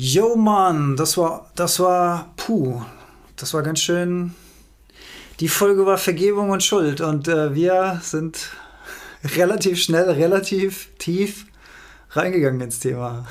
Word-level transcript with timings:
Yo 0.00 0.36
Mann, 0.36 0.94
das 0.94 1.16
war, 1.16 1.50
das 1.56 1.80
war, 1.80 2.32
puh, 2.36 2.82
das 3.34 3.52
war 3.52 3.64
ganz 3.64 3.80
schön. 3.80 4.32
Die 5.40 5.48
Folge 5.48 5.86
war 5.86 5.98
Vergebung 5.98 6.50
und 6.50 6.62
Schuld 6.62 7.00
und 7.00 7.26
äh, 7.26 7.52
wir 7.52 8.00
sind 8.00 8.50
relativ 9.36 9.82
schnell, 9.82 10.08
relativ 10.08 10.90
tief 10.98 11.46
reingegangen 12.10 12.60
ins 12.60 12.78
Thema. 12.78 13.26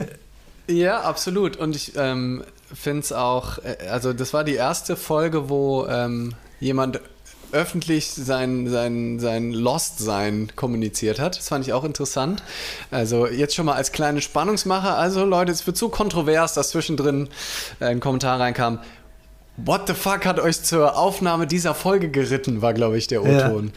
ja, 0.68 1.02
absolut. 1.02 1.58
Und 1.58 1.76
ich 1.76 1.92
ähm, 1.96 2.44
finde 2.72 3.00
es 3.00 3.12
auch, 3.12 3.58
äh, 3.58 3.86
also 3.90 4.14
das 4.14 4.32
war 4.32 4.42
die 4.42 4.54
erste 4.54 4.96
Folge, 4.96 5.50
wo 5.50 5.86
ähm, 5.86 6.32
jemand 6.60 7.02
öffentlich 7.52 8.10
sein, 8.10 8.68
sein, 8.68 9.18
sein 9.20 9.52
Lost-Sein 9.52 10.52
kommuniziert 10.56 11.18
hat. 11.18 11.38
Das 11.38 11.48
fand 11.48 11.66
ich 11.66 11.72
auch 11.72 11.84
interessant. 11.84 12.42
Also 12.90 13.26
jetzt 13.26 13.54
schon 13.54 13.66
mal 13.66 13.74
als 13.74 13.92
kleine 13.92 14.20
Spannungsmacher. 14.20 14.96
Also 14.96 15.24
Leute, 15.24 15.52
es 15.52 15.66
wird 15.66 15.76
so 15.76 15.88
kontrovers, 15.88 16.54
dass 16.54 16.70
zwischendrin 16.70 17.28
ein 17.80 18.00
Kommentar 18.00 18.40
reinkam. 18.40 18.78
What 19.56 19.86
the 19.86 19.94
fuck 19.94 20.24
hat 20.24 20.38
euch 20.40 20.62
zur 20.62 20.96
Aufnahme 20.96 21.46
dieser 21.46 21.74
Folge 21.74 22.10
geritten, 22.10 22.62
war, 22.62 22.72
glaube 22.72 22.96
ich, 22.96 23.06
der 23.08 23.22
O-Ton. 23.22 23.72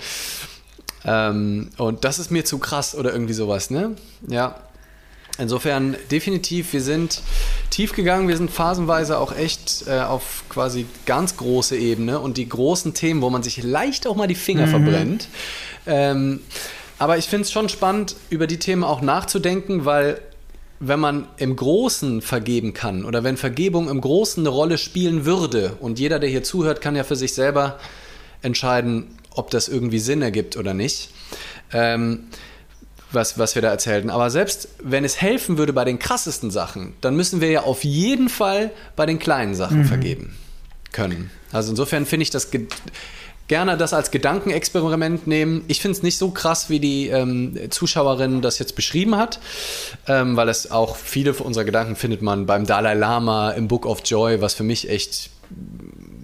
Ja. 1.04 1.30
Ähm, 1.30 1.70
und 1.78 2.06
das 2.06 2.20
ist 2.20 2.32
mir 2.32 2.46
zu 2.46 2.60
krass 2.60 2.96
oder 2.96 3.12
irgendwie 3.12 3.34
sowas, 3.34 3.70
ne? 3.70 3.96
Ja. 4.28 4.56
Insofern 5.40 5.98
definitiv, 6.12 6.74
wir 6.74 6.82
sind 6.82 7.22
tief 7.72 7.94
gegangen, 7.94 8.28
wir 8.28 8.38
sind 8.38 8.52
phasenweise 8.52 9.18
auch 9.18 9.36
echt 9.36 9.86
äh, 9.88 10.00
auf 10.02 10.44
quasi 10.48 10.86
ganz 11.08 11.38
große 11.38 11.76
Ebene 11.76 12.20
und 12.20 12.38
die 12.38 12.48
großen 12.48 12.94
Themen, 12.94 13.24
wo 13.24 13.32
man 13.32 13.42
sich 13.42 13.64
leicht 13.64 14.06
auch 14.06 14.16
mal 14.16 14.28
die 14.28 14.36
Finger 14.36 14.68
mhm. 14.68 14.70
verbrennt. 14.70 15.28
Ähm, 15.88 16.42
aber 17.00 17.18
ich 17.18 17.26
finde 17.26 17.44
es 17.44 17.52
schon 17.52 17.68
spannend, 17.68 18.16
über 18.30 18.46
die 18.46 18.60
Themen 18.60 18.84
auch 18.84 19.02
nachzudenken, 19.02 19.86
weil 19.86 20.22
wenn 20.80 21.00
man 21.00 21.28
im 21.38 21.56
Großen 21.56 22.22
vergeben 22.22 22.74
kann 22.74 23.04
oder 23.04 23.24
wenn 23.24 23.38
Vergebung 23.38 23.90
im 23.90 24.02
Großen 24.02 24.42
eine 24.44 24.50
Rolle 24.50 24.78
spielen 24.78 25.26
würde 25.26 25.78
und 25.80 25.98
jeder, 25.98 26.20
der 26.20 26.30
hier 26.30 26.44
zuhört, 26.44 26.80
kann 26.82 26.96
ja 26.96 27.04
für 27.04 27.16
sich 27.16 27.34
selber 27.34 27.80
entscheiden, 28.42 29.18
ob 29.32 29.50
das 29.50 29.68
irgendwie 29.68 30.00
Sinn 30.00 30.22
ergibt 30.22 30.58
oder 30.58 30.74
nicht. 30.74 31.10
Ähm, 31.72 32.26
was, 33.14 33.38
was 33.38 33.56
wir 33.56 33.62
da 33.62 33.70
erzählten. 33.70 34.10
Aber 34.10 34.30
selbst 34.30 34.68
wenn 34.82 35.06
es 35.06 35.22
helfen 35.22 35.58
würde 35.58 35.74
bei 35.74 35.86
den 35.86 36.00
krassesten 36.00 36.52
Sachen, 36.52 36.94
dann 37.02 37.16
müssen 37.16 37.42
wir 37.42 37.50
ja 37.50 37.62
auf 37.64 37.84
jeden 37.84 38.30
Fall 38.30 38.72
bei 38.96 39.06
den 39.06 39.20
kleinen 39.20 39.56
Sachen 39.56 39.80
mhm. 39.80 39.86
vergeben 39.86 40.36
können. 40.92 41.32
Also 41.52 41.72
insofern 41.72 42.06
finde 42.06 42.24
ich 42.24 42.30
das 42.30 42.50
gerne 43.48 43.78
das 43.78 43.94
als 43.94 44.12
Gedankenexperiment 44.12 45.28
nehmen. 45.28 45.64
Ich 45.68 45.82
finde 45.82 45.98
es 45.98 46.04
nicht 46.04 46.18
so 46.18 46.32
krass, 46.32 46.70
wie 46.70 46.80
die 46.80 47.10
ähm, 47.10 47.58
Zuschauerin 47.70 48.42
das 48.42 48.60
jetzt 48.60 48.76
beschrieben 48.76 49.18
hat, 49.18 49.40
ähm, 50.08 50.36
weil 50.38 50.50
es 50.50 50.72
auch 50.72 50.96
viele 50.96 51.34
unserer 51.34 51.66
Gedanken 51.66 51.96
findet 51.96 52.22
man 52.22 52.46
beim 52.46 52.66
Dalai 52.66 52.94
Lama 52.94 53.52
im 53.52 53.68
Book 53.68 53.86
of 53.86 54.02
Joy, 54.06 54.42
was 54.42 54.54
für 54.54 54.64
mich 54.64 54.90
echt 54.90 55.30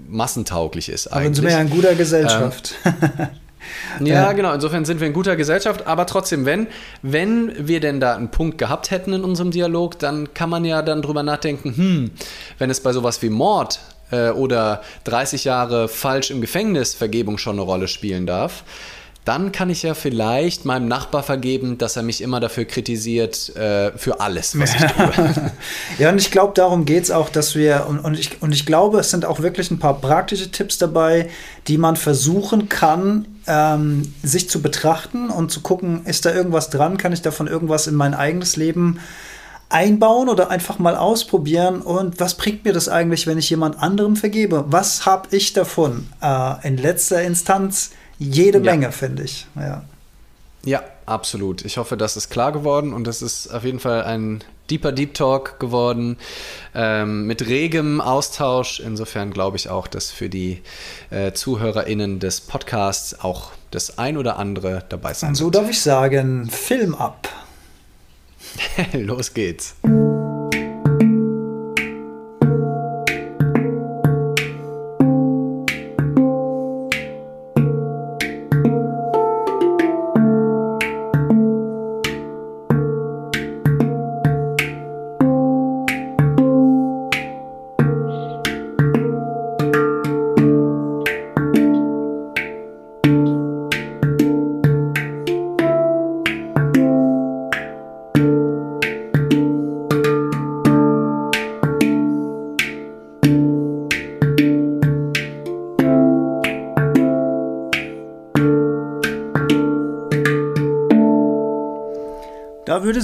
massentauglich 0.07 0.89
ist. 0.89 1.07
Aber 1.07 1.23
sind 1.23 1.43
wir 1.43 1.51
ja 1.51 1.61
in 1.61 1.69
guter 1.69 1.93
Gesellschaft. 1.95 2.73
Ähm, 2.85 3.27
Ja, 3.99 4.33
genau. 4.33 4.53
Insofern 4.53 4.85
sind 4.85 4.99
wir 4.99 5.07
in 5.07 5.13
guter 5.13 5.35
Gesellschaft. 5.35 5.87
Aber 5.87 6.05
trotzdem, 6.05 6.45
wenn, 6.45 6.67
wenn 7.01 7.67
wir 7.67 7.79
denn 7.79 7.99
da 7.99 8.15
einen 8.15 8.31
Punkt 8.31 8.57
gehabt 8.57 8.91
hätten 8.91 9.13
in 9.13 9.23
unserem 9.23 9.51
Dialog, 9.51 9.99
dann 9.99 10.33
kann 10.33 10.49
man 10.49 10.65
ja 10.65 10.81
dann 10.81 11.01
drüber 11.01 11.23
nachdenken, 11.23 11.75
hm, 11.75 12.11
wenn 12.57 12.69
es 12.69 12.81
bei 12.81 12.93
sowas 12.93 13.21
wie 13.21 13.29
Mord 13.29 13.79
äh, 14.11 14.29
oder 14.29 14.81
30 15.05 15.43
Jahre 15.43 15.87
falsch 15.87 16.31
im 16.31 16.41
Gefängnis 16.41 16.93
Vergebung 16.93 17.37
schon 17.37 17.55
eine 17.55 17.61
Rolle 17.61 17.87
spielen 17.87 18.25
darf, 18.25 18.63
dann 19.25 19.51
kann 19.51 19.69
ich 19.69 19.83
ja 19.83 19.93
vielleicht 19.93 20.65
meinem 20.65 20.87
Nachbar 20.87 21.21
vergeben, 21.21 21.77
dass 21.77 21.95
er 21.95 22.03
mich 22.03 22.21
immer 22.21 22.39
dafür 22.39 22.65
kritisiert, 22.65 23.55
äh, 23.55 23.91
für 23.95 24.21
alles, 24.21 24.57
was 24.57 24.73
ich 24.73 24.81
tue. 24.81 25.51
ja, 25.99 26.09
und 26.09 26.17
ich 26.17 26.31
glaube, 26.31 26.53
darum 26.55 26.85
geht 26.85 27.03
es 27.03 27.11
auch, 27.11 27.29
dass 27.29 27.53
wir, 27.53 27.85
und, 27.87 27.99
und, 27.99 28.17
ich, 28.17 28.41
und 28.41 28.53
ich 28.53 28.65
glaube, 28.65 28.99
es 28.99 29.11
sind 29.11 29.25
auch 29.25 29.41
wirklich 29.41 29.69
ein 29.69 29.77
paar 29.77 30.01
praktische 30.01 30.49
Tipps 30.49 30.79
dabei, 30.79 31.29
die 31.67 31.77
man 31.77 31.95
versuchen 31.95 32.69
kann, 32.69 33.27
ähm, 33.49 34.13
sich 34.23 34.49
zu 34.49 34.61
betrachten 34.61 35.29
und 35.29 35.51
zu 35.51 35.61
gucken, 35.61 36.05
ist 36.05 36.25
da 36.25 36.33
irgendwas 36.33 36.69
dran, 36.69 36.97
kann 36.97 37.11
ich 37.11 37.21
davon 37.21 37.47
irgendwas 37.47 37.87
in 37.87 37.95
mein 37.95 38.13
eigenes 38.13 38.55
Leben 38.55 38.99
einbauen 39.69 40.29
oder 40.29 40.49
einfach 40.49 40.79
mal 40.79 40.95
ausprobieren 40.95 41.81
und 41.81 42.19
was 42.19 42.35
bringt 42.35 42.65
mir 42.65 42.73
das 42.73 42.89
eigentlich, 42.89 43.27
wenn 43.27 43.37
ich 43.37 43.49
jemand 43.49 43.81
anderem 43.81 44.15
vergebe? 44.15 44.65
Was 44.67 45.05
habe 45.05 45.27
ich 45.35 45.53
davon? 45.53 46.07
Äh, 46.21 46.67
in 46.67 46.77
letzter 46.77 47.21
Instanz 47.21 47.91
jede 48.17 48.59
ja. 48.59 48.71
Menge, 48.71 48.91
finde 48.91 49.23
ich. 49.23 49.47
Ja. 49.55 49.83
ja, 50.63 50.83
absolut. 51.05 51.65
Ich 51.65 51.77
hoffe, 51.77 51.97
das 51.97 52.17
ist 52.17 52.29
klar 52.29 52.51
geworden 52.51 52.93
und 52.93 53.05
das 53.05 53.21
ist 53.21 53.47
auf 53.47 53.63
jeden 53.63 53.79
Fall 53.79 54.03
ein 54.03 54.43
deeper 54.69 54.91
Deep 54.91 55.13
Talk 55.13 55.59
geworden 55.59 56.17
ähm, 56.75 57.25
mit 57.25 57.47
regem 57.47 58.01
Austausch. 58.01 58.79
Insofern 58.79 59.31
glaube 59.31 59.57
ich 59.57 59.69
auch, 59.69 59.87
dass 59.87 60.11
für 60.11 60.29
die 60.29 60.61
äh, 61.09 61.31
ZuhörerInnen 61.33 62.19
des 62.19 62.41
Podcasts 62.41 63.19
auch 63.19 63.51
das 63.71 63.97
ein 63.97 64.17
oder 64.17 64.37
andere 64.37 64.83
dabei 64.89 65.13
sein 65.13 65.29
wird. 65.29 65.37
So 65.37 65.49
darf 65.49 65.69
ich 65.69 65.81
sagen, 65.81 66.49
Film 66.49 66.95
ab. 66.95 67.27
Los 68.93 69.33
geht's. 69.33 69.75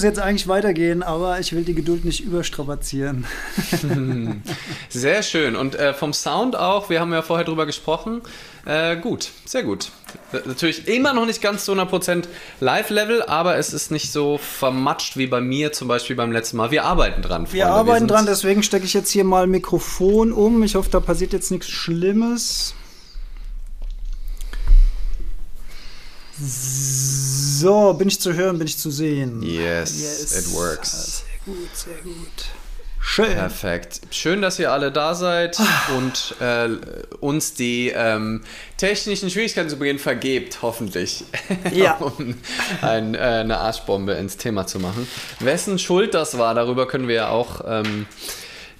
Jetzt 0.05 0.19
eigentlich 0.19 0.47
weitergehen, 0.47 1.03
aber 1.03 1.39
ich 1.39 1.53
will 1.53 1.63
die 1.63 1.75
Geduld 1.75 2.05
nicht 2.05 2.21
überstrapazieren. 2.21 3.25
Sehr 4.89 5.23
schön. 5.23 5.55
Und 5.55 5.75
äh, 5.75 5.93
vom 5.93 6.13
Sound 6.13 6.55
auch, 6.55 6.89
wir 6.89 7.01
haben 7.01 7.11
ja 7.11 7.21
vorher 7.21 7.45
drüber 7.45 7.65
gesprochen. 7.65 8.21
Äh, 8.65 8.97
gut, 8.97 9.29
sehr 9.45 9.61
gut. 9.61 9.91
Natürlich 10.31 10.87
immer 10.87 11.13
noch 11.13 11.27
nicht 11.27 11.39
ganz 11.39 11.65
zu 11.65 11.73
100% 11.73 12.23
Live-Level, 12.61 13.21
aber 13.21 13.57
es 13.57 13.73
ist 13.73 13.91
nicht 13.91 14.11
so 14.11 14.39
vermatscht 14.39 15.17
wie 15.17 15.27
bei 15.27 15.39
mir 15.39 15.71
zum 15.71 15.87
Beispiel 15.87 16.15
beim 16.15 16.31
letzten 16.31 16.57
Mal. 16.57 16.71
Wir 16.71 16.83
arbeiten 16.83 17.21
dran. 17.21 17.45
Freunde. 17.45 17.53
Wir 17.53 17.67
arbeiten 17.67 18.09
wir 18.09 18.15
dran, 18.15 18.25
deswegen 18.25 18.63
stecke 18.63 18.85
ich 18.85 18.95
jetzt 18.95 19.11
hier 19.11 19.23
mal 19.23 19.45
Mikrofon 19.45 20.31
um. 20.31 20.63
Ich 20.63 20.73
hoffe, 20.73 20.89
da 20.89 20.99
passiert 20.99 21.31
jetzt 21.33 21.51
nichts 21.51 21.69
Schlimmes. 21.69 22.73
So, 26.37 27.24
bin 27.93 28.07
ich 28.07 28.19
zu 28.19 28.33
hören, 28.33 28.57
bin 28.57 28.67
ich 28.67 28.77
zu 28.77 28.91
sehen? 28.91 29.41
Yes, 29.41 29.99
yes. 29.99 30.47
it 30.47 30.53
works. 30.53 31.23
Sehr 31.45 31.53
gut, 31.53 31.75
sehr 31.75 31.97
gut. 32.03 32.45
Schön. 33.07 33.35
Perfekt. 33.35 34.01
Schön, 34.09 34.41
dass 34.41 34.57
ihr 34.57 34.71
alle 34.71 34.91
da 34.91 35.13
seid 35.13 35.59
ah. 35.59 35.95
und 35.95 36.35
äh, 36.41 36.69
uns 37.19 37.53
die 37.53 37.93
ähm, 37.95 38.41
technischen 38.77 39.29
Schwierigkeiten 39.29 39.69
zu 39.69 39.77
Beginn 39.77 39.99
vergebt, 39.99 40.61
hoffentlich. 40.63 41.23
Ja. 41.71 41.93
um 41.93 42.35
ein, 42.81 43.13
äh, 43.13 43.19
eine 43.19 43.59
Arschbombe 43.59 44.13
ins 44.13 44.37
Thema 44.37 44.65
zu 44.65 44.79
machen. 44.79 45.07
Wessen 45.39 45.77
Schuld 45.77 46.13
das 46.15 46.37
war, 46.39 46.55
darüber 46.55 46.87
können 46.87 47.07
wir 47.07 47.15
ja 47.15 47.29
auch 47.29 47.61
ähm, 47.67 48.07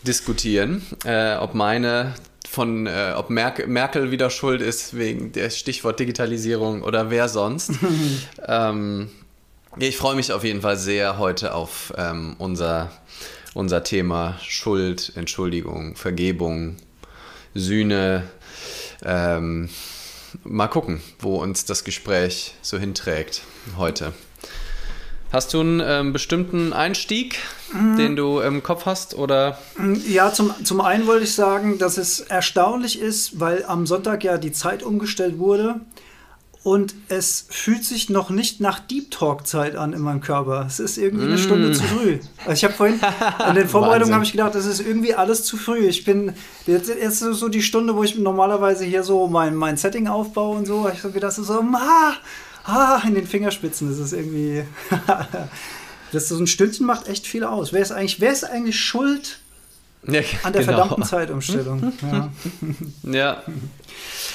diskutieren. 0.03 0.81
Äh, 1.05 1.35
ob 1.35 1.53
meine 1.53 2.15
von, 2.55 2.87
äh, 2.87 3.13
ob 3.15 3.29
Merkel, 3.29 3.67
Merkel 3.67 4.11
wieder 4.11 4.29
schuld 4.29 4.61
ist 4.61 4.97
wegen 4.97 5.33
der 5.33 5.49
Stichwort 5.49 5.99
Digitalisierung 5.99 6.83
oder 6.83 7.09
wer 7.11 7.27
sonst. 7.27 7.71
ähm, 8.47 9.09
ich 9.77 9.97
freue 9.97 10.15
mich 10.15 10.31
auf 10.31 10.45
jeden 10.45 10.61
Fall 10.61 10.77
sehr 10.77 11.17
heute 11.17 11.53
auf 11.53 11.93
ähm, 11.97 12.35
unser, 12.39 12.91
unser 13.53 13.83
Thema 13.83 14.39
Schuld, 14.41 15.11
Entschuldigung, 15.15 15.97
Vergebung, 15.97 16.77
Sühne. 17.53 18.23
Ähm, 19.03 19.69
mal 20.45 20.67
gucken, 20.67 21.01
wo 21.19 21.35
uns 21.35 21.65
das 21.65 21.83
Gespräch 21.83 22.55
so 22.61 22.79
hinträgt 22.79 23.41
heute. 23.77 24.13
Hast 25.35 25.53
du 25.53 25.59
einen 25.59 25.81
ähm, 25.85 26.13
bestimmten 26.13 26.71
Einstieg, 26.71 27.39
mhm. 27.73 27.97
den 27.97 28.15
du 28.15 28.39
im 28.39 28.63
Kopf 28.63 28.85
hast? 28.85 29.15
Oder? 29.15 29.57
Ja, 30.07 30.31
zum, 30.31 30.53
zum 30.63 30.79
einen 30.79 31.07
wollte 31.07 31.25
ich 31.25 31.35
sagen, 31.35 31.77
dass 31.77 31.97
es 31.97 32.21
erstaunlich 32.21 33.01
ist, 33.01 33.37
weil 33.37 33.65
am 33.65 33.85
Sonntag 33.85 34.23
ja 34.23 34.37
die 34.37 34.53
Zeit 34.53 34.81
umgestellt 34.81 35.37
wurde 35.37 35.81
und 36.63 36.95
es 37.09 37.47
fühlt 37.49 37.83
sich 37.83 38.09
noch 38.09 38.29
nicht 38.29 38.61
nach 38.61 38.79
Deep 38.79 39.11
Talk 39.11 39.45
Zeit 39.45 39.75
an 39.75 39.91
in 39.91 39.99
meinem 39.99 40.21
Körper. 40.21 40.63
Es 40.69 40.79
ist 40.79 40.97
irgendwie 40.97 41.25
eine 41.25 41.37
Stunde 41.37 41.73
zu 41.73 41.83
früh. 41.83 42.19
Also 42.45 42.53
ich 42.53 42.63
habe 42.63 42.73
vorhin 42.73 43.01
an 43.37 43.55
den 43.55 43.67
Vorbereitungen 43.67 44.13
habe 44.13 44.23
ich 44.23 44.31
gedacht, 44.31 44.55
es 44.55 44.65
ist 44.65 44.79
irgendwie 44.79 45.15
alles 45.15 45.43
zu 45.43 45.57
früh. 45.57 45.79
Ich 45.79 46.05
bin 46.05 46.31
jetzt, 46.65 46.87
jetzt 46.87 47.21
ist 47.21 47.39
so 47.39 47.49
die 47.49 47.61
Stunde, 47.61 47.93
wo 47.97 48.03
ich 48.05 48.17
normalerweise 48.17 48.85
hier 48.85 49.03
so 49.03 49.27
mein, 49.27 49.53
mein 49.53 49.75
Setting 49.75 50.07
aufbaue 50.07 50.59
und 50.59 50.65
so. 50.65 50.89
Ich 50.93 51.03
habe 51.03 51.11
gedacht, 51.11 51.33
so 51.33 51.59
ah, 51.73 52.13
ah, 52.65 53.01
in 53.05 53.15
den 53.15 53.27
Fingerspitzen. 53.27 53.89
Das 53.89 53.99
ist 53.99 54.13
irgendwie 54.13 54.63
das 56.11 56.29
so 56.29 56.37
ein 56.37 56.47
Stündchen 56.47 56.85
macht 56.85 57.07
echt 57.07 57.27
viel 57.27 57.43
aus. 57.43 57.73
Wer 57.73 57.81
ist 57.81 57.91
eigentlich 57.91 58.19
wer 58.19 58.31
ist 58.31 58.43
eigentlich 58.43 58.79
schuld? 58.79 59.39
Ja, 60.07 60.21
an 60.43 60.53
der 60.53 60.63
genau. 60.63 60.77
verdammten 60.77 61.03
Zeitumstellung. 61.03 61.93
ja. 62.11 62.31
ja. 63.11 63.43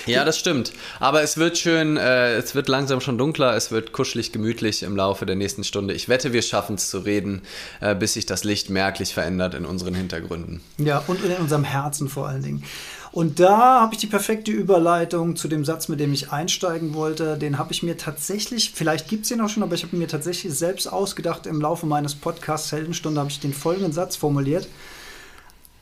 Ja, 0.07 0.25
das 0.25 0.39
stimmt. 0.39 0.73
Aber 0.99 1.23
es 1.23 1.37
wird 1.37 1.59
schön, 1.59 1.97
äh, 1.97 2.35
es 2.35 2.55
wird 2.55 2.69
langsam 2.69 3.01
schon 3.01 3.19
dunkler, 3.19 3.55
es 3.55 3.71
wird 3.71 3.93
kuschelig, 3.93 4.33
gemütlich 4.33 4.83
im 4.83 4.97
Laufe 4.97 5.27
der 5.27 5.37
nächsten 5.37 5.63
Stunde. 5.63 5.95
Ich 5.95 6.09
wette, 6.09 6.33
wir 6.33 6.43
schaffen 6.43 6.77
es 6.77 6.91
zu 6.91 6.99
reden, 6.99 7.43
äh, 7.81 7.95
bis 7.95 8.15
sich 8.15 8.27
das 8.27 8.45
Licht 8.45 8.71
merklich 8.71 9.15
verändert 9.15 9.55
in 9.55 9.67
unseren 9.67 9.95
Hintergründen. 9.95 10.61
Ja, 10.79 11.05
und 11.07 11.23
in 11.23 11.33
unserem 11.37 11.65
Herzen 11.65 12.09
vor 12.09 12.29
allen 12.29 12.43
Dingen. 12.43 12.65
Und 13.13 13.41
da 13.41 13.81
habe 13.81 13.95
ich 13.95 14.01
die 14.01 14.07
perfekte 14.07 14.53
Überleitung 14.53 15.35
zu 15.35 15.49
dem 15.49 15.65
Satz, 15.65 15.89
mit 15.89 15.99
dem 15.99 16.13
ich 16.13 16.31
einsteigen 16.31 16.95
wollte. 16.95 17.37
Den 17.37 17.59
habe 17.59 17.73
ich 17.73 17.83
mir 17.83 17.97
tatsächlich, 17.97 18.71
vielleicht 18.73 19.09
gibt 19.09 19.25
es 19.25 19.31
ihn 19.33 19.41
auch 19.41 19.49
schon, 19.49 19.65
aber 19.65 19.75
ich 19.75 19.83
habe 19.83 19.97
mir 19.97 20.07
tatsächlich 20.07 20.55
selbst 20.55 20.87
ausgedacht 20.87 21.47
im 21.47 21.61
Laufe 21.61 21.87
meines 21.87 22.15
Podcasts 22.15 22.71
Heldenstunde, 22.71 23.19
habe 23.19 23.31
ich 23.31 23.41
den 23.41 23.53
folgenden 23.53 23.93
Satz 23.93 24.15
formuliert. 24.15 24.69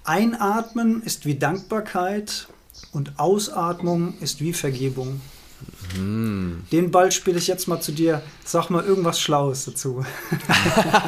Einatmen 0.05 1.03
ist 1.03 1.27
wie 1.27 1.35
Dankbarkeit 1.35 2.49
und 2.93 3.19
Ausatmung 3.19 4.15
ist 4.21 4.41
wie 4.41 4.55
Vergebung. 4.55 5.21
Mm. 5.99 6.61
Den 6.73 6.91
Ball 6.91 7.13
spiele 7.13 7.39
ich 7.39 7.47
jetzt 7.47 7.69
mal 7.69 7.81
zu 7.81 7.93
dir. 7.93 8.23
Sag 8.45 8.71
mal 8.71 8.85
irgendwas 8.85 9.21
Schlaues 9.21 9.67
dazu. 9.67 10.05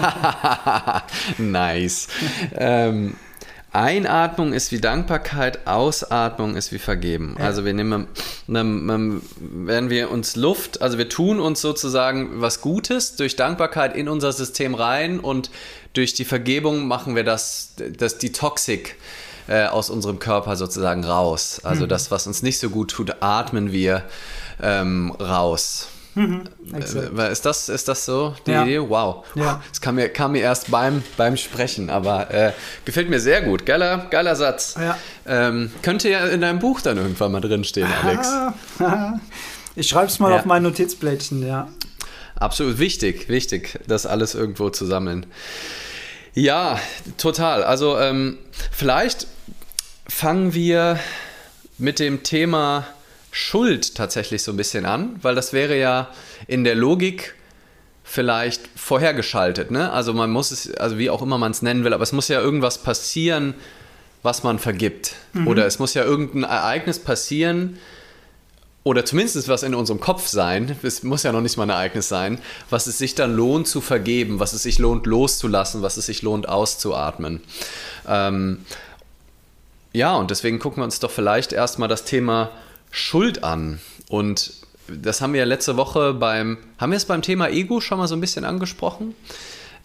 nice. 1.39 2.09
ähm, 2.53 3.15
Einatmung 3.73 4.53
ist 4.53 4.73
wie 4.73 4.81
Dankbarkeit, 4.81 5.67
Ausatmung 5.67 6.57
ist 6.57 6.73
wie 6.73 6.79
Vergeben. 6.79 7.37
Ja. 7.39 7.45
Also 7.45 7.65
wir 7.65 7.73
nehmen, 7.73 8.09
wenn 8.47 9.91
wir 9.91 10.11
uns 10.11 10.35
Luft, 10.35 10.83
also 10.83 10.99
wir 10.99 11.09
tun 11.09 11.39
uns 11.39 11.61
sozusagen 11.61 12.41
was 12.41 12.61
Gutes 12.61 13.15
durch 13.17 13.37
Dankbarkeit 13.37 13.95
in 13.95 14.09
unser 14.09 14.33
System 14.33 14.75
rein 14.75 15.21
und 15.21 15.51
durch 15.93 16.15
die 16.15 16.25
Vergebung 16.25 16.89
machen 16.89 17.15
wir 17.15 17.25
das, 17.25 17.75
das 17.97 18.19
die 18.19 18.33
Toxik 18.33 18.97
äh, 19.49 19.67
aus 19.67 19.89
unserem 19.89 20.19
Körper 20.19 20.57
sozusagen 20.57 21.05
raus. 21.05 21.61
Also 21.63 21.85
mhm. 21.85 21.89
das, 21.89 22.11
was 22.11 22.27
uns 22.27 22.43
nicht 22.43 22.59
so 22.59 22.71
gut 22.71 22.91
tut, 22.91 23.17
atmen 23.21 23.73
wir 23.73 24.03
ähm, 24.61 25.13
raus. 25.13 25.89
Mhm, 26.15 26.43
äh, 26.73 27.31
ist, 27.33 27.47
das, 27.47 27.69
ist 27.69 27.89
das 27.89 28.05
so 28.05 28.35
die 28.47 28.51
ja. 28.51 28.63
Idee? 28.63 28.81
Wow. 28.81 29.25
Ja. 29.35 29.63
Das 29.69 29.81
kam 29.81 29.95
mir, 29.95 30.09
kam 30.09 30.33
mir 30.33 30.41
erst 30.41 30.71
beim, 30.71 31.03
beim 31.17 31.37
Sprechen, 31.37 31.89
aber 31.89 32.31
äh, 32.33 32.53
gefällt 32.85 33.09
mir 33.09 33.21
sehr 33.21 33.43
gut. 33.43 33.65
Geiler, 33.65 34.07
geiler 34.11 34.35
Satz. 34.35 34.75
Ja. 34.79 34.99
Ähm, 35.27 35.71
könnte 35.83 36.11
ja 36.11 36.27
in 36.27 36.41
deinem 36.41 36.59
Buch 36.59 36.81
dann 36.81 36.97
irgendwann 36.97 37.33
mal 37.33 37.41
drinstehen, 37.41 37.89
Alex. 38.03 38.29
ich 39.77 39.89
schreibe 39.89 40.07
es 40.07 40.19
mal 40.19 40.33
auf 40.33 40.45
mein 40.45 40.63
Notizblättchen, 40.63 41.47
ja. 41.47 41.69
Absolut 42.35 42.79
wichtig, 42.79 43.29
wichtig, 43.29 43.79
das 43.87 44.07
alles 44.07 44.35
irgendwo 44.35 44.71
zu 44.71 44.87
sammeln. 44.87 45.27
Ja, 46.35 46.79
total. 47.19 47.63
Also 47.65 47.99
ähm, 47.99 48.39
vielleicht 48.73 49.27
fangen 50.09 50.55
wir 50.55 50.99
mit 51.79 51.99
dem 51.99 52.23
Thema 52.23 52.87
Schuld 53.31 53.95
tatsächlich 53.95 54.43
so 54.43 54.53
ein 54.53 54.57
bisschen 54.57 54.85
an, 54.85 55.17
weil 55.23 55.35
das 55.35 55.53
wäre 55.53 55.79
ja 55.79 56.09
in 56.47 56.65
der 56.65 56.75
Logik 56.75 57.35
vielleicht 58.03 58.63
vorhergeschaltet. 58.75 59.71
Ne? 59.71 59.93
Also 59.93 60.13
man 60.13 60.31
muss 60.31 60.51
es, 60.51 60.75
also 60.75 60.99
wie 60.99 61.11
auch 61.11 61.23
immer 61.23 61.39
man 61.39 61.53
es 61.53 61.63
nennen 61.63 61.85
will, 61.85 61.95
aber 61.95 62.03
es 62.03 62.13
muss 62.13 62.29
ja 62.29 62.41
irgendwas 62.41 62.79
passieren, 62.79 63.55
was 64.23 64.43
man 64.43 64.59
vergibt. 64.59 65.15
Mhm. 65.33 65.47
Oder 65.47 65.67
es 65.67 65.79
muss 65.79 65.95
ja 65.95 66.05
irgendein 66.05 66.43
Ereignis 66.43 66.99
passieren, 66.99 67.79
oder 68.83 69.05
zumindest 69.05 69.49
was 69.49 69.63
in 69.63 69.75
unserem 69.75 70.01
Kopf 70.01 70.27
sein, 70.27 70.77
es 70.83 71.03
muss 71.03 71.23
ja 71.23 71.33
noch 71.33 71.43
nicht 71.43 71.57
mal 71.59 71.65
ein 71.65 71.71
Ereignis 71.71 72.09
sein, 72.09 72.39
was 72.71 72.87
es 72.87 72.97
sich 72.97 73.15
dann 73.15 73.37
lohnt 73.37 73.69
zu 73.69 73.81
vergeben, 73.83 74.41
was 74.41 74.55
es 74.55 74.63
sich 74.63 74.79
lohnt 74.79 75.07
loszulassen, 75.07 75.83
was 75.83 75.99
es 75.99 76.07
sich 76.07 76.23
lohnt 76.23 76.49
auszuatmen. 76.49 77.43
Ähm, 78.09 78.65
ja, 79.93 80.17
und 80.17 80.31
deswegen 80.31 80.59
gucken 80.59 80.81
wir 80.81 80.85
uns 80.85 80.99
doch 80.99 81.11
vielleicht 81.11 81.53
erstmal 81.53 81.89
das 81.89 82.05
Thema 82.05 82.51
Schuld 82.91 83.45
an. 83.45 83.81
Und 84.09 84.53
das 84.89 85.21
haben 85.21 85.33
wir 85.33 85.41
ja 85.41 85.47
letzte 85.47 85.77
Woche 85.77 86.15
beim, 86.15 86.59
haben 86.79 86.91
wir 86.91 86.97
es 86.97 87.05
beim 87.05 87.23
Thema 87.23 87.49
Ego 87.49 87.81
schon 87.81 87.99
mal 87.99 88.09
so 88.09 88.15
ein 88.15 88.21
bisschen 88.21 88.45
angesprochen? 88.45 89.15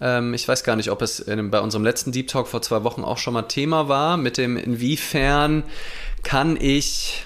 Ähm, 0.01 0.33
ich 0.33 0.47
weiß 0.47 0.63
gar 0.63 0.75
nicht, 0.75 0.91
ob 0.91 1.01
es 1.01 1.19
in, 1.19 1.51
bei 1.51 1.59
unserem 1.59 1.83
letzten 1.83 2.11
Deep 2.11 2.27
Talk 2.27 2.47
vor 2.47 2.61
zwei 2.61 2.83
Wochen 2.83 3.03
auch 3.03 3.17
schon 3.17 3.33
mal 3.33 3.43
Thema 3.43 3.87
war, 3.87 4.17
mit 4.17 4.37
dem, 4.37 4.57
inwiefern 4.57 5.63
kann 6.23 6.57
ich 6.59 7.23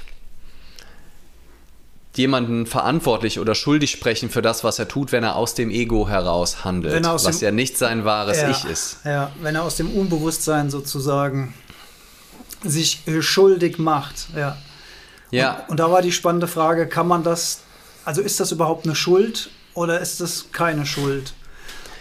jemanden 2.16 2.66
verantwortlich 2.66 3.40
oder 3.40 3.56
schuldig 3.56 3.92
sprechen 3.92 4.30
für 4.30 4.42
das, 4.42 4.64
was 4.64 4.78
er 4.78 4.88
tut, 4.88 5.12
wenn 5.12 5.24
er 5.24 5.36
aus 5.36 5.54
dem 5.54 5.70
Ego 5.70 6.10
heraus 6.10 6.66
handelt, 6.66 7.06
was 7.06 7.40
ja 7.40 7.52
nicht 7.52 7.78
sein 7.78 8.04
wahres 8.04 8.42
ja, 8.42 8.50
Ich 8.50 8.66
ist. 8.66 8.98
Ja, 9.06 9.32
wenn 9.42 9.56
er 9.56 9.64
aus 9.64 9.78
dem 9.78 9.90
Unbewusstsein 9.90 10.70
sozusagen 10.70 11.54
sich 12.64 13.04
schuldig 13.22 13.80
macht, 13.80 14.28
ja. 14.36 14.58
Ja. 15.32 15.54
Und, 15.54 15.70
und, 15.72 15.80
da 15.80 15.92
war 15.92 16.02
die 16.02 16.12
spannende 16.12 16.48
Frage, 16.48 16.88
kann 16.88 17.08
man 17.08 17.24
das, 17.24 17.62
also 18.06 18.22
ist 18.22 18.40
das 18.40 18.52
überhaupt 18.52 18.86
eine 18.86 18.96
Schuld 18.96 19.50
oder 19.74 20.00
ist 20.00 20.22
das 20.22 20.48
keine 20.52 20.86
Schuld? 20.86 21.34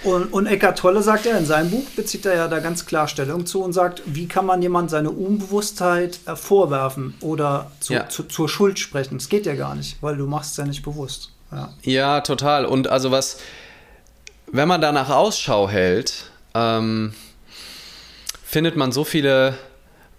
Und, 0.04 0.32
und 0.32 0.46
Eckart 0.46 0.78
Tolle 0.78 1.02
sagt 1.02 1.26
ja 1.26 1.36
in 1.36 1.44
seinem 1.44 1.70
Buch, 1.70 1.84
bezieht 1.96 2.24
er 2.24 2.36
ja 2.36 2.48
da 2.48 2.60
ganz 2.60 2.86
klar 2.86 3.08
Stellung 3.08 3.46
zu 3.46 3.62
und 3.62 3.72
sagt, 3.72 4.02
wie 4.06 4.28
kann 4.28 4.46
man 4.46 4.62
jemand 4.62 4.90
seine 4.90 5.10
Unbewusstheit 5.10 6.20
äh, 6.26 6.36
vorwerfen 6.36 7.14
oder 7.20 7.72
zu, 7.80 7.94
ja. 7.94 8.08
zu, 8.08 8.22
zur 8.24 8.48
Schuld 8.48 8.78
sprechen? 8.78 9.18
Das 9.18 9.28
geht 9.28 9.44
ja 9.44 9.54
gar 9.54 9.74
nicht, 9.74 10.00
weil 10.00 10.16
du 10.16 10.26
machst 10.26 10.52
es 10.52 10.56
ja 10.58 10.64
nicht 10.66 10.82
bewusst. 10.82 11.32
Ja. 11.50 11.70
ja, 11.82 12.20
total. 12.20 12.64
Und 12.64 12.88
also 12.88 13.10
was, 13.10 13.38
wenn 14.46 14.68
man 14.68 14.80
danach 14.80 15.10
Ausschau 15.10 15.68
hält, 15.68 16.30
ähm, 16.54 17.12
findet 18.44 18.76
man 18.76 18.92
so 18.92 19.02
viele 19.02 19.54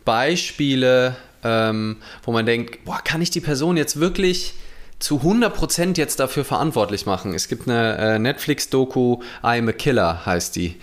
Beispiele, 0.04 1.16
ähm, 1.44 1.98
wo 2.24 2.32
man 2.32 2.46
denkt, 2.46 2.86
boah, 2.86 3.00
kann 3.04 3.22
ich 3.22 3.30
die 3.30 3.42
Person 3.42 3.78
jetzt 3.78 4.00
wirklich 4.00 4.56
zu 5.00 5.22
100% 5.22 5.98
jetzt 5.98 6.20
dafür 6.20 6.44
verantwortlich 6.44 7.06
machen. 7.06 7.34
Es 7.34 7.48
gibt 7.48 7.70
eine 7.70 7.98
äh, 7.98 8.20
Netflix-Doku, 8.20 9.22
I'm 9.42 9.70
a 9.70 9.72
Killer 9.72 10.26
heißt 10.26 10.58
die. 10.58 10.76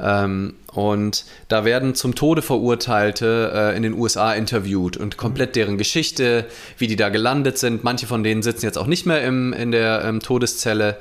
Ähm, 0.00 0.54
und 0.72 1.24
da 1.48 1.64
werden 1.64 1.94
zum 1.94 2.16
Tode 2.16 2.42
Verurteilte 2.42 3.52
äh, 3.54 3.76
in 3.76 3.84
den 3.84 3.94
USA 3.94 4.34
interviewt 4.34 4.96
und 4.96 5.16
komplett 5.16 5.54
deren 5.54 5.78
Geschichte, 5.78 6.46
wie 6.78 6.88
die 6.88 6.96
da 6.96 7.10
gelandet 7.10 7.58
sind. 7.58 7.84
Manche 7.84 8.08
von 8.08 8.24
denen 8.24 8.42
sitzen 8.42 8.66
jetzt 8.66 8.76
auch 8.76 8.88
nicht 8.88 9.06
mehr 9.06 9.22
im, 9.22 9.52
in 9.52 9.70
der 9.70 10.04
ähm, 10.04 10.20
Todeszelle, 10.20 10.96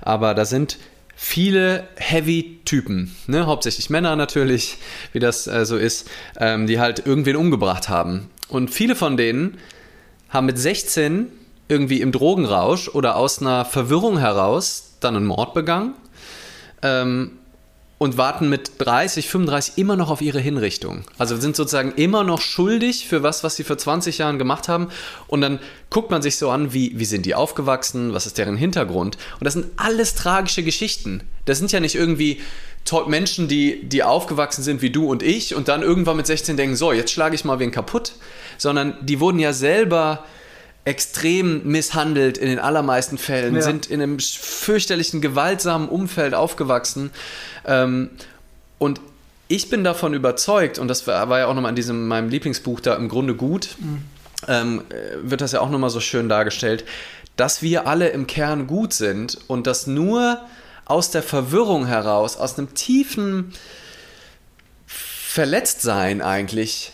aber 0.00 0.34
da 0.34 0.46
sind 0.46 0.78
viele 1.14 1.84
Heavy-Typen, 1.96 3.14
ne? 3.26 3.46
hauptsächlich 3.46 3.88
Männer 3.90 4.16
natürlich, 4.16 4.78
wie 5.12 5.20
das 5.20 5.46
äh, 5.46 5.64
so 5.64 5.76
ist, 5.76 6.08
ähm, 6.38 6.66
die 6.66 6.80
halt 6.80 7.06
irgendwen 7.06 7.36
umgebracht 7.36 7.88
haben. 7.88 8.30
Und 8.48 8.70
viele 8.70 8.94
von 8.94 9.16
denen 9.16 9.58
haben 10.28 10.46
mit 10.46 10.58
16 10.58 11.28
irgendwie 11.68 12.00
im 12.00 12.12
Drogenrausch 12.12 12.88
oder 12.88 13.16
aus 13.16 13.40
einer 13.40 13.64
Verwirrung 13.64 14.18
heraus 14.18 14.96
dann 15.00 15.16
einen 15.16 15.26
Mord 15.26 15.54
begangen 15.54 15.94
ähm, 16.82 17.32
und 17.98 18.18
warten 18.18 18.48
mit 18.48 18.72
30, 18.78 19.28
35 19.28 19.78
immer 19.78 19.96
noch 19.96 20.10
auf 20.10 20.20
ihre 20.20 20.40
Hinrichtung. 20.40 21.04
Also 21.16 21.36
sind 21.36 21.56
sozusagen 21.56 21.92
immer 21.92 22.22
noch 22.24 22.40
schuldig 22.40 23.08
für 23.08 23.22
was, 23.22 23.44
was 23.44 23.56
sie 23.56 23.64
vor 23.64 23.78
20 23.78 24.18
Jahren 24.18 24.38
gemacht 24.38 24.68
haben. 24.68 24.88
Und 25.26 25.40
dann 25.40 25.58
guckt 25.88 26.10
man 26.10 26.20
sich 26.20 26.36
so 26.36 26.50
an, 26.50 26.74
wie, 26.74 26.98
wie 26.98 27.04
sind 27.04 27.24
die 27.24 27.34
aufgewachsen, 27.34 28.12
was 28.12 28.26
ist 28.26 28.36
deren 28.36 28.56
Hintergrund. 28.56 29.16
Und 29.38 29.44
das 29.44 29.54
sind 29.54 29.66
alles 29.76 30.14
tragische 30.14 30.62
Geschichten. 30.62 31.22
Das 31.46 31.58
sind 31.58 31.72
ja 31.72 31.80
nicht 31.80 31.94
irgendwie 31.94 32.40
Menschen, 33.06 33.48
die, 33.48 33.82
die 33.84 34.02
aufgewachsen 34.02 34.62
sind 34.62 34.82
wie 34.82 34.90
du 34.90 35.10
und 35.10 35.22
ich 35.22 35.54
und 35.54 35.68
dann 35.68 35.82
irgendwann 35.82 36.16
mit 36.16 36.26
16 36.26 36.56
denken, 36.56 36.76
so, 36.76 36.92
jetzt 36.92 37.10
schlage 37.10 37.34
ich 37.34 37.44
mal 37.44 37.58
wen 37.58 37.70
kaputt, 37.70 38.12
sondern 38.58 38.94
die 39.00 39.20
wurden 39.20 39.38
ja 39.38 39.52
selber 39.52 40.24
extrem 40.84 41.62
misshandelt 41.64 42.36
in 42.36 42.48
den 42.48 42.58
allermeisten 42.58 43.16
Fällen, 43.16 43.54
ja. 43.54 43.62
sind 43.62 43.86
in 43.86 44.02
einem 44.02 44.18
fürchterlichen, 44.18 45.22
gewaltsamen 45.22 45.88
Umfeld 45.88 46.34
aufgewachsen. 46.34 47.10
Ähm, 47.66 48.10
und 48.78 49.00
ich 49.48 49.70
bin 49.70 49.82
davon 49.82 50.12
überzeugt, 50.12 50.78
und 50.78 50.88
das 50.88 51.06
war, 51.06 51.38
ja 51.38 51.46
auch 51.46 51.54
nochmal 51.54 51.70
in 51.70 51.76
diesem 51.76 52.06
meinem 52.06 52.28
Lieblingsbuch 52.28 52.80
da 52.80 52.96
im 52.96 53.08
Grunde 53.08 53.34
gut, 53.34 53.76
mhm. 53.78 54.02
ähm, 54.46 54.82
äh, 54.90 55.30
wird 55.30 55.40
das 55.40 55.52
ja 55.52 55.60
auch 55.60 55.70
nochmal 55.70 55.90
so 55.90 56.00
schön 56.00 56.28
dargestellt, 56.28 56.84
dass 57.36 57.62
wir 57.62 57.86
alle 57.86 58.08
im 58.08 58.26
Kern 58.26 58.66
gut 58.66 58.92
sind 58.92 59.38
und 59.48 59.66
dass 59.66 59.86
nur 59.86 60.38
aus 60.84 61.10
der 61.10 61.22
Verwirrung 61.22 61.86
heraus, 61.86 62.36
aus 62.36 62.58
einem 62.58 62.74
tiefen 62.74 63.52
Verletztsein 64.86 66.22
eigentlich 66.22 66.92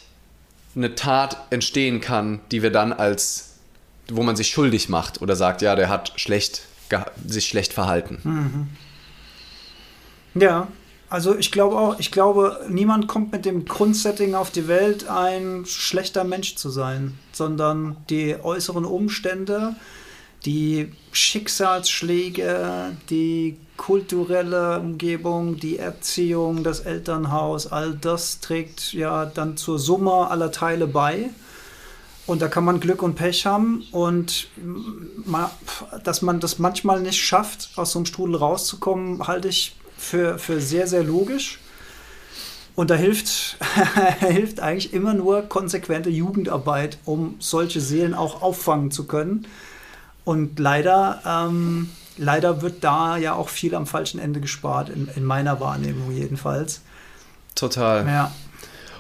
eine 0.76 0.94
Tat 0.94 1.36
entstehen 1.50 2.00
kann, 2.00 2.40
die 2.50 2.62
wir 2.62 2.70
dann 2.70 2.92
als 2.92 3.50
wo 4.10 4.22
man 4.22 4.36
sich 4.36 4.48
schuldig 4.48 4.88
macht 4.88 5.22
oder 5.22 5.36
sagt, 5.36 5.62
ja, 5.62 5.76
der 5.76 5.88
hat 5.88 6.12
schlecht, 6.16 6.62
sich 7.26 7.48
schlecht 7.48 7.72
verhalten. 7.72 8.18
Mhm. 8.24 10.40
Ja, 10.40 10.68
also 11.08 11.36
ich 11.36 11.50
glaube 11.50 11.76
auch, 11.76 11.98
ich 11.98 12.12
glaube, 12.12 12.64
niemand 12.68 13.08
kommt 13.08 13.32
mit 13.32 13.44
dem 13.44 13.64
Grundsetting 13.64 14.34
auf 14.34 14.50
die 14.50 14.68
Welt, 14.68 15.08
ein 15.08 15.64
schlechter 15.66 16.24
Mensch 16.24 16.56
zu 16.56 16.70
sein, 16.70 17.18
sondern 17.32 17.96
die 18.10 18.36
äußeren 18.40 18.84
Umstände, 18.84 19.74
die 20.44 20.92
Schicksalsschläge, 21.12 22.96
die 23.08 23.56
kulturelle 23.76 24.78
Umgebung, 24.78 25.56
die 25.56 25.78
Erziehung, 25.78 26.62
das 26.62 26.80
Elternhaus, 26.80 27.66
all 27.66 27.94
das 27.94 28.40
trägt 28.40 28.92
ja 28.92 29.26
dann 29.26 29.56
zur 29.56 29.78
Summe 29.78 30.30
aller 30.30 30.52
Teile 30.52 30.86
bei. 30.86 31.30
Und 32.26 32.42
da 32.42 32.48
kann 32.48 32.64
man 32.64 32.78
Glück 32.78 33.02
und 33.02 33.16
Pech 33.16 33.46
haben 33.46 33.84
und 33.90 34.48
dass 36.04 36.22
man 36.22 36.38
das 36.38 36.58
manchmal 36.58 37.00
nicht 37.00 37.18
schafft, 37.18 37.70
aus 37.76 37.92
so 37.92 37.98
einem 37.98 38.06
Strudel 38.06 38.36
rauszukommen, 38.36 39.26
halte 39.26 39.48
ich 39.48 39.74
für, 39.96 40.38
für 40.38 40.60
sehr, 40.60 40.86
sehr 40.86 41.02
logisch. 41.02 41.58
Und 42.76 42.90
da 42.90 42.94
hilft, 42.94 43.56
hilft 44.20 44.60
eigentlich 44.60 44.92
immer 44.92 45.12
nur 45.12 45.42
konsequente 45.42 46.08
Jugendarbeit, 46.08 46.98
um 47.04 47.36
solche 47.40 47.80
Seelen 47.80 48.14
auch 48.14 48.42
auffangen 48.42 48.90
zu 48.90 49.06
können. 49.06 49.46
Und 50.24 50.58
leider, 50.58 51.20
ähm, 51.26 51.90
leider 52.16 52.62
wird 52.62 52.84
da 52.84 53.16
ja 53.16 53.34
auch 53.34 53.48
viel 53.48 53.74
am 53.74 53.86
falschen 53.86 54.20
Ende 54.20 54.40
gespart, 54.40 54.88
in, 54.88 55.08
in 55.16 55.24
meiner 55.24 55.60
Wahrnehmung 55.60 56.12
jedenfalls. 56.12 56.82
Total. 57.54 58.06
Ja. 58.06 58.32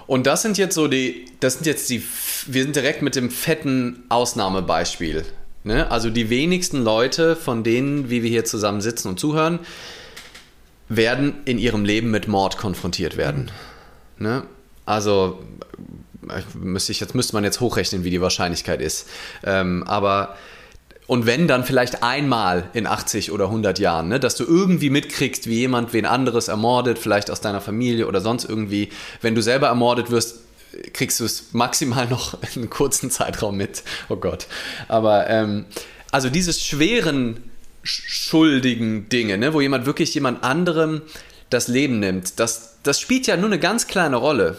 Und 0.06 0.26
das 0.26 0.42
sind 0.42 0.58
jetzt 0.58 0.74
so 0.74 0.88
die, 0.88 1.26
das 1.38 1.54
sind 1.54 1.66
jetzt 1.66 1.88
die, 1.88 2.02
wir 2.46 2.64
sind 2.64 2.74
direkt 2.74 3.00
mit 3.02 3.14
dem 3.14 3.30
fetten 3.30 4.02
Ausnahmebeispiel. 4.08 5.24
Ne? 5.62 5.90
Also 5.90 6.10
die 6.10 6.30
wenigsten 6.30 6.82
Leute, 6.82 7.36
von 7.36 7.62
denen, 7.62 8.10
wie 8.10 8.22
wir 8.22 8.30
hier 8.30 8.44
zusammen 8.44 8.80
sitzen 8.80 9.08
und 9.08 9.20
zuhören, 9.20 9.60
werden 10.88 11.34
in 11.44 11.58
ihrem 11.58 11.84
Leben 11.84 12.10
mit 12.10 12.26
Mord 12.26 12.58
konfrontiert 12.58 13.16
werden. 13.16 13.50
Mhm. 14.18 14.26
Ne? 14.26 14.42
Also 14.84 15.38
müsste 16.54 16.92
ich, 16.92 17.00
jetzt 17.00 17.14
müsste 17.14 17.34
man 17.34 17.44
jetzt 17.44 17.60
hochrechnen, 17.60 18.04
wie 18.04 18.10
die 18.10 18.20
Wahrscheinlichkeit 18.20 18.80
ist. 18.80 19.08
Ähm, 19.44 19.84
aber 19.86 20.36
und 21.10 21.26
wenn 21.26 21.48
dann 21.48 21.64
vielleicht 21.64 22.04
einmal 22.04 22.70
in 22.72 22.86
80 22.86 23.32
oder 23.32 23.46
100 23.46 23.80
Jahren, 23.80 24.06
ne, 24.06 24.20
dass 24.20 24.36
du 24.36 24.44
irgendwie 24.44 24.90
mitkriegst, 24.90 25.48
wie 25.48 25.58
jemand 25.58 25.92
wen 25.92 26.06
anderes 26.06 26.46
ermordet, 26.46 27.00
vielleicht 27.00 27.32
aus 27.32 27.40
deiner 27.40 27.60
Familie 27.60 28.06
oder 28.06 28.20
sonst 28.20 28.44
irgendwie, 28.44 28.90
wenn 29.20 29.34
du 29.34 29.42
selber 29.42 29.66
ermordet 29.66 30.12
wirst, 30.12 30.38
kriegst 30.92 31.18
du 31.18 31.24
es 31.24 31.46
maximal 31.52 32.06
noch 32.06 32.34
in 32.54 32.62
einem 32.62 32.70
kurzen 32.70 33.10
Zeitraum 33.10 33.56
mit. 33.56 33.82
Oh 34.08 34.14
Gott. 34.14 34.46
Aber 34.86 35.28
ähm, 35.28 35.64
also 36.12 36.30
dieses 36.30 36.64
schweren 36.64 37.42
schuldigen 37.82 39.08
Dinge, 39.08 39.36
ne, 39.36 39.52
wo 39.52 39.60
jemand 39.60 39.86
wirklich 39.86 40.14
jemand 40.14 40.44
anderem 40.44 41.02
das 41.48 41.66
Leben 41.66 41.98
nimmt, 41.98 42.38
das, 42.38 42.76
das 42.84 43.00
spielt 43.00 43.26
ja 43.26 43.36
nur 43.36 43.46
eine 43.46 43.58
ganz 43.58 43.88
kleine 43.88 44.14
Rolle. 44.14 44.58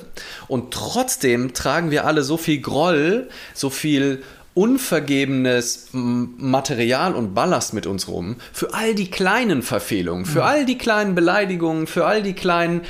Und 0.50 0.74
trotzdem 0.74 1.54
tragen 1.54 1.92
wir 1.92 2.06
alle 2.06 2.24
so 2.24 2.36
viel 2.36 2.60
Groll, 2.60 3.30
so 3.54 3.70
viel 3.70 4.22
unvergebenes 4.54 5.90
Material 5.92 7.16
und 7.16 7.34
Ballast 7.34 7.74
mit 7.74 7.88
uns 7.88 8.08
rum 8.08 8.36
für 8.52 8.74
all 8.74 8.96
die 8.96 9.10
kleinen 9.10 9.62
Verfehlungen, 9.62 10.26
für 10.26 10.40
mhm. 10.40 10.46
all 10.46 10.66
die 10.66 10.78
kleinen 10.78 11.16
Beleidigungen, 11.16 11.88
für 11.88 12.06
all 12.06 12.22
die 12.22 12.34
kleinen 12.34 12.82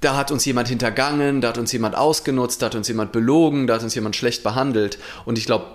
da 0.00 0.14
hat 0.14 0.30
uns 0.30 0.44
jemand 0.44 0.68
hintergangen, 0.68 1.40
da 1.40 1.48
hat 1.48 1.58
uns 1.58 1.72
jemand 1.72 1.96
ausgenutzt, 1.96 2.60
da 2.60 2.66
hat 2.66 2.74
uns 2.74 2.86
jemand 2.86 3.12
belogen, 3.12 3.66
da 3.66 3.74
hat 3.74 3.82
uns 3.82 3.94
jemand 3.94 4.14
schlecht 4.14 4.42
behandelt. 4.42 4.98
Und 5.24 5.38
ich 5.38 5.46
glaube, 5.46 5.66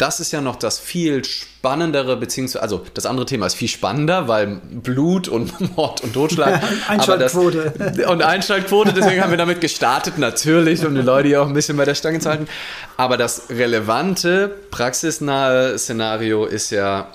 das 0.00 0.18
ist 0.18 0.32
ja 0.32 0.40
noch 0.40 0.56
das 0.56 0.78
viel 0.78 1.24
spannendere, 1.24 2.16
beziehungsweise, 2.16 2.62
also 2.62 2.84
das 2.94 3.04
andere 3.04 3.26
Thema 3.26 3.46
ist 3.46 3.54
viel 3.54 3.68
spannender, 3.68 4.28
weil 4.28 4.60
Blut 4.70 5.28
und 5.28 5.60
Mord 5.76 6.00
und 6.02 6.14
Totschlag. 6.14 6.62
Einschaltquote. 6.88 7.72
Das, 7.76 8.06
und 8.06 8.22
Einschaltquote, 8.22 8.94
deswegen 8.94 9.20
haben 9.22 9.30
wir 9.30 9.36
damit 9.36 9.60
gestartet, 9.60 10.16
natürlich, 10.16 10.86
um 10.86 10.94
die 10.94 11.02
Leute 11.02 11.28
hier 11.28 11.42
auch 11.42 11.46
ein 11.46 11.52
bisschen 11.52 11.76
bei 11.76 11.84
der 11.84 11.94
Stange 11.94 12.18
zu 12.18 12.30
halten. 12.30 12.48
Aber 12.96 13.18
das 13.18 13.50
relevante, 13.50 14.48
praxisnahe 14.70 15.78
Szenario 15.78 16.46
ist 16.46 16.70
ja, 16.70 17.08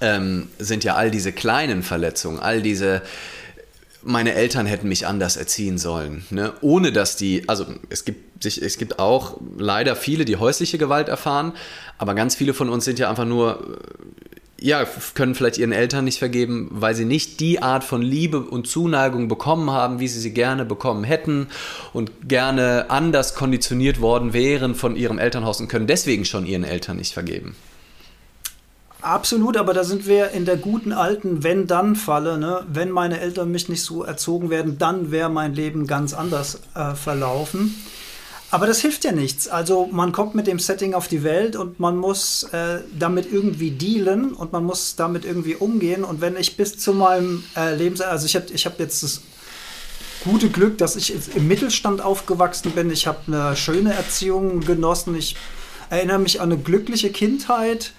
ähm, 0.00 0.48
sind 0.58 0.82
ja 0.82 0.96
all 0.96 1.12
diese 1.12 1.30
kleinen 1.30 1.84
Verletzungen, 1.84 2.40
all 2.40 2.60
diese 2.60 3.02
meine 4.02 4.34
Eltern 4.34 4.66
hätten 4.66 4.88
mich 4.88 5.06
anders 5.06 5.36
erziehen 5.36 5.78
sollen, 5.78 6.24
ne? 6.30 6.52
ohne 6.60 6.92
dass 6.92 7.16
die, 7.16 7.48
also 7.48 7.66
es 7.88 8.04
gibt 8.04 8.30
es 8.42 8.78
gibt 8.78 8.98
auch 8.98 9.38
leider 9.58 9.96
viele, 9.96 10.24
die 10.24 10.36
häusliche 10.36 10.78
Gewalt 10.78 11.08
erfahren, 11.08 11.52
aber 11.98 12.14
ganz 12.14 12.34
viele 12.34 12.54
von 12.54 12.70
uns 12.70 12.86
sind 12.86 12.98
ja 12.98 13.10
einfach 13.10 13.26
nur, 13.26 13.78
äh, 14.60 14.66
ja, 14.66 14.86
können 15.14 15.34
vielleicht 15.34 15.58
ihren 15.58 15.72
Eltern 15.72 16.04
nicht 16.04 16.18
vergeben, 16.18 16.68
weil 16.70 16.94
sie 16.94 17.04
nicht 17.04 17.40
die 17.40 17.62
Art 17.62 17.84
von 17.84 18.02
Liebe 18.02 18.40
und 18.40 18.66
Zuneigung 18.66 19.28
bekommen 19.28 19.70
haben, 19.70 20.00
wie 20.00 20.08
sie 20.08 20.20
sie 20.20 20.32
gerne 20.32 20.64
bekommen 20.64 21.04
hätten 21.04 21.48
und 21.92 22.28
gerne 22.28 22.86
anders 22.88 23.34
konditioniert 23.34 24.00
worden 24.00 24.32
wären 24.32 24.74
von 24.74 24.96
ihrem 24.96 25.18
Elternhaus 25.18 25.60
und 25.60 25.68
können 25.68 25.86
deswegen 25.86 26.24
schon 26.24 26.46
ihren 26.46 26.64
Eltern 26.64 26.98
nicht 26.98 27.12
vergeben. 27.12 27.56
Absolut, 29.02 29.56
aber 29.56 29.72
da 29.72 29.82
sind 29.82 30.06
wir 30.06 30.30
in 30.30 30.44
der 30.44 30.56
guten 30.56 30.92
alten 30.92 31.42
Wenn-Dann-Falle. 31.42 32.38
Ne? 32.38 32.64
Wenn 32.70 32.90
meine 32.90 33.20
Eltern 33.20 33.50
mich 33.50 33.68
nicht 33.68 33.82
so 33.82 34.02
erzogen 34.04 34.50
werden, 34.50 34.78
dann 34.78 35.10
wäre 35.10 35.30
mein 35.30 35.54
Leben 35.54 35.86
ganz 35.86 36.12
anders 36.12 36.60
äh, 36.74 36.94
verlaufen. 36.94 37.74
Aber 38.50 38.66
das 38.66 38.80
hilft 38.80 39.04
ja 39.04 39.12
nichts. 39.12 39.48
Also 39.48 39.88
man 39.92 40.10
kommt 40.10 40.34
mit 40.34 40.46
dem 40.48 40.58
Setting 40.58 40.92
auf 40.92 41.06
die 41.06 41.22
Welt 41.22 41.54
und 41.54 41.78
man 41.78 41.96
muss 41.96 42.42
äh, 42.52 42.80
damit 42.98 43.32
irgendwie 43.32 43.70
dealen 43.70 44.32
und 44.32 44.52
man 44.52 44.64
muss 44.64 44.96
damit 44.96 45.24
irgendwie 45.24 45.54
umgehen. 45.54 46.02
Und 46.02 46.20
wenn 46.20 46.36
ich 46.36 46.56
bis 46.56 46.76
zu 46.76 46.92
meinem 46.92 47.44
äh, 47.56 47.74
Lebens... 47.76 48.00
Also 48.00 48.26
ich 48.26 48.34
habe 48.34 48.46
ich 48.52 48.66
hab 48.66 48.80
jetzt 48.80 49.02
das 49.04 49.22
gute 50.24 50.50
Glück, 50.50 50.78
dass 50.78 50.96
ich 50.96 51.14
im 51.36 51.46
Mittelstand 51.46 52.00
aufgewachsen 52.02 52.72
bin. 52.72 52.90
Ich 52.90 53.06
habe 53.06 53.20
eine 53.28 53.56
schöne 53.56 53.94
Erziehung 53.94 54.60
genossen. 54.60 55.14
Ich 55.14 55.36
erinnere 55.88 56.18
mich 56.18 56.40
an 56.40 56.52
eine 56.52 56.60
glückliche 56.60 57.10
Kindheit. 57.10 57.92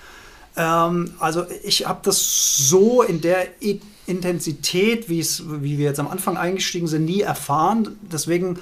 Ähm, 0.56 1.14
also 1.20 1.46
ich 1.64 1.88
habe 1.88 2.00
das 2.04 2.58
so 2.70 3.02
in 3.02 3.22
der 3.22 3.48
Intensität, 4.08 5.10
wie 5.10 5.78
wir 5.78 5.86
jetzt 5.86 6.00
am 6.00 6.08
Anfang 6.08 6.38
eingestiegen 6.38 6.88
sind, 6.88 7.06
nie 7.06 7.22
erfahren. 7.22 7.98
Deswegen 8.12 8.60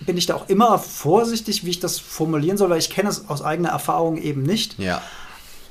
bin 0.00 0.16
ich 0.16 0.26
da 0.26 0.34
auch 0.34 0.48
immer 0.48 0.78
vorsichtig, 0.78 1.64
wie 1.64 1.70
ich 1.70 1.80
das 1.80 1.98
formulieren 1.98 2.56
soll, 2.56 2.70
weil 2.70 2.78
ich 2.78 2.90
kenne 2.90 3.08
es 3.08 3.28
aus 3.28 3.42
eigener 3.42 3.70
Erfahrung 3.70 4.16
eben 4.16 4.42
nicht. 4.42 4.78
Ja. 4.78 5.02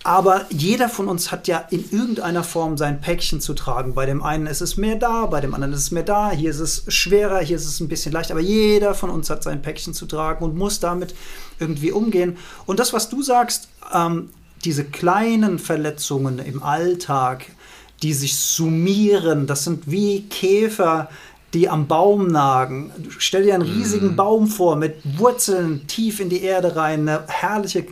Aber 0.03 0.45
jeder 0.49 0.89
von 0.89 1.07
uns 1.07 1.31
hat 1.31 1.47
ja 1.47 1.59
in 1.69 1.87
irgendeiner 1.91 2.43
Form 2.43 2.75
sein 2.75 3.01
Päckchen 3.01 3.39
zu 3.39 3.53
tragen. 3.53 3.93
Bei 3.93 4.07
dem 4.07 4.23
einen 4.23 4.47
ist 4.47 4.61
es 4.61 4.75
mehr 4.75 4.95
da, 4.95 5.27
bei 5.27 5.41
dem 5.41 5.53
anderen 5.53 5.73
ist 5.73 5.81
es 5.81 5.91
mehr 5.91 6.03
da. 6.03 6.31
Hier 6.31 6.49
ist 6.49 6.59
es 6.59 6.85
schwerer, 6.87 7.39
hier 7.39 7.55
ist 7.55 7.67
es 7.67 7.79
ein 7.79 7.87
bisschen 7.87 8.11
leichter. 8.11 8.33
Aber 8.33 8.41
jeder 8.41 8.95
von 8.95 9.11
uns 9.11 9.29
hat 9.29 9.43
sein 9.43 9.61
Päckchen 9.61 9.93
zu 9.93 10.07
tragen 10.07 10.43
und 10.43 10.57
muss 10.57 10.79
damit 10.79 11.13
irgendwie 11.59 11.91
umgehen. 11.91 12.37
Und 12.65 12.79
das, 12.79 12.93
was 12.93 13.09
du 13.09 13.21
sagst, 13.21 13.69
ähm, 13.93 14.31
diese 14.61 14.85
kleinen 14.85 15.59
Verletzungen 15.59 16.39
im 16.39 16.63
Alltag, 16.63 17.45
die 18.01 18.13
sich 18.13 18.35
summieren, 18.37 19.47
das 19.47 19.63
sind 19.63 19.89
wie 19.89 20.23
Käfer, 20.23 21.09
die 21.53 21.69
am 21.69 21.87
Baum 21.87 22.27
nagen. 22.27 22.91
Stell 23.17 23.43
dir 23.43 23.53
einen 23.53 23.63
riesigen 23.63 24.13
mm. 24.13 24.15
Baum 24.15 24.47
vor 24.47 24.75
mit 24.75 24.95
Wurzeln 25.17 25.85
tief 25.87 26.19
in 26.19 26.29
die 26.29 26.43
Erde 26.43 26.75
rein, 26.75 27.07
eine 27.07 27.23
herrliche, 27.27 27.85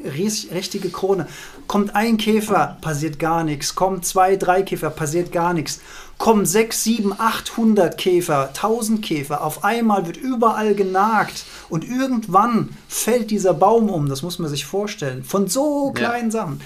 richtige 0.54 0.90
Krone. 0.90 1.28
Kommt 1.68 1.96
ein 1.96 2.18
Käfer, 2.18 2.78
passiert 2.82 3.20
gar 3.20 3.44
nichts. 3.44 3.76
Kommen 3.76 4.02
zwei, 4.02 4.38
drei 4.38 4.64
Käfer, 4.64 4.90
passiert 4.90 5.32
gar 5.32 5.54
nichts. 5.54 5.82
Kommen 6.18 6.46
sechs, 6.46 6.84
sieben, 6.84 7.14
achthundert 7.18 7.98
Käfer, 7.98 8.52
tausend 8.54 9.04
Käfer. 9.04 9.44
Auf 9.44 9.64
einmal 9.64 10.06
wird 10.06 10.18
überall 10.18 10.74
genagt 10.74 11.46
und 11.70 11.88
irgendwann 11.88 12.70
fällt 12.88 13.30
dieser 13.30 13.54
Baum 13.54 13.90
um. 13.90 14.10
Das 14.10 14.22
muss 14.22 14.40
man 14.40 14.50
sich 14.50 14.66
vorstellen. 14.66 15.24
Von 15.24 15.48
so 15.48 15.92
kleinen 15.92 16.32
ja. 16.32 16.40
Sachen. 16.40 16.62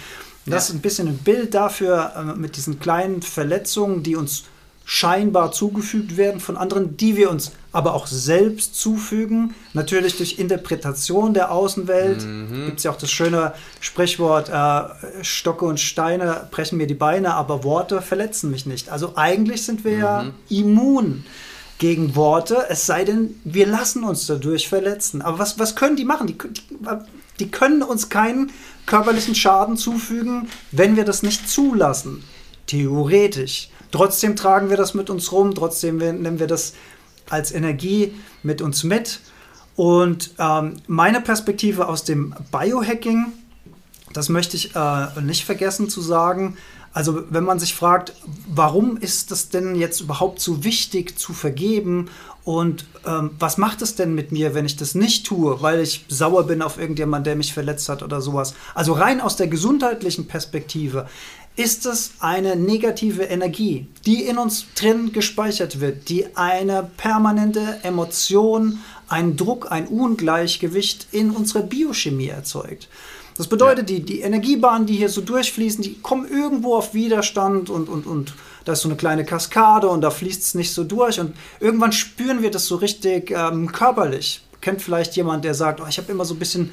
Das 0.46 0.68
ja. 0.68 0.70
ist 0.70 0.74
ein 0.76 0.82
bisschen 0.82 1.08
ein 1.08 1.18
Bild 1.18 1.54
dafür 1.54 2.14
äh, 2.16 2.38
mit 2.38 2.58
diesen 2.58 2.80
kleinen 2.80 3.22
Verletzungen, 3.22 4.04
die 4.04 4.16
uns 4.16 4.44
scheinbar 4.86 5.52
zugefügt 5.52 6.18
werden 6.18 6.40
von 6.40 6.58
anderen, 6.58 6.98
die 6.98 7.16
wir 7.16 7.30
uns 7.30 7.52
aber 7.72 7.94
auch 7.94 8.06
selbst 8.06 8.76
zufügen. 8.76 9.56
Natürlich 9.74 10.18
durch 10.18 10.40
Interpretation 10.40 11.34
der 11.34 11.52
Außenwelt. 11.52 12.26
Mhm. 12.26 12.66
Gibt 12.66 12.78
es 12.80 12.84
ja 12.84 12.92
auch 12.92 12.98
das 12.98 13.12
schöne 13.12 13.54
Sprichwort, 13.80 14.50
äh, 14.50 15.24
Stocke 15.24 15.66
und 15.66 15.80
Steine 15.80 16.48
brechen 16.52 16.78
mir 16.78 16.88
die 16.88 16.94
Beine, 16.94 17.34
aber 17.34 17.64
Worte 17.64 18.02
verletzen 18.02 18.52
mich 18.52 18.66
nicht. 18.66 18.90
Also 18.90 19.14
eigentlich 19.16 19.66
sind 19.66 19.84
wir 19.86 19.96
mhm. 19.96 20.02
ja 20.02 20.26
immun 20.50 21.26
gegen 21.80 22.16
Worte, 22.16 22.66
es 22.70 22.86
sei 22.86 23.04
denn, 23.04 23.40
wir 23.44 23.68
lassen 23.68 24.04
uns 24.04 24.28
dadurch 24.28 24.70
verletzen. 24.70 25.22
Aber 25.22 25.40
was, 25.40 25.60
was 25.60 25.76
können 25.76 25.96
die 25.96 26.06
machen? 26.06 26.28
Die, 26.28 26.38
die, 26.38 26.78
die 27.40 27.52
können 27.52 27.82
uns 27.82 28.10
keinen 28.10 28.52
körperlichen 28.86 29.36
Schaden 29.36 29.76
zufügen, 29.76 30.50
wenn 30.72 30.96
wir 30.96 31.04
das 31.04 31.24
nicht 31.24 31.50
zulassen. 31.50 32.24
Theoretisch. 32.68 33.70
Trotzdem 33.94 34.36
tragen 34.36 34.72
wir 34.72 34.78
das 34.78 34.96
mit 34.96 35.12
uns 35.12 35.32
rum, 35.32 35.54
trotzdem 35.54 35.98
nehmen 35.98 36.40
wir 36.40 36.48
das 36.48 36.74
als 37.30 37.52
Energie 37.52 38.16
mit 38.42 38.62
uns 38.62 38.84
mit. 38.84 39.20
Und 39.76 40.32
ähm, 40.40 40.78
meine 40.88 41.22
Perspektive 41.22 41.88
aus 41.88 42.04
dem 42.04 42.34
Biohacking, 42.52 43.28
das 44.12 44.30
möchte 44.30 44.58
ich 44.58 44.76
äh, 44.76 45.22
nicht 45.22 45.46
vergessen 45.46 45.90
zu 45.90 46.02
sagen. 46.02 46.58
Also 46.92 47.24
wenn 47.30 47.44
man 47.44 47.60
sich 47.60 47.76
fragt, 47.76 48.14
warum 48.48 48.98
ist 48.98 49.32
es 49.32 49.50
denn 49.50 49.76
jetzt 49.76 50.02
überhaupt 50.02 50.40
so 50.40 50.64
wichtig 50.64 51.18
zu 51.18 51.34
vergeben 51.34 52.10
und 52.44 52.86
ähm, 53.06 53.32
was 53.40 53.58
macht 53.58 53.82
es 53.82 53.96
denn 53.96 54.14
mit 54.14 54.32
mir, 54.32 54.54
wenn 54.54 54.66
ich 54.66 54.76
das 54.76 54.96
nicht 54.96 55.26
tue, 55.26 55.62
weil 55.62 55.80
ich 55.80 56.06
sauer 56.08 56.46
bin 56.46 56.62
auf 56.62 56.78
irgendjemand, 56.78 57.26
der 57.26 57.36
mich 57.36 57.54
verletzt 57.54 57.90
hat 57.90 58.04
oder 58.04 58.22
sowas. 58.22 58.54
Also 58.76 58.94
rein 58.94 59.22
aus 59.22 59.38
der 59.38 59.48
gesundheitlichen 59.48 60.28
Perspektive 60.28 61.08
ist 61.56 61.86
es 61.86 62.14
eine 62.20 62.56
negative 62.56 63.24
Energie, 63.24 63.88
die 64.06 64.24
in 64.24 64.38
uns 64.38 64.66
drin 64.76 65.12
gespeichert 65.12 65.80
wird, 65.80 66.10
die 66.10 66.36
eine 66.36 66.90
permanente 66.98 67.80
Emotion, 67.84 68.80
einen 69.08 69.38
Druck, 69.38 69.72
ein 69.72 69.88
Ungleichgewicht 69.88 71.08
in 71.12 71.32
unserer 71.32 71.62
Biochemie 71.62 72.30
erzeugt. 72.30 72.88
Das 73.38 73.48
bedeutet, 73.48 73.90
ja. 73.90 73.98
die, 73.98 74.04
die 74.04 74.22
Energiebahnen, 74.22 74.88
die 74.88 74.96
hier 74.96 75.10
so 75.10 75.22
durchfließen, 75.22 75.84
die 75.84 76.00
kommen 76.00 76.28
irgendwo 76.28 76.76
auf 76.76 76.94
Widerstand 76.94 77.70
und, 77.70 77.90
und, 77.90 78.06
und 78.06 78.34
da 78.66 78.74
ist 78.74 78.82
so 78.82 78.90
eine 78.90 78.98
kleine 78.98 79.26
Kaskade 79.26 79.88
und 79.88 80.02
da 80.02 80.12
fließt 80.12 80.42
es 80.42 80.56
nicht 80.56 80.72
so 80.72 80.84
durch. 80.84 81.20
Und 81.20 81.36
irgendwann 81.60 81.92
spüren 81.92 82.42
wir 82.42 82.52
das 82.52 82.66
so 82.66 82.76
richtig 82.76 83.32
ähm, 83.32 83.72
körperlich. 83.72 84.42
Kennt 84.62 84.82
vielleicht 84.82 85.16
jemand, 85.16 85.46
der 85.46 85.56
sagt, 85.56 85.82
oh, 85.82 85.86
ich 85.88 85.98
habe 85.98 86.12
immer 86.12 86.26
so 86.26 86.36
ein 86.36 86.40
bisschen 86.40 86.72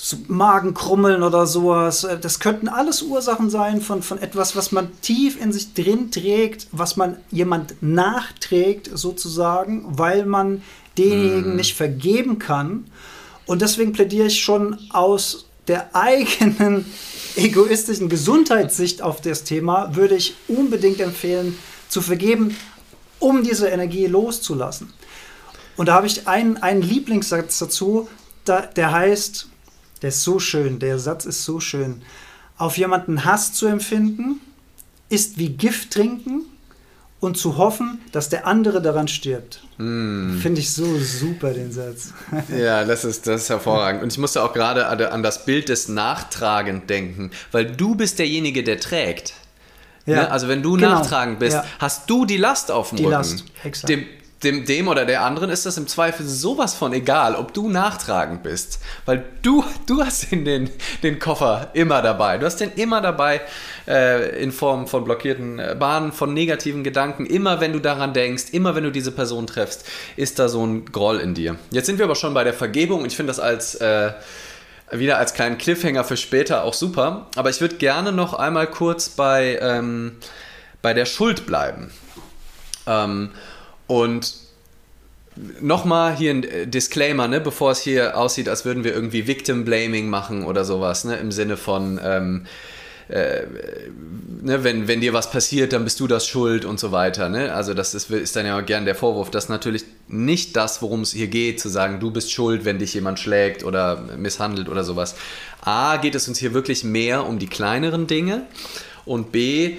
so 0.00 0.16
Magenkrummeln 0.28 1.24
oder 1.24 1.44
sowas. 1.44 2.06
Das 2.20 2.38
könnten 2.38 2.68
alles 2.68 3.02
Ursachen 3.02 3.50
sein 3.50 3.80
von, 3.80 4.00
von 4.00 4.18
etwas, 4.22 4.54
was 4.54 4.70
man 4.70 4.92
tief 5.00 5.40
in 5.40 5.52
sich 5.52 5.74
drin 5.74 6.12
trägt, 6.12 6.68
was 6.70 6.96
man 6.96 7.16
jemand 7.32 7.82
nachträgt, 7.82 8.90
sozusagen, 8.96 9.84
weil 9.98 10.24
man 10.24 10.62
denjenigen 10.96 11.54
mm. 11.54 11.56
nicht 11.56 11.74
vergeben 11.74 12.38
kann. 12.38 12.84
Und 13.44 13.60
deswegen 13.60 13.92
plädiere 13.92 14.28
ich 14.28 14.40
schon 14.40 14.78
aus 14.90 15.46
der 15.66 15.96
eigenen 15.96 16.86
egoistischen 17.34 18.08
Gesundheitssicht 18.08 19.02
auf 19.02 19.20
das 19.20 19.42
Thema, 19.42 19.96
würde 19.96 20.14
ich 20.14 20.36
unbedingt 20.46 21.00
empfehlen, 21.00 21.58
zu 21.88 22.02
vergeben, 22.02 22.56
um 23.18 23.42
diese 23.42 23.66
Energie 23.66 24.06
loszulassen. 24.06 24.92
Und 25.76 25.86
da 25.86 25.94
habe 25.94 26.06
ich 26.06 26.28
einen, 26.28 26.56
einen 26.58 26.82
Lieblingssatz 26.82 27.58
dazu, 27.58 28.08
da, 28.44 28.60
der 28.62 28.92
heißt, 28.92 29.48
der 30.02 30.08
ist 30.08 30.22
so 30.22 30.38
schön, 30.38 30.78
der 30.78 30.98
Satz 30.98 31.24
ist 31.24 31.44
so 31.44 31.60
schön. 31.60 32.02
Auf 32.56 32.76
jemanden 32.76 33.24
Hass 33.24 33.52
zu 33.52 33.66
empfinden, 33.66 34.40
ist 35.08 35.38
wie 35.38 35.50
Gift 35.50 35.92
trinken 35.92 36.42
und 37.20 37.36
zu 37.36 37.56
hoffen, 37.56 38.00
dass 38.12 38.28
der 38.28 38.46
andere 38.46 38.80
daran 38.80 39.08
stirbt. 39.08 39.62
Mm. 39.78 40.38
Finde 40.38 40.60
ich 40.60 40.72
so 40.72 40.98
super, 40.98 41.52
den 41.52 41.72
Satz. 41.72 42.12
ja, 42.56 42.84
das 42.84 43.04
ist, 43.04 43.26
das 43.26 43.42
ist 43.42 43.50
hervorragend. 43.50 44.02
Und 44.02 44.12
ich 44.12 44.18
musste 44.18 44.42
auch 44.42 44.52
gerade 44.52 44.86
an 45.10 45.22
das 45.22 45.44
Bild 45.44 45.68
des 45.68 45.88
Nachtragend 45.88 46.88
denken, 46.90 47.30
weil 47.50 47.66
du 47.66 47.94
bist 47.94 48.18
derjenige, 48.18 48.62
der 48.62 48.78
trägt. 48.78 49.34
Ja. 50.06 50.22
Ne? 50.22 50.30
Also 50.30 50.48
wenn 50.48 50.62
du 50.62 50.74
genau. 50.74 50.90
nachtragend 50.90 51.38
bist, 51.38 51.56
ja. 51.56 51.64
hast 51.78 52.08
du 52.08 52.24
die 52.24 52.36
Last 52.36 52.70
auf 52.70 52.90
dem 52.90 52.96
die 52.96 53.04
Rücken. 53.04 53.16
Last, 53.16 53.44
exakt. 53.64 53.88
Dem, 53.88 54.06
dem, 54.42 54.64
dem 54.64 54.86
oder 54.86 55.04
der 55.04 55.22
anderen 55.22 55.50
ist 55.50 55.66
das 55.66 55.78
im 55.78 55.88
Zweifel 55.88 56.24
sowas 56.24 56.74
von 56.74 56.92
egal, 56.92 57.34
ob 57.34 57.52
du 57.54 57.68
nachtragend 57.68 58.44
bist. 58.44 58.78
Weil 59.04 59.24
du, 59.42 59.64
du 59.86 60.04
hast 60.04 60.30
den, 60.30 60.70
den, 61.02 61.18
Koffer 61.18 61.70
immer 61.72 62.02
dabei. 62.02 62.38
Du 62.38 62.46
hast 62.46 62.56
den 62.56 62.70
immer 62.72 63.00
dabei 63.00 63.40
äh, 63.88 64.40
in 64.40 64.52
Form 64.52 64.86
von 64.86 65.02
blockierten 65.02 65.58
äh, 65.58 65.76
Bahnen, 65.78 66.12
von 66.12 66.32
negativen 66.34 66.84
Gedanken. 66.84 67.26
Immer 67.26 67.60
wenn 67.60 67.72
du 67.72 67.80
daran 67.80 68.12
denkst, 68.12 68.44
immer 68.52 68.76
wenn 68.76 68.84
du 68.84 68.92
diese 68.92 69.10
Person 69.10 69.48
treffst, 69.48 69.84
ist 70.16 70.38
da 70.38 70.48
so 70.48 70.64
ein 70.64 70.86
Groll 70.86 71.18
in 71.18 71.34
dir. 71.34 71.56
Jetzt 71.72 71.86
sind 71.86 71.98
wir 71.98 72.04
aber 72.04 72.14
schon 72.14 72.32
bei 72.32 72.44
der 72.44 72.54
Vergebung 72.54 73.00
und 73.00 73.06
ich 73.06 73.16
finde 73.16 73.30
das 73.30 73.40
als... 73.40 73.74
Äh, 73.76 74.12
wieder 74.90 75.18
als 75.18 75.34
kleinen 75.34 75.58
Cliffhanger 75.58 76.02
für 76.02 76.16
später 76.16 76.64
auch 76.64 76.72
super. 76.72 77.26
Aber 77.36 77.50
ich 77.50 77.60
würde 77.60 77.76
gerne 77.76 78.10
noch 78.10 78.32
einmal 78.32 78.66
kurz 78.66 79.10
bei, 79.10 79.58
ähm, 79.60 80.16
bei 80.80 80.94
der 80.94 81.04
Schuld 81.04 81.44
bleiben. 81.44 81.90
Ähm, 82.86 83.30
und 83.88 84.34
nochmal 85.60 86.16
hier 86.16 86.30
ein 86.30 86.70
Disclaimer, 86.70 87.26
ne, 87.26 87.40
bevor 87.40 87.72
es 87.72 87.80
hier 87.80 88.16
aussieht, 88.16 88.48
als 88.48 88.64
würden 88.64 88.84
wir 88.84 88.94
irgendwie 88.94 89.26
Victim 89.26 89.64
Blaming 89.64 90.08
machen 90.08 90.44
oder 90.44 90.64
sowas, 90.64 91.04
ne, 91.04 91.16
im 91.16 91.32
Sinne 91.32 91.56
von, 91.56 92.00
ähm, 92.02 92.46
äh, 93.08 93.42
ne, 94.42 94.62
wenn, 94.64 94.88
wenn 94.88 95.00
dir 95.00 95.12
was 95.12 95.30
passiert, 95.30 95.72
dann 95.72 95.84
bist 95.84 96.00
du 96.00 96.06
das 96.06 96.26
schuld 96.26 96.64
und 96.64 96.78
so 96.78 96.92
weiter. 96.92 97.28
Ne? 97.28 97.54
Also 97.54 97.72
das 97.72 97.94
ist, 97.94 98.10
ist 98.10 98.36
dann 98.36 98.46
ja 98.46 98.60
gern 98.60 98.84
der 98.84 98.94
Vorwurf. 98.94 99.30
Das 99.30 99.44
ist 99.44 99.50
natürlich 99.50 99.84
nicht 100.08 100.56
das, 100.56 100.82
worum 100.82 101.02
es 101.02 101.12
hier 101.12 101.28
geht, 101.28 101.60
zu 101.60 101.68
sagen, 101.68 102.00
du 102.00 102.10
bist 102.10 102.30
schuld, 102.30 102.64
wenn 102.64 102.78
dich 102.78 102.92
jemand 102.94 103.18
schlägt 103.18 103.64
oder 103.64 104.02
misshandelt 104.16 104.68
oder 104.68 104.84
sowas. 104.84 105.14
A, 105.62 105.96
geht 105.96 106.14
es 106.14 106.28
uns 106.28 106.38
hier 106.38 106.52
wirklich 106.52 106.84
mehr 106.84 107.26
um 107.26 107.38
die 107.38 107.48
kleineren 107.48 108.06
Dinge 108.06 108.46
und 109.06 109.32
B, 109.32 109.76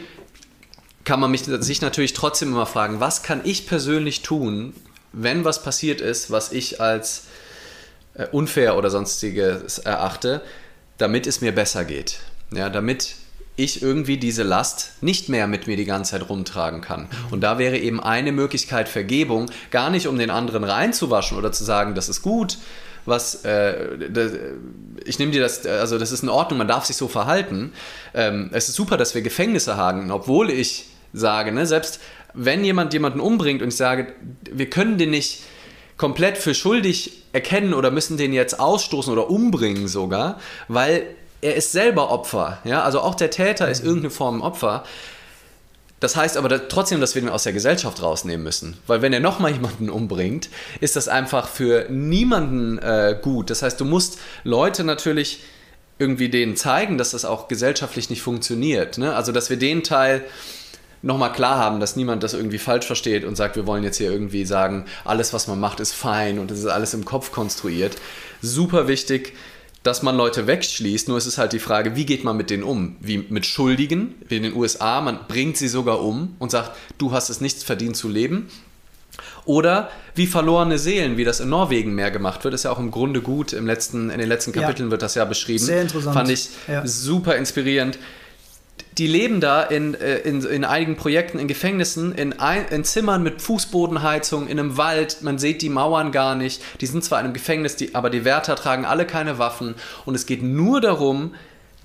kann 1.10 1.20
man 1.20 1.32
mich, 1.32 1.46
sich 1.46 1.82
natürlich 1.82 2.14
trotzdem 2.14 2.50
immer 2.50 2.68
fragen, 2.68 3.00
was 3.00 3.24
kann 3.24 3.42
ich 3.44 3.66
persönlich 3.66 4.22
tun, 4.22 4.76
wenn 5.12 5.44
was 5.44 5.64
passiert 5.64 6.02
ist, 6.02 6.30
was 6.30 6.52
ich 6.52 6.82
als 6.82 7.24
äh, 8.14 8.28
unfair 8.28 8.78
oder 8.78 8.92
sonstiges 8.92 9.80
erachte, 9.80 10.44
damit 11.00 11.26
es 11.26 11.42
mir 11.42 11.52
besser 11.52 11.84
geht. 11.84 12.20
Ja, 12.52 12.70
damit 12.70 13.16
ich 13.56 13.82
irgendwie 13.82 14.18
diese 14.18 14.44
Last 14.44 15.02
nicht 15.02 15.30
mehr 15.30 15.48
mit 15.48 15.66
mir 15.66 15.78
die 15.78 15.86
ganze 15.86 16.12
Zeit 16.12 16.30
rumtragen 16.30 16.82
kann. 16.82 17.10
Und 17.32 17.42
da 17.42 17.58
wäre 17.58 17.80
eben 17.80 18.00
eine 18.00 18.32
Möglichkeit 18.32 18.88
Vergebung, 18.88 19.50
gar 19.72 19.90
nicht 19.90 20.08
um 20.08 20.20
den 20.20 20.30
anderen 20.30 20.64
reinzuwaschen 20.64 21.40
oder 21.40 21.52
zu 21.52 21.64
sagen, 21.64 21.96
das 21.96 22.08
ist 22.08 22.22
gut, 22.22 22.60
was 23.06 23.44
äh, 23.46 24.12
das, 24.12 24.34
ich 25.06 25.18
nehme 25.18 25.32
dir 25.32 25.42
das, 25.42 25.66
also 25.66 25.98
das 25.98 26.12
ist 26.12 26.22
in 26.22 26.30
Ordnung, 26.30 26.60
man 26.60 26.68
darf 26.68 26.86
sich 26.86 26.98
so 26.98 27.08
verhalten. 27.08 27.74
Ähm, 28.14 28.52
es 28.54 28.70
ist 28.70 28.76
super, 28.76 28.96
dass 28.96 29.16
wir 29.16 29.24
Gefängnisse 29.24 29.76
haben, 29.76 30.12
obwohl 30.12 30.52
ich 30.52 30.86
sage, 31.14 31.52
ne? 31.52 31.66
selbst 31.66 32.00
wenn 32.34 32.64
jemand 32.64 32.94
jemanden 32.94 33.20
umbringt 33.20 33.62
und 33.62 33.70
ich 33.70 33.78
sage, 33.78 34.14
wir 34.52 34.70
können 34.70 34.98
den 34.98 35.12
nicht 35.12 35.44
komplett 35.98 36.38
für 36.38 36.54
schuldig 36.54 37.24
erkennen 37.34 37.74
oder 37.74 37.92
müssen 37.92 38.18
den 38.18 38.34
jetzt 38.34 38.60
ausstoßen 38.60 39.12
oder 39.12 39.30
umbringen 39.30 39.88
sogar, 39.88 40.40
weil 40.68 41.06
er 41.42 41.56
ist 41.56 41.72
selber 41.72 42.10
Opfer. 42.12 42.60
Ja? 42.64 42.84
Also 42.84 43.02
auch 43.02 43.16
der 43.16 43.32
Täter 43.32 43.70
ist 43.70 43.82
mhm. 43.82 43.88
irgendeine 43.88 44.12
Form 44.12 44.42
Opfer. 44.42 44.84
Das 46.00 46.16
heißt 46.16 46.38
aber 46.38 46.70
trotzdem, 46.70 47.02
dass 47.02 47.16
wir 47.16 47.22
den 47.22 47.30
aus 47.30 47.44
der 47.44 47.52
Gesellschaft 47.52 48.02
rausnehmen 48.02 48.44
müssen. 48.44 48.78
Weil 48.88 49.02
wenn 49.02 49.12
er 49.12 49.20
nochmal 49.20 49.52
jemanden 49.52 49.90
umbringt, 49.90 50.50
ist 50.80 50.96
das 50.96 51.10
einfach 51.10 51.50
für 51.50 51.88
niemanden 51.90 52.78
äh, 52.78 53.18
gut. 53.22 53.50
Das 53.50 53.62
heißt, 53.62 53.80
du 53.80 53.86
musst 53.86 54.18
Leute 54.44 54.86
natürlich 54.86 55.42
irgendwie 55.98 56.30
denen 56.30 56.56
zeigen, 56.56 56.98
dass 56.98 57.12
das 57.12 57.26
auch 57.26 57.50
gesellschaftlich 57.50 58.10
nicht 58.10 58.22
funktioniert. 58.22 58.98
Ne? 58.98 59.14
Also 59.14 59.34
dass 59.34 59.50
wir 59.50 59.58
den 59.58 59.84
Teil 59.84 60.24
nochmal 61.02 61.32
klar 61.32 61.58
haben, 61.58 61.80
dass 61.80 61.96
niemand 61.96 62.24
das 62.24 62.34
irgendwie 62.34 62.58
falsch 62.58 62.86
versteht 62.86 63.24
und 63.24 63.36
sagt, 63.36 63.56
wir 63.56 63.66
wollen 63.66 63.84
jetzt 63.84 63.98
hier 63.98 64.12
irgendwie 64.12 64.46
sagen, 64.46 64.86
alles, 65.06 65.34
was 65.34 65.48
man 65.48 65.60
macht, 65.60 65.80
ist 65.80 65.94
fein 65.94 66.40
und 66.40 66.52
es 66.52 66.60
ist 66.60 66.66
alles 66.66 66.94
im 66.94 67.06
Kopf 67.06 67.32
konstruiert. 67.32 67.96
Super 68.42 68.88
wichtig, 68.88 69.34
dass 69.84 70.04
man 70.04 70.18
Leute 70.18 70.46
wegschließt, 70.46 71.08
nur 71.08 71.18
es 71.18 71.26
ist 71.26 71.38
halt 71.38 71.54
die 71.54 71.60
Frage, 71.60 71.96
wie 71.96 72.06
geht 72.06 72.24
man 72.24 72.36
mit 72.36 72.50
denen 72.50 72.64
um? 72.64 72.98
Wie 73.00 73.18
mit 73.30 73.46
Schuldigen, 73.46 74.16
wie 74.28 74.38
in 74.38 74.44
den 74.44 74.56
USA, 74.56 75.00
man 75.00 75.20
bringt 75.28 75.56
sie 75.56 75.70
sogar 75.70 76.02
um 76.02 76.36
und 76.40 76.52
sagt, 76.52 76.78
du 76.98 77.14
hast 77.14 77.30
es 77.30 77.40
nichts 77.40 77.64
verdient 77.64 77.96
zu 77.96 78.10
leben. 78.10 78.50
Oder 79.46 79.90
wie 80.16 80.28
verlorene 80.28 80.78
Seelen, 80.78 81.18
wie 81.18 81.24
das 81.24 81.40
in 81.40 81.50
Norwegen 81.50 81.96
mehr 81.96 82.12
gemacht 82.12 82.44
wird, 82.44 82.54
ist 82.54 82.64
ja 82.64 82.72
auch 82.72 82.80
im 82.80 82.92
Grunde 82.92 83.22
gut. 83.22 83.54
Im 83.54 83.66
letzten, 83.66 84.10
in 84.10 84.20
den 84.20 84.28
letzten 84.28 84.52
Kapiteln 84.52 84.90
ja. 84.90 84.92
wird 84.92 85.02
das 85.02 85.16
ja 85.16 85.26
beschrieben. 85.26 85.64
Sehr 85.64 85.82
interessant. 85.82 86.14
Fand 86.14 86.30
ich 86.30 86.50
ja. 86.68 86.86
super 86.86 87.36
inspirierend 87.36 87.98
die 89.00 89.08
leben 89.08 89.40
da 89.40 89.64
in, 89.64 89.96
äh, 89.96 90.18
in, 90.18 90.44
in 90.44 90.66
einigen 90.66 90.98
Projekten 90.98 91.40
in 91.40 91.48
Gefängnissen, 91.48 92.12
in, 92.12 92.38
ein, 92.40 92.68
in 92.68 92.84
Zimmern 92.84 93.24
mit 93.24 93.42
Fußbodenheizung, 93.42 94.48
in 94.48 94.60
einem 94.60 94.76
Wald, 94.76 95.22
man 95.22 95.40
sieht 95.40 95.62
die 95.62 95.70
Mauern 95.70 96.12
gar 96.12 96.36
nicht. 96.36 96.62
Die 96.82 96.86
sind 96.86 97.04
zwar 97.04 97.20
in 97.20 97.26
einem 97.26 97.34
Gefängnis, 97.34 97.78
die, 97.78 97.96
aber 97.96 98.10
die 98.10 98.26
Wärter 98.26 98.58
tragen 98.58 98.86
alle 98.86 99.06
keine 99.06 99.40
Waffen 99.40 99.76
und 100.06 100.16
es 100.16 100.26
geht 100.26 100.44
nur 100.44 100.82
darum, 100.82 101.34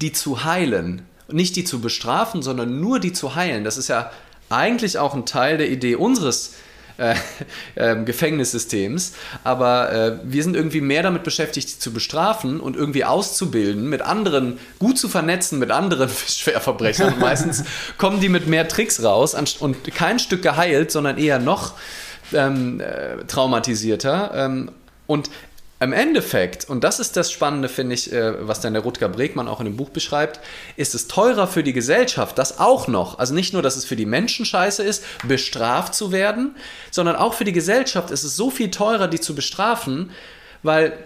die 0.00 0.12
zu 0.12 0.44
heilen. 0.44 1.06
Nicht 1.30 1.54
die 1.54 1.64
zu 1.64 1.80
bestrafen, 1.80 2.42
sondern 2.42 2.80
nur 2.80 2.98
die 2.98 3.12
zu 3.12 3.36
heilen. 3.36 3.62
Das 3.62 3.78
ist 3.78 3.88
ja 3.88 4.10
eigentlich 4.50 4.98
auch 4.98 5.14
ein 5.14 5.24
Teil 5.24 5.56
der 5.56 5.70
Idee 5.70 5.94
unseres 5.94 6.54
äh, 6.98 7.14
äh, 7.74 8.04
Gefängnissystems. 8.04 9.14
Aber 9.42 9.92
äh, 9.92 10.18
wir 10.24 10.42
sind 10.42 10.56
irgendwie 10.56 10.80
mehr 10.80 11.02
damit 11.02 11.22
beschäftigt, 11.22 11.68
sie 11.68 11.78
zu 11.78 11.92
bestrafen 11.92 12.60
und 12.60 12.76
irgendwie 12.76 13.04
auszubilden, 13.04 13.88
mit 13.88 14.02
anderen 14.02 14.58
gut 14.78 14.98
zu 14.98 15.08
vernetzen, 15.08 15.58
mit 15.58 15.70
anderen 15.70 16.08
Schwerverbrechern. 16.28 17.14
Und 17.14 17.20
meistens 17.20 17.64
kommen 17.98 18.20
die 18.20 18.28
mit 18.28 18.46
mehr 18.46 18.68
Tricks 18.68 19.02
raus 19.02 19.34
und 19.60 19.94
kein 19.94 20.18
Stück 20.18 20.42
geheilt, 20.42 20.90
sondern 20.90 21.18
eher 21.18 21.38
noch 21.38 21.74
ähm, 22.32 22.80
äh, 22.80 23.24
traumatisierter. 23.26 24.32
Ähm, 24.34 24.70
und 25.06 25.30
im 25.84 25.92
Endeffekt, 25.92 26.68
und 26.68 26.82
das 26.82 26.98
ist 26.98 27.16
das 27.16 27.30
Spannende, 27.30 27.68
finde 27.68 27.94
ich, 27.94 28.12
äh, 28.12 28.46
was 28.46 28.60
dann 28.60 28.72
der 28.72 28.82
Rutger 28.82 29.08
Bregmann 29.08 29.48
auch 29.48 29.60
in 29.60 29.66
dem 29.66 29.76
Buch 29.76 29.90
beschreibt, 29.90 30.40
ist 30.76 30.94
es 30.94 31.06
teurer 31.06 31.46
für 31.46 31.62
die 31.62 31.72
Gesellschaft, 31.72 32.38
das 32.38 32.58
auch 32.58 32.88
noch, 32.88 33.18
also 33.18 33.34
nicht 33.34 33.52
nur, 33.52 33.62
dass 33.62 33.76
es 33.76 33.84
für 33.84 33.96
die 33.96 34.06
Menschen 34.06 34.44
scheiße 34.44 34.82
ist, 34.82 35.04
bestraft 35.24 35.94
zu 35.94 36.10
werden, 36.10 36.56
sondern 36.90 37.16
auch 37.16 37.34
für 37.34 37.44
die 37.44 37.52
Gesellschaft 37.52 38.10
ist 38.10 38.24
es 38.24 38.34
so 38.36 38.50
viel 38.50 38.70
teurer, 38.70 39.06
die 39.06 39.20
zu 39.20 39.34
bestrafen, 39.34 40.10
weil 40.62 40.98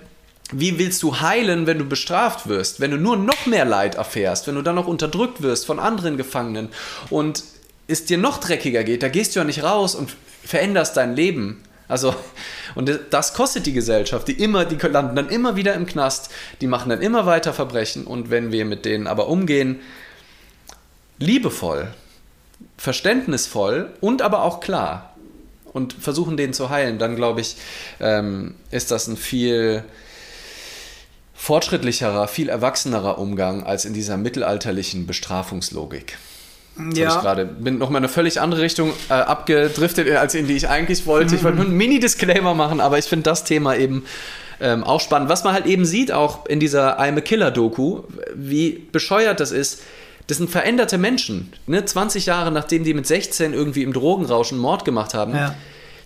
wie 0.51 0.79
willst 0.79 1.03
du 1.03 1.21
heilen, 1.21 1.67
wenn 1.67 1.79
du 1.79 1.85
bestraft 1.85 2.49
wirst, 2.49 2.81
wenn 2.81 2.91
du 2.91 2.97
nur 2.97 3.17
noch 3.17 3.47
mehr 3.47 3.65
Leid 3.65 3.97
erfährst, 3.97 4.47
wenn 4.47 4.55
du 4.55 4.63
dann 4.63 4.77
noch 4.77 4.87
unterdrückt 4.87 5.43
wirst 5.43 5.67
von 5.67 5.79
anderen 5.79 6.17
Gefangenen 6.17 6.69
und 7.11 7.45
es 7.87 8.05
dir 8.05 8.19
noch 8.19 8.39
dreckiger 8.39 8.85
geht, 8.85 9.03
da 9.03 9.09
gehst 9.09 9.35
du 9.35 9.41
ja 9.41 9.45
nicht 9.45 9.63
raus 9.63 9.95
und 9.95 10.17
veränderst 10.45 10.97
dein 10.97 11.17
Leben. 11.17 11.63
Also, 11.89 12.15
und 12.75 12.91
das 13.11 13.33
kostet 13.33 13.65
die 13.67 13.73
Gesellschaft, 13.73 14.29
die 14.29 14.35
immer, 14.35 14.67
die 14.67 14.77
landen 14.87 15.17
dann 15.17 15.31
immer 15.31 15.57
wieder 15.57 15.75
im 15.75 15.87
Knast, 15.87 16.31
die 16.61 16.67
machen 16.67 16.91
dann 16.91 17.01
immer 17.01 17.25
weiter 17.25 17.55
Verbrechen 17.55 18.07
und 18.07 18.31
wenn 18.31 18.53
wir 18.53 18.67
mit 18.67 18.85
denen 18.85 19.07
aber 19.07 19.29
umgehen, 19.29 19.81
liebevoll, 21.19 21.89
verständnisvoll 22.77 23.91
und 24.01 24.23
aber 24.23 24.43
auch 24.43 24.61
klar 24.61 25.17
und 25.73 25.95
versuchen 25.95 26.37
den 26.37 26.53
zu 26.53 26.71
heilen, 26.71 26.99
dann 26.99 27.17
glaube 27.17 27.41
ich, 27.41 27.57
ähm, 28.01 28.55
ist 28.71 28.91
das 28.91 29.09
ein 29.09 29.17
viel 29.17 29.83
fortschrittlicherer, 31.35 32.29
viel 32.29 32.49
erwachsenerer 32.49 33.19
Umgang 33.19 33.63
als 33.63 33.85
in 33.85 33.95
dieser 33.95 34.17
mittelalterlichen 34.17 35.07
Bestrafungslogik. 35.07 36.19
Ja. 36.95 37.09
Ich 37.09 37.21
gerade 37.21 37.45
bin 37.45 37.79
noch 37.79 37.91
mal 37.91 37.99
eine 37.99 38.09
völlig 38.09 38.41
andere 38.41 38.63
Richtung 38.63 38.93
äh, 39.09 39.15
abgedriftet, 39.15 40.11
als 40.17 40.35
in 40.35 40.47
die 40.47 40.57
ich 40.57 40.69
eigentlich 40.69 41.07
wollte. 41.07 41.35
Ich 41.35 41.43
wollte 41.43 41.57
nur 41.57 41.67
einen 41.67 41.77
Mini-Disclaimer 41.77 42.55
machen, 42.55 42.81
aber 42.81 42.99
ich 42.99 43.07
finde 43.07 43.25
das 43.25 43.45
Thema 43.45 43.75
eben 43.77 44.05
ähm, 44.61 44.85
auch 44.85 45.01
spannend. 45.01 45.29
Was 45.29 45.45
man 45.45 45.53
halt 45.53 45.67
eben 45.67 45.85
sieht, 45.85 46.13
auch 46.13 46.47
in 46.47 46.61
dieser 46.61 47.01
I'm 47.01 47.17
a 47.17 47.21
Killer-Doku, 47.21 48.03
wie 48.35 48.87
bescheuert 48.93 49.41
das 49.41 49.53
ist. 49.53 49.83
Das 50.27 50.37
sind 50.37 50.51
veränderte 50.51 50.99
Menschen. 50.99 51.53
Ne? 51.67 51.85
20 51.85 52.27
Jahre 52.27 52.53
nachdem 52.53 52.85
die 52.85 52.95
mit 52.95 53.07
16 53.07 53.55
irgendwie 53.55 53.83
im 53.83 53.93
Drogenrauschen 53.93 54.59
Mord 54.59 54.85
gemacht 54.85 55.15
haben. 55.15 55.35
Ja. 55.35 55.55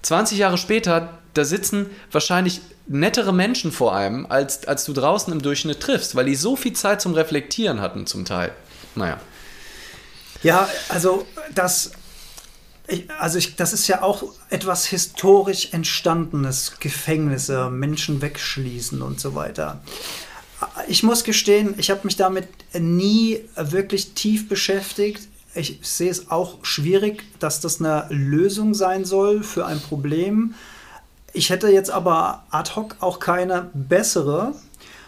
20 0.02 0.38
Jahre 0.38 0.58
später, 0.58 1.18
da 1.34 1.44
sitzen 1.44 1.90
wahrscheinlich 2.10 2.60
nettere 2.86 3.32
Menschen 3.32 3.72
vor 3.72 3.94
einem, 3.94 4.26
als, 4.28 4.66
als 4.66 4.84
du 4.84 4.92
draußen 4.92 5.32
im 5.32 5.42
Durchschnitt 5.42 5.80
triffst, 5.80 6.14
weil 6.14 6.26
die 6.26 6.34
so 6.34 6.56
viel 6.56 6.72
Zeit 6.72 7.00
zum 7.00 7.14
Reflektieren 7.14 7.80
hatten 7.80 8.06
zum 8.06 8.24
Teil. 8.24 8.52
Naja. 8.94 9.18
Ja, 10.42 10.68
also 10.88 11.26
das, 11.54 11.92
also 13.18 13.38
ich, 13.38 13.56
das 13.56 13.72
ist 13.72 13.86
ja 13.88 14.02
auch 14.02 14.24
etwas 14.50 14.86
historisch 14.86 15.72
entstandenes, 15.72 16.78
Gefängnisse, 16.80 17.70
Menschen 17.70 18.20
wegschließen 18.20 19.02
und 19.02 19.20
so 19.20 19.34
weiter. 19.34 19.80
Ich 20.88 21.02
muss 21.02 21.24
gestehen, 21.24 21.74
ich 21.78 21.90
habe 21.90 22.00
mich 22.04 22.16
damit 22.16 22.48
nie 22.72 23.40
wirklich 23.56 24.14
tief 24.14 24.48
beschäftigt. 24.48 25.28
Ich 25.54 25.80
sehe 25.82 26.10
es 26.10 26.30
auch 26.30 26.64
schwierig, 26.64 27.24
dass 27.40 27.60
das 27.60 27.80
eine 27.80 28.06
Lösung 28.10 28.74
sein 28.74 29.04
soll 29.04 29.42
für 29.42 29.66
ein 29.66 29.80
Problem. 29.80 30.54
Ich 31.32 31.50
hätte 31.50 31.68
jetzt 31.68 31.90
aber 31.90 32.44
ad 32.50 32.72
hoc 32.76 32.96
auch 33.00 33.18
keine 33.18 33.70
bessere. 33.74 34.54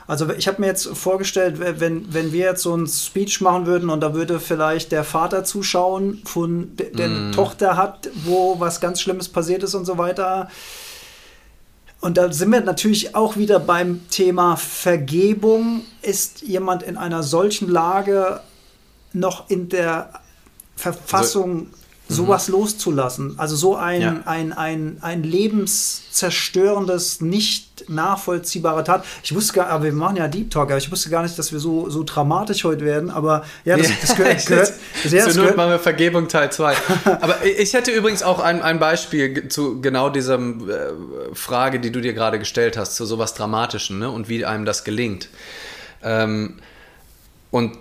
Also 0.06 0.30
ich 0.30 0.48
habe 0.48 0.60
mir 0.60 0.66
jetzt 0.66 0.86
vorgestellt, 0.88 1.58
wenn, 1.58 2.12
wenn 2.12 2.32
wir 2.32 2.44
jetzt 2.44 2.62
so 2.62 2.76
ein 2.76 2.86
Speech 2.86 3.40
machen 3.40 3.66
würden 3.66 3.88
und 3.88 4.00
da 4.00 4.14
würde 4.14 4.38
vielleicht 4.38 4.92
der 4.92 5.04
Vater 5.04 5.44
zuschauen, 5.44 6.20
von 6.24 6.76
der, 6.76 6.90
der 6.90 7.08
mm. 7.08 7.32
Tochter 7.32 7.76
hat, 7.76 8.10
wo 8.24 8.60
was 8.60 8.80
ganz 8.80 9.00
Schlimmes 9.00 9.28
passiert 9.28 9.62
ist 9.62 9.74
und 9.74 9.86
so 9.86 9.96
weiter. 9.96 10.50
Und 12.00 12.18
da 12.18 12.30
sind 12.30 12.50
wir 12.50 12.60
natürlich 12.60 13.14
auch 13.14 13.36
wieder 13.36 13.58
beim 13.58 14.06
Thema 14.10 14.56
Vergebung. 14.56 15.82
Ist 16.02 16.42
jemand 16.42 16.82
in 16.82 16.98
einer 16.98 17.22
solchen 17.22 17.70
Lage 17.70 18.40
noch 19.14 19.48
in 19.48 19.70
der 19.70 20.10
Verfassung 20.76 21.68
sowas 22.08 22.48
mhm. 22.48 22.54
loszulassen. 22.54 23.34
Also 23.38 23.56
so 23.56 23.76
ein, 23.76 24.00
ja. 24.00 24.20
ein, 24.26 24.52
ein, 24.52 24.98
ein 25.00 25.22
lebenszerstörendes, 25.22 27.22
nicht 27.22 27.88
nachvollziehbare 27.88 28.84
Tat. 28.84 29.04
Ich 29.22 29.34
wusste 29.34 29.54
gar, 29.54 29.68
aber 29.68 29.84
wir 29.84 29.92
machen 29.92 30.16
ja 30.16 30.28
Deep 30.28 30.50
Talk, 30.50 30.70
aber 30.70 30.78
ich 30.78 30.92
wusste 30.92 31.08
gar 31.08 31.22
nicht, 31.22 31.38
dass 31.38 31.52
wir 31.52 31.58
so, 31.58 31.88
so 31.88 32.04
dramatisch 32.04 32.64
heute 32.64 32.84
werden. 32.84 33.10
Aber 33.10 33.44
ja, 33.64 33.76
das, 33.76 33.88
das 34.00 34.16
gehört. 34.16 34.46
gehört 34.46 34.72
das, 35.02 35.12
ja, 35.12 35.24
das 35.24 35.34
Not 35.34 35.56
machen 35.56 35.70
wir 35.70 35.78
Vergebung 35.78 36.28
Teil 36.28 36.52
2. 36.52 36.74
aber 37.20 37.44
ich 37.44 37.72
hätte 37.72 37.90
übrigens 37.90 38.22
auch 38.22 38.38
ein, 38.38 38.60
ein 38.60 38.78
Beispiel 38.78 39.48
zu 39.48 39.80
genau 39.80 40.10
dieser 40.10 40.38
äh, 40.38 40.92
Frage, 41.32 41.80
die 41.80 41.90
du 41.90 42.00
dir 42.00 42.12
gerade 42.12 42.38
gestellt 42.38 42.76
hast, 42.76 42.96
zu 42.96 43.06
sowas 43.06 43.34
Dramatischen 43.34 43.98
ne? 43.98 44.10
und 44.10 44.28
wie 44.28 44.44
einem 44.44 44.66
das 44.66 44.84
gelingt. 44.84 45.30
Ähm, 46.02 46.58
und 47.50 47.72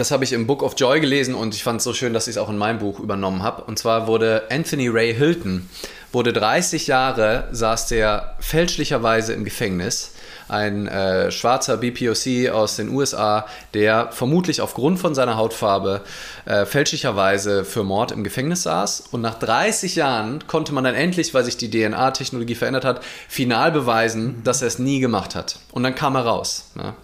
das 0.00 0.10
habe 0.10 0.24
ich 0.24 0.32
im 0.32 0.46
Book 0.46 0.62
of 0.62 0.74
Joy 0.78 0.98
gelesen 1.00 1.34
und 1.34 1.54
ich 1.54 1.62
fand 1.62 1.78
es 1.78 1.84
so 1.84 1.92
schön, 1.92 2.14
dass 2.14 2.26
ich 2.26 2.36
es 2.36 2.38
auch 2.38 2.48
in 2.48 2.56
meinem 2.56 2.78
Buch 2.78 3.00
übernommen 3.00 3.42
habe. 3.42 3.62
Und 3.64 3.78
zwar 3.78 4.06
wurde 4.06 4.44
Anthony 4.50 4.88
Ray 4.88 5.14
Hilton, 5.14 5.68
wurde 6.10 6.32
30 6.32 6.86
Jahre, 6.86 7.48
saß 7.52 7.88
der 7.88 8.34
fälschlicherweise 8.40 9.34
im 9.34 9.44
Gefängnis. 9.44 10.12
Ein 10.48 10.88
äh, 10.88 11.30
schwarzer 11.30 11.76
BPOC 11.76 12.50
aus 12.50 12.76
den 12.76 12.88
USA, 12.88 13.46
der 13.74 14.08
vermutlich 14.10 14.62
aufgrund 14.62 14.98
von 14.98 15.14
seiner 15.14 15.36
Hautfarbe 15.36 16.00
äh, 16.44 16.64
fälschlicherweise 16.64 17.64
für 17.64 17.84
Mord 17.84 18.10
im 18.10 18.24
Gefängnis 18.24 18.64
saß. 18.64 19.04
Und 19.12 19.20
nach 19.20 19.38
30 19.38 19.94
Jahren 19.94 20.44
konnte 20.48 20.72
man 20.72 20.82
dann 20.82 20.96
endlich, 20.96 21.34
weil 21.34 21.44
sich 21.44 21.56
die 21.56 21.70
DNA-Technologie 21.70 22.56
verändert 22.56 22.84
hat, 22.84 23.04
final 23.28 23.70
beweisen, 23.70 24.40
dass 24.42 24.62
er 24.62 24.68
es 24.68 24.80
nie 24.80 24.98
gemacht 24.98 25.36
hat. 25.36 25.60
Und 25.70 25.84
dann 25.84 25.94
kam 25.94 26.16
er 26.16 26.24
raus. 26.24 26.70
Ne? 26.74 26.94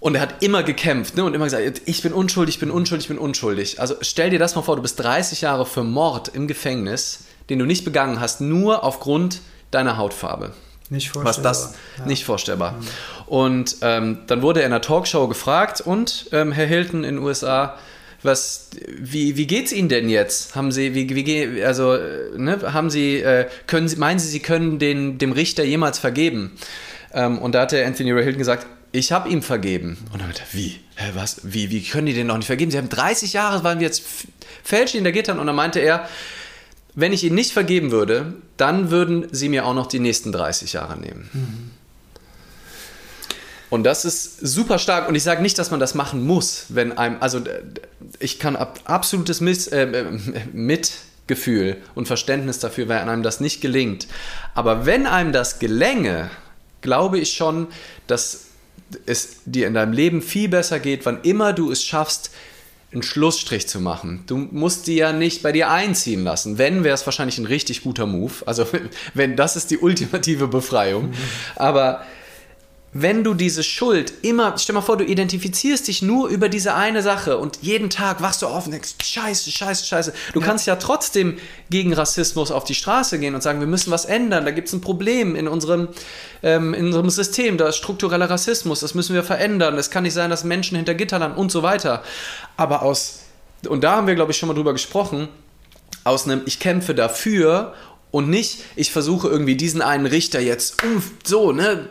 Und 0.00 0.14
er 0.14 0.22
hat 0.22 0.42
immer 0.42 0.62
gekämpft 0.62 1.16
ne, 1.16 1.24
und 1.24 1.34
immer 1.34 1.44
gesagt, 1.44 1.82
ich 1.84 2.02
bin 2.02 2.14
unschuldig, 2.14 2.56
ich 2.56 2.60
bin 2.60 2.70
unschuldig, 2.70 3.04
ich 3.04 3.08
bin 3.08 3.18
unschuldig. 3.18 3.80
Also 3.80 3.96
stell 4.00 4.30
dir 4.30 4.38
das 4.38 4.54
mal 4.54 4.62
vor, 4.62 4.76
du 4.76 4.82
bist 4.82 4.98
30 4.98 5.42
Jahre 5.42 5.66
für 5.66 5.84
Mord 5.84 6.28
im 6.28 6.48
Gefängnis, 6.48 7.24
den 7.50 7.58
du 7.58 7.66
nicht 7.66 7.84
begangen 7.84 8.18
hast, 8.18 8.40
nur 8.40 8.82
aufgrund 8.82 9.40
deiner 9.70 9.98
Hautfarbe. 9.98 10.52
Nicht 10.88 11.10
vorstellbar. 11.10 11.50
Was 11.50 11.62
das 11.62 11.74
ja. 11.98 12.06
nicht 12.06 12.24
vorstellbar. 12.24 12.72
Mhm. 12.72 12.86
Und 13.26 13.76
ähm, 13.82 14.18
dann 14.26 14.42
wurde 14.42 14.60
er 14.60 14.66
in 14.66 14.72
einer 14.72 14.80
Talkshow 14.80 15.28
gefragt 15.28 15.82
und 15.82 16.28
ähm, 16.32 16.50
Herr 16.50 16.66
Hilton 16.66 17.04
in 17.04 17.16
den 17.16 17.24
USA, 17.24 17.78
was, 18.22 18.70
wie, 18.98 19.36
wie 19.36 19.46
geht's 19.46 19.72
Ihnen 19.72 19.88
denn 19.88 20.08
jetzt? 20.08 20.54
Haben 20.54 20.72
Sie, 20.72 20.94
wie, 20.94 21.14
wie 21.14 21.62
also, 21.62 21.96
ne, 22.36 22.58
haben 22.72 22.90
Sie, 22.90 23.20
äh, 23.20 23.48
können 23.66 23.88
Sie, 23.88 23.96
meinen 23.96 24.18
Sie, 24.18 24.28
Sie 24.28 24.40
können 24.40 24.78
den, 24.78 25.18
dem 25.18 25.32
Richter 25.32 25.62
jemals 25.64 25.98
vergeben? 25.98 26.52
Ähm, 27.14 27.38
und 27.38 27.54
da 27.54 27.62
hat 27.62 27.72
der 27.72 27.86
Anthony 27.86 28.12
Ray 28.12 28.24
Hilton 28.24 28.38
gesagt, 28.38 28.66
ich 28.92 29.12
habe 29.12 29.28
ihm 29.28 29.42
vergeben. 29.42 29.96
Und 30.12 30.20
dann 30.20 30.28
hat 30.28 30.40
er, 30.40 30.46
wie? 30.52 30.80
Hä, 30.96 31.10
was? 31.14 31.40
Wie, 31.44 31.70
wie 31.70 31.82
können 31.82 32.06
die 32.06 32.14
denn 32.14 32.26
noch 32.26 32.36
nicht 32.36 32.46
vergeben? 32.46 32.70
Sie 32.70 32.78
haben 32.78 32.88
30 32.88 33.32
Jahre, 33.32 33.62
waren 33.62 33.78
wir 33.78 33.86
jetzt 33.86 34.02
fälschlich 34.64 34.98
in 34.98 35.04
der 35.04 35.12
Gittern. 35.12 35.38
Und 35.38 35.46
dann 35.46 35.56
meinte 35.56 35.78
er, 35.78 36.08
wenn 36.94 37.12
ich 37.12 37.22
ihn 37.22 37.34
nicht 37.34 37.52
vergeben 37.52 37.92
würde, 37.92 38.34
dann 38.56 38.90
würden 38.90 39.28
sie 39.30 39.48
mir 39.48 39.64
auch 39.64 39.74
noch 39.74 39.86
die 39.86 40.00
nächsten 40.00 40.32
30 40.32 40.72
Jahre 40.72 40.98
nehmen. 40.98 41.30
Mhm. 41.32 41.70
Und 43.70 43.84
das 43.84 44.04
ist 44.04 44.40
super 44.40 44.80
stark. 44.80 45.08
Und 45.08 45.14
ich 45.14 45.22
sage 45.22 45.40
nicht, 45.40 45.56
dass 45.56 45.70
man 45.70 45.78
das 45.78 45.94
machen 45.94 46.26
muss, 46.26 46.66
wenn 46.70 46.98
einem, 46.98 47.18
also 47.20 47.40
ich 48.18 48.40
kann 48.40 48.56
ab, 48.56 48.80
absolutes 48.84 49.40
Miss, 49.40 49.68
äh, 49.68 49.82
äh 49.82 50.04
Mitgefühl 50.52 51.76
und 51.94 52.08
Verständnis 52.08 52.58
dafür, 52.58 52.88
wenn 52.88 53.08
einem 53.08 53.22
das 53.22 53.38
nicht 53.38 53.60
gelingt. 53.60 54.08
Aber 54.54 54.86
wenn 54.86 55.06
einem 55.06 55.30
das 55.32 55.60
gelänge, 55.60 56.30
glaube 56.80 57.20
ich 57.20 57.34
schon, 57.34 57.68
dass 58.08 58.49
es 59.06 59.38
dir 59.44 59.66
in 59.66 59.74
deinem 59.74 59.92
Leben 59.92 60.22
viel 60.22 60.48
besser 60.48 60.80
geht, 60.80 61.06
wann 61.06 61.20
immer 61.22 61.52
du 61.52 61.70
es 61.70 61.84
schaffst, 61.84 62.30
einen 62.92 63.02
Schlussstrich 63.02 63.68
zu 63.68 63.80
machen. 63.80 64.24
Du 64.26 64.36
musst 64.36 64.86
die 64.86 64.96
ja 64.96 65.12
nicht 65.12 65.42
bei 65.42 65.52
dir 65.52 65.70
einziehen 65.70 66.24
lassen. 66.24 66.58
Wenn, 66.58 66.82
wäre 66.82 66.94
es 66.94 67.06
wahrscheinlich 67.06 67.38
ein 67.38 67.46
richtig 67.46 67.82
guter 67.82 68.06
Move. 68.06 68.32
Also, 68.46 68.66
wenn 69.14 69.36
das 69.36 69.56
ist 69.56 69.70
die 69.70 69.78
ultimative 69.78 70.48
Befreiung. 70.48 71.10
Mhm. 71.10 71.14
Aber 71.56 72.04
wenn 72.92 73.22
du 73.22 73.34
diese 73.34 73.62
Schuld 73.62 74.12
immer, 74.22 74.58
stell 74.58 74.74
mal 74.74 74.80
vor, 74.80 74.96
du 74.96 75.04
identifizierst 75.04 75.86
dich 75.86 76.02
nur 76.02 76.28
über 76.28 76.48
diese 76.48 76.74
eine 76.74 77.02
Sache 77.02 77.38
und 77.38 77.58
jeden 77.62 77.88
Tag 77.88 78.20
wachst 78.20 78.42
du 78.42 78.48
auf 78.48 78.66
und 78.66 78.72
denkst, 78.72 78.94
scheiße, 79.00 79.52
scheiße, 79.52 79.86
scheiße. 79.86 80.12
Du 80.32 80.40
ja. 80.40 80.46
kannst 80.46 80.66
ja 80.66 80.74
trotzdem 80.74 81.38
gegen 81.70 81.92
Rassismus 81.92 82.50
auf 82.50 82.64
die 82.64 82.74
Straße 82.74 83.20
gehen 83.20 83.36
und 83.36 83.42
sagen, 83.42 83.60
wir 83.60 83.68
müssen 83.68 83.92
was 83.92 84.06
ändern, 84.06 84.44
da 84.44 84.50
gibt 84.50 84.66
es 84.66 84.74
ein 84.74 84.80
Problem 84.80 85.36
in 85.36 85.46
unserem, 85.46 85.88
ähm, 86.42 86.74
in 86.74 86.86
unserem 86.86 87.10
System, 87.10 87.58
da 87.58 87.68
ist 87.68 87.76
struktureller 87.76 88.28
Rassismus, 88.28 88.80
das 88.80 88.94
müssen 88.94 89.14
wir 89.14 89.22
verändern. 89.22 89.78
Es 89.78 89.90
kann 89.90 90.02
nicht 90.02 90.14
sein, 90.14 90.30
dass 90.30 90.42
Menschen 90.42 90.76
hinter 90.76 90.94
Gitter 90.94 91.20
landen 91.20 91.38
und 91.38 91.52
so 91.52 91.62
weiter. 91.62 92.02
Aber 92.56 92.82
aus, 92.82 93.20
und 93.68 93.84
da 93.84 93.96
haben 93.96 94.08
wir, 94.08 94.16
glaube 94.16 94.32
ich, 94.32 94.38
schon 94.38 94.48
mal 94.48 94.54
drüber 94.54 94.72
gesprochen, 94.72 95.28
aus 96.02 96.24
einem 96.24 96.42
Ich 96.46 96.58
kämpfe 96.58 96.94
dafür 96.94 97.74
und 98.10 98.28
nicht, 98.28 98.64
ich 98.74 98.90
versuche 98.90 99.28
irgendwie 99.28 99.54
diesen 99.54 99.80
einen 99.80 100.06
Richter 100.06 100.40
jetzt, 100.40 100.78
so, 101.24 101.52
ne, 101.52 101.88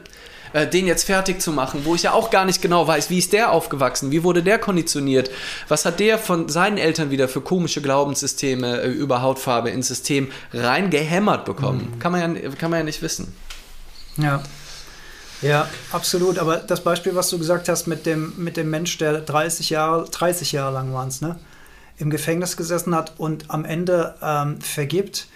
äh, 0.53 0.67
den 0.67 0.87
jetzt 0.87 1.03
fertig 1.03 1.41
zu 1.41 1.51
machen, 1.51 1.81
wo 1.83 1.95
ich 1.95 2.03
ja 2.03 2.13
auch 2.13 2.29
gar 2.29 2.45
nicht 2.45 2.61
genau 2.61 2.87
weiß, 2.87 3.09
wie 3.09 3.17
ist 3.17 3.33
der 3.33 3.51
aufgewachsen, 3.51 4.11
wie 4.11 4.23
wurde 4.23 4.43
der 4.43 4.59
konditioniert, 4.59 5.29
was 5.67 5.85
hat 5.85 5.99
der 5.99 6.17
von 6.17 6.49
seinen 6.49 6.77
Eltern 6.77 7.11
wieder 7.11 7.27
für 7.27 7.41
komische 7.41 7.81
Glaubenssysteme 7.81 8.81
äh, 8.81 8.87
über 8.89 9.21
Hautfarbe 9.21 9.69
ins 9.69 9.87
System 9.87 10.31
reingehämmert 10.53 11.45
bekommen. 11.45 11.91
Mhm. 11.95 11.99
Kann, 11.99 12.11
man 12.11 12.35
ja, 12.35 12.49
kann 12.51 12.71
man 12.71 12.79
ja 12.79 12.83
nicht 12.83 13.01
wissen. 13.01 13.33
Ja. 14.17 14.41
Ja, 15.41 15.69
absolut. 15.93 16.37
Aber 16.37 16.57
das 16.57 16.83
Beispiel, 16.83 17.15
was 17.15 17.29
du 17.29 17.37
gesagt 17.37 17.69
hast 17.69 17.87
mit 17.87 18.05
dem, 18.05 18.33
mit 18.37 18.57
dem 18.57 18.69
Mensch, 18.69 18.97
der 18.97 19.21
30 19.21 19.69
Jahre, 19.69 20.09
30 20.09 20.51
Jahre 20.51 20.73
lang 20.73 20.93
waren 20.93 21.07
es, 21.07 21.21
ne? 21.21 21.39
im 21.99 22.09
Gefängnis 22.09 22.57
gesessen 22.57 22.95
hat 22.95 23.13
und 23.17 23.51
am 23.51 23.65
Ende 23.65 24.15
ähm, 24.21 24.59
vergibt, 24.61 25.27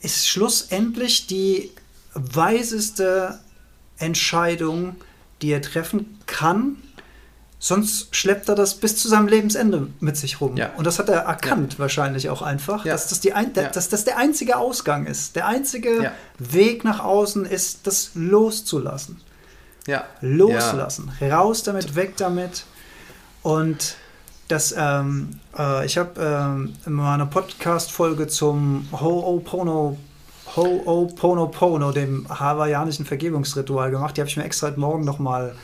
ist 0.00 0.28
schlussendlich 0.28 1.26
die 1.26 1.72
weiseste 2.14 3.40
Entscheidung, 3.98 4.96
die 5.42 5.50
er 5.52 5.62
treffen 5.62 6.18
kann. 6.26 6.76
Sonst 7.58 8.14
schleppt 8.14 8.48
er 8.50 8.54
das 8.54 8.74
bis 8.74 8.96
zu 8.96 9.08
seinem 9.08 9.26
Lebensende 9.26 9.86
mit 10.00 10.16
sich 10.18 10.40
rum. 10.40 10.56
Ja. 10.56 10.72
Und 10.76 10.86
das 10.86 10.98
hat 10.98 11.08
er 11.08 11.20
erkannt, 11.20 11.78
wahrscheinlich 11.78 12.28
auch 12.28 12.42
einfach, 12.42 12.84
Ja. 12.84 12.92
dass, 12.92 13.08
das 13.08 13.20
die 13.20 13.32
ein, 13.32 13.52
Ja. 13.56 13.68
dass 13.70 13.88
das 13.88 14.04
der 14.04 14.18
einzige 14.18 14.58
Ausgang 14.58 15.06
ist. 15.06 15.34
Der 15.34 15.46
einzige 15.46 16.02
Ja. 16.02 16.12
Weg 16.38 16.84
nach 16.84 17.00
außen 17.00 17.46
ist, 17.46 17.86
das 17.86 18.10
loszulassen. 18.14 19.20
Ja. 19.86 20.04
Loslassen. 20.20 21.10
Raus 21.22 21.62
damit, 21.62 21.94
weg 21.94 22.16
damit. 22.18 22.64
Und 23.42 23.96
das, 24.48 24.74
ähm, 24.76 25.40
äh, 25.58 25.86
ich 25.86 25.96
habe 25.96 26.20
ähm, 26.20 26.74
mal 26.94 27.14
eine 27.14 27.26
Podcast-Folge 27.26 28.28
zum 28.28 28.88
Ho'opono 28.92 29.96
Ho'oponopono, 30.56 31.92
dem 31.92 32.26
hawaiianischen 32.28 33.06
Vergebungsritual 33.06 33.90
gemacht. 33.90 34.16
Die 34.16 34.20
habe 34.20 34.28
ich 34.28 34.36
mir 34.36 34.44
extra 34.44 34.68
heute 34.68 34.80
Morgen 34.80 35.04
nochmal 35.04 35.54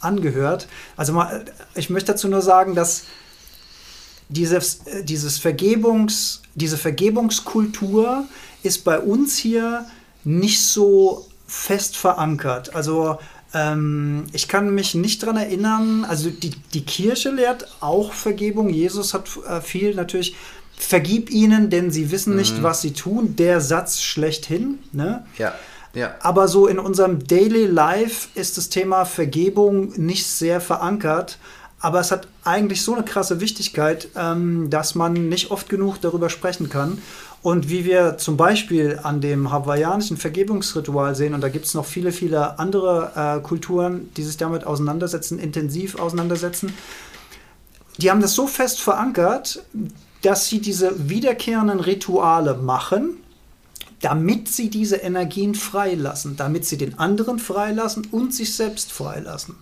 angehört. 0.00 0.68
Also 0.96 1.12
mal, 1.12 1.44
ich 1.74 1.90
möchte 1.90 2.12
dazu 2.12 2.28
nur 2.28 2.42
sagen, 2.42 2.74
dass 2.74 3.04
dieses, 4.28 4.86
äh, 4.86 5.04
dieses 5.04 5.38
Vergebungs, 5.38 6.42
diese 6.54 6.76
Vergebungskultur 6.76 8.24
ist 8.62 8.84
bei 8.84 8.98
uns 8.98 9.36
hier 9.36 9.86
nicht 10.24 10.62
so 10.62 11.26
fest 11.46 11.96
verankert. 11.96 12.74
Also 12.74 13.18
ähm, 13.54 14.26
ich 14.32 14.48
kann 14.48 14.74
mich 14.74 14.94
nicht 14.94 15.22
daran 15.22 15.38
erinnern, 15.38 16.04
also 16.04 16.28
die, 16.28 16.50
die 16.74 16.84
Kirche 16.84 17.30
lehrt 17.30 17.66
auch 17.80 18.12
Vergebung. 18.12 18.68
Jesus 18.68 19.14
hat 19.14 19.28
äh, 19.48 19.60
viel 19.60 19.94
natürlich, 19.94 20.36
vergib 20.78 21.30
ihnen, 21.30 21.70
denn 21.70 21.90
sie 21.90 22.10
wissen 22.10 22.36
nicht, 22.36 22.62
was 22.62 22.80
sie 22.80 22.92
tun. 22.92 23.36
Der 23.36 23.60
Satz 23.60 24.00
schlechthin. 24.00 24.78
Ne? 24.92 25.26
Ja. 25.36 25.54
Ja. 25.94 26.14
Aber 26.20 26.48
so 26.48 26.66
in 26.66 26.78
unserem 26.78 27.26
Daily 27.26 27.66
Life 27.66 28.28
ist 28.34 28.56
das 28.56 28.68
Thema 28.68 29.04
Vergebung 29.04 29.92
nicht 29.96 30.26
sehr 30.26 30.60
verankert. 30.60 31.38
Aber 31.80 32.00
es 32.00 32.10
hat 32.10 32.26
eigentlich 32.44 32.82
so 32.82 32.94
eine 32.94 33.04
krasse 33.04 33.40
Wichtigkeit, 33.40 34.08
ähm, 34.16 34.68
dass 34.68 34.94
man 34.94 35.28
nicht 35.28 35.50
oft 35.50 35.68
genug 35.68 36.00
darüber 36.00 36.28
sprechen 36.28 36.68
kann. 36.68 37.00
Und 37.40 37.70
wie 37.70 37.84
wir 37.84 38.18
zum 38.18 38.36
Beispiel 38.36 38.98
an 39.02 39.20
dem 39.20 39.52
hawaiianischen 39.52 40.16
Vergebungsritual 40.16 41.14
sehen, 41.14 41.34
und 41.34 41.40
da 41.40 41.48
gibt 41.48 41.66
es 41.66 41.74
noch 41.74 41.84
viele, 41.84 42.10
viele 42.10 42.58
andere 42.58 43.12
äh, 43.14 43.40
Kulturen, 43.46 44.10
die 44.16 44.24
sich 44.24 44.36
damit 44.36 44.64
auseinandersetzen, 44.64 45.38
intensiv 45.38 46.00
auseinandersetzen, 46.00 46.72
die 47.98 48.10
haben 48.10 48.20
das 48.20 48.34
so 48.34 48.46
fest 48.46 48.80
verankert, 48.80 49.62
dass 50.28 50.46
sie 50.46 50.60
diese 50.60 51.08
wiederkehrenden 51.08 51.80
Rituale 51.80 52.52
machen, 52.52 53.16
damit 54.02 54.48
sie 54.48 54.68
diese 54.68 54.96
Energien 54.96 55.54
freilassen, 55.54 56.36
damit 56.36 56.66
sie 56.66 56.76
den 56.76 56.98
anderen 56.98 57.38
freilassen 57.38 58.06
und 58.10 58.34
sich 58.34 58.54
selbst 58.54 58.92
freilassen. 58.92 59.54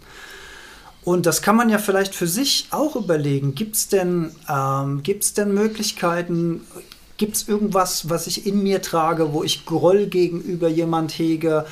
Und 1.05 1.25
das 1.25 1.41
kann 1.41 1.55
man 1.55 1.69
ja 1.69 1.79
vielleicht 1.79 2.17
für 2.17 2.27
sich 2.27 2.67
auch 2.73 2.97
überlegen. 2.97 3.55
Gibt 3.55 3.77
es 3.77 3.87
denn, 3.87 4.33
ähm, 4.49 5.05
denn 5.05 5.55
Möglichkeiten, 5.55 6.63
gibt 7.17 7.37
es 7.37 7.47
irgendwas, 7.47 8.11
was 8.11 8.27
ich 8.27 8.45
in 8.45 8.61
mir 8.65 8.83
trage, 8.83 9.33
wo 9.33 9.45
ich 9.45 9.67
Groll 9.67 10.09
gegenüber 10.09 10.67
jemand 10.67 11.13
hege? 11.13 11.65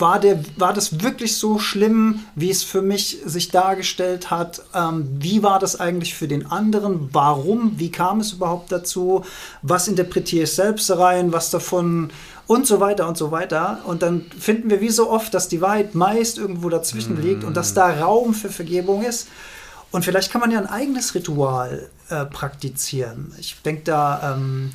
War, 0.00 0.18
der, 0.18 0.42
war 0.56 0.72
das 0.72 1.02
wirklich 1.02 1.36
so 1.36 1.58
schlimm, 1.58 2.20
wie 2.34 2.50
es 2.50 2.62
für 2.62 2.82
mich 2.82 3.18
sich 3.24 3.50
dargestellt 3.50 4.30
hat? 4.30 4.62
Ähm, 4.74 5.08
wie 5.18 5.42
war 5.42 5.58
das 5.58 5.78
eigentlich 5.78 6.14
für 6.14 6.26
den 6.26 6.50
anderen? 6.50 7.10
Warum? 7.12 7.78
Wie 7.78 7.90
kam 7.90 8.20
es 8.20 8.32
überhaupt 8.32 8.72
dazu? 8.72 9.24
Was 9.62 9.88
interpretiere 9.88 10.44
ich 10.44 10.52
selbst 10.52 10.90
rein? 10.90 11.32
Was 11.32 11.50
davon? 11.50 12.10
Und 12.46 12.66
so 12.66 12.80
weiter 12.80 13.06
und 13.06 13.16
so 13.16 13.30
weiter. 13.30 13.80
Und 13.86 14.02
dann 14.02 14.26
finden 14.36 14.70
wir 14.70 14.80
wie 14.80 14.88
so 14.88 15.08
oft, 15.08 15.32
dass 15.34 15.46
die 15.46 15.60
Wahrheit 15.60 15.94
meist 15.94 16.36
irgendwo 16.36 16.68
dazwischen 16.68 17.22
liegt 17.22 17.44
und 17.44 17.56
dass 17.56 17.74
da 17.74 17.88
Raum 17.90 18.34
für 18.34 18.48
Vergebung 18.48 19.04
ist. 19.04 19.28
Und 19.92 20.04
vielleicht 20.04 20.32
kann 20.32 20.40
man 20.40 20.50
ja 20.50 20.58
ein 20.58 20.66
eigenes 20.66 21.14
Ritual 21.14 21.88
äh, 22.08 22.24
praktizieren. 22.24 23.32
Ich 23.38 23.60
denke 23.62 23.82
da, 23.84 24.34
ähm, 24.34 24.72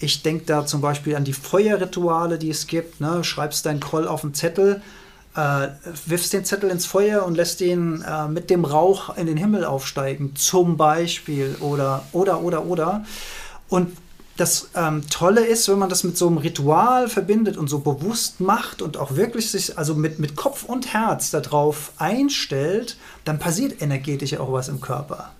ich 0.00 0.22
denke 0.22 0.44
da 0.46 0.66
zum 0.66 0.80
Beispiel 0.80 1.16
an 1.16 1.24
die 1.24 1.32
Feuerrituale, 1.32 2.38
die 2.38 2.50
es 2.50 2.66
gibt. 2.66 3.00
Ne? 3.00 3.24
Schreibst 3.24 3.66
deinen 3.66 3.80
Groll 3.80 4.06
auf 4.06 4.22
einen 4.22 4.34
Zettel, 4.34 4.80
äh, 5.34 5.68
wirfst 6.06 6.32
den 6.32 6.44
Zettel 6.44 6.70
ins 6.70 6.86
Feuer 6.86 7.24
und 7.24 7.34
lässt 7.34 7.60
ihn 7.60 8.02
äh, 8.02 8.28
mit 8.28 8.50
dem 8.50 8.64
Rauch 8.64 9.16
in 9.16 9.26
den 9.26 9.36
Himmel 9.36 9.64
aufsteigen, 9.64 10.36
zum 10.36 10.76
Beispiel. 10.76 11.56
Oder, 11.60 12.04
oder, 12.12 12.42
oder, 12.42 12.66
oder. 12.66 13.04
Und 13.68 13.96
das 14.36 14.68
ähm, 14.76 15.02
Tolle 15.10 15.44
ist, 15.44 15.68
wenn 15.68 15.80
man 15.80 15.88
das 15.88 16.04
mit 16.04 16.16
so 16.16 16.28
einem 16.28 16.38
Ritual 16.38 17.08
verbindet 17.08 17.56
und 17.56 17.68
so 17.68 17.80
bewusst 17.80 18.40
macht 18.40 18.82
und 18.82 18.96
auch 18.96 19.16
wirklich 19.16 19.50
sich 19.50 19.76
also 19.76 19.96
mit, 19.96 20.20
mit 20.20 20.36
Kopf 20.36 20.62
und 20.62 20.92
Herz 20.92 21.30
darauf 21.30 21.90
einstellt, 21.98 22.96
dann 23.24 23.40
passiert 23.40 23.82
energetisch 23.82 24.38
auch 24.38 24.52
was 24.52 24.68
im 24.68 24.80
Körper. 24.80 25.32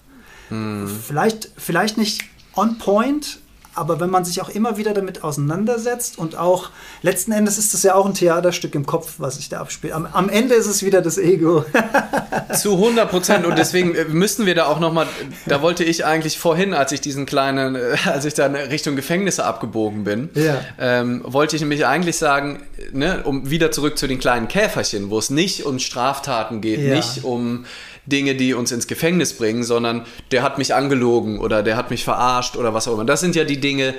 Vielleicht, 1.06 1.50
vielleicht 1.56 1.96
nicht 1.96 2.24
on 2.56 2.78
point, 2.78 3.38
aber 3.78 4.00
wenn 4.00 4.10
man 4.10 4.24
sich 4.24 4.42
auch 4.42 4.48
immer 4.48 4.76
wieder 4.76 4.92
damit 4.92 5.22
auseinandersetzt 5.24 6.18
und 6.18 6.36
auch 6.36 6.70
letzten 7.02 7.32
Endes 7.32 7.58
ist 7.58 7.72
das 7.74 7.82
ja 7.82 7.94
auch 7.94 8.06
ein 8.06 8.14
Theaterstück 8.14 8.74
im 8.74 8.84
Kopf, 8.86 9.14
was 9.18 9.36
sich 9.36 9.48
da 9.48 9.60
abspielt. 9.60 9.92
Am, 9.92 10.06
am 10.12 10.28
Ende 10.28 10.54
ist 10.54 10.66
es 10.66 10.82
wieder 10.84 11.00
das 11.00 11.16
Ego. 11.18 11.64
Zu 12.54 12.72
100 12.74 13.10
Prozent 13.10 13.46
und 13.46 13.56
deswegen 13.58 13.94
äh, 13.94 14.04
müssen 14.04 14.46
wir 14.46 14.54
da 14.54 14.66
auch 14.66 14.80
nochmal, 14.80 15.06
da 15.46 15.62
wollte 15.62 15.84
ich 15.84 16.04
eigentlich 16.04 16.38
vorhin, 16.38 16.74
als 16.74 16.92
ich 16.92 17.00
diesen 17.00 17.26
kleinen, 17.26 17.74
äh, 17.76 17.96
als 18.06 18.24
ich 18.24 18.34
dann 18.34 18.54
Richtung 18.56 18.96
Gefängnisse 18.96 19.44
abgebogen 19.44 20.04
bin, 20.04 20.30
Ja. 20.34 20.60
ähm, 20.78 21.22
wollte 21.24 21.56
ich 21.56 21.62
nämlich 21.62 21.86
eigentlich 21.86 22.16
sagen, 22.16 22.62
ne, 22.92 23.22
um 23.24 23.48
wieder 23.50 23.70
zurück 23.70 23.98
zu 23.98 24.06
den 24.06 24.18
kleinen 24.18 24.48
Käferchen, 24.48 25.10
wo 25.10 25.18
es 25.18 25.30
nicht 25.30 25.64
um 25.66 25.78
Straftaten 25.78 26.60
geht, 26.60 26.80
Ja. 26.80 26.94
nicht 26.96 27.24
um 27.24 27.64
Dinge, 28.08 28.34
die 28.34 28.54
uns 28.54 28.72
ins 28.72 28.86
Gefängnis 28.86 29.34
bringen, 29.34 29.62
sondern 29.64 30.06
der 30.30 30.42
hat 30.42 30.58
mich 30.58 30.74
angelogen 30.74 31.38
oder 31.40 31.62
der 31.62 31.76
hat 31.76 31.90
mich 31.90 32.04
verarscht 32.04 32.56
oder 32.56 32.72
was 32.74 32.88
auch 32.88 32.94
immer. 32.94 33.04
Das 33.04 33.20
sind 33.20 33.36
ja 33.36 33.44
die 33.44 33.60
Dinge, 33.60 33.94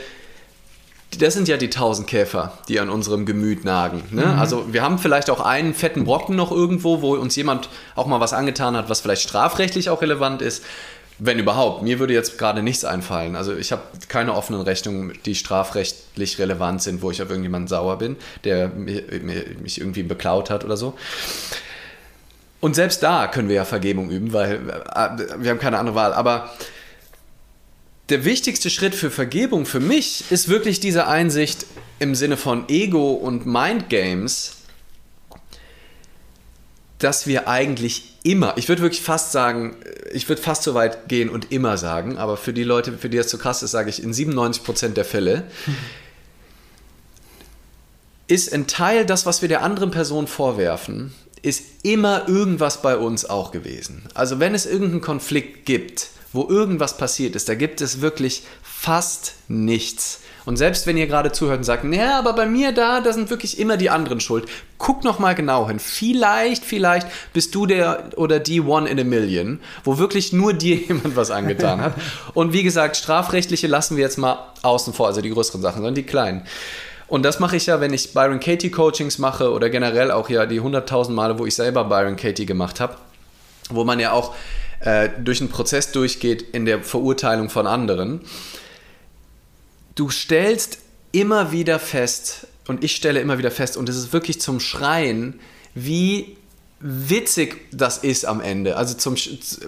das 1.20 1.34
sind 1.34 1.48
ja 1.48 1.58
die 1.58 1.70
tausend 1.70 2.08
Käfer, 2.08 2.54
die 2.68 2.80
an 2.80 2.90
unserem 2.90 3.26
Gemüt 3.26 3.66
nagen. 3.66 4.04
Ne? 4.12 4.26
Also 4.40 4.72
wir 4.74 4.82
haben 4.84 5.00
vielleicht 5.00 5.30
auch 5.30 5.40
einen 5.40 5.74
fetten 5.74 6.04
Brocken 6.06 6.36
noch 6.36 6.52
irgendwo, 6.52 7.02
wo 7.02 7.16
uns 7.16 7.36
jemand 7.36 7.70
auch 7.96 8.06
mal 8.06 8.20
was 8.20 8.34
angetan 8.34 8.76
hat, 8.78 8.90
was 8.90 9.02
vielleicht 9.02 9.24
strafrechtlich 9.24 9.90
auch 9.90 10.02
relevant 10.02 10.42
ist. 10.42 10.64
Wenn 11.22 11.38
überhaupt. 11.38 11.84
Mir 11.84 12.00
würde 12.00 12.14
jetzt 12.14 12.38
gerade 12.38 12.64
nichts 12.64 12.86
einfallen. 12.86 13.36
Also 13.36 13.54
ich 13.54 13.74
habe 13.74 13.82
keine 14.08 14.34
offenen 14.36 14.62
Rechnungen, 14.62 15.12
die 15.26 15.36
strafrechtlich 15.36 16.40
relevant 16.40 16.82
sind, 16.82 17.02
wo 17.02 17.12
ich 17.12 17.22
auf 17.22 17.28
irgendjemanden 17.30 17.68
sauer 17.68 17.98
bin, 17.98 18.16
der 18.46 18.70
mi- 18.70 19.04
mi- 19.22 19.58
mich 19.62 19.82
irgendwie 19.82 20.04
beklaut 20.04 20.50
hat 20.50 20.64
oder 20.64 20.78
so. 20.78 20.94
Und 22.60 22.76
selbst 22.76 23.02
da 23.04 23.28
können 23.28 23.48
wir 23.48 23.56
ja 23.56 23.66
Vergebung 23.66 24.10
üben, 24.10 24.34
weil 24.34 24.56
äh, 24.56 25.40
wir 25.40 25.52
haben 25.52 25.60
keine 25.60 25.80
andere 25.80 25.96
Wahl. 25.96 26.14
Aber 26.14 26.52
der 28.10 28.26
wichtigste 28.26 28.70
Schritt 28.70 28.96
für 28.96 29.12
Vergebung 29.12 29.66
für 29.66 29.80
mich 29.80 30.32
ist 30.32 30.50
wirklich 30.50 30.80
diese 30.80 31.08
Einsicht 31.08 31.66
im 32.00 32.16
Sinne 32.16 32.38
von 32.38 32.68
Ego 32.68 33.14
und 33.14 33.46
Mind 33.46 33.90
Games, 33.90 34.56
dass 36.98 37.28
wir 37.28 37.48
eigentlich 37.48 38.16
immer, 38.24 38.58
ich 38.58 38.68
würde 38.68 38.82
wirklich 38.82 39.02
fast 39.02 39.32
sagen, 39.32 39.76
ich 40.12 40.28
würde 40.28 40.42
fast 40.42 40.64
so 40.64 40.74
weit 40.74 41.08
gehen 41.08 41.30
und 41.30 41.52
immer 41.52 41.78
sagen, 41.78 42.18
aber 42.18 42.36
für 42.36 42.52
die 42.52 42.64
Leute, 42.64 42.98
für 42.98 43.10
die 43.10 43.18
das 43.18 43.28
zu 43.28 43.38
krass 43.38 43.64
ist, 43.64 43.72
sage 43.72 43.90
ich 43.90 44.04
in 44.04 44.14
97% 44.14 44.90
der 44.90 45.06
Fälle, 45.06 45.44
ist 48.28 48.54
ein 48.54 48.68
Teil 48.68 49.06
das, 49.06 49.26
was 49.26 49.42
wir 49.42 49.50
der 49.50 49.64
anderen 49.64 49.92
Person 49.92 50.28
vorwerfen, 50.28 51.14
ist 51.42 51.64
immer 51.84 52.28
irgendwas 52.28 52.82
bei 52.82 52.98
uns 52.98 53.26
auch 53.26 53.52
gewesen. 53.52 54.04
Also 54.14 54.40
wenn 54.40 54.56
es 54.56 54.66
irgendeinen 54.66 55.02
Konflikt 55.02 55.66
gibt, 55.66 56.10
wo 56.32 56.48
irgendwas 56.48 56.98
passiert 56.98 57.36
ist, 57.36 57.50
da 57.50 57.56
gibt 57.56 57.82
es 57.82 58.02
wirklich 58.02 58.44
fast 58.62 59.34
nichts. 59.48 60.22
Und 60.46 60.58
selbst 60.58 60.88
wenn 60.88 60.98
ihr 60.98 61.06
gerade 61.06 61.32
zuhört 61.32 61.58
und 61.58 61.64
sagt, 61.64 61.84
naja, 61.84 62.18
aber 62.18 62.34
bei 62.34 62.46
mir 62.46 62.72
da, 62.72 63.02
da 63.02 63.14
sind 63.14 63.30
wirklich 63.30 63.60
immer 63.60 63.78
die 63.78 63.90
anderen 63.90 64.20
schuld. 64.20 64.50
Guck 64.78 65.04
noch 65.04 65.20
mal 65.20 65.36
genau 65.36 65.68
hin. 65.68 65.80
Vielleicht, 65.80 66.64
vielleicht 66.64 67.08
bist 67.34 67.54
du 67.54 67.66
der 67.66 68.10
oder 68.16 68.40
die 68.40 68.62
One 68.62 68.90
in 68.90 69.00
a 69.00 69.04
Million, 69.04 69.60
wo 69.84 69.98
wirklich 69.98 70.34
nur 70.34 70.54
dir 70.54 70.76
jemand 70.88 71.16
was 71.16 71.30
angetan 71.30 71.82
hat. 71.82 71.94
Und 72.34 72.54
wie 72.54 72.64
gesagt, 72.64 72.98
strafrechtliche 72.98 73.68
lassen 73.68 73.98
wir 73.98 74.04
jetzt 74.04 74.18
mal 74.18 74.54
außen 74.62 74.94
vor, 74.94 75.08
also 75.08 75.22
die 75.22 75.30
größeren 75.30 75.62
Sachen, 75.62 75.78
sondern 75.78 75.96
die 75.96 76.04
kleinen. 76.04 76.44
Und 77.10 77.24
das 77.24 77.40
mache 77.40 77.56
ich 77.56 77.66
ja, 77.66 77.82
wenn 77.82 77.92
ich 77.92 78.14
Byron 78.14 78.40
Katie 78.40 78.70
Coachings 78.70 79.18
mache 79.18 79.52
oder 79.52 79.70
generell 79.70 80.12
auch 80.12 80.30
ja 80.30 80.46
die 80.46 80.62
100.000 80.62 81.10
Male, 81.10 81.40
wo 81.40 81.46
ich 81.46 81.56
selber 81.56 81.86
Byron 81.86 82.16
Katie 82.16 82.46
gemacht 82.46 82.80
habe, 82.80 82.96
wo 83.70 83.84
man 83.84 84.00
ja 84.00 84.12
auch 84.12 84.36
äh, 84.82 85.10
durch 85.20 85.42
einen 85.42 85.50
Prozess 85.50 85.92
durchgeht 85.92 86.42
in 86.54 86.66
der 86.66 86.84
Verurteilung 86.84 87.50
von 87.50 87.66
anderen. 87.66 88.22
Du 89.96 90.10
stellst 90.10 90.80
immer 91.12 91.52
wieder 91.52 91.80
fest, 91.80 92.48
und 92.68 92.84
ich 92.84 92.96
stelle 92.96 93.20
immer 93.20 93.40
wieder 93.40 93.52
fest, 93.52 93.76
und 93.76 93.90
es 93.90 93.98
ist 93.98 94.14
wirklich 94.14 94.40
zum 94.40 94.60
Schreien, 94.60 95.40
wie 95.74 96.38
witzig 96.80 97.68
das 97.72 97.98
ist 97.98 98.26
am 98.26 98.42
Ende. 98.42 98.78
Also 98.78 98.96
zum, 98.96 99.16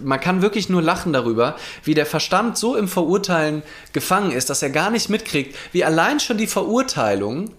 man 0.04 0.20
kann 0.20 0.42
wirklich 0.42 0.70
nur 0.70 0.82
lachen 0.82 1.14
darüber, 1.14 1.56
wie 1.84 1.94
der 1.94 2.06
Verstand 2.06 2.58
so 2.58 2.76
im 2.76 2.88
Verurteilen 2.88 3.64
gefangen 3.94 4.32
ist, 4.32 4.50
dass 4.50 4.62
er 4.62 4.70
gar 4.70 4.90
nicht 4.90 5.10
mitkriegt, 5.10 5.56
wie 5.72 5.84
allein 5.84 6.20
schon 6.20 6.38
die 6.38 6.48
Verurteilung 6.48 7.52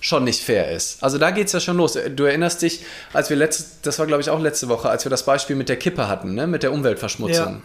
schon 0.00 0.24
nicht 0.24 0.42
fair 0.42 0.70
ist. 0.70 1.02
Also 1.02 1.16
da 1.16 1.30
geht 1.30 1.46
es 1.46 1.52
ja 1.52 1.60
schon 1.60 1.78
los. 1.78 1.98
Du 2.14 2.24
erinnerst 2.24 2.62
dich, 2.62 2.84
als 3.12 3.30
wir 3.30 3.36
letzte, 3.36 3.64
das 3.82 3.98
war 3.98 4.06
glaube 4.06 4.20
ich 4.20 4.30
auch 4.30 4.40
letzte 4.40 4.68
Woche, 4.68 4.90
als 4.90 5.04
wir 5.04 5.10
das 5.10 5.24
Beispiel 5.24 5.56
mit 5.56 5.68
der 5.68 5.76
Kippe 5.76 6.06
hatten, 6.06 6.34
ne? 6.34 6.46
mit 6.46 6.62
der 6.62 6.72
Umweltverschmutzung. 6.72 7.54
Ja. 7.54 7.60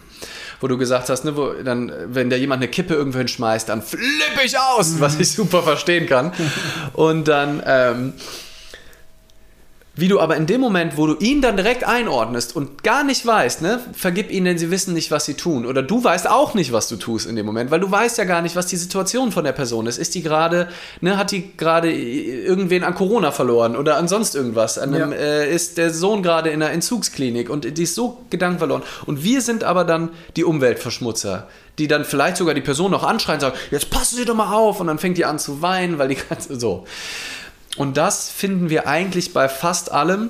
Wo 0.62 0.68
du 0.68 0.78
gesagt 0.78 1.10
hast, 1.10 1.26
ne, 1.26 1.36
wo 1.36 1.50
dann, 1.54 1.92
wenn 2.14 2.30
da 2.30 2.36
jemand 2.36 2.62
eine 2.62 2.70
Kippe 2.70 2.94
irgendwo 2.94 3.18
hinschmeißt, 3.18 3.68
dann 3.68 3.82
flippe 3.82 4.46
ich 4.46 4.58
aus, 4.60 5.00
was 5.00 5.20
ich 5.20 5.32
super 5.32 5.64
verstehen 5.64 6.06
kann. 6.06 6.34
Und 6.94 7.28
dann 7.28 7.64
ähm, 7.66 8.14
wie 9.94 10.08
du 10.08 10.22
aber 10.22 10.38
in 10.38 10.46
dem 10.46 10.62
Moment, 10.62 10.96
wo 10.96 11.06
du 11.06 11.18
ihn 11.20 11.42
dann 11.42 11.58
direkt 11.58 11.84
einordnest 11.84 12.56
und 12.56 12.82
gar 12.82 13.04
nicht 13.04 13.26
weißt, 13.26 13.62
ne, 13.62 13.82
vergib 13.92 14.32
ihnen, 14.32 14.46
denn 14.46 14.58
sie 14.58 14.72
wissen 14.72 14.94
nicht, 14.94 15.12
was 15.12 15.26
sie 15.26 15.34
tun. 15.34 15.66
Oder 15.66 15.84
du 15.84 16.02
weißt 16.02 16.30
auch 16.30 16.54
nicht, 16.54 16.72
was 16.72 16.88
du 16.88 16.96
tust 16.96 17.28
in 17.28 17.36
dem 17.36 17.46
Moment, 17.46 17.72
weil 17.72 17.82
du 17.82 17.92
weißt 17.92 18.18
ja 18.18 18.24
gar 18.24 18.42
nicht, 18.42 18.56
was 18.56 18.68
die 18.68 18.78
Situation 18.78 19.34
von 19.34 19.44
der 19.44 19.52
Person 19.52 19.88
ist. 19.88 19.98
Ist 19.98 20.16
die 20.16 20.24
gerade, 20.24 20.70
ne, 21.02 21.18
hat 21.18 21.32
die 21.32 21.58
gerade 21.58 21.92
irgendwen 21.92 22.86
an 22.86 22.96
Corona 22.96 23.32
verloren 23.32 23.76
oder 23.76 23.98
an 23.98 24.08
sonst 24.08 24.34
irgendwas? 24.34 24.78
An 24.78 24.96
einem, 24.96 25.12
ja. 25.12 25.18
äh, 25.18 25.54
ist 25.54 25.78
der 25.78 25.94
Sohn 25.94 26.24
gerade 26.24 26.52
in 26.52 26.64
einer 26.64 26.72
Entzugsklinik 26.72 27.50
und 27.50 27.78
die 27.78 27.84
ist 27.84 27.96
so 27.96 28.24
Gedanken 28.30 28.60
verloren. 28.60 28.84
Und 29.06 29.26
wir 29.26 29.42
sind 29.42 29.66
aber 29.66 29.84
dann 29.84 30.10
die 30.38 30.46
Umweltverschmutzer 30.46 31.48
die 31.78 31.88
dann 31.88 32.06
vielleicht 32.06 32.38
sogar 32.38 32.54
die 32.54 32.62
Person 32.62 32.92
noch 32.92 33.04
anschreien 33.04 33.38
und 33.38 33.42
sagen, 33.42 33.58
jetzt 33.72 33.90
passen 33.90 34.18
Sie 34.18 34.26
doch 34.26 34.36
mal 34.36 34.54
auf 34.54 34.80
und 34.82 34.88
dann 34.88 35.00
fängt 35.00 35.18
die 35.18 35.26
an 35.26 35.40
zu 35.40 35.62
weinen, 35.62 35.98
weil 35.98 36.10
die 36.10 36.16
ganze 36.30 36.60
so. 36.60 36.86
Und 37.78 37.98
das 37.98 38.30
finden 38.30 38.70
wir 38.70 38.88
eigentlich 38.88 39.34
bei 39.34 39.48
fast 39.50 39.92
allem. 39.92 40.30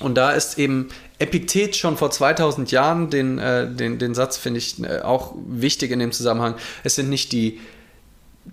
Und 0.00 0.16
da 0.16 0.32
ist 0.32 0.58
eben 0.58 0.88
Epiktet 1.18 1.76
schon 1.76 1.96
vor 1.96 2.10
2000 2.10 2.70
Jahren, 2.70 3.08
den, 3.08 3.38
äh, 3.38 3.70
den, 3.70 3.98
den 3.98 4.14
Satz 4.14 4.36
finde 4.36 4.58
ich 4.58 4.82
äh, 4.82 5.00
auch 5.00 5.34
wichtig 5.46 5.90
in 5.90 5.98
dem 5.98 6.12
Zusammenhang. 6.12 6.56
Es 6.84 6.94
sind 6.94 7.08
nicht 7.08 7.32
die 7.32 7.60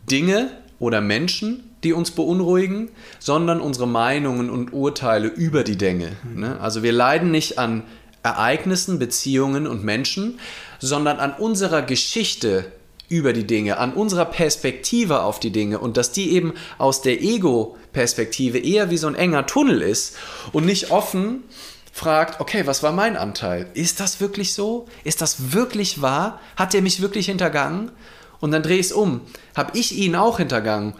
Dinge 0.10 0.50
oder 0.80 1.02
Menschen, 1.02 1.70
die 1.84 1.92
uns 1.92 2.12
beunruhigen, 2.12 2.90
sondern 3.20 3.60
unsere 3.60 3.88
Meinungen 3.88 4.50
und 4.50 4.72
Urteile 4.72 5.28
über 5.28 5.66
die 5.66 5.78
Dinge. 5.78 6.14
Ne? 6.34 6.58
Also 6.62 6.84
wir 6.84 6.94
leiden 6.94 7.32
nicht 7.32 7.60
an 7.60 7.84
Ereignissen, 8.24 9.00
Beziehungen 9.00 9.68
und 9.68 9.84
Menschen, 9.84 10.40
sondern 10.80 11.20
an 11.20 11.34
unserer 11.34 11.82
Geschichte 11.82 12.72
über 13.14 13.32
die 13.32 13.46
Dinge, 13.46 13.78
an 13.78 13.94
unserer 13.94 14.26
Perspektive 14.26 15.22
auf 15.22 15.40
die 15.40 15.52
Dinge 15.52 15.78
und 15.78 15.98
dass 15.98 16.12
die 16.12 16.32
eben 16.32 16.54
aus 16.80 17.04
der 17.04 17.22
Ego-Perspektive 17.22 18.58
eher 18.58 18.90
wie 18.90 18.98
so 18.98 19.06
ein 19.06 19.14
enger 19.14 19.46
Tunnel 19.46 19.84
ist 19.84 20.16
und 20.52 20.66
nicht 20.66 20.90
offen 20.90 21.44
fragt, 21.92 22.42
okay, 22.42 22.66
was 22.66 22.82
war 22.82 22.92
mein 22.92 23.16
Anteil? 23.16 23.70
Ist 23.76 24.00
das 24.00 24.20
wirklich 24.20 24.54
so? 24.54 24.88
Ist 25.04 25.22
das 25.22 25.54
wirklich 25.54 26.02
wahr? 26.02 26.40
Hat 26.56 26.74
er 26.74 26.82
mich 26.82 27.02
wirklich 27.02 27.28
hintergangen? 27.28 27.92
Und 28.40 28.52
dann 28.52 28.64
drehe 28.64 28.80
ich 28.80 28.88
es 28.88 28.92
um. 28.92 29.22
Habe 29.56 29.78
ich 29.78 29.96
ihn 29.96 30.16
auch 30.16 30.38
hintergangen? 30.38 30.96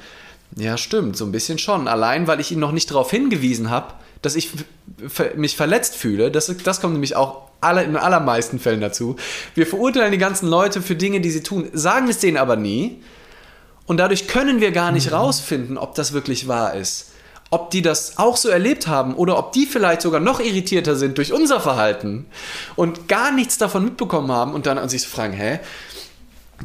Ja, 0.56 0.78
stimmt, 0.78 1.18
so 1.18 1.26
ein 1.26 1.32
bisschen 1.32 1.58
schon. 1.58 1.88
Allein, 1.88 2.28
weil 2.28 2.40
ich 2.40 2.52
ihn 2.52 2.60
noch 2.60 2.72
nicht 2.72 2.92
darauf 2.92 3.10
hingewiesen 3.10 3.72
habe, 3.72 3.96
dass 4.24 4.36
ich 4.36 4.50
mich 5.36 5.56
verletzt 5.56 5.96
fühle. 5.96 6.32
Das, 6.32 6.52
das 6.64 6.82
kommt 6.82 6.94
nämlich 6.94 7.16
auch 7.16 7.50
alle, 7.62 7.84
in 7.84 7.92
den 7.92 7.98
allermeisten 7.98 8.60
Fällen 8.60 8.82
dazu. 8.82 9.16
Wir 9.54 9.68
verurteilen 9.68 10.12
die 10.12 10.18
ganzen 10.18 10.48
Leute 10.48 10.82
für 10.82 10.96
Dinge, 10.96 11.22
die 11.22 11.30
sie 11.30 11.44
tun, 11.44 11.70
sagen 11.74 12.08
es 12.10 12.20
denen 12.20 12.38
aber 12.38 12.56
nie. 12.56 13.02
Und 13.86 13.98
dadurch 13.98 14.28
können 14.28 14.62
wir 14.62 14.72
gar 14.72 14.92
nicht 14.92 15.08
mhm. 15.08 15.18
rausfinden, 15.18 15.78
ob 15.78 15.94
das 15.96 16.14
wirklich 16.14 16.48
wahr 16.48 16.74
ist. 16.74 17.12
Ob 17.50 17.70
die 17.70 17.82
das 17.82 18.18
auch 18.18 18.38
so 18.38 18.50
erlebt 18.50 18.88
haben 18.88 19.14
oder 19.14 19.38
ob 19.38 19.52
die 19.52 19.66
vielleicht 19.66 20.02
sogar 20.02 20.20
noch 20.20 20.40
irritierter 20.40 20.96
sind 20.96 21.18
durch 21.18 21.34
unser 21.34 21.60
Verhalten 21.60 22.26
und 22.76 23.08
gar 23.08 23.32
nichts 23.32 23.58
davon 23.58 23.84
mitbekommen 23.86 24.32
haben 24.32 24.54
und 24.54 24.66
dann 24.66 24.80
an 24.80 24.90
sich 24.90 25.04
so 25.04 25.10
fragen, 25.10 25.34
hä, 25.34 25.60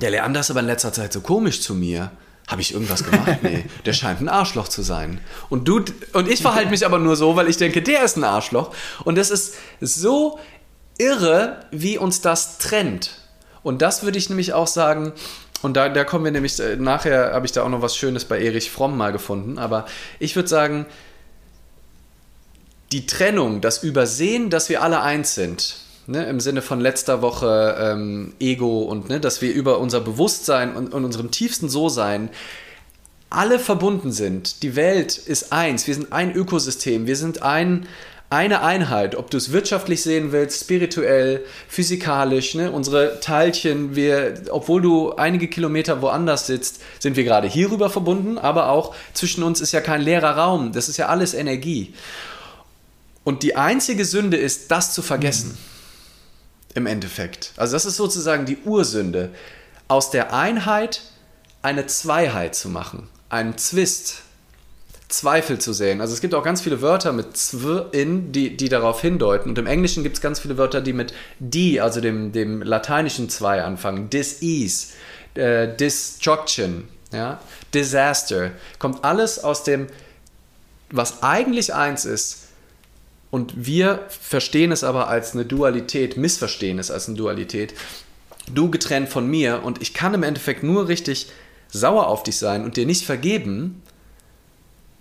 der 0.00 0.10
Leander 0.10 0.40
ist 0.40 0.50
aber 0.50 0.60
in 0.60 0.66
letzter 0.66 0.92
Zeit 0.92 1.12
so 1.12 1.20
komisch 1.20 1.60
zu 1.60 1.74
mir. 1.74 2.10
Habe 2.48 2.62
ich 2.62 2.72
irgendwas 2.72 3.04
gemacht? 3.04 3.38
Nee, 3.42 3.66
der 3.84 3.92
scheint 3.92 4.20
ein 4.20 4.28
Arschloch 4.28 4.68
zu 4.68 4.82
sein. 4.82 5.20
Und 5.50 5.68
du 5.68 5.84
und 6.14 6.28
ich 6.28 6.42
verhalte 6.42 6.70
mich 6.70 6.84
aber 6.84 6.98
nur 6.98 7.14
so, 7.14 7.36
weil 7.36 7.48
ich 7.48 7.58
denke, 7.58 7.82
der 7.82 8.02
ist 8.02 8.16
ein 8.16 8.24
Arschloch. 8.24 8.74
Und 9.04 9.16
das 9.16 9.30
ist 9.30 9.54
so 9.80 10.40
irre, 10.98 11.60
wie 11.70 11.98
uns 11.98 12.22
das 12.22 12.58
trennt. 12.58 13.20
Und 13.62 13.82
das 13.82 14.02
würde 14.02 14.18
ich 14.18 14.30
nämlich 14.30 14.54
auch 14.54 14.66
sagen, 14.66 15.12
und 15.60 15.76
da, 15.76 15.88
da 15.88 16.04
kommen 16.04 16.24
wir 16.24 16.32
nämlich, 16.32 16.58
äh, 16.58 16.76
nachher 16.76 17.32
habe 17.32 17.44
ich 17.44 17.52
da 17.52 17.62
auch 17.64 17.68
noch 17.68 17.82
was 17.82 17.96
Schönes 17.96 18.24
bei 18.24 18.40
Erich 18.40 18.70
Fromm 18.70 18.96
mal 18.96 19.12
gefunden, 19.12 19.58
aber 19.58 19.86
ich 20.18 20.36
würde 20.36 20.48
sagen, 20.48 20.86
die 22.92 23.06
Trennung, 23.06 23.60
das 23.60 23.82
Übersehen, 23.82 24.50
dass 24.50 24.68
wir 24.68 24.82
alle 24.82 25.02
eins 25.02 25.34
sind, 25.34 25.76
ne, 26.08 26.24
im 26.26 26.40
Sinne 26.40 26.62
von 26.62 26.80
letzter 26.80 27.22
Woche 27.22 27.76
ähm, 27.78 28.32
Ego 28.40 28.80
und 28.80 29.08
ne, 29.08 29.20
dass 29.20 29.40
wir 29.42 29.52
über 29.52 29.78
unser 29.78 30.00
Bewusstsein 30.00 30.74
und, 30.74 30.92
und 30.92 31.04
unserem 31.04 31.30
tiefsten 31.30 31.68
So-Sein 31.68 32.30
alle 33.30 33.58
verbunden 33.58 34.10
sind. 34.10 34.62
Die 34.62 34.74
Welt 34.74 35.18
ist 35.18 35.52
eins, 35.52 35.86
wir 35.86 35.94
sind 35.94 36.12
ein 36.12 36.34
Ökosystem, 36.34 37.06
wir 37.06 37.16
sind 37.16 37.42
ein, 37.42 37.86
eine 38.30 38.62
Einheit, 38.62 39.16
ob 39.16 39.30
du 39.30 39.36
es 39.36 39.52
wirtschaftlich 39.52 40.02
sehen 40.02 40.32
willst, 40.32 40.62
spirituell, 40.62 41.44
physikalisch, 41.68 42.54
ne? 42.54 42.72
unsere 42.72 43.20
Teilchen, 43.20 43.94
wir, 43.94 44.34
obwohl 44.50 44.80
du 44.80 45.12
einige 45.12 45.48
Kilometer 45.48 46.00
woanders 46.00 46.46
sitzt, 46.46 46.80
sind 47.00 47.16
wir 47.16 47.24
gerade 47.24 47.48
hierüber 47.48 47.90
verbunden, 47.90 48.38
aber 48.38 48.70
auch 48.70 48.94
zwischen 49.12 49.42
uns 49.42 49.60
ist 49.60 49.72
ja 49.72 49.82
kein 49.82 50.00
leerer 50.00 50.38
Raum, 50.38 50.72
das 50.72 50.88
ist 50.88 50.96
ja 50.96 51.08
alles 51.08 51.34
Energie. 51.34 51.92
Und 53.24 53.42
die 53.42 53.56
einzige 53.56 54.06
Sünde 54.06 54.38
ist, 54.38 54.70
das 54.70 54.94
zu 54.94 55.02
vergessen. 55.02 55.50
Mhm. 55.50 55.67
Im 56.74 56.86
Endeffekt. 56.86 57.52
Also 57.56 57.74
das 57.74 57.84
ist 57.84 57.96
sozusagen 57.96 58.46
die 58.46 58.58
Ursünde, 58.64 59.30
aus 59.88 60.10
der 60.10 60.34
Einheit 60.34 61.02
eine 61.62 61.86
Zweiheit 61.86 62.54
zu 62.54 62.68
machen, 62.68 63.08
einen 63.30 63.56
Zwist, 63.58 64.22
Zweifel 65.08 65.58
zu 65.58 65.72
sehen. 65.72 66.02
Also 66.02 66.12
es 66.12 66.20
gibt 66.20 66.34
auch 66.34 66.44
ganz 66.44 66.60
viele 66.60 66.82
Wörter 66.82 67.12
mit 67.12 67.34
zw 67.36 67.84
in, 67.92 68.30
die, 68.30 68.56
die 68.56 68.68
darauf 68.68 69.00
hindeuten. 69.00 69.48
Und 69.48 69.58
im 69.58 69.66
Englischen 69.66 70.02
gibt 70.02 70.16
es 70.16 70.22
ganz 70.22 70.38
viele 70.38 70.58
Wörter, 70.58 70.82
die 70.82 70.92
mit 70.92 71.14
die, 71.38 71.80
also 71.80 72.02
dem, 72.02 72.32
dem 72.32 72.60
lateinischen 72.62 73.30
zwei 73.30 73.62
anfangen. 73.62 74.10
Dis-ease, 74.10 74.88
äh, 75.34 75.74
disjunction, 75.74 76.88
ja? 77.10 77.40
disaster. 77.72 78.50
Kommt 78.78 79.02
alles 79.02 79.42
aus 79.42 79.64
dem, 79.64 79.86
was 80.90 81.22
eigentlich 81.22 81.72
eins 81.72 82.04
ist. 82.04 82.47
Und 83.30 83.66
wir 83.66 84.06
verstehen 84.08 84.72
es 84.72 84.84
aber 84.84 85.08
als 85.08 85.34
eine 85.34 85.44
Dualität, 85.44 86.16
missverstehen 86.16 86.78
es 86.78 86.90
als 86.90 87.08
eine 87.08 87.16
Dualität. 87.16 87.74
Du 88.52 88.70
getrennt 88.70 89.08
von 89.08 89.26
mir 89.26 89.62
und 89.64 89.82
ich 89.82 89.92
kann 89.92 90.14
im 90.14 90.22
Endeffekt 90.22 90.62
nur 90.62 90.88
richtig 90.88 91.28
sauer 91.70 92.06
auf 92.06 92.22
dich 92.22 92.38
sein 92.38 92.64
und 92.64 92.76
dir 92.76 92.86
nicht 92.86 93.04
vergeben, 93.04 93.82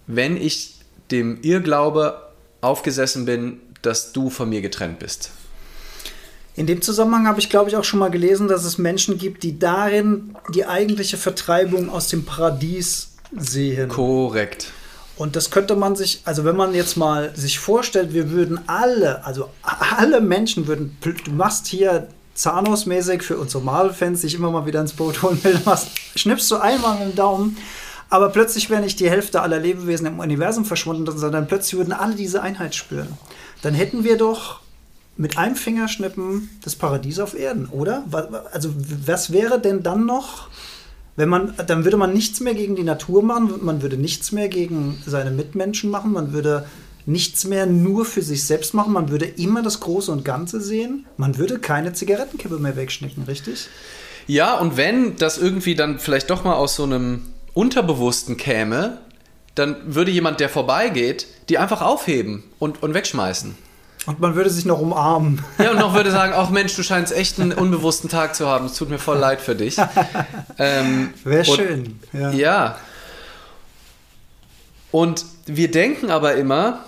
wenn 0.07 0.35
ich 0.35 0.75
dem 1.11 1.41
Irrglaube 1.41 2.21
aufgesessen 2.59 3.25
bin, 3.25 3.61
dass 3.81 4.11
du 4.11 4.29
von 4.29 4.49
mir 4.49 4.61
getrennt 4.61 4.99
bist. 4.99 5.31
In 6.55 6.65
dem 6.65 6.81
Zusammenhang 6.81 7.27
habe 7.27 7.39
ich, 7.39 7.49
glaube 7.49 7.69
ich, 7.69 7.75
auch 7.75 7.83
schon 7.83 7.99
mal 7.99 8.09
gelesen, 8.09 8.47
dass 8.47 8.65
es 8.65 8.77
Menschen 8.77 9.17
gibt, 9.17 9.43
die 9.43 9.59
darin 9.59 10.35
die 10.53 10.65
eigentliche 10.65 11.15
Vertreibung 11.15 11.89
aus 11.89 12.07
dem 12.07 12.25
Paradies 12.25 13.09
sehen. 13.37 13.89
Korrekt. 13.89 14.71
Und 15.17 15.35
das 15.35 15.49
könnte 15.49 15.75
man 15.75 15.95
sich, 15.95 16.21
also 16.25 16.45
wenn 16.45 16.55
man 16.55 16.73
jetzt 16.73 16.95
mal 16.95 17.35
sich 17.35 17.59
vorstellt, 17.59 18.13
wir 18.13 18.29
würden 18.31 18.59
alle, 18.67 19.25
also 19.25 19.49
alle 19.63 20.21
Menschen 20.21 20.67
würden, 20.67 20.97
du 21.01 21.31
machst 21.31 21.67
hier 21.67 22.07
Zahnhausmäßig 22.35 23.23
für 23.23 23.37
unsere 23.37 23.63
Marvel-Fans, 23.63 24.21
die 24.21 24.27
ich 24.27 24.35
immer 24.35 24.51
mal 24.51 24.67
wieder 24.67 24.79
ins 24.79 24.93
Boot 24.93 25.23
holen 25.23 25.39
will, 25.43 25.59
machst, 25.65 25.87
schnippst 26.15 26.49
du 26.51 26.57
einmal 26.57 26.99
mit 26.99 27.09
dem 27.09 27.15
Daumen 27.15 27.57
aber 28.09 28.29
plötzlich 28.29 28.69
wäre 28.69 28.81
nicht 28.81 28.99
die 28.99 29.09
Hälfte 29.09 29.41
aller 29.41 29.59
Lebewesen 29.59 30.07
im 30.07 30.19
Universum 30.19 30.65
verschwunden, 30.65 31.05
sondern 31.17 31.47
plötzlich 31.47 31.77
würden 31.77 31.93
alle 31.93 32.15
diese 32.15 32.41
Einheit 32.41 32.75
spüren. 32.75 33.17
Dann 33.61 33.73
hätten 33.73 34.03
wir 34.03 34.17
doch 34.17 34.61
mit 35.17 35.37
einem 35.37 35.55
Fingerschnippen 35.55 36.49
das 36.63 36.75
Paradies 36.75 37.19
auf 37.19 37.37
Erden, 37.37 37.65
oder? 37.65 38.05
Also 38.51 38.73
was 39.05 39.31
wäre 39.33 39.59
denn 39.59 39.83
dann 39.83 40.05
noch, 40.05 40.47
wenn 41.17 41.29
man, 41.29 41.53
dann 41.65 41.83
würde 41.83 41.97
man 41.97 42.13
nichts 42.13 42.39
mehr 42.39 42.53
gegen 42.53 42.75
die 42.75 42.83
Natur 42.83 43.23
machen, 43.23 43.59
man 43.61 43.81
würde 43.81 43.97
nichts 43.97 44.31
mehr 44.31 44.47
gegen 44.47 45.01
seine 45.05 45.31
Mitmenschen 45.31 45.89
machen, 45.89 46.13
man 46.13 46.31
würde 46.31 46.65
nichts 47.07 47.45
mehr 47.45 47.65
nur 47.65 48.05
für 48.05 48.21
sich 48.21 48.43
selbst 48.43 48.73
machen, 48.73 48.93
man 48.93 49.09
würde 49.09 49.25
immer 49.25 49.63
das 49.63 49.79
Große 49.79 50.11
und 50.11 50.23
Ganze 50.23 50.61
sehen, 50.61 51.05
man 51.17 51.37
würde 51.37 51.57
keine 51.57 51.93
Zigarettenkippe 51.93 52.59
mehr 52.59 52.75
wegschnicken, 52.75 53.23
richtig? 53.23 53.67
Ja, 54.27 54.59
und 54.59 54.77
wenn 54.77 55.15
das 55.15 55.37
irgendwie 55.37 55.73
dann 55.73 55.99
vielleicht 55.99 56.29
doch 56.29 56.43
mal 56.43 56.53
aus 56.53 56.75
so 56.75 56.83
einem 56.83 57.23
Unterbewussten 57.53 58.37
käme, 58.37 58.99
dann 59.55 59.77
würde 59.87 60.11
jemand, 60.11 60.39
der 60.39 60.49
vorbeigeht, 60.49 61.25
die 61.49 61.57
einfach 61.57 61.81
aufheben 61.81 62.43
und, 62.59 62.83
und 62.83 62.93
wegschmeißen. 62.93 63.55
Und 64.07 64.21
man 64.21 64.35
würde 64.35 64.49
sich 64.49 64.65
noch 64.65 64.79
umarmen. 64.79 65.43
Ja, 65.59 65.71
und 65.71 65.79
noch 65.79 65.93
würde 65.93 66.11
sagen, 66.11 66.33
ach 66.35 66.49
Mensch, 66.49 66.75
du 66.75 66.81
scheinst 66.81 67.13
echt 67.13 67.39
einen 67.39 67.51
unbewussten 67.51 68.09
Tag 68.09 68.35
zu 68.35 68.47
haben. 68.47 68.65
Es 68.65 68.75
tut 68.75 68.89
mir 68.89 68.99
voll 68.99 69.17
leid 69.17 69.41
für 69.41 69.55
dich. 69.55 69.77
Ähm, 70.59 71.13
Wäre 71.23 71.45
schön. 71.45 71.99
Ja. 72.13 72.31
ja. 72.31 72.79
Und 74.91 75.23
wir 75.45 75.69
denken 75.69 76.09
aber 76.09 76.33
immer, 76.33 76.85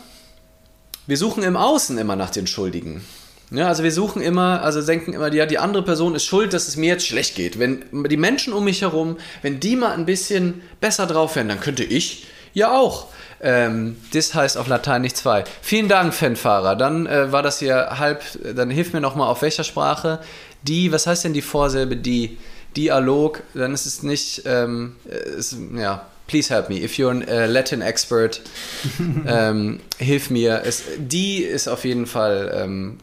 wir 1.06 1.18
suchen 1.18 1.44
im 1.44 1.56
Außen 1.56 2.00
immer 2.00 2.16
nach 2.16 2.32
den 2.32 2.48
Schuldigen. 2.48 3.06
Ja, 3.52 3.68
also 3.68 3.84
wir 3.84 3.92
suchen 3.92 4.24
immer, 4.24 4.64
also 4.64 4.82
denken 4.82 5.14
immer, 5.14 5.32
ja, 5.32 5.46
die 5.46 5.60
andere 5.60 5.84
Person 5.84 6.16
ist 6.16 6.26
schuld, 6.26 6.54
dass 6.54 6.68
es 6.68 6.78
mir 6.78 6.88
jetzt 6.88 7.06
schlecht 7.06 7.36
geht. 7.36 7.60
Wenn 7.60 7.84
die 7.92 8.18
Menschen 8.18 8.54
um 8.54 8.64
mich 8.64 8.82
herum, 8.82 9.18
wenn 9.44 9.60
die 9.60 9.76
mal 9.76 9.92
ein 9.92 10.06
bisschen 10.06 10.62
besser 10.82 11.06
drauf 11.06 11.36
wären, 11.36 11.50
dann 11.50 11.60
könnte 11.60 11.84
ich 11.84 12.26
ja 12.54 12.76
auch 12.76 13.08
Ähm, 13.42 13.98
das 14.14 14.34
heißt 14.34 14.58
auf 14.58 14.68
Latein 14.68 15.02
nicht 15.02 15.18
zwei. 15.18 15.44
Vielen 15.62 15.88
Dank, 15.88 16.14
Fanfahrer. 16.14 16.76
Dann 16.76 17.08
äh, 17.08 17.32
war 17.32 17.42
das 17.42 17.60
hier 17.60 17.98
halb, 18.00 18.24
dann 18.56 18.70
hilf 18.70 18.94
mir 18.94 19.02
nochmal 19.02 19.30
auf 19.30 19.42
welcher 19.42 19.64
Sprache. 19.64 20.20
Die, 20.64 20.92
was 20.92 21.08
heißt 21.08 21.24
denn 21.24 21.34
die 21.34 21.42
Vorsilbe 21.42 21.96
die? 21.96 22.38
Dialog, 22.76 23.42
dann 23.56 23.74
ist 23.74 23.86
es 23.86 24.04
nicht, 24.04 24.44
ähm, 24.46 24.96
ist, 25.06 25.58
ja, 25.76 26.06
please 26.28 26.54
help 26.54 26.70
me. 26.70 26.82
If 26.82 26.98
you're 26.98 27.28
a 27.28 27.46
uh, 27.46 27.52
Latin 27.52 27.82
expert, 27.82 28.42
ähm, 29.28 29.80
hilf 29.98 30.30
mir. 30.30 30.62
Es, 30.64 30.84
die 30.98 31.44
ist 31.44 31.68
auf 31.68 31.84
jeden 31.84 32.06
Fall, 32.06 32.52
ähm, 32.56 32.98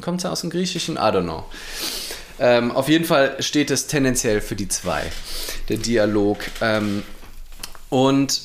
kommt 0.00 0.20
sie 0.20 0.30
aus 0.30 0.40
dem 0.40 0.50
Griechischen? 0.50 0.96
I 0.96 0.98
don't 0.98 1.22
know. 1.22 1.44
Ähm, 2.40 2.70
auf 2.72 2.88
jeden 2.88 3.04
Fall 3.04 3.42
steht 3.42 3.70
es 3.70 3.86
tendenziell 3.86 4.40
für 4.40 4.56
die 4.56 4.68
zwei, 4.68 5.02
der 5.68 5.78
Dialog. 5.78 6.38
Ähm, 6.60 7.02
und 7.88 8.40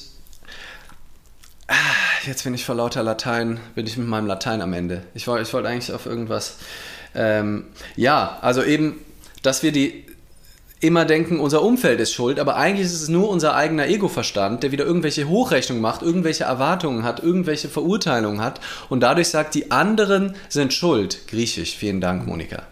jetzt 2.26 2.44
bin 2.44 2.54
ich 2.54 2.66
vor 2.66 2.76
lauter 2.76 3.04
Latein, 3.04 3.60
bin 3.76 3.88
ich 3.88 3.98
mit 3.98 4.08
meinem 4.08 4.28
Latein 4.28 4.62
am 4.62 4.74
Ende. 4.74 5.04
Ich 5.14 5.28
wollte 5.28 5.44
ich 5.44 5.54
wollt 5.54 5.66
eigentlich 5.66 5.92
auf 5.94 6.06
irgendwas. 6.06 6.58
Ähm, 7.16 7.66
ja, 7.96 8.38
also 8.42 8.64
eben, 8.64 9.00
dass 9.42 9.64
wir 9.64 9.72
die 9.72 10.06
immer 10.84 11.06
denken, 11.06 11.40
unser 11.40 11.62
Umfeld 11.62 12.02
ist 12.02 12.14
schuld, 12.14 12.40
aber 12.40 12.58
eigentlich 12.58 12.86
ist 12.86 13.02
es 13.02 13.08
nur 13.08 13.30
unser 13.30 13.56
eigener 13.56 13.88
Ego-Verstand, 13.88 14.64
der 14.64 14.74
wieder 14.74 14.86
irgendwelche 14.86 15.30
Hochrechnungen 15.30 15.82
macht, 15.82 16.02
irgendwelche 16.02 16.44
Erwartungen 16.44 17.04
hat, 17.04 17.24
irgendwelche 17.24 17.70
Verurteilungen 17.70 18.42
hat 18.42 18.60
und 18.90 19.00
dadurch 19.00 19.30
sagt, 19.30 19.56
die 19.56 19.72
anderen 19.72 20.36
sind 20.50 20.74
schuld. 20.74 21.28
Griechisch, 21.30 21.78
vielen 21.78 22.02
Dank, 22.02 22.28
Monika. 22.28 22.64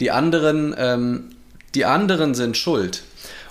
Die 0.00 0.10
anderen, 0.10 0.74
ähm, 0.78 1.30
die 1.74 1.84
anderen 1.84 2.34
sind 2.34 2.56
schuld. 2.56 3.02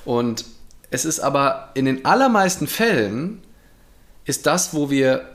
Und 0.03 0.45
es 0.89 1.05
ist 1.05 1.19
aber 1.19 1.69
in 1.75 1.85
den 1.85 2.05
allermeisten 2.05 2.65
Fällen 2.65 3.43
ist 4.27 4.45
das, 4.45 4.73
wo 4.73 4.89
wir 4.91 5.29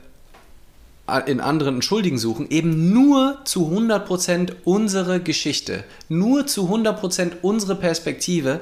in 1.25 1.41
anderen 1.41 1.81
Schuldigen 1.81 2.17
suchen, 2.17 2.49
eben 2.49 2.93
nur 2.93 3.39
zu 3.43 3.69
100% 3.69 4.53
unsere 4.63 5.19
Geschichte, 5.19 5.83
nur 6.07 6.47
zu 6.47 6.69
100% 6.73 7.33
unsere 7.41 7.75
Perspektive, 7.75 8.61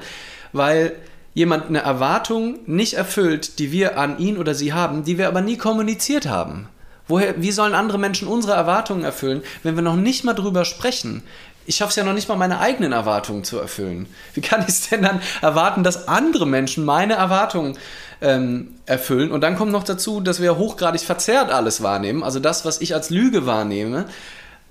weil 0.52 0.96
jemand 1.34 1.66
eine 1.66 1.82
Erwartung 1.82 2.58
nicht 2.66 2.94
erfüllt, 2.94 3.58
die 3.60 3.70
wir 3.70 3.96
an 3.96 4.18
ihn 4.18 4.38
oder 4.38 4.54
sie 4.54 4.72
haben, 4.72 5.04
die 5.04 5.18
wir 5.18 5.28
aber 5.28 5.40
nie 5.40 5.56
kommuniziert 5.56 6.26
haben. 6.26 6.68
Woher, 7.06 7.40
wie 7.40 7.52
sollen 7.52 7.74
andere 7.74 7.98
Menschen 7.98 8.26
unsere 8.28 8.54
Erwartungen 8.54 9.04
erfüllen, 9.04 9.42
wenn 9.62 9.76
wir 9.76 9.82
noch 9.82 9.96
nicht 9.96 10.24
mal 10.24 10.34
drüber 10.34 10.64
sprechen? 10.64 11.22
Ich 11.66 11.76
schaffe 11.76 11.90
es 11.90 11.96
ja 11.96 12.04
noch 12.04 12.12
nicht 12.12 12.28
mal, 12.28 12.36
meine 12.36 12.58
eigenen 12.58 12.92
Erwartungen 12.92 13.44
zu 13.44 13.58
erfüllen. 13.58 14.06
Wie 14.34 14.40
kann 14.40 14.62
ich 14.62 14.68
es 14.68 14.88
denn 14.88 15.02
dann 15.02 15.20
erwarten, 15.40 15.84
dass 15.84 16.08
andere 16.08 16.46
Menschen 16.46 16.84
meine 16.84 17.14
Erwartungen 17.14 17.78
ähm, 18.22 18.68
erfüllen. 18.86 19.32
Und 19.32 19.42
dann 19.42 19.56
kommt 19.56 19.72
noch 19.72 19.84
dazu, 19.84 20.20
dass 20.20 20.40
wir 20.40 20.56
hochgradig 20.56 21.02
verzerrt 21.02 21.50
alles 21.50 21.82
wahrnehmen. 21.82 22.22
Also 22.22 22.38
das, 22.38 22.64
was 22.64 22.80
ich 22.80 22.94
als 22.94 23.10
Lüge 23.10 23.46
wahrnehme, 23.46 24.06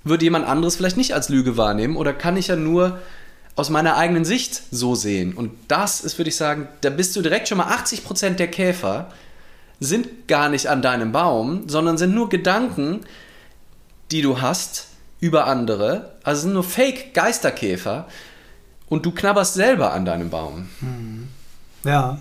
würde 0.04 0.24
jemand 0.24 0.48
anderes 0.48 0.78
vielleicht 0.78 0.98
nicht 0.98 1.14
als 1.14 1.30
Lüge 1.30 1.58
wahrnehmen 1.58 1.96
oder 1.96 2.14
kann 2.14 2.38
ich 2.38 2.48
ja 2.48 2.56
nur 2.56 3.00
aus 3.56 3.70
meiner 3.70 3.98
eigenen 3.98 4.26
Sicht 4.26 4.64
so 4.72 4.96
sehen. 4.96 5.34
Und 5.34 5.52
das 5.68 6.02
ist, 6.02 6.18
würde 6.18 6.30
ich 6.30 6.38
sagen, 6.38 6.68
da 6.80 6.90
bist 6.90 7.16
du 7.16 7.22
direkt 7.22 7.50
schon 7.50 7.58
mal 7.58 7.68
80% 7.68 8.36
der 8.36 8.48
Käfer 8.48 9.12
sind 9.80 10.28
gar 10.28 10.48
nicht 10.48 10.68
an 10.68 10.82
deinem 10.82 11.12
Baum, 11.12 11.68
sondern 11.68 11.98
sind 11.98 12.16
nur 12.16 12.30
Gedanken, 12.30 13.02
die 14.12 14.22
du 14.22 14.42
hast 14.42 14.88
über 15.22 15.48
andere. 15.48 16.12
Also 16.24 16.42
sind 16.42 16.54
nur 16.54 16.66
Fake-Geisterkäfer 16.66 18.08
und 18.90 19.06
du 19.06 19.12
knabberst 19.12 19.54
selber 19.54 19.94
an 19.94 20.04
deinem 20.04 20.30
Baum. 20.30 20.68
Hm. 20.82 21.30
Ja, 21.86 22.20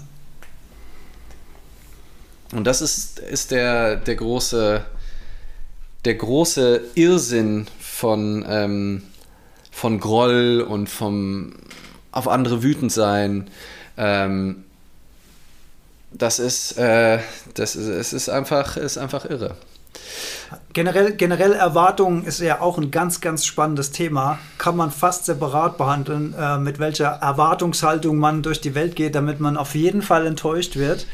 und 2.52 2.64
das 2.64 2.80
ist, 2.80 3.18
ist 3.20 3.50
der, 3.52 3.96
der, 3.96 4.16
große, 4.16 4.84
der 6.04 6.14
große 6.14 6.80
Irrsinn 6.94 7.66
von, 7.78 8.44
ähm, 8.48 9.02
von 9.70 10.00
Groll 10.00 10.66
und 10.68 10.88
vom 10.88 11.54
auf 12.12 12.26
andere 12.26 12.64
wütend 12.64 12.90
sein. 12.90 13.48
Ähm, 13.96 14.64
das 16.10 16.40
ist, 16.40 16.76
äh, 16.76 17.20
das 17.54 17.76
ist, 17.76 17.86
es 17.86 18.12
ist 18.12 18.28
einfach, 18.28 18.76
ist 18.76 18.98
einfach 18.98 19.24
irre. 19.26 19.54
Generell, 20.72 21.12
generell 21.12 21.52
Erwartungen 21.52 22.24
ist 22.24 22.40
ja 22.40 22.60
auch 22.60 22.78
ein 22.78 22.90
ganz, 22.90 23.20
ganz 23.20 23.44
spannendes 23.44 23.90
Thema. 23.90 24.38
Kann 24.58 24.76
man 24.76 24.90
fast 24.90 25.26
separat 25.26 25.78
behandeln, 25.78 26.34
äh, 26.38 26.58
mit 26.58 26.78
welcher 26.78 27.08
Erwartungshaltung 27.08 28.18
man 28.18 28.42
durch 28.42 28.60
die 28.60 28.74
Welt 28.74 28.96
geht, 28.96 29.14
damit 29.14 29.40
man 29.40 29.56
auf 29.56 29.74
jeden 29.74 30.02
Fall 30.02 30.26
enttäuscht 30.26 30.76
wird. 30.76 31.06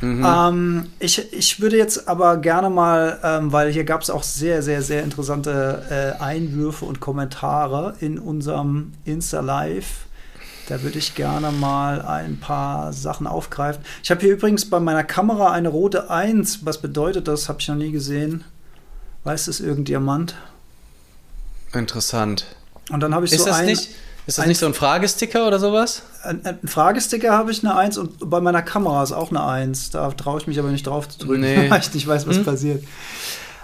Mhm. 0.00 0.26
Ähm, 0.26 0.86
ich, 0.98 1.32
ich 1.32 1.60
würde 1.60 1.76
jetzt 1.76 2.08
aber 2.08 2.36
gerne 2.38 2.70
mal, 2.70 3.18
ähm, 3.22 3.52
weil 3.52 3.70
hier 3.72 3.84
gab 3.84 4.02
es 4.02 4.10
auch 4.10 4.22
sehr, 4.22 4.62
sehr, 4.62 4.82
sehr 4.82 5.02
interessante 5.02 6.16
äh, 6.18 6.22
Einwürfe 6.22 6.84
und 6.84 7.00
Kommentare 7.00 7.94
in 8.00 8.18
unserem 8.18 8.92
Insta-Live. 9.04 10.06
Da 10.68 10.82
würde 10.82 10.98
ich 10.98 11.14
gerne 11.14 11.50
mal 11.50 12.02
ein 12.02 12.38
paar 12.38 12.92
Sachen 12.92 13.26
aufgreifen. 13.26 13.82
Ich 14.02 14.10
habe 14.10 14.20
hier 14.20 14.32
übrigens 14.32 14.68
bei 14.68 14.80
meiner 14.80 15.04
Kamera 15.04 15.52
eine 15.52 15.68
rote 15.68 16.10
1. 16.10 16.64
Was 16.64 16.80
bedeutet 16.80 17.28
das? 17.28 17.48
Habe 17.48 17.60
ich 17.60 17.68
noch 17.68 17.74
nie 17.74 17.92
gesehen. 17.92 18.44
Weiß 19.24 19.46
es 19.48 19.60
irgendjemand? 19.60 20.34
Interessant. 21.72 22.46
Und 22.90 23.00
dann 23.00 23.14
habe 23.14 23.26
ich 23.26 23.32
ist 23.32 23.40
so 23.40 23.46
das 23.46 23.56
ein, 23.56 23.66
nicht 23.66 23.90
ist 24.26 24.38
das 24.38 24.46
nicht 24.46 24.58
so 24.58 24.66
ein 24.66 24.74
Fragesticker 24.74 25.46
oder 25.46 25.58
sowas? 25.58 26.02
Ein, 26.22 26.44
ein 26.46 26.66
Fragesticker 26.66 27.32
habe 27.32 27.50
ich 27.50 27.62
eine 27.62 27.76
1 27.76 27.98
und 27.98 28.30
bei 28.30 28.40
meiner 28.40 28.62
Kamera 28.62 29.02
ist 29.02 29.12
auch 29.12 29.30
eine 29.30 29.44
1. 29.44 29.90
Da 29.90 30.10
traue 30.12 30.40
ich 30.40 30.46
mich 30.46 30.58
aber 30.58 30.70
nicht 30.70 30.86
drauf 30.86 31.08
zu 31.08 31.18
drücken, 31.18 31.42
nee. 31.42 31.68
weil 31.70 31.80
ich 31.80 31.92
nicht 31.92 32.06
weiß, 32.06 32.26
was 32.26 32.36
hm? 32.36 32.44
passiert. 32.44 32.84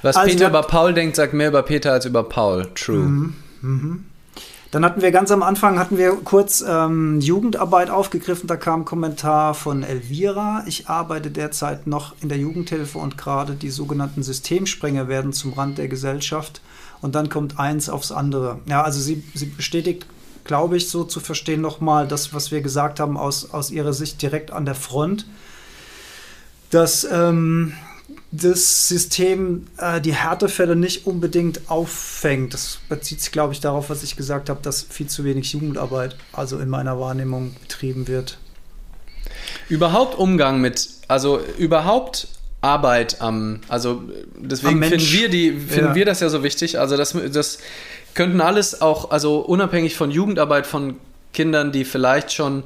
Was 0.03 0.17
also 0.17 0.31
Peter 0.31 0.49
über 0.49 0.63
Paul 0.63 0.93
denkt, 0.93 1.17
sagt 1.17 1.33
mehr 1.33 1.49
über 1.49 1.63
Peter 1.63 1.93
als 1.93 2.05
über 2.05 2.25
Paul. 2.25 2.69
True. 2.75 2.99
Mhm. 2.99 3.35
Mhm. 3.63 4.05
Dann 4.71 4.85
hatten 4.85 5.03
wir 5.03 5.11
ganz 5.11 5.33
am 5.33 5.43
Anfang 5.43 5.81
hatten 5.81 5.99
wir 5.99 6.13
kurz 6.25 6.65
ähm, 6.67 7.21
Jugendarbeit 7.21 7.91
aufgegriffen. 7.91 8.47
Da 8.47 8.57
kam 8.57 8.83
ein 8.83 8.85
Kommentar 8.85 9.55
von 9.55 9.83
Elvira. 9.83 10.63
Ich 10.67 10.89
arbeite 10.89 11.31
derzeit 11.31 11.89
noch 11.89 12.15
in 12.21 12.29
der 12.29 12.39
Jugendhilfe 12.39 12.99
und 12.99 13.19
gerade 13.19 13.55
die 13.55 13.71
sogenannten 13.71 14.23
Systemsprenger 14.23 15.09
werden 15.09 15.33
zum 15.33 15.55
Rand 15.55 15.79
der 15.79 15.89
Gesellschaft. 15.89 16.61
Und 17.01 17.17
dann 17.17 17.29
kommt 17.29 17.59
eins 17.59 17.89
aufs 17.89 18.13
andere. 18.13 18.61
Ja, 18.67 18.83
also 18.83 19.01
sie, 19.01 19.25
sie 19.35 19.47
bestätigt 19.47 20.07
glaube 20.45 20.77
ich, 20.77 20.89
so 20.89 21.05
zu 21.05 21.21
verstehen 21.21 21.61
nochmal 21.61 22.09
das, 22.09 22.35
was 22.35 22.51
wir 22.51 22.61
gesagt 22.61 23.01
haben 23.01 23.17
aus, 23.17 23.53
aus 23.53 23.71
ihrer 23.71 23.93
Sicht 23.93 24.21
direkt 24.23 24.51
an 24.51 24.65
der 24.65 24.75
Front, 24.75 25.27
dass 26.71 27.05
ähm, 27.05 27.75
das 28.33 28.89
System 28.89 29.67
äh, 29.79 30.01
die 30.01 30.15
Härtefälle 30.15 30.77
nicht 30.77 31.07
unbedingt 31.07 31.69
auffängt. 31.69 32.55
Das 32.55 32.79
bezieht 32.89 33.21
sich, 33.21 33.33
glaube 33.33 33.53
ich, 33.53 33.61
darauf, 33.61 33.91
was 33.91 34.03
ich 34.03 34.17
gesagt 34.17 34.49
habe, 34.49 34.61
dass 34.63 34.83
viel 34.83 35.09
zu 35.09 35.25
wenig 35.25 35.53
Jugendarbeit, 35.53 36.17
also 36.33 36.59
in 36.59 36.69
meiner 36.69 37.01
Wahrnehmung, 37.01 37.57
betrieben 37.61 38.07
wird. 38.09 38.39
Überhaupt 39.69 40.19
Umgang 40.19 40.61
mit, 40.61 40.89
also 41.09 41.41
überhaupt 41.59 42.29
Arbeit 42.61 43.21
am, 43.21 43.61
also 43.69 44.03
deswegen 44.37 44.83
finden 44.83 45.13
wir 45.13 45.29
die, 45.29 45.53
finden 45.53 45.91
ja. 45.91 45.95
wir 45.95 46.05
das 46.05 46.21
ja 46.21 46.29
so 46.29 46.43
wichtig. 46.43 46.79
Also 46.79 46.97
das, 46.97 47.17
das 47.33 47.59
könnten 48.15 48.41
alles 48.41 48.81
auch, 48.81 49.11
also 49.11 49.41
unabhängig 49.41 49.97
von 49.97 50.11
Jugendarbeit 50.11 50.67
von 50.67 50.97
Kindern, 51.33 51.73
die 51.73 51.85
vielleicht 51.85 52.33
schon 52.33 52.65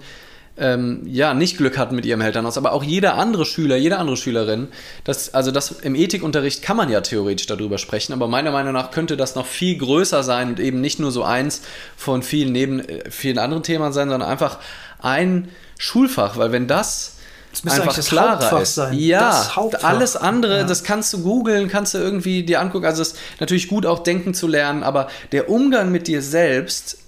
ähm, 0.56 1.02
ja, 1.06 1.34
nicht 1.34 1.56
Glück 1.56 1.76
hatten 1.78 1.96
mit 1.96 2.06
ihrem 2.06 2.20
Elternhaus, 2.20 2.56
aber 2.56 2.72
auch 2.72 2.84
jeder 2.84 3.14
andere 3.14 3.44
Schüler, 3.44 3.76
jede 3.76 3.98
andere 3.98 4.16
Schülerin, 4.16 4.68
das, 5.02 5.34
also 5.34 5.50
das 5.50 5.72
im 5.72 5.94
Ethikunterricht 5.96 6.62
kann 6.62 6.76
man 6.76 6.90
ja 6.90 7.00
theoretisch 7.00 7.46
darüber 7.46 7.78
sprechen, 7.78 8.12
aber 8.12 8.28
meiner 8.28 8.52
Meinung 8.52 8.72
nach 8.72 8.90
könnte 8.92 9.16
das 9.16 9.34
noch 9.34 9.46
viel 9.46 9.76
größer 9.76 10.22
sein 10.22 10.50
und 10.50 10.60
eben 10.60 10.80
nicht 10.80 11.00
nur 11.00 11.10
so 11.10 11.24
eins 11.24 11.62
von 11.96 12.22
vielen 12.22 12.52
neben 12.52 12.80
äh, 12.80 13.10
vielen 13.10 13.38
anderen 13.38 13.64
Themen 13.64 13.92
sein, 13.92 14.08
sondern 14.08 14.28
einfach 14.28 14.58
ein 15.00 15.48
Schulfach, 15.76 16.36
weil 16.36 16.52
wenn 16.52 16.68
das 16.68 17.14
das 17.62 17.78
einfach 17.78 17.94
das 17.94 18.08
klarer 18.08 18.32
Hauptfach 18.32 18.60
ist. 18.60 18.74
Sein. 18.74 18.98
Ja, 18.98 19.48
alles 19.82 20.16
andere, 20.16 20.58
ja. 20.58 20.64
das 20.64 20.82
kannst 20.82 21.12
du 21.12 21.22
googeln, 21.22 21.68
kannst 21.68 21.94
du 21.94 21.98
irgendwie 21.98 22.42
dir 22.42 22.60
angucken. 22.60 22.84
Also 22.84 23.02
es 23.02 23.12
ist 23.12 23.18
natürlich 23.38 23.68
gut, 23.68 23.86
auch 23.86 24.00
denken 24.00 24.34
zu 24.34 24.48
lernen, 24.48 24.82
aber 24.82 25.08
der 25.30 25.48
Umgang 25.48 25.92
mit 25.92 26.08
dir 26.08 26.20
selbst, 26.20 26.98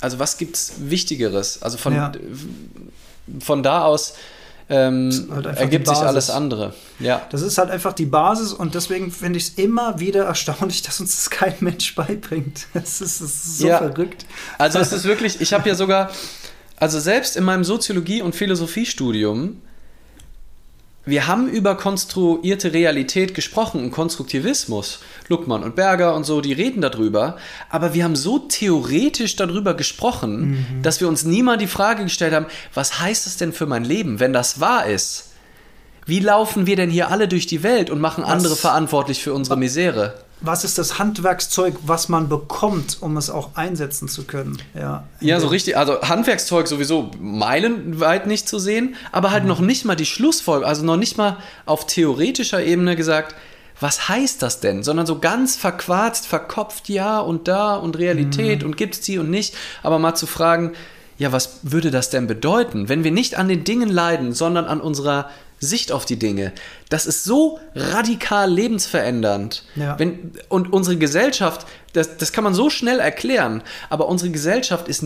also 0.00 0.18
was 0.18 0.38
gibt 0.38 0.56
es 0.56 0.72
Wichtigeres? 0.78 1.62
Also 1.62 1.78
von, 1.78 1.94
ja. 1.94 2.12
von 3.40 3.62
da 3.62 3.84
aus 3.84 4.14
ähm, 4.70 5.28
halt 5.30 5.46
ergibt 5.46 5.88
sich 5.88 5.96
alles 5.96 6.28
andere. 6.28 6.74
Ja. 6.98 7.22
Das 7.30 7.40
ist 7.40 7.56
halt 7.56 7.70
einfach 7.70 7.94
die 7.94 8.04
Basis 8.04 8.52
und 8.52 8.74
deswegen 8.74 9.10
finde 9.10 9.38
ich 9.38 9.48
es 9.48 9.54
immer 9.54 9.98
wieder 9.98 10.24
erstaunlich, 10.24 10.82
dass 10.84 11.00
uns 11.00 11.16
das 11.16 11.30
kein 11.30 11.54
Mensch 11.60 11.94
beibringt. 11.94 12.66
Es 12.74 13.00
ist, 13.00 13.20
ist, 13.20 13.58
so 13.58 13.68
ja. 13.68 13.78
verrückt. 13.78 14.26
Also 14.58 14.78
es 14.78 14.92
ist 14.92 15.04
wirklich, 15.04 15.40
ich 15.40 15.52
habe 15.52 15.68
ja 15.68 15.74
sogar 15.74 16.10
also 16.76 17.00
selbst 17.00 17.36
in 17.36 17.44
meinem 17.44 17.64
Soziologie- 17.64 18.22
und 18.22 18.34
Philosophiestudium, 18.34 19.60
wir 21.08 21.26
haben 21.26 21.48
über 21.48 21.76
konstruierte 21.76 22.72
Realität 22.72 23.34
gesprochen 23.34 23.82
und 23.82 23.90
Konstruktivismus. 23.90 25.00
Luckmann 25.28 25.62
und 25.62 25.76
Berger 25.76 26.14
und 26.14 26.24
so, 26.24 26.40
die 26.40 26.52
reden 26.52 26.80
darüber. 26.80 27.36
Aber 27.70 27.94
wir 27.94 28.04
haben 28.04 28.16
so 28.16 28.38
theoretisch 28.38 29.36
darüber 29.36 29.74
gesprochen, 29.74 30.50
mhm. 30.50 30.82
dass 30.82 31.00
wir 31.00 31.08
uns 31.08 31.24
niemals 31.24 31.60
die 31.60 31.66
Frage 31.66 32.04
gestellt 32.04 32.34
haben, 32.34 32.46
was 32.74 33.00
heißt 33.00 33.26
das 33.26 33.36
denn 33.36 33.52
für 33.52 33.66
mein 33.66 33.84
Leben, 33.84 34.20
wenn 34.20 34.32
das 34.32 34.60
wahr 34.60 34.86
ist? 34.86 35.30
Wie 36.06 36.20
laufen 36.20 36.66
wir 36.66 36.76
denn 36.76 36.90
hier 36.90 37.10
alle 37.10 37.28
durch 37.28 37.46
die 37.46 37.62
Welt 37.62 37.90
und 37.90 38.00
machen 38.00 38.24
Was- 38.24 38.30
andere 38.30 38.56
verantwortlich 38.56 39.22
für 39.22 39.34
unsere 39.34 39.56
Misere? 39.56 40.14
Was 40.40 40.62
ist 40.62 40.78
das 40.78 40.98
Handwerkszeug, 40.98 41.74
was 41.84 42.08
man 42.08 42.28
bekommt, 42.28 42.98
um 43.00 43.16
es 43.16 43.28
auch 43.28 43.56
einsetzen 43.56 44.08
zu 44.08 44.24
können? 44.24 44.58
Ja, 44.74 45.04
Ja, 45.20 45.40
so 45.40 45.48
richtig. 45.48 45.76
Also 45.76 46.00
Handwerkszeug 46.02 46.68
sowieso 46.68 47.10
meilenweit 47.20 48.26
nicht 48.26 48.48
zu 48.48 48.58
sehen, 48.58 48.94
aber 49.10 49.32
halt 49.32 49.44
noch 49.44 49.60
nicht 49.60 49.84
mal 49.84 49.96
die 49.96 50.06
Schlussfolgerung, 50.06 50.68
also 50.68 50.84
noch 50.84 50.96
nicht 50.96 51.18
mal 51.18 51.38
auf 51.66 51.86
theoretischer 51.86 52.62
Ebene 52.62 52.94
gesagt, 52.94 53.34
was 53.80 54.08
heißt 54.08 54.42
das 54.42 54.60
denn? 54.60 54.82
Sondern 54.82 55.06
so 55.06 55.18
ganz 55.18 55.56
verquarzt, 55.56 56.26
verkopft, 56.26 56.88
ja 56.88 57.20
und 57.20 57.48
da 57.48 57.76
und 57.76 57.98
Realität 57.98 58.62
und 58.64 58.76
gibt's 58.76 59.00
die 59.00 59.18
und 59.18 59.30
nicht, 59.30 59.54
aber 59.82 59.98
mal 59.98 60.14
zu 60.14 60.26
fragen, 60.26 60.72
ja, 61.18 61.32
was 61.32 61.60
würde 61.62 61.90
das 61.90 62.10
denn 62.10 62.28
bedeuten, 62.28 62.88
wenn 62.88 63.02
wir 63.02 63.10
nicht 63.10 63.36
an 63.36 63.48
den 63.48 63.64
Dingen 63.64 63.88
leiden, 63.88 64.32
sondern 64.32 64.66
an 64.66 64.80
unserer 64.80 65.30
Sicht 65.60 65.92
auf 65.92 66.04
die 66.04 66.18
Dinge? 66.18 66.52
Das 66.88 67.06
ist 67.06 67.24
so 67.24 67.58
radikal 67.74 68.50
lebensverändernd. 68.50 69.64
Ja. 69.76 69.98
Wenn, 69.98 70.32
und 70.48 70.72
unsere 70.72 70.96
Gesellschaft, 70.96 71.66
das, 71.92 72.16
das 72.16 72.32
kann 72.32 72.44
man 72.44 72.54
so 72.54 72.70
schnell 72.70 73.00
erklären, 73.00 73.62
aber 73.90 74.08
unsere 74.08 74.30
Gesellschaft 74.30 74.88
ist 74.88 75.04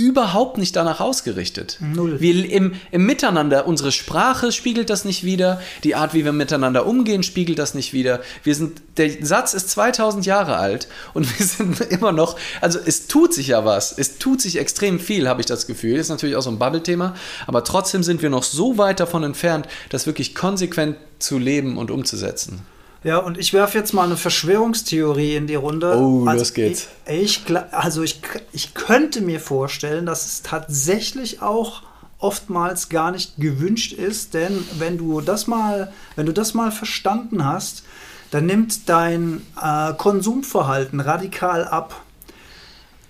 überhaupt 0.00 0.56
nicht 0.56 0.74
danach 0.76 1.00
ausgerichtet. 1.00 1.78
Null. 1.80 2.20
Wir 2.20 2.50
im, 2.50 2.74
im 2.90 3.04
Miteinander, 3.04 3.66
unsere 3.66 3.92
Sprache 3.92 4.50
spiegelt 4.50 4.88
das 4.88 5.04
nicht 5.04 5.24
wieder, 5.24 5.60
die 5.84 5.94
Art, 5.94 6.14
wie 6.14 6.24
wir 6.24 6.32
miteinander 6.32 6.86
umgehen, 6.86 7.22
spiegelt 7.22 7.58
das 7.58 7.74
nicht 7.74 7.92
wieder. 7.92 8.20
Wir 8.42 8.54
sind, 8.54 8.80
der 8.96 9.10
Satz 9.24 9.52
ist 9.52 9.68
2000 9.70 10.24
Jahre 10.24 10.56
alt 10.56 10.88
und 11.12 11.38
wir 11.38 11.46
sind 11.46 11.80
immer 11.80 12.12
noch, 12.12 12.36
also 12.60 12.78
es 12.84 13.06
tut 13.06 13.34
sich 13.34 13.48
ja 13.48 13.64
was, 13.64 13.96
es 13.96 14.18
tut 14.18 14.40
sich 14.40 14.58
extrem 14.58 14.98
viel, 14.98 15.28
habe 15.28 15.40
ich 15.40 15.46
das 15.46 15.66
Gefühl. 15.66 15.96
Ist 15.96 16.08
natürlich 16.08 16.36
auch 16.36 16.42
so 16.42 16.50
ein 16.50 16.58
Bubble-Thema, 16.58 17.14
aber 17.46 17.62
trotzdem 17.62 18.02
sind 18.02 18.22
wir 18.22 18.30
noch 18.30 18.42
so 18.42 18.78
weit 18.78 19.00
davon 19.00 19.22
entfernt, 19.22 19.68
das 19.90 20.06
wirklich 20.06 20.34
konsequent 20.34 20.96
zu 21.18 21.38
leben 21.38 21.76
und 21.76 21.90
umzusetzen. 21.90 22.62
Ja, 23.02 23.18
und 23.18 23.38
ich 23.38 23.52
werfe 23.54 23.78
jetzt 23.78 23.94
mal 23.94 24.04
eine 24.04 24.16
Verschwörungstheorie 24.16 25.36
in 25.36 25.46
die 25.46 25.54
Runde. 25.54 25.96
Oh, 25.96 26.24
also 26.26 26.40
los 26.40 26.52
geht's. 26.52 26.88
Ich, 27.06 27.42
ich, 27.48 27.56
also 27.72 28.02
ich, 28.02 28.20
ich 28.52 28.74
könnte 28.74 29.22
mir 29.22 29.40
vorstellen, 29.40 30.04
dass 30.04 30.26
es 30.26 30.42
tatsächlich 30.42 31.40
auch 31.40 31.82
oftmals 32.18 32.90
gar 32.90 33.10
nicht 33.10 33.38
gewünscht 33.38 33.92
ist, 33.94 34.34
denn 34.34 34.64
wenn 34.78 34.98
du 34.98 35.22
das 35.22 35.46
mal, 35.46 35.92
wenn 36.16 36.26
du 36.26 36.32
das 36.32 36.52
mal 36.52 36.70
verstanden 36.70 37.44
hast, 37.44 37.84
dann 38.30 38.46
nimmt 38.46 38.88
dein 38.88 39.42
äh, 39.60 39.94
Konsumverhalten 39.94 41.00
radikal 41.00 41.64
ab 41.64 42.02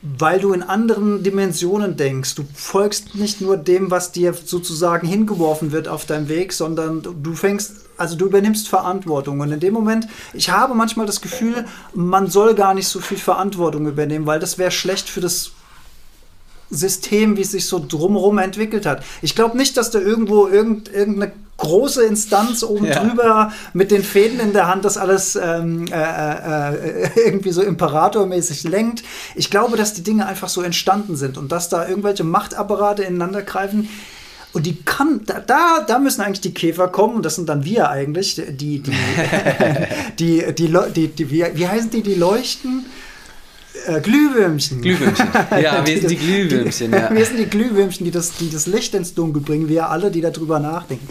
weil 0.02 0.40
du 0.40 0.52
in 0.52 0.62
anderen 0.62 1.22
Dimensionen 1.22 1.96
denkst. 1.96 2.34
Du 2.34 2.44
folgst 2.54 3.14
nicht 3.14 3.40
nur 3.40 3.56
dem, 3.56 3.90
was 3.90 4.12
dir 4.12 4.32
sozusagen 4.32 5.06
hingeworfen 5.06 5.72
wird 5.72 5.88
auf 5.88 6.06
deinem 6.06 6.28
Weg, 6.28 6.52
sondern 6.52 7.02
du 7.02 7.34
fängst, 7.34 7.86
also 7.98 8.16
du 8.16 8.26
übernimmst 8.26 8.68
Verantwortung. 8.68 9.40
Und 9.40 9.52
in 9.52 9.60
dem 9.60 9.74
Moment, 9.74 10.08
ich 10.32 10.50
habe 10.50 10.74
manchmal 10.74 11.06
das 11.06 11.20
Gefühl, 11.20 11.66
man 11.92 12.28
soll 12.28 12.54
gar 12.54 12.72
nicht 12.72 12.88
so 12.88 13.00
viel 13.00 13.18
Verantwortung 13.18 13.86
übernehmen, 13.86 14.26
weil 14.26 14.40
das 14.40 14.56
wäre 14.56 14.70
schlecht 14.70 15.08
für 15.08 15.20
das 15.20 15.52
System, 16.70 17.36
wie 17.36 17.42
es 17.42 17.50
sich 17.52 17.66
so 17.66 17.84
drumherum 17.86 18.38
entwickelt 18.38 18.86
hat. 18.86 19.02
Ich 19.22 19.34
glaube 19.34 19.56
nicht, 19.56 19.76
dass 19.76 19.90
da 19.90 19.98
irgendwo 19.98 20.46
irgend, 20.46 20.88
irgendeine 20.92 21.32
große 21.56 22.04
Instanz 22.04 22.62
oben 22.62 22.86
Ja. 22.86 23.02
drüber 23.04 23.52
mit 23.74 23.90
den 23.90 24.02
Fäden 24.02 24.40
in 24.40 24.52
der 24.54 24.66
Hand 24.68 24.84
das 24.84 24.96
alles 24.96 25.36
ähm, 25.36 25.84
äh, 25.92 25.94
äh, 25.94 26.74
äh, 27.04 27.10
irgendwie 27.26 27.50
so 27.52 27.60
imperatormäßig 27.62 28.62
lenkt. 28.64 29.02
Ich 29.34 29.50
glaube, 29.50 29.76
dass 29.76 29.92
die 29.92 30.02
Dinge 30.02 30.26
einfach 30.26 30.48
so 30.48 30.62
entstanden 30.62 31.16
sind 31.16 31.36
und 31.36 31.52
dass 31.52 31.68
da 31.68 31.86
irgendwelche 31.86 32.24
Machtapparate 32.24 33.02
ineinander 33.02 33.42
greifen. 33.42 33.88
Und 34.52 34.66
die 34.66 34.76
kann, 34.82 35.20
da, 35.26 35.38
da, 35.38 35.84
da 35.86 35.98
müssen 36.00 36.22
eigentlich 36.22 36.40
die 36.40 36.54
Käfer 36.54 36.88
kommen, 36.88 37.14
und 37.16 37.24
das 37.24 37.36
sind 37.36 37.48
dann 37.48 37.64
wir 37.64 37.88
eigentlich, 37.90 38.34
die, 38.48 38.80
die, 38.80 38.92
die, 40.18 40.54
die, 40.54 40.66
Leu- 40.66 40.90
die, 40.90 41.08
die 41.08 41.30
wie, 41.30 41.44
wie 41.54 41.68
heißen 41.68 41.90
die, 41.90 42.02
die 42.02 42.14
leuchten? 42.14 42.86
Äh, 43.86 44.00
Glühwürmchen. 44.00 44.80
Glühwürmchen. 44.82 45.28
Ja, 45.62 45.86
wir 45.86 45.98
sind 45.98 46.10
die 46.10 46.16
Glühwürmchen, 46.16 46.92
ja. 46.92 47.10
Wir 47.12 47.24
sind 47.24 47.38
die 47.38 47.46
Glühwürmchen, 47.46 48.04
die 48.04 48.10
das, 48.10 48.32
die 48.36 48.50
das 48.50 48.66
Licht 48.66 48.94
ins 48.94 49.14
Dunkel 49.14 49.42
bringen, 49.42 49.68
wir 49.68 49.88
alle, 49.88 50.10
die 50.10 50.20
darüber 50.20 50.58
nachdenken. 50.58 51.08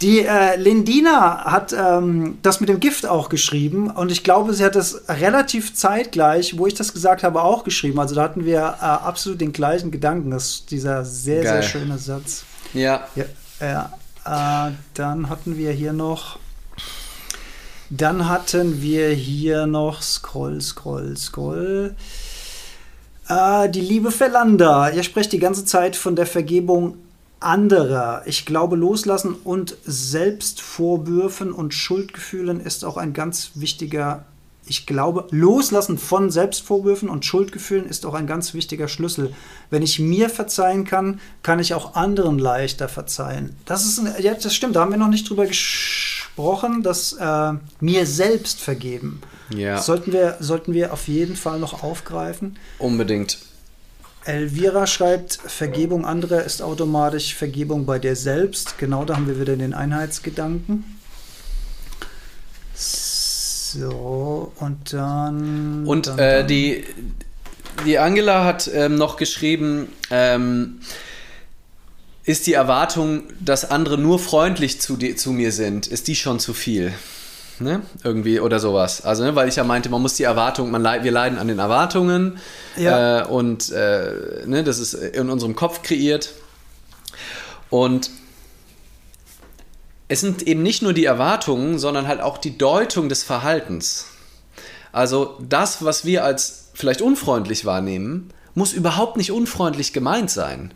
Die 0.00 0.20
äh, 0.20 0.54
Lindina 0.56 1.44
hat 1.44 1.72
ähm, 1.72 2.38
das 2.42 2.60
mit 2.60 2.68
dem 2.68 2.78
Gift 2.78 3.04
auch 3.04 3.28
geschrieben 3.28 3.90
und 3.90 4.12
ich 4.12 4.22
glaube, 4.22 4.54
sie 4.54 4.64
hat 4.64 4.76
das 4.76 5.02
relativ 5.08 5.74
zeitgleich, 5.74 6.56
wo 6.56 6.68
ich 6.68 6.74
das 6.74 6.92
gesagt 6.92 7.24
habe, 7.24 7.42
auch 7.42 7.64
geschrieben. 7.64 7.98
Also 7.98 8.14
da 8.14 8.22
hatten 8.22 8.44
wir 8.44 8.58
äh, 8.58 8.84
absolut 8.84 9.40
den 9.40 9.52
gleichen 9.52 9.90
Gedanken. 9.90 10.30
Das 10.30 10.50
ist 10.50 10.70
dieser 10.70 11.04
sehr, 11.04 11.42
Geil. 11.42 11.62
sehr 11.62 11.70
schöne 11.70 11.98
Satz. 11.98 12.44
Ja, 12.74 13.08
Ja, 13.16 13.24
ja. 13.60 14.68
Äh, 14.68 14.72
dann 14.94 15.28
hatten 15.28 15.56
wir 15.56 15.72
hier 15.72 15.92
noch. 15.92 16.38
Dann 17.90 18.28
hatten 18.28 18.82
wir 18.82 19.10
hier 19.10 19.66
noch 19.66 20.02
Scroll, 20.02 20.60
Scroll, 20.60 21.16
Scroll. 21.16 21.94
Äh, 23.28 23.70
die 23.70 23.80
liebe 23.80 24.10
Verlanda. 24.10 24.90
Ihr 24.90 25.02
sprecht 25.02 25.32
die 25.32 25.38
ganze 25.38 25.64
Zeit 25.64 25.96
von 25.96 26.14
der 26.14 26.26
Vergebung 26.26 26.98
anderer. 27.40 28.22
Ich 28.26 28.44
glaube, 28.44 28.76
Loslassen 28.76 29.34
und 29.44 29.76
Selbstvorwürfen 29.84 31.52
und 31.52 31.72
Schuldgefühlen 31.72 32.60
ist 32.60 32.84
auch 32.84 32.96
ein 32.96 33.12
ganz 33.12 33.52
wichtiger. 33.54 34.24
Ich 34.66 34.84
glaube, 34.84 35.26
Loslassen 35.30 35.96
von 35.96 36.30
Selbstvorwürfen 36.30 37.08
und 37.08 37.24
Schuldgefühlen 37.24 37.86
ist 37.86 38.04
auch 38.04 38.12
ein 38.12 38.26
ganz 38.26 38.52
wichtiger 38.52 38.88
Schlüssel. 38.88 39.32
Wenn 39.70 39.82
ich 39.82 39.98
mir 39.98 40.28
verzeihen 40.28 40.84
kann, 40.84 41.20
kann 41.42 41.58
ich 41.58 41.72
auch 41.72 41.94
anderen 41.94 42.38
leichter 42.38 42.88
verzeihen. 42.88 43.56
Das 43.64 43.86
ist, 43.86 43.98
ein, 43.98 44.12
ja, 44.20 44.34
das 44.34 44.54
stimmt. 44.54 44.76
Da 44.76 44.80
haben 44.80 44.90
wir 44.90 44.98
noch 44.98 45.08
nicht 45.08 45.30
drüber 45.30 45.46
gesprochen, 45.46 46.17
dass 46.82 47.12
äh, 47.14 47.52
mir 47.80 48.06
selbst 48.06 48.60
vergeben. 48.60 49.20
ja, 49.54 49.78
Sollten 49.78 50.12
wir, 50.12 50.36
sollten 50.40 50.72
wir 50.72 50.92
auf 50.92 51.08
jeden 51.08 51.36
Fall 51.36 51.58
noch 51.58 51.82
aufgreifen. 51.82 52.56
unbedingt. 52.78 53.38
Elvira 54.24 54.86
schreibt, 54.86 55.34
Vergebung 55.46 56.04
anderer 56.04 56.44
ist 56.44 56.60
automatisch 56.60 57.34
Vergebung 57.34 57.86
bei 57.86 57.98
dir 57.98 58.14
selbst. 58.14 58.76
Genau, 58.76 59.04
da 59.04 59.16
haben 59.16 59.26
wir 59.26 59.40
wieder 59.40 59.56
den 59.56 59.72
Einheitsgedanken. 59.72 60.84
So, 62.74 64.52
und 64.60 64.92
dann. 64.92 65.86
Und 65.86 66.06
dann, 66.06 66.18
äh, 66.18 66.38
dann. 66.38 66.46
die, 66.46 66.84
die 67.86 67.98
Angela 67.98 68.44
hat 68.44 68.70
ähm, 68.72 68.96
noch 68.96 69.16
geschrieben, 69.16 69.88
ähm, 70.10 70.80
ist 72.28 72.46
die 72.46 72.52
Erwartung, 72.52 73.22
dass 73.40 73.70
andere 73.70 73.96
nur 73.96 74.18
freundlich 74.18 74.80
zu, 74.82 74.96
di- 74.98 75.16
zu 75.16 75.32
mir 75.32 75.50
sind, 75.50 75.86
ist 75.86 76.08
die 76.08 76.14
schon 76.14 76.38
zu 76.38 76.52
viel? 76.52 76.92
Ne? 77.58 77.80
Irgendwie 78.04 78.38
oder 78.38 78.60
sowas. 78.60 79.00
Also, 79.04 79.24
ne, 79.24 79.34
weil 79.34 79.48
ich 79.48 79.56
ja 79.56 79.64
meinte, 79.64 79.88
man 79.88 80.02
muss 80.02 80.14
die 80.14 80.24
Erwartung, 80.24 80.70
man 80.70 80.82
leid, 80.82 81.04
wir 81.04 81.10
leiden 81.10 81.38
an 81.38 81.48
den 81.48 81.58
Erwartungen 81.58 82.38
Ja. 82.76 83.22
äh, 83.22 83.24
und 83.26 83.72
äh, 83.72 84.44
ne, 84.46 84.62
das 84.62 84.78
ist 84.78 84.92
in 84.94 85.30
unserem 85.30 85.56
Kopf 85.56 85.82
kreiert. 85.82 86.30
Und 87.70 88.10
es 90.08 90.20
sind 90.20 90.42
eben 90.42 90.62
nicht 90.62 90.82
nur 90.82 90.92
die 90.92 91.06
Erwartungen, 91.06 91.78
sondern 91.78 92.06
halt 92.08 92.20
auch 92.20 92.38
die 92.38 92.56
Deutung 92.58 93.08
des 93.08 93.22
Verhaltens. 93.22 94.06
Also 94.92 95.38
das, 95.48 95.82
was 95.84 96.04
wir 96.04 96.24
als 96.24 96.70
vielleicht 96.74 97.00
unfreundlich 97.02 97.64
wahrnehmen, 97.64 98.30
muss 98.54 98.72
überhaupt 98.72 99.16
nicht 99.16 99.32
unfreundlich 99.32 99.92
gemeint 99.92 100.30
sein. 100.30 100.72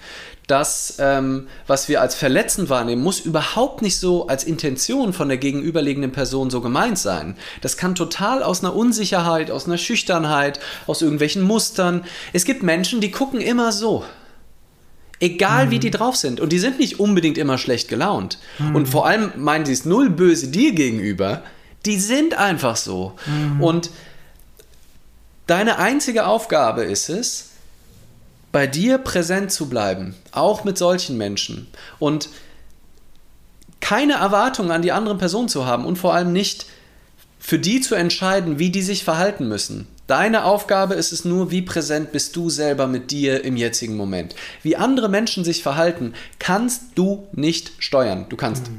Das, 0.46 0.96
ähm, 0.98 1.46
was 1.66 1.88
wir 1.88 2.00
als 2.00 2.14
verletzend 2.14 2.68
wahrnehmen, 2.68 3.02
muss 3.02 3.20
überhaupt 3.20 3.80
nicht 3.80 3.98
so 3.98 4.26
als 4.26 4.44
Intention 4.44 5.12
von 5.12 5.28
der 5.28 5.38
gegenüberliegenden 5.38 6.12
Person 6.12 6.50
so 6.50 6.60
gemeint 6.60 6.98
sein. 6.98 7.36
Das 7.60 7.76
kann 7.76 7.94
total 7.94 8.42
aus 8.42 8.62
einer 8.62 8.74
Unsicherheit, 8.74 9.50
aus 9.50 9.66
einer 9.66 9.78
Schüchternheit, 9.78 10.58
aus 10.86 11.00
irgendwelchen 11.00 11.42
Mustern. 11.42 12.04
Es 12.32 12.44
gibt 12.44 12.62
Menschen, 12.62 13.00
die 13.00 13.12
gucken 13.12 13.40
immer 13.40 13.72
so. 13.72 14.04
Egal 15.20 15.70
wie 15.70 15.78
die 15.78 15.92
drauf 15.92 16.16
sind. 16.16 16.40
Und 16.40 16.50
die 16.50 16.58
sind 16.58 16.80
nicht 16.80 16.98
unbedingt 16.98 17.38
immer 17.38 17.56
schlecht 17.56 17.88
gelaunt. 17.88 18.38
Und 18.74 18.88
vor 18.88 19.06
allem 19.06 19.30
meinen 19.36 19.64
sie 19.64 19.72
es 19.72 19.84
null 19.84 20.10
böse 20.10 20.48
dir 20.48 20.72
gegenüber. 20.72 21.44
Die 21.86 21.98
sind 21.98 22.34
einfach 22.36 22.74
so. 22.74 23.14
Und 23.60 23.90
deine 25.46 25.78
einzige 25.78 26.26
Aufgabe 26.26 26.82
ist 26.82 27.08
es, 27.08 27.51
bei 28.52 28.66
dir 28.66 28.98
präsent 28.98 29.50
zu 29.50 29.68
bleiben, 29.68 30.14
auch 30.30 30.64
mit 30.64 30.78
solchen 30.78 31.16
Menschen. 31.16 31.68
Und 31.98 32.28
keine 33.80 34.14
Erwartungen 34.14 34.70
an 34.70 34.82
die 34.82 34.92
anderen 34.92 35.18
Personen 35.18 35.48
zu 35.48 35.66
haben 35.66 35.84
und 35.84 35.96
vor 35.96 36.14
allem 36.14 36.32
nicht 36.32 36.66
für 37.40 37.58
die 37.58 37.80
zu 37.80 37.96
entscheiden, 37.96 38.60
wie 38.60 38.70
die 38.70 38.82
sich 38.82 39.02
verhalten 39.02 39.48
müssen. 39.48 39.88
Deine 40.06 40.44
Aufgabe 40.44 40.94
ist 40.94 41.12
es 41.12 41.24
nur, 41.24 41.50
wie 41.50 41.62
präsent 41.62 42.12
bist 42.12 42.36
du 42.36 42.50
selber 42.50 42.86
mit 42.86 43.10
dir 43.10 43.44
im 43.44 43.56
jetzigen 43.56 43.96
Moment. 43.96 44.34
Wie 44.62 44.76
andere 44.76 45.08
Menschen 45.08 45.42
sich 45.42 45.62
verhalten, 45.62 46.14
kannst 46.38 46.82
du 46.94 47.26
nicht 47.32 47.72
steuern. 47.78 48.26
Du 48.28 48.36
kannst, 48.36 48.70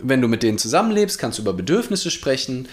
wenn 0.00 0.20
du 0.20 0.28
mit 0.28 0.42
denen 0.42 0.58
zusammenlebst, 0.58 1.18
kannst 1.18 1.38
du 1.38 1.42
über 1.42 1.52
Bedürfnisse 1.54 2.10
sprechen, 2.10 2.68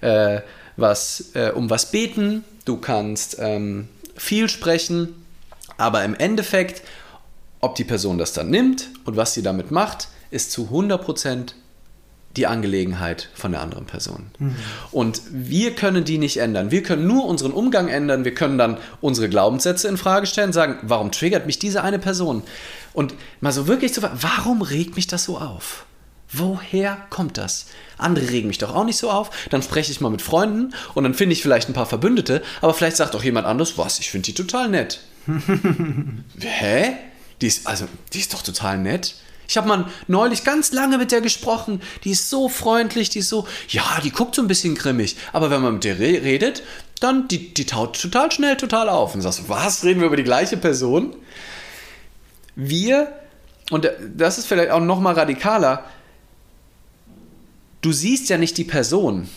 äh, 0.00 0.42
was, 0.76 1.30
äh, 1.34 1.50
um 1.50 1.70
was 1.70 1.90
beten, 1.90 2.44
du 2.64 2.76
kannst 2.76 3.36
ähm, 3.40 3.88
viel 4.16 4.48
sprechen, 4.48 5.23
aber 5.76 6.04
im 6.04 6.14
Endeffekt, 6.14 6.82
ob 7.60 7.74
die 7.74 7.84
Person 7.84 8.18
das 8.18 8.32
dann 8.32 8.50
nimmt 8.50 8.90
und 9.04 9.16
was 9.16 9.34
sie 9.34 9.42
damit 9.42 9.70
macht, 9.70 10.08
ist 10.30 10.52
zu 10.52 10.68
100% 10.72 11.54
die 12.36 12.46
Angelegenheit 12.46 13.28
von 13.34 13.52
der 13.52 13.60
anderen 13.60 13.86
Person. 13.86 14.30
Mhm. 14.38 14.56
Und 14.90 15.22
wir 15.30 15.74
können 15.74 16.04
die 16.04 16.18
nicht 16.18 16.38
ändern. 16.38 16.70
Wir 16.70 16.82
können 16.82 17.06
nur 17.06 17.26
unseren 17.26 17.52
Umgang 17.52 17.88
ändern. 17.88 18.24
Wir 18.24 18.34
können 18.34 18.58
dann 18.58 18.78
unsere 19.00 19.28
Glaubenssätze 19.28 19.86
in 19.88 19.96
Frage 19.96 20.26
stellen, 20.26 20.52
sagen, 20.52 20.78
warum 20.82 21.12
triggert 21.12 21.46
mich 21.46 21.58
diese 21.58 21.84
eine 21.84 21.98
Person? 21.98 22.42
Und 22.92 23.14
mal 23.40 23.52
so 23.52 23.68
wirklich 23.68 23.94
zu 23.94 24.00
fragen, 24.00 24.18
warum 24.20 24.62
regt 24.62 24.96
mich 24.96 25.06
das 25.06 25.24
so 25.24 25.38
auf? 25.38 25.86
Woher 26.32 26.96
kommt 27.10 27.38
das? 27.38 27.66
Andere 27.96 28.28
regen 28.28 28.48
mich 28.48 28.58
doch 28.58 28.74
auch 28.74 28.84
nicht 28.84 28.96
so 28.96 29.10
auf. 29.10 29.30
Dann 29.50 29.62
spreche 29.62 29.92
ich 29.92 30.00
mal 30.00 30.10
mit 30.10 30.22
Freunden 30.22 30.74
und 30.94 31.04
dann 31.04 31.14
finde 31.14 31.34
ich 31.34 31.42
vielleicht 31.42 31.68
ein 31.68 31.74
paar 31.74 31.86
Verbündete, 31.86 32.42
aber 32.60 32.74
vielleicht 32.74 32.96
sagt 32.96 33.14
auch 33.14 33.22
jemand 33.22 33.46
anderes, 33.46 33.78
was, 33.78 34.00
ich 34.00 34.10
finde 34.10 34.26
die 34.26 34.34
total 34.34 34.68
nett. 34.68 35.00
Hä? 36.40 36.92
Die 37.40 37.46
ist, 37.46 37.66
also, 37.66 37.86
die 38.12 38.20
ist 38.20 38.32
doch 38.32 38.42
total 38.42 38.78
nett. 38.78 39.14
Ich 39.48 39.56
habe 39.56 39.68
mal 39.68 39.86
neulich 40.08 40.44
ganz 40.44 40.72
lange 40.72 40.98
mit 40.98 41.12
der 41.12 41.20
gesprochen. 41.20 41.82
Die 42.04 42.10
ist 42.10 42.30
so 42.30 42.48
freundlich, 42.48 43.10
die 43.10 43.18
ist 43.18 43.28
so, 43.28 43.46
ja, 43.68 44.00
die 44.02 44.10
guckt 44.10 44.34
so 44.34 44.42
ein 44.42 44.48
bisschen 44.48 44.74
grimmig. 44.74 45.16
Aber 45.32 45.50
wenn 45.50 45.60
man 45.60 45.74
mit 45.74 45.84
der 45.84 45.98
re 45.98 46.22
redet, 46.22 46.62
dann 47.00 47.28
die, 47.28 47.52
die 47.52 47.66
taut 47.66 48.00
total 48.00 48.32
schnell 48.32 48.56
total 48.56 48.88
auf. 48.88 49.14
Und 49.14 49.20
sagst, 49.20 49.48
was, 49.48 49.84
reden 49.84 50.00
wir 50.00 50.06
über 50.06 50.16
die 50.16 50.24
gleiche 50.24 50.56
Person? 50.56 51.14
Wir, 52.56 53.12
und 53.70 53.90
das 54.16 54.38
ist 54.38 54.46
vielleicht 54.46 54.70
auch 54.70 54.80
noch 54.80 55.00
mal 55.00 55.14
radikaler, 55.14 55.84
du 57.82 57.92
siehst 57.92 58.30
ja 58.30 58.38
nicht 58.38 58.56
die 58.56 58.64
Person, 58.64 59.28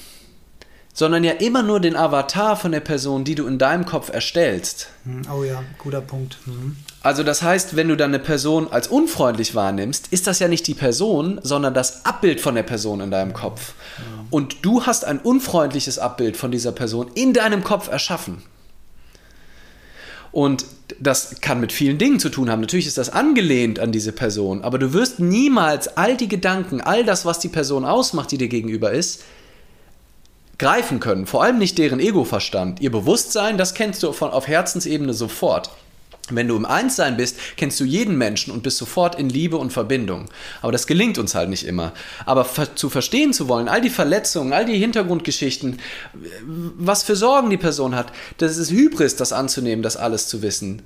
sondern 0.97 1.23
ja 1.23 1.33
immer 1.33 1.61
nur 1.61 1.79
den 1.79 1.95
Avatar 1.95 2.55
von 2.55 2.71
der 2.71 2.79
Person, 2.79 3.23
die 3.23 3.35
du 3.35 3.45
in 3.45 3.59
deinem 3.59 3.85
Kopf 3.85 4.09
erstellst. 4.09 4.87
Hm, 5.03 5.21
oh 5.31 5.43
ja, 5.43 5.61
guter 5.77 6.01
Punkt. 6.01 6.39
Mhm. 6.47 6.75
Also 7.03 7.21
das 7.21 7.43
heißt, 7.43 7.75
wenn 7.75 7.87
du 7.87 7.95
dann 7.95 8.09
eine 8.09 8.17
Person 8.17 8.67
als 8.71 8.87
unfreundlich 8.87 9.53
wahrnimmst, 9.53 10.07
ist 10.07 10.25
das 10.25 10.39
ja 10.39 10.47
nicht 10.47 10.65
die 10.65 10.73
Person, 10.73 11.39
sondern 11.43 11.75
das 11.75 12.03
Abbild 12.03 12.41
von 12.41 12.55
der 12.55 12.63
Person 12.63 12.99
in 12.99 13.11
deinem 13.11 13.33
Kopf. 13.33 13.75
Mhm. 13.99 14.27
Und 14.31 14.65
du 14.65 14.87
hast 14.87 15.05
ein 15.05 15.19
unfreundliches 15.19 15.99
Abbild 15.99 16.35
von 16.35 16.49
dieser 16.49 16.71
Person 16.71 17.11
in 17.13 17.31
deinem 17.31 17.63
Kopf 17.63 17.89
erschaffen. 17.89 18.41
Und 20.31 20.65
das 20.99 21.41
kann 21.41 21.61
mit 21.61 21.71
vielen 21.71 21.99
Dingen 21.99 22.19
zu 22.19 22.29
tun 22.29 22.49
haben. 22.49 22.61
Natürlich 22.61 22.87
ist 22.87 22.97
das 22.97 23.11
angelehnt 23.11 23.79
an 23.79 23.91
diese 23.91 24.13
Person, 24.13 24.63
aber 24.63 24.79
du 24.79 24.93
wirst 24.93 25.19
niemals 25.19 25.95
all 25.95 26.17
die 26.17 26.27
Gedanken, 26.27 26.81
all 26.81 27.03
das, 27.03 27.23
was 27.23 27.37
die 27.37 27.49
Person 27.49 27.85
ausmacht, 27.85 28.31
die 28.31 28.39
dir 28.39 28.47
gegenüber 28.47 28.91
ist, 28.91 29.21
greifen 30.57 30.99
können. 30.99 31.25
Vor 31.25 31.43
allem 31.43 31.57
nicht 31.57 31.77
deren 31.77 31.99
Ego-Verstand. 31.99 32.79
Ihr 32.81 32.91
Bewusstsein, 32.91 33.57
das 33.57 33.73
kennst 33.73 34.03
du 34.03 34.11
von, 34.11 34.31
auf 34.31 34.47
Herzensebene 34.47 35.13
sofort. 35.13 35.69
Wenn 36.29 36.49
du 36.49 36.57
im 36.57 36.65
Einssein 36.65 37.15
bist, 37.15 37.37
kennst 37.55 37.79
du 37.79 37.85
jeden 37.85 38.17
Menschen 38.17 38.51
und 38.51 38.61
bist 38.61 38.77
sofort 38.77 39.17
in 39.17 39.29
Liebe 39.29 39.55
und 39.55 39.71
Verbindung. 39.71 40.25
Aber 40.61 40.73
das 40.73 40.85
gelingt 40.85 41.17
uns 41.17 41.35
halt 41.35 41.49
nicht 41.49 41.65
immer. 41.65 41.93
Aber 42.25 42.45
zu 42.75 42.89
verstehen 42.89 43.31
zu 43.31 43.47
wollen, 43.47 43.69
all 43.69 43.79
die 43.79 43.89
Verletzungen, 43.89 44.51
all 44.51 44.65
die 44.65 44.77
Hintergrundgeschichten, 44.77 45.79
was 46.77 47.03
für 47.03 47.15
Sorgen 47.15 47.49
die 47.49 47.57
Person 47.57 47.95
hat, 47.95 48.11
das 48.39 48.57
ist 48.57 48.71
Hybris, 48.71 49.15
das 49.15 49.31
anzunehmen, 49.31 49.83
das 49.83 49.95
alles 49.95 50.27
zu 50.27 50.41
wissen. 50.41 50.81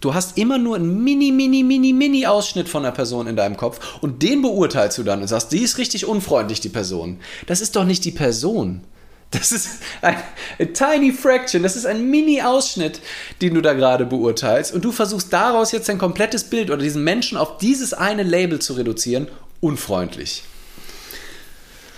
Du 0.00 0.14
hast 0.14 0.38
immer 0.38 0.58
nur 0.58 0.76
einen 0.76 1.02
mini, 1.02 1.32
mini, 1.32 1.64
mini, 1.64 1.92
mini 1.92 2.26
Ausschnitt 2.26 2.68
von 2.68 2.84
einer 2.84 2.94
Person 2.94 3.26
in 3.26 3.34
deinem 3.34 3.56
Kopf 3.56 3.98
und 4.02 4.22
den 4.22 4.40
beurteilst 4.40 4.98
du 4.98 5.02
dann 5.02 5.20
und 5.20 5.26
sagst, 5.26 5.50
die 5.50 5.62
ist 5.62 5.78
richtig 5.78 6.06
unfreundlich, 6.06 6.60
die 6.60 6.68
Person. 6.68 7.18
Das 7.48 7.60
ist 7.60 7.74
doch 7.74 7.84
nicht 7.84 8.04
die 8.04 8.12
Person. 8.12 8.82
Das 9.32 9.50
ist 9.50 9.80
ein, 10.02 10.16
tiny 10.72 11.12
fraction, 11.12 11.62
das 11.62 11.74
ist 11.76 11.84
ein 11.84 12.08
Mini-Ausschnitt, 12.08 13.00
den 13.42 13.54
du 13.54 13.60
da 13.60 13.72
gerade 13.72 14.06
beurteilst. 14.06 14.72
Und 14.72 14.84
du 14.84 14.92
versuchst 14.92 15.32
daraus 15.32 15.72
jetzt 15.72 15.90
ein 15.90 15.98
komplettes 15.98 16.44
Bild 16.44 16.70
oder 16.70 16.82
diesen 16.82 17.02
Menschen 17.02 17.36
auf 17.36 17.58
dieses 17.58 17.92
eine 17.92 18.22
Label 18.22 18.60
zu 18.60 18.74
reduzieren. 18.74 19.28
Unfreundlich. 19.60 20.44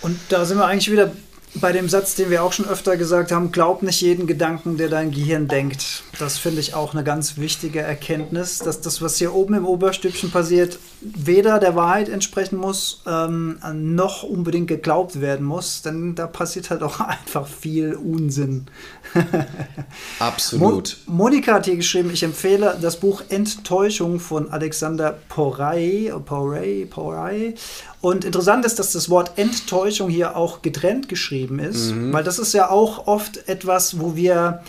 Und 0.00 0.18
da 0.30 0.44
sind 0.44 0.58
wir 0.58 0.66
eigentlich 0.66 0.90
wieder 0.90 1.12
bei 1.54 1.72
dem 1.72 1.88
Satz, 1.88 2.14
den 2.14 2.30
wir 2.30 2.42
auch 2.42 2.52
schon 2.52 2.68
öfter 2.68 2.96
gesagt 2.96 3.32
haben, 3.32 3.52
glaub 3.52 3.82
nicht 3.82 4.00
jeden 4.00 4.26
Gedanken, 4.26 4.76
der 4.76 4.88
dein 4.88 5.10
Gehirn 5.10 5.48
denkt. 5.48 6.02
Das 6.18 6.38
finde 6.38 6.60
ich 6.60 6.74
auch 6.74 6.94
eine 6.94 7.04
ganz 7.04 7.38
wichtige 7.38 7.80
Erkenntnis, 7.80 8.58
dass 8.58 8.80
das, 8.80 9.00
was 9.02 9.16
hier 9.16 9.34
oben 9.34 9.54
im 9.54 9.66
Oberstübchen 9.66 10.30
passiert, 10.30 10.78
weder 11.00 11.58
der 11.58 11.74
Wahrheit 11.74 12.08
entsprechen 12.08 12.56
muss, 12.56 13.02
ähm, 13.06 13.58
noch 13.72 14.22
unbedingt 14.22 14.68
geglaubt 14.68 15.20
werden 15.20 15.46
muss, 15.46 15.82
denn 15.82 16.14
da 16.14 16.26
passiert 16.26 16.70
halt 16.70 16.82
auch 16.82 17.00
einfach 17.00 17.46
viel 17.46 17.94
Unsinn. 17.94 18.66
Absolut. 20.18 20.96
Mo 21.06 21.14
Monika 21.24 21.54
hat 21.54 21.66
hier 21.66 21.76
geschrieben, 21.76 22.10
ich 22.12 22.22
empfehle 22.22 22.78
das 22.80 22.98
Buch 23.00 23.22
Enttäuschung 23.28 24.20
von 24.20 24.50
Alexander 24.50 25.18
Porey, 25.28 26.12
Porey, 26.24 26.86
Porey 26.86 27.54
und 28.00 28.24
interessant 28.24 28.64
ist, 28.64 28.78
dass 28.78 28.92
das 28.92 29.10
Wort 29.10 29.32
Enttäuschung 29.36 30.08
hier 30.08 30.36
auch 30.36 30.62
getrennt 30.62 31.08
geschrieben 31.08 31.58
ist, 31.58 31.92
mhm. 31.92 32.12
weil 32.12 32.24
das 32.24 32.38
ist 32.38 32.52
ja 32.52 32.70
auch 32.70 33.06
oft 33.06 33.48
etwas, 33.48 34.00
wo 34.00 34.14
wir 34.16 34.62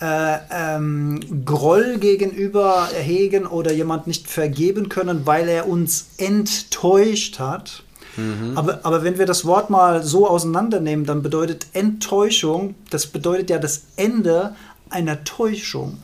äh, 0.00 0.38
ähm, 0.50 1.20
Groll 1.44 1.98
gegenüber 1.98 2.88
erhegen 2.94 3.46
oder 3.46 3.72
jemand 3.72 4.06
nicht 4.06 4.28
vergeben 4.28 4.88
können, 4.88 5.26
weil 5.26 5.48
er 5.48 5.68
uns 5.68 6.08
enttäuscht 6.18 7.38
hat. 7.38 7.82
Mhm. 8.16 8.56
Aber, 8.56 8.80
aber 8.82 9.02
wenn 9.02 9.18
wir 9.18 9.26
das 9.26 9.44
Wort 9.44 9.70
mal 9.70 10.02
so 10.02 10.28
auseinandernehmen, 10.28 11.06
dann 11.06 11.22
bedeutet 11.22 11.66
Enttäuschung, 11.72 12.74
das 12.90 13.06
bedeutet 13.06 13.50
ja 13.50 13.58
das 13.58 13.82
Ende 13.96 14.54
einer 14.90 15.24
Täuschung. 15.24 15.98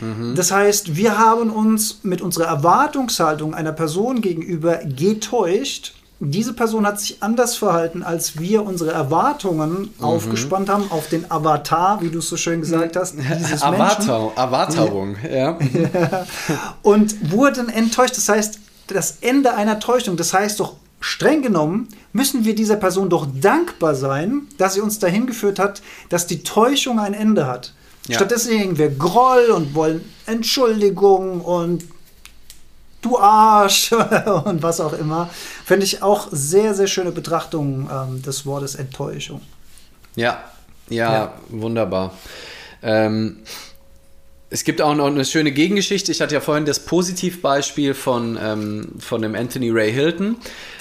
Mhm. 0.00 0.34
Das 0.34 0.52
heißt, 0.52 0.96
wir 0.96 1.18
haben 1.18 1.50
uns 1.50 2.00
mit 2.02 2.20
unserer 2.20 2.46
Erwartungshaltung 2.46 3.54
einer 3.54 3.72
Person 3.72 4.20
gegenüber 4.20 4.78
getäuscht 4.84 5.94
diese 6.18 6.54
Person 6.54 6.86
hat 6.86 6.98
sich 6.98 7.22
anders 7.22 7.56
verhalten, 7.56 8.02
als 8.02 8.38
wir 8.38 8.64
unsere 8.64 8.90
Erwartungen 8.90 9.90
mhm. 9.98 10.04
aufgespannt 10.04 10.70
haben 10.70 10.90
auf 10.90 11.08
den 11.08 11.30
Avatar, 11.30 12.00
wie 12.00 12.08
du 12.08 12.20
es 12.20 12.28
so 12.28 12.38
schön 12.38 12.60
gesagt 12.60 12.96
hast. 12.96 13.16
Dieses 13.38 13.62
Avatar, 13.62 14.32
Avatarung, 14.34 15.16
ja. 15.22 15.58
ja. 15.58 16.26
Und 16.82 17.30
wurden 17.30 17.68
enttäuscht. 17.68 18.16
Das 18.16 18.30
heißt, 18.30 18.58
das 18.86 19.18
Ende 19.20 19.54
einer 19.54 19.78
Täuschung, 19.78 20.16
das 20.16 20.32
heißt 20.32 20.58
doch, 20.60 20.76
streng 21.00 21.42
genommen 21.42 21.88
müssen 22.12 22.44
wir 22.44 22.54
dieser 22.54 22.76
Person 22.76 23.08
doch 23.08 23.26
dankbar 23.40 23.94
sein, 23.94 24.42
dass 24.58 24.74
sie 24.74 24.80
uns 24.80 24.98
dahin 24.98 25.26
geführt 25.26 25.58
hat, 25.58 25.82
dass 26.08 26.26
die 26.26 26.42
Täuschung 26.42 26.98
ein 26.98 27.14
Ende 27.14 27.46
hat. 27.46 27.72
Ja. 28.08 28.16
Stattdessen 28.16 28.56
hegen 28.56 28.78
wir 28.78 28.90
Groll 28.90 29.50
und 29.50 29.74
wollen 29.74 30.04
Entschuldigung 30.26 31.40
und 31.40 31.84
du 33.02 33.18
Arsch 33.18 33.92
und 34.44 34.62
was 34.62 34.80
auch 34.80 34.92
immer. 34.92 35.28
Finde 35.64 35.84
ich 35.84 36.02
auch 36.02 36.28
sehr, 36.30 36.74
sehr 36.74 36.86
schöne 36.86 37.12
Betrachtung 37.12 37.88
ähm, 37.92 38.22
des 38.22 38.46
Wortes 38.46 38.74
Enttäuschung. 38.74 39.40
Ja, 40.14 40.44
ja, 40.88 41.12
ja. 41.12 41.34
wunderbar. 41.48 42.12
Ähm, 42.82 43.38
es 44.48 44.64
gibt 44.64 44.80
auch 44.80 44.94
noch 44.94 45.06
eine 45.06 45.24
schöne 45.24 45.50
Gegengeschichte. 45.50 46.12
Ich 46.12 46.20
hatte 46.20 46.34
ja 46.34 46.40
vorhin 46.40 46.64
das 46.64 46.80
Positivbeispiel 46.80 47.94
von, 47.94 48.38
ähm, 48.40 48.88
von 48.98 49.22
dem 49.22 49.34
Anthony 49.34 49.70
Ray 49.70 49.92
Hilton. 49.92 50.36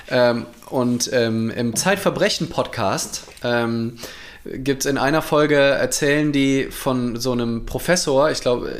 Ähm, 0.09 0.45
und 0.70 1.09
ähm, 1.13 1.49
im 1.49 1.76
Zeitverbrechen-Podcast 1.76 3.24
ähm, 3.43 3.97
gibt 4.43 4.86
es 4.86 4.91
in 4.91 4.99
einer 4.99 5.24
Folge, 5.24 5.55
erzählen 5.55 6.32
die 6.32 6.66
von 6.70 7.20
so 7.20 7.32
einem 7.32 7.66
Professor, 7.66 8.30
ich 8.30 8.41
glaube, 8.41 8.72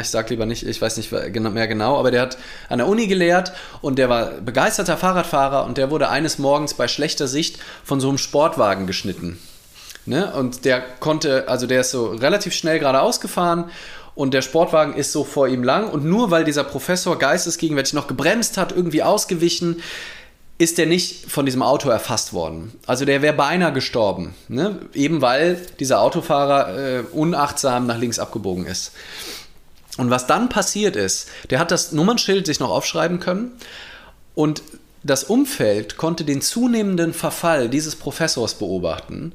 ich 0.00 0.10
sag 0.10 0.28
lieber 0.28 0.44
nicht, 0.44 0.66
ich 0.66 0.82
weiß 0.82 0.98
nicht 0.98 1.10
mehr 1.10 1.30
genau, 1.66 1.98
aber 1.98 2.10
der 2.10 2.20
hat 2.20 2.36
an 2.68 2.78
der 2.78 2.86
Uni 2.86 3.06
gelehrt 3.06 3.52
und 3.80 3.98
der 3.98 4.10
war 4.10 4.26
begeisterter 4.32 4.98
Fahrradfahrer 4.98 5.64
und 5.64 5.78
der 5.78 5.90
wurde 5.90 6.10
eines 6.10 6.38
Morgens 6.38 6.74
bei 6.74 6.88
schlechter 6.88 7.26
Sicht 7.26 7.58
von 7.84 8.00
so 8.00 8.10
einem 8.10 8.18
Sportwagen 8.18 8.86
geschnitten. 8.86 9.38
Ne? 10.04 10.30
Und 10.34 10.66
der 10.66 10.82
konnte, 11.00 11.48
also 11.48 11.66
der 11.66 11.80
ist 11.80 11.90
so 11.90 12.08
relativ 12.08 12.52
schnell 12.52 12.78
geradeaus 12.78 13.22
gefahren 13.22 13.70
und 14.14 14.34
der 14.34 14.42
Sportwagen 14.42 14.94
ist 14.94 15.12
so 15.12 15.24
vor 15.24 15.48
ihm 15.48 15.62
lang 15.62 15.88
und 15.88 16.04
nur 16.04 16.30
weil 16.30 16.44
dieser 16.44 16.64
Professor 16.64 17.18
geistesgegenwärtig 17.18 17.94
noch 17.94 18.06
gebremst 18.06 18.56
hat, 18.56 18.72
irgendwie 18.72 19.02
ausgewichen, 19.02 19.82
ist 20.56 20.78
der 20.78 20.86
nicht 20.86 21.30
von 21.30 21.46
diesem 21.46 21.62
Auto 21.62 21.88
erfasst 21.88 22.32
worden. 22.32 22.72
Also 22.86 23.04
der 23.04 23.22
wäre 23.22 23.34
beinahe 23.34 23.72
gestorben, 23.72 24.34
ne? 24.48 24.78
eben 24.94 25.20
weil 25.20 25.60
dieser 25.80 26.00
Autofahrer 26.00 26.78
äh, 26.78 27.00
unachtsam 27.12 27.86
nach 27.86 27.98
links 27.98 28.20
abgebogen 28.20 28.66
ist. 28.66 28.92
Und 29.96 30.10
was 30.10 30.26
dann 30.26 30.48
passiert 30.48 30.96
ist, 30.96 31.28
der 31.50 31.58
hat 31.58 31.70
das 31.70 31.92
Nummernschild 31.92 32.46
sich 32.46 32.60
noch 32.60 32.70
aufschreiben 32.70 33.18
können 33.18 33.52
und 34.34 34.62
das 35.02 35.24
Umfeld 35.24 35.96
konnte 35.96 36.24
den 36.24 36.40
zunehmenden 36.40 37.12
Verfall 37.12 37.68
dieses 37.68 37.94
Professors 37.94 38.54
beobachten, 38.54 39.32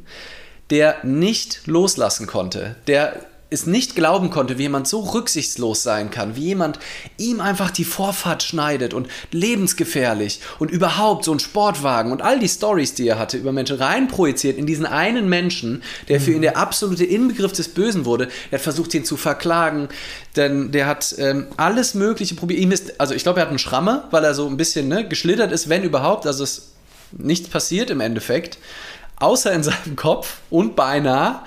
der 0.69 1.03
nicht 1.03 1.67
loslassen 1.67 2.27
konnte, 2.27 2.75
der 2.87 3.25
es 3.49 3.65
nicht 3.65 3.95
glauben 3.95 4.29
konnte, 4.29 4.57
wie 4.57 4.63
jemand 4.63 4.87
so 4.87 4.99
rücksichtslos 4.99 5.83
sein 5.83 6.11
kann, 6.11 6.35
wie 6.35 6.45
jemand 6.45 6.79
ihm 7.17 7.41
einfach 7.41 7.71
die 7.71 7.83
Vorfahrt 7.83 8.43
schneidet 8.43 8.93
und 8.93 9.07
lebensgefährlich 9.31 10.41
und 10.59 10.69
überhaupt 10.69 11.25
so 11.25 11.31
ein 11.31 11.39
Sportwagen 11.39 12.11
und 12.11 12.21
all 12.21 12.39
die 12.39 12.47
Stories, 12.47 12.93
die 12.93 13.07
er 13.07 13.19
hatte 13.19 13.37
über 13.37 13.51
Menschen 13.51 13.77
reinprojiziert 13.77 14.57
in 14.57 14.65
diesen 14.65 14.85
einen 14.85 15.27
Menschen, 15.29 15.81
der 16.07 16.21
für 16.21 16.31
ihn 16.31 16.41
der 16.41 16.57
absolute 16.57 17.05
Inbegriff 17.05 17.53
des 17.53 17.69
Bösen 17.69 18.05
wurde. 18.05 18.29
Er 18.51 18.59
hat 18.59 18.63
versucht, 18.63 18.93
ihn 18.93 19.05
zu 19.05 19.17
verklagen, 19.17 19.89
denn 20.35 20.71
der 20.71 20.85
hat 20.85 21.15
ähm, 21.17 21.47
alles 21.57 21.95
Mögliche 21.95 22.35
probiert. 22.35 22.59
Ihm 22.59 22.71
ist, 22.71 22.99
also 22.99 23.13
ich 23.13 23.23
glaube, 23.23 23.39
er 23.39 23.43
hat 23.43 23.49
einen 23.49 23.59
Schrammer, 23.59 24.07
weil 24.11 24.23
er 24.23 24.33
so 24.33 24.47
ein 24.47 24.57
bisschen 24.57 24.87
ne, 24.87 25.07
geschlittert 25.07 25.51
ist, 25.51 25.69
wenn 25.69 25.83
überhaupt. 25.83 26.27
Also 26.27 26.43
es 26.43 26.69
Nichts 27.11 27.49
passiert 27.49 27.89
im 27.89 28.01
Endeffekt, 28.01 28.57
außer 29.17 29.51
in 29.51 29.63
seinem 29.63 29.95
Kopf 29.95 30.37
und 30.49 30.75
beinahe. 30.75 31.41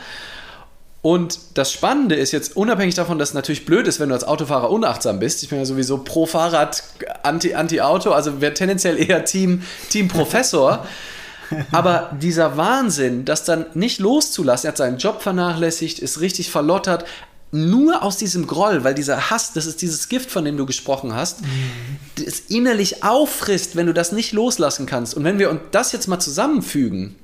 Und 1.02 1.40
das 1.54 1.72
Spannende 1.72 2.14
ist 2.14 2.30
jetzt, 2.30 2.56
unabhängig 2.56 2.94
davon, 2.94 3.18
dass 3.18 3.30
es 3.30 3.34
natürlich 3.34 3.66
blöd 3.66 3.88
ist, 3.88 3.98
wenn 3.98 4.08
du 4.08 4.14
als 4.14 4.22
Autofahrer 4.22 4.70
unachtsam 4.70 5.18
bist. 5.18 5.42
Ich 5.42 5.48
bin 5.48 5.58
ja 5.58 5.64
sowieso 5.64 5.98
pro 5.98 6.26
Fahrrad, 6.26 6.84
anti, 7.24 7.54
anti-Auto, 7.54 8.12
also 8.12 8.40
wäre 8.40 8.54
tendenziell 8.54 8.98
eher 8.98 9.24
Team, 9.24 9.62
Team 9.90 10.06
Professor. 10.06 10.86
Aber 11.72 12.16
dieser 12.20 12.56
Wahnsinn, 12.56 13.24
das 13.24 13.44
dann 13.44 13.66
nicht 13.74 13.98
loszulassen, 13.98 14.68
er 14.68 14.68
hat 14.68 14.76
seinen 14.76 14.98
Job 14.98 15.22
vernachlässigt, 15.22 15.98
ist 15.98 16.20
richtig 16.20 16.50
verlottert, 16.50 17.04
nur 17.50 18.02
aus 18.02 18.16
diesem 18.16 18.46
Groll, 18.46 18.84
weil 18.84 18.94
dieser 18.94 19.28
Hass, 19.28 19.52
das 19.52 19.66
ist 19.66 19.82
dieses 19.82 20.08
Gift, 20.08 20.30
von 20.30 20.44
dem 20.44 20.56
du 20.56 20.66
gesprochen 20.66 21.14
hast, 21.14 21.42
mhm. 21.42 22.24
das 22.24 22.40
innerlich 22.48 23.04
auffrisst, 23.04 23.74
wenn 23.76 23.86
du 23.86 23.92
das 23.92 24.12
nicht 24.12 24.32
loslassen 24.32 24.86
kannst. 24.86 25.14
Und 25.14 25.24
wenn 25.24 25.38
wir 25.40 25.50
uns 25.50 25.60
das 25.72 25.92
jetzt 25.92 26.06
mal 26.06 26.20
zusammenfügen 26.20 27.16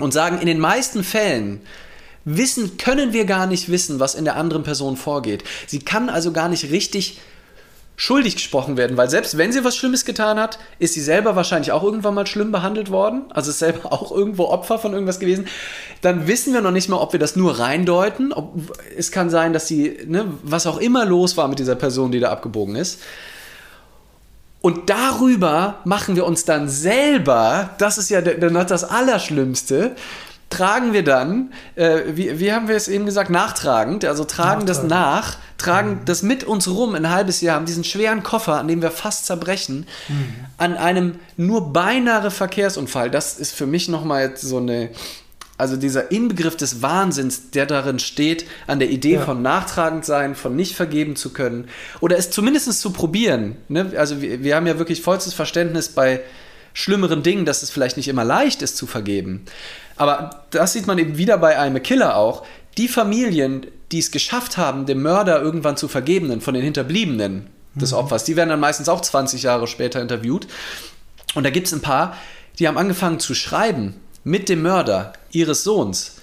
und 0.00 0.12
sagen, 0.12 0.40
in 0.40 0.46
den 0.46 0.58
meisten 0.58 1.04
Fällen 1.04 1.60
wissen, 2.24 2.76
können 2.76 3.12
wir 3.12 3.24
gar 3.24 3.46
nicht 3.46 3.70
wissen, 3.70 4.00
was 4.00 4.14
in 4.14 4.24
der 4.24 4.36
anderen 4.36 4.62
Person 4.62 4.96
vorgeht. 4.96 5.44
Sie 5.66 5.80
kann 5.80 6.08
also 6.08 6.32
gar 6.32 6.48
nicht 6.48 6.70
richtig 6.70 7.18
schuldig 8.00 8.36
gesprochen 8.36 8.78
werden, 8.78 8.96
weil 8.96 9.10
selbst 9.10 9.36
wenn 9.36 9.52
sie 9.52 9.62
was 9.62 9.76
Schlimmes 9.76 10.06
getan 10.06 10.38
hat, 10.38 10.58
ist 10.78 10.94
sie 10.94 11.02
selber 11.02 11.36
wahrscheinlich 11.36 11.70
auch 11.70 11.82
irgendwann 11.82 12.14
mal 12.14 12.26
schlimm 12.26 12.50
behandelt 12.50 12.90
worden, 12.90 13.24
also 13.28 13.50
ist 13.50 13.58
selber 13.58 13.92
auch 13.92 14.10
irgendwo 14.10 14.46
Opfer 14.46 14.78
von 14.78 14.94
irgendwas 14.94 15.20
gewesen, 15.20 15.46
dann 16.00 16.26
wissen 16.26 16.54
wir 16.54 16.62
noch 16.62 16.70
nicht 16.70 16.88
mal, 16.88 16.96
ob 16.96 17.12
wir 17.12 17.20
das 17.20 17.36
nur 17.36 17.58
reindeuten. 17.58 18.32
Ob, 18.32 18.54
es 18.96 19.12
kann 19.12 19.28
sein, 19.28 19.52
dass 19.52 19.68
sie, 19.68 19.98
ne, 20.06 20.24
was 20.42 20.66
auch 20.66 20.78
immer 20.78 21.04
los 21.04 21.36
war 21.36 21.46
mit 21.48 21.58
dieser 21.58 21.74
Person, 21.74 22.10
die 22.10 22.20
da 22.20 22.30
abgebogen 22.30 22.74
ist. 22.74 23.00
Und 24.62 24.88
darüber 24.88 25.80
machen 25.84 26.16
wir 26.16 26.24
uns 26.24 26.46
dann 26.46 26.70
selber, 26.70 27.70
das 27.76 27.98
ist 27.98 28.08
ja 28.08 28.22
das 28.22 28.84
Allerschlimmste, 28.84 29.94
tragen 30.50 30.92
wir 30.92 31.04
dann, 31.04 31.52
äh, 31.76 32.00
wie, 32.14 32.40
wie 32.40 32.52
haben 32.52 32.68
wir 32.68 32.74
es 32.74 32.88
eben 32.88 33.06
gesagt, 33.06 33.30
nachtragend, 33.30 34.04
also 34.04 34.24
tragen 34.24 34.66
das 34.66 34.82
nach, 34.82 35.38
tragen 35.58 35.90
mhm. 35.90 36.04
das 36.04 36.22
mit 36.22 36.44
uns 36.44 36.68
rum 36.68 36.94
ein 36.94 37.08
halbes 37.08 37.40
Jahr, 37.40 37.56
haben 37.56 37.66
diesen 37.66 37.84
schweren 37.84 38.22
Koffer, 38.24 38.58
an 38.58 38.68
dem 38.68 38.82
wir 38.82 38.90
fast 38.90 39.26
zerbrechen, 39.26 39.86
mhm. 40.08 40.34
an 40.58 40.76
einem 40.76 41.14
nur 41.36 41.72
beinahe 41.72 42.30
Verkehrsunfall. 42.32 43.10
Das 43.10 43.38
ist 43.38 43.54
für 43.54 43.66
mich 43.66 43.88
nochmal 43.88 44.24
jetzt 44.24 44.42
so 44.42 44.58
eine, 44.58 44.90
also 45.56 45.76
dieser 45.76 46.10
Inbegriff 46.10 46.56
des 46.56 46.82
Wahnsinns, 46.82 47.50
der 47.50 47.66
darin 47.66 48.00
steht, 48.00 48.44
an 48.66 48.80
der 48.80 48.90
Idee 48.90 49.14
ja. 49.14 49.24
von 49.24 49.42
nachtragend 49.42 50.04
sein, 50.04 50.34
von 50.34 50.56
nicht 50.56 50.74
vergeben 50.74 51.14
zu 51.14 51.32
können 51.32 51.68
oder 52.00 52.18
es 52.18 52.30
zumindest 52.30 52.80
zu 52.80 52.90
probieren. 52.90 53.56
Ne? 53.68 53.92
Also 53.96 54.20
wir, 54.20 54.42
wir 54.42 54.56
haben 54.56 54.66
ja 54.66 54.78
wirklich 54.78 55.00
vollstes 55.00 55.32
Verständnis 55.32 55.90
bei 55.90 56.22
schlimmeren 56.72 57.22
Dingen, 57.22 57.44
dass 57.44 57.62
es 57.62 57.70
vielleicht 57.70 57.96
nicht 57.96 58.08
immer 58.08 58.24
leicht 58.24 58.62
ist 58.62 58.76
zu 58.76 58.86
vergeben. 58.86 59.44
Aber 60.00 60.30
das 60.48 60.72
sieht 60.72 60.86
man 60.86 60.96
eben 60.96 61.18
wieder 61.18 61.36
bei 61.36 61.58
einem 61.58 61.82
Killer 61.82 62.16
auch. 62.16 62.46
Die 62.78 62.88
Familien, 62.88 63.66
die 63.92 63.98
es 63.98 64.10
geschafft 64.10 64.56
haben, 64.56 64.86
dem 64.86 65.02
Mörder 65.02 65.42
irgendwann 65.42 65.76
zu 65.76 65.88
vergeben, 65.88 66.40
von 66.40 66.54
den 66.54 66.62
Hinterbliebenen 66.62 67.48
des 67.74 67.92
mhm. 67.92 67.98
Opfers, 67.98 68.24
die 68.24 68.34
werden 68.34 68.48
dann 68.48 68.60
meistens 68.60 68.88
auch 68.88 69.02
20 69.02 69.42
Jahre 69.42 69.66
später 69.66 70.00
interviewt. 70.00 70.46
Und 71.34 71.44
da 71.44 71.50
gibt 71.50 71.66
es 71.66 71.74
ein 71.74 71.82
paar, 71.82 72.16
die 72.58 72.66
haben 72.66 72.78
angefangen 72.78 73.20
zu 73.20 73.34
schreiben 73.34 73.94
mit 74.24 74.48
dem 74.48 74.62
Mörder 74.62 75.12
ihres 75.32 75.64
Sohns 75.64 76.16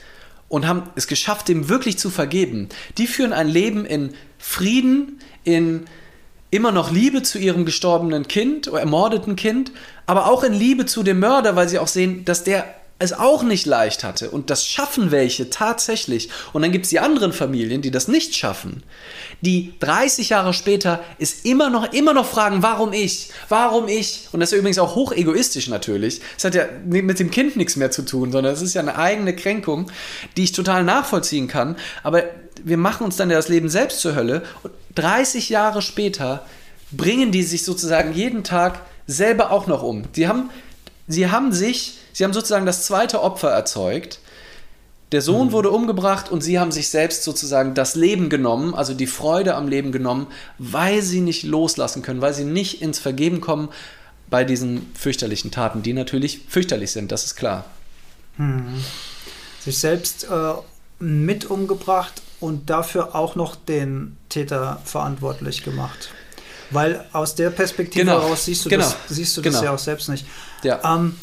und 0.49 0.67
haben 0.67 0.89
es 0.95 1.05
geschafft, 1.05 1.47
dem 1.47 1.69
wirklich 1.69 1.99
zu 1.99 2.09
vergeben. 2.09 2.69
Die 2.97 3.05
führen 3.05 3.32
ein 3.32 3.47
Leben 3.47 3.86
in 3.86 4.15
Frieden, 4.39 5.19
in 5.43 5.86
immer 6.49 6.71
noch 6.71 6.91
Liebe 6.91 7.21
zu 7.21 7.38
ihrem 7.38 7.63
gestorbenen 7.63 8.28
Kind 8.28 8.69
oder 8.69 8.80
ermordeten 8.80 9.36
Kind, 9.36 9.71
aber 10.07 10.32
auch 10.32 10.41
in 10.41 10.53
Liebe 10.53 10.88
zu 10.88 11.03
dem 11.03 11.19
Mörder, 11.19 11.55
weil 11.55 11.69
sie 11.69 11.78
auch 11.78 11.88
sehen, 11.88 12.25
dass 12.25 12.43
der 12.43 12.65
es 12.99 13.13
auch 13.13 13.43
nicht 13.43 13.65
leicht 13.65 14.03
hatte. 14.03 14.31
Und 14.31 14.49
das 14.49 14.65
schaffen 14.65 15.11
welche 15.11 15.49
tatsächlich. 15.49 16.29
Und 16.53 16.63
dann 16.63 16.71
gibt 16.71 16.85
es 16.85 16.89
die 16.89 16.99
anderen 16.99 17.31
Familien, 17.31 17.81
die 17.81 17.91
das 17.91 18.07
nicht 18.07 18.35
schaffen, 18.35 18.83
die 19.41 19.73
30 19.79 20.29
Jahre 20.29 20.53
später 20.53 21.03
ist 21.19 21.45
immer 21.45 21.69
noch, 21.69 21.93
immer 21.93 22.13
noch 22.13 22.25
fragen, 22.25 22.63
warum 22.63 22.91
ich? 22.93 23.29
Warum 23.49 23.87
ich? 23.87 24.29
Und 24.31 24.39
das 24.39 24.51
ist 24.51 24.57
übrigens 24.57 24.79
auch 24.79 24.95
hoch 24.95 25.11
egoistisch 25.11 25.67
natürlich. 25.67 26.21
Es 26.35 26.43
hat 26.43 26.55
ja 26.55 26.65
mit 26.85 27.19
dem 27.19 27.29
Kind 27.29 27.55
nichts 27.55 27.75
mehr 27.75 27.91
zu 27.91 28.01
tun, 28.01 28.31
sondern 28.31 28.53
es 28.53 28.63
ist 28.63 28.73
ja 28.73 28.81
eine 28.81 28.97
eigene 28.97 29.35
Kränkung, 29.35 29.91
die 30.35 30.45
ich 30.45 30.53
total 30.53 30.83
nachvollziehen 30.83 31.47
kann. 31.47 31.75
Aber 32.01 32.23
wir 32.63 32.77
machen 32.77 33.03
uns 33.05 33.15
dann 33.15 33.29
ja 33.29 33.35
das 33.35 33.49
Leben 33.49 33.69
selbst 33.69 33.99
zur 33.99 34.15
Hölle. 34.15 34.43
Und 34.63 34.73
30 34.95 35.49
Jahre 35.49 35.83
später 35.83 36.43
bringen 36.91 37.31
die 37.31 37.43
sich 37.43 37.63
sozusagen 37.63 38.13
jeden 38.13 38.43
Tag 38.43 38.81
selber 39.05 39.51
auch 39.51 39.67
noch 39.67 39.83
um. 39.83 40.11
Die 40.13 40.27
haben, 40.27 40.49
sie 41.07 41.29
haben 41.29 41.51
sich 41.51 41.99
Sie 42.18 42.24
haben 42.24 42.34
sozusagen 42.34 42.65
das 42.65 42.82
zweite 42.82 43.22
Opfer 43.22 43.51
erzeugt. 43.51 44.18
Der 45.11 45.22
Sohn 45.22 45.49
mhm. 45.49 45.51
wurde 45.51 45.70
umgebracht 45.70 46.32
und 46.32 46.41
sie 46.41 46.57
haben 46.57 46.72
sich 46.72 46.89
selbst 46.89 47.22
sozusagen 47.22 47.76
das 47.76 47.93
Leben 47.93 48.28
genommen, 48.28 48.74
also 48.74 48.95
die 48.95 49.05
Freude 49.05 49.53
am 49.53 49.68
Leben 49.68 49.91
genommen, 49.91 50.26
weil 50.57 51.03
sie 51.03 51.22
nicht 51.22 51.43
loslassen 51.43 52.01
können, 52.01 52.20
weil 52.20 52.34
sie 52.34 52.43
nicht 52.43 52.82
ins 52.82 52.97
Vergeben 52.97 53.39
kommen 53.39 53.70
bei 54.32 54.43
diesen 54.43 54.91
fürchterlichen 54.95 55.51
Taten, 55.51 55.84
die 55.84 55.93
natürlich 55.93 56.41
fürchterlich 56.49 56.91
sind, 56.91 57.11
das 57.11 57.24
ist 57.24 57.36
klar. 57.36 57.65
Mhm. 58.38 58.84
Sich 59.63 59.78
selbst 59.78 60.24
äh, 60.24 60.53
mit 60.97 61.45
umgebracht 61.45 62.24
und 62.39 62.68
dafür 62.72 63.13
auch 63.13 63.36
noch 63.36 63.55
den 63.55 64.18
Täter 64.30 64.82
verantwortlich 64.86 65.63
gemacht. 65.63 66.09
Weil 66.72 67.05
aus 67.13 67.36
der 67.36 67.51
Perspektive 67.51 68.05
genau. 68.05 68.24
heraus 68.24 68.45
siehst 68.45 68.65
du, 68.65 68.70
genau. 68.70 68.86
das, 68.86 68.97
siehst 69.07 69.38
du 69.38 69.41
das 69.41 69.53
genau. 69.53 69.65
ja 69.65 69.76
auch 69.76 69.80
selbst 69.80 70.09
nicht. 70.09 70.26
Ja. 70.63 70.82
Ähm, 70.84 71.15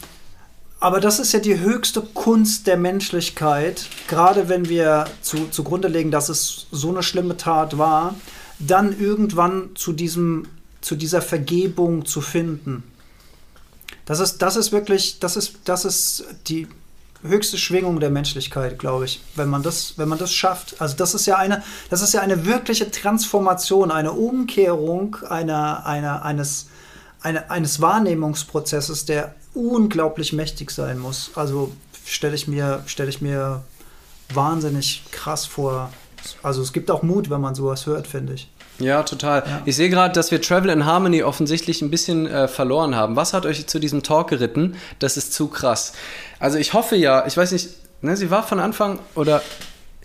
aber 0.85 1.01
das 1.01 1.19
ist 1.19 1.33
ja 1.33 1.41
die 1.41 1.61
höchste 1.61 2.03
Kunst 2.03 2.67
der 2.67 2.77
Menschlichkeit, 2.77 3.89
gerade 4.07 4.51
wenn 4.51 4.69
wir 4.69 5.07
zu, 5.23 5.49
zugrunde 5.49 5.89
legen, 5.89 6.11
dass 6.11 6.29
es 6.29 6.67
so 6.71 6.91
eine 6.91 7.03
schlimme 7.03 7.39
Tat 7.39 7.79
war, 7.79 8.15
dann 8.59 8.95
irgendwann 9.01 9.71
zu, 9.77 9.95
diesem, 9.95 10.47
zu 10.83 10.95
dieser 10.95 11.23
Vergebung 11.23 12.05
zu 12.05 12.21
finden. 12.21 12.83
Das 14.05 14.21
ist, 14.21 14.43
das 14.43 14.57
ist 14.57 14.73
wirklich, 14.73 15.21
das 15.21 15.39
ist, 15.39 15.55
das 15.65 15.87
ist 15.87 16.27
die 16.49 16.69
höchste 17.23 17.57
Schwingung 17.57 17.99
der 17.99 18.11
Menschlichkeit, 18.11 18.79
glaube 18.79 19.07
ich, 19.07 19.23
wenn 19.37 19.49
man 19.49 19.63
das, 19.63 19.97
wenn 19.97 20.11
man 20.11 20.19
das 20.19 20.35
schafft. 20.35 20.83
Also 20.83 20.97
das 20.99 21.15
ist 21.15 21.25
ja 21.25 21.39
eine, 21.39 21.63
das 21.89 22.03
ist 22.03 22.13
ja 22.13 22.21
eine 22.21 22.45
wirkliche 22.45 22.91
Transformation, 22.91 23.91
eine 23.91 24.13
Umkehrung 24.13 25.17
einer, 25.31 25.87
einer, 25.87 26.27
eines, 26.27 26.67
eine, 27.23 27.51
eines 27.51 27.81
Wahrnehmungsprozesses, 27.81 29.07
der 29.07 29.35
unglaublich 29.55 30.33
mächtig 30.33 30.71
sein 30.71 30.99
muss. 30.99 31.31
Also 31.35 31.73
stelle 32.05 32.35
ich 32.35 32.49
mir, 32.49 32.83
stelle 32.87 33.09
ich 33.09 33.21
mir 33.21 33.63
wahnsinnig 34.33 35.05
krass 35.11 35.47
vor. 35.47 35.93
Also 36.43 36.63
es 36.63 36.73
gibt 36.73 36.91
auch 36.91 37.03
Mut, 37.03 37.31
wenn 37.31 37.41
man 37.41 37.55
sowas 37.55 37.87
hört, 37.87 38.07
finde 38.07 38.35
ich. 38.35 38.49
Ja, 38.79 39.03
total. 39.05 39.45
Ja. 39.47 39.63
Ich 39.65 39.77
sehe 39.77 39.89
gerade, 39.89 40.13
dass 40.15 40.31
wir 40.31 40.43
Travel 40.43 40.71
in 40.71 40.85
Harmony 40.85 41.23
offensichtlich 41.23 41.81
ein 41.81 41.91
bisschen 41.91 42.27
äh, 42.27 42.49
verloren 42.49 42.97
haben. 42.97 43.15
Was 43.15 43.33
hat 43.33 43.47
euch 43.47 43.67
zu 43.67 43.79
diesem 43.79 44.03
Talk 44.03 44.29
geritten? 44.29 44.77
Das 44.99 45.17
ist 45.17 45.33
zu 45.33 45.47
krass. 45.49 45.93
Also 46.41 46.59
ich 46.59 46.73
hoffe 46.73 46.97
ja, 46.97 47.25
ich 47.27 47.37
weiß 47.37 47.53
nicht, 47.53 47.69
ne, 48.03 48.17
sie 48.17 48.31
war 48.31 48.43
von 48.43 48.59
Anfang 48.59 48.99
oder 49.15 49.43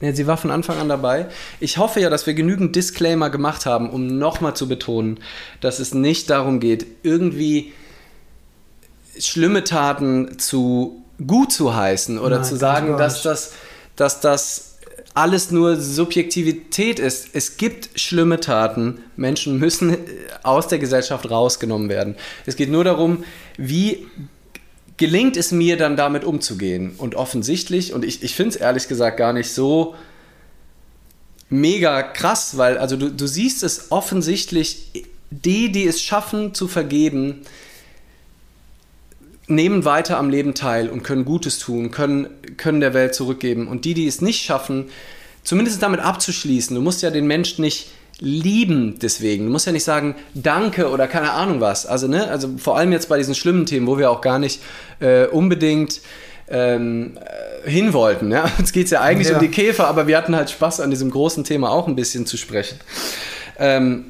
ne, 0.01 0.15
sie 0.15 0.27
war 0.27 0.37
von 0.37 0.51
Anfang 0.51 0.77
an 0.77 0.87
dabei. 0.87 1.27
Ich 1.59 1.77
hoffe 1.77 1.99
ja, 1.99 2.11
dass 2.11 2.27
wir 2.27 2.35
genügend 2.35 2.75
Disclaimer 2.75 3.31
gemacht 3.31 3.65
haben, 3.65 3.89
um 3.89 4.05
nochmal 4.05 4.55
zu 4.55 4.67
betonen, 4.67 5.19
dass 5.61 5.79
es 5.79 5.95
nicht 5.95 6.29
darum 6.29 6.59
geht, 6.59 6.85
irgendwie 7.01 7.73
schlimme 9.19 9.63
Taten 9.63 10.39
zu 10.39 11.03
gut 11.25 11.51
zu 11.51 11.75
heißen 11.75 12.17
oder 12.17 12.37
Nein, 12.37 12.45
zu 12.45 12.55
sagen, 12.55 12.97
dass 12.97 13.23
das, 13.23 13.53
dass 13.95 14.21
das 14.21 14.77
alles 15.13 15.51
nur 15.51 15.75
Subjektivität 15.75 16.99
ist. 16.99 17.29
Es 17.33 17.57
gibt 17.57 17.99
schlimme 17.99 18.39
Taten. 18.39 18.99
Menschen 19.15 19.59
müssen 19.59 19.97
aus 20.43 20.67
der 20.67 20.79
Gesellschaft 20.79 21.29
rausgenommen 21.29 21.89
werden. 21.89 22.15
Es 22.45 22.55
geht 22.55 22.69
nur 22.69 22.83
darum, 22.83 23.23
wie 23.57 24.07
gelingt 24.97 25.37
es 25.37 25.51
mir 25.51 25.77
dann 25.77 25.97
damit 25.97 26.23
umzugehen. 26.23 26.93
Und 26.97 27.15
offensichtlich, 27.15 27.93
und 27.93 28.05
ich, 28.05 28.23
ich 28.23 28.35
finde 28.35 28.49
es 28.49 28.55
ehrlich 28.57 28.87
gesagt 28.87 29.17
gar 29.17 29.33
nicht 29.33 29.51
so 29.51 29.95
mega 31.49 32.03
krass, 32.03 32.57
weil 32.57 32.77
also 32.77 32.95
du, 32.95 33.09
du 33.09 33.27
siehst 33.27 33.63
es 33.63 33.91
offensichtlich, 33.91 35.05
die, 35.31 35.71
die 35.71 35.87
es 35.87 36.01
schaffen 36.01 36.53
zu 36.53 36.67
vergeben, 36.67 37.41
nehmen 39.49 39.85
weiter 39.85 40.17
am 40.17 40.29
Leben 40.29 40.53
teil 40.53 40.89
und 40.89 41.03
können 41.03 41.25
Gutes 41.25 41.59
tun, 41.59 41.91
können, 41.91 42.27
können 42.57 42.79
der 42.79 42.93
Welt 42.93 43.15
zurückgeben. 43.15 43.67
Und 43.67 43.85
die, 43.85 43.93
die 43.93 44.07
es 44.07 44.21
nicht 44.21 44.43
schaffen, 44.43 44.85
zumindest 45.43 45.81
damit 45.81 45.99
abzuschließen, 45.99 46.75
du 46.75 46.81
musst 46.81 47.01
ja 47.01 47.11
den 47.11 47.27
Menschen 47.27 47.61
nicht 47.63 47.89
lieben 48.19 48.99
deswegen. 48.99 49.45
Du 49.45 49.51
musst 49.51 49.65
ja 49.65 49.71
nicht 49.71 49.83
sagen 49.83 50.15
Danke 50.33 50.89
oder 50.89 51.07
keine 51.07 51.31
Ahnung 51.31 51.61
was. 51.61 51.85
Also, 51.85 52.07
ne, 52.07 52.27
also 52.29 52.49
vor 52.57 52.77
allem 52.77 52.91
jetzt 52.91 53.09
bei 53.09 53.17
diesen 53.17 53.33
schlimmen 53.35 53.65
Themen, 53.65 53.87
wo 53.87 53.97
wir 53.97 54.11
auch 54.11 54.21
gar 54.21 54.39
nicht 54.39 54.61
äh, 54.99 55.25
unbedingt 55.25 56.01
ähm, 56.49 57.17
äh, 57.65 57.69
hin 57.69 57.93
wollten. 57.93 58.31
Ja? 58.31 58.51
Uns 58.57 58.71
geht 58.71 58.85
es 58.85 58.91
ja 58.91 59.01
eigentlich 59.01 59.29
ja. 59.29 59.35
um 59.35 59.39
die 59.39 59.49
Käfer, 59.49 59.87
aber 59.87 60.07
wir 60.07 60.17
hatten 60.17 60.35
halt 60.35 60.49
Spaß 60.49 60.81
an 60.81 60.89
diesem 60.89 61.11
großen 61.11 61.43
Thema 61.43 61.69
auch 61.71 61.87
ein 61.87 61.95
bisschen 61.95 62.25
zu 62.25 62.37
sprechen. 62.37 62.79
Ähm, 63.57 64.05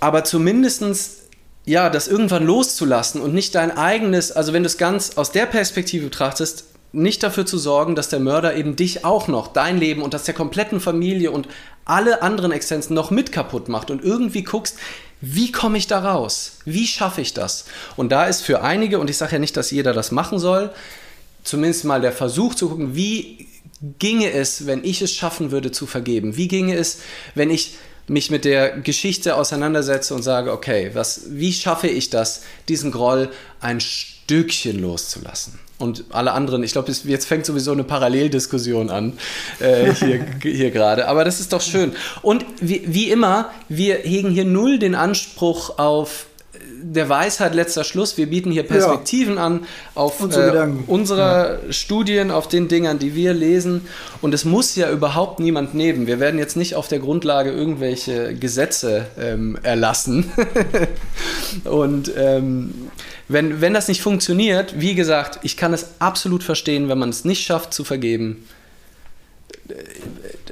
aber 0.00 0.24
zumindestens 0.24 1.19
ja, 1.64 1.90
das 1.90 2.08
irgendwann 2.08 2.44
loszulassen 2.44 3.20
und 3.20 3.34
nicht 3.34 3.54
dein 3.54 3.76
eigenes, 3.76 4.32
also 4.32 4.52
wenn 4.52 4.62
du 4.62 4.68
es 4.68 4.78
ganz 4.78 5.16
aus 5.16 5.32
der 5.32 5.46
Perspektive 5.46 6.04
betrachtest, 6.06 6.64
nicht 6.92 7.22
dafür 7.22 7.46
zu 7.46 7.58
sorgen, 7.58 7.94
dass 7.94 8.08
der 8.08 8.20
Mörder 8.20 8.56
eben 8.56 8.74
dich 8.74 9.04
auch 9.04 9.28
noch, 9.28 9.48
dein 9.48 9.78
Leben 9.78 10.02
und 10.02 10.12
das 10.12 10.24
der 10.24 10.34
kompletten 10.34 10.80
Familie 10.80 11.30
und 11.30 11.48
alle 11.84 12.22
anderen 12.22 12.52
Existenzen 12.52 12.94
noch 12.94 13.10
mit 13.10 13.30
kaputt 13.30 13.68
macht 13.68 13.90
und 13.90 14.02
irgendwie 14.02 14.42
guckst, 14.42 14.76
wie 15.20 15.52
komme 15.52 15.78
ich 15.78 15.86
da 15.86 16.00
raus? 16.00 16.58
Wie 16.64 16.86
schaffe 16.86 17.20
ich 17.20 17.34
das? 17.34 17.66
Und 17.96 18.10
da 18.10 18.24
ist 18.26 18.42
für 18.42 18.62
einige, 18.62 18.98
und 18.98 19.10
ich 19.10 19.18
sage 19.18 19.32
ja 19.32 19.38
nicht, 19.38 19.56
dass 19.56 19.70
jeder 19.70 19.92
das 19.92 20.12
machen 20.12 20.38
soll, 20.38 20.70
zumindest 21.44 21.84
mal 21.84 22.00
der 22.00 22.12
Versuch 22.12 22.54
zu 22.54 22.70
gucken, 22.70 22.94
wie 22.94 23.46
ginge 23.98 24.30
es, 24.32 24.66
wenn 24.66 24.84
ich 24.84 25.02
es 25.02 25.14
schaffen 25.14 25.50
würde 25.50 25.72
zu 25.72 25.86
vergeben? 25.86 26.36
Wie 26.36 26.48
ginge 26.48 26.74
es, 26.74 27.00
wenn 27.34 27.50
ich 27.50 27.76
mich 28.10 28.30
mit 28.30 28.44
der 28.44 28.72
Geschichte 28.80 29.36
auseinandersetze 29.36 30.14
und 30.14 30.22
sage, 30.22 30.52
okay, 30.52 30.90
was, 30.94 31.22
wie 31.28 31.52
schaffe 31.52 31.86
ich 31.86 32.10
das, 32.10 32.42
diesen 32.68 32.90
Groll 32.90 33.30
ein 33.60 33.80
Stückchen 33.80 34.80
loszulassen? 34.80 35.60
Und 35.78 36.04
alle 36.10 36.32
anderen, 36.32 36.62
ich 36.64 36.72
glaube, 36.72 36.92
jetzt 37.04 37.26
fängt 37.26 37.46
sowieso 37.46 37.70
eine 37.70 37.84
Paralleldiskussion 37.84 38.90
an, 38.90 39.16
äh, 39.60 39.94
hier, 39.94 40.26
hier 40.42 40.70
gerade. 40.72 41.06
Aber 41.06 41.24
das 41.24 41.38
ist 41.38 41.52
doch 41.52 41.62
schön. 41.62 41.92
Und 42.20 42.44
wie, 42.60 42.82
wie 42.86 43.10
immer, 43.10 43.50
wir 43.68 43.98
hegen 43.98 44.30
hier 44.30 44.44
null 44.44 44.80
den 44.80 44.96
Anspruch 44.96 45.78
auf 45.78 46.26
der 46.82 47.08
Weisheit 47.08 47.54
letzter 47.54 47.84
Schluss. 47.84 48.16
Wir 48.16 48.26
bieten 48.26 48.50
hier 48.50 48.62
Perspektiven 48.62 49.36
ja. 49.36 49.46
an 49.46 49.66
auf 49.94 50.20
unsere, 50.20 50.64
äh, 50.64 50.68
unsere 50.86 51.60
ja. 51.66 51.72
Studien, 51.72 52.30
auf 52.30 52.48
den 52.48 52.68
Dingern, 52.68 52.98
die 52.98 53.14
wir 53.14 53.34
lesen. 53.34 53.86
Und 54.20 54.34
es 54.34 54.44
muss 54.44 54.76
ja 54.76 54.90
überhaupt 54.90 55.40
niemand 55.40 55.74
nehmen. 55.74 56.06
Wir 56.06 56.20
werden 56.20 56.38
jetzt 56.38 56.56
nicht 56.56 56.74
auf 56.74 56.88
der 56.88 56.98
Grundlage 56.98 57.50
irgendwelche 57.50 58.34
Gesetze 58.34 59.06
ähm, 59.18 59.58
erlassen. 59.62 60.30
Und 61.64 62.10
ähm, 62.16 62.90
wenn, 63.28 63.60
wenn 63.60 63.74
das 63.74 63.88
nicht 63.88 64.02
funktioniert, 64.02 64.80
wie 64.80 64.94
gesagt, 64.94 65.38
ich 65.42 65.56
kann 65.56 65.72
es 65.72 65.90
absolut 65.98 66.42
verstehen, 66.42 66.88
wenn 66.88 66.98
man 66.98 67.10
es 67.10 67.24
nicht 67.24 67.44
schafft 67.44 67.72
zu 67.74 67.84
vergeben 67.84 68.44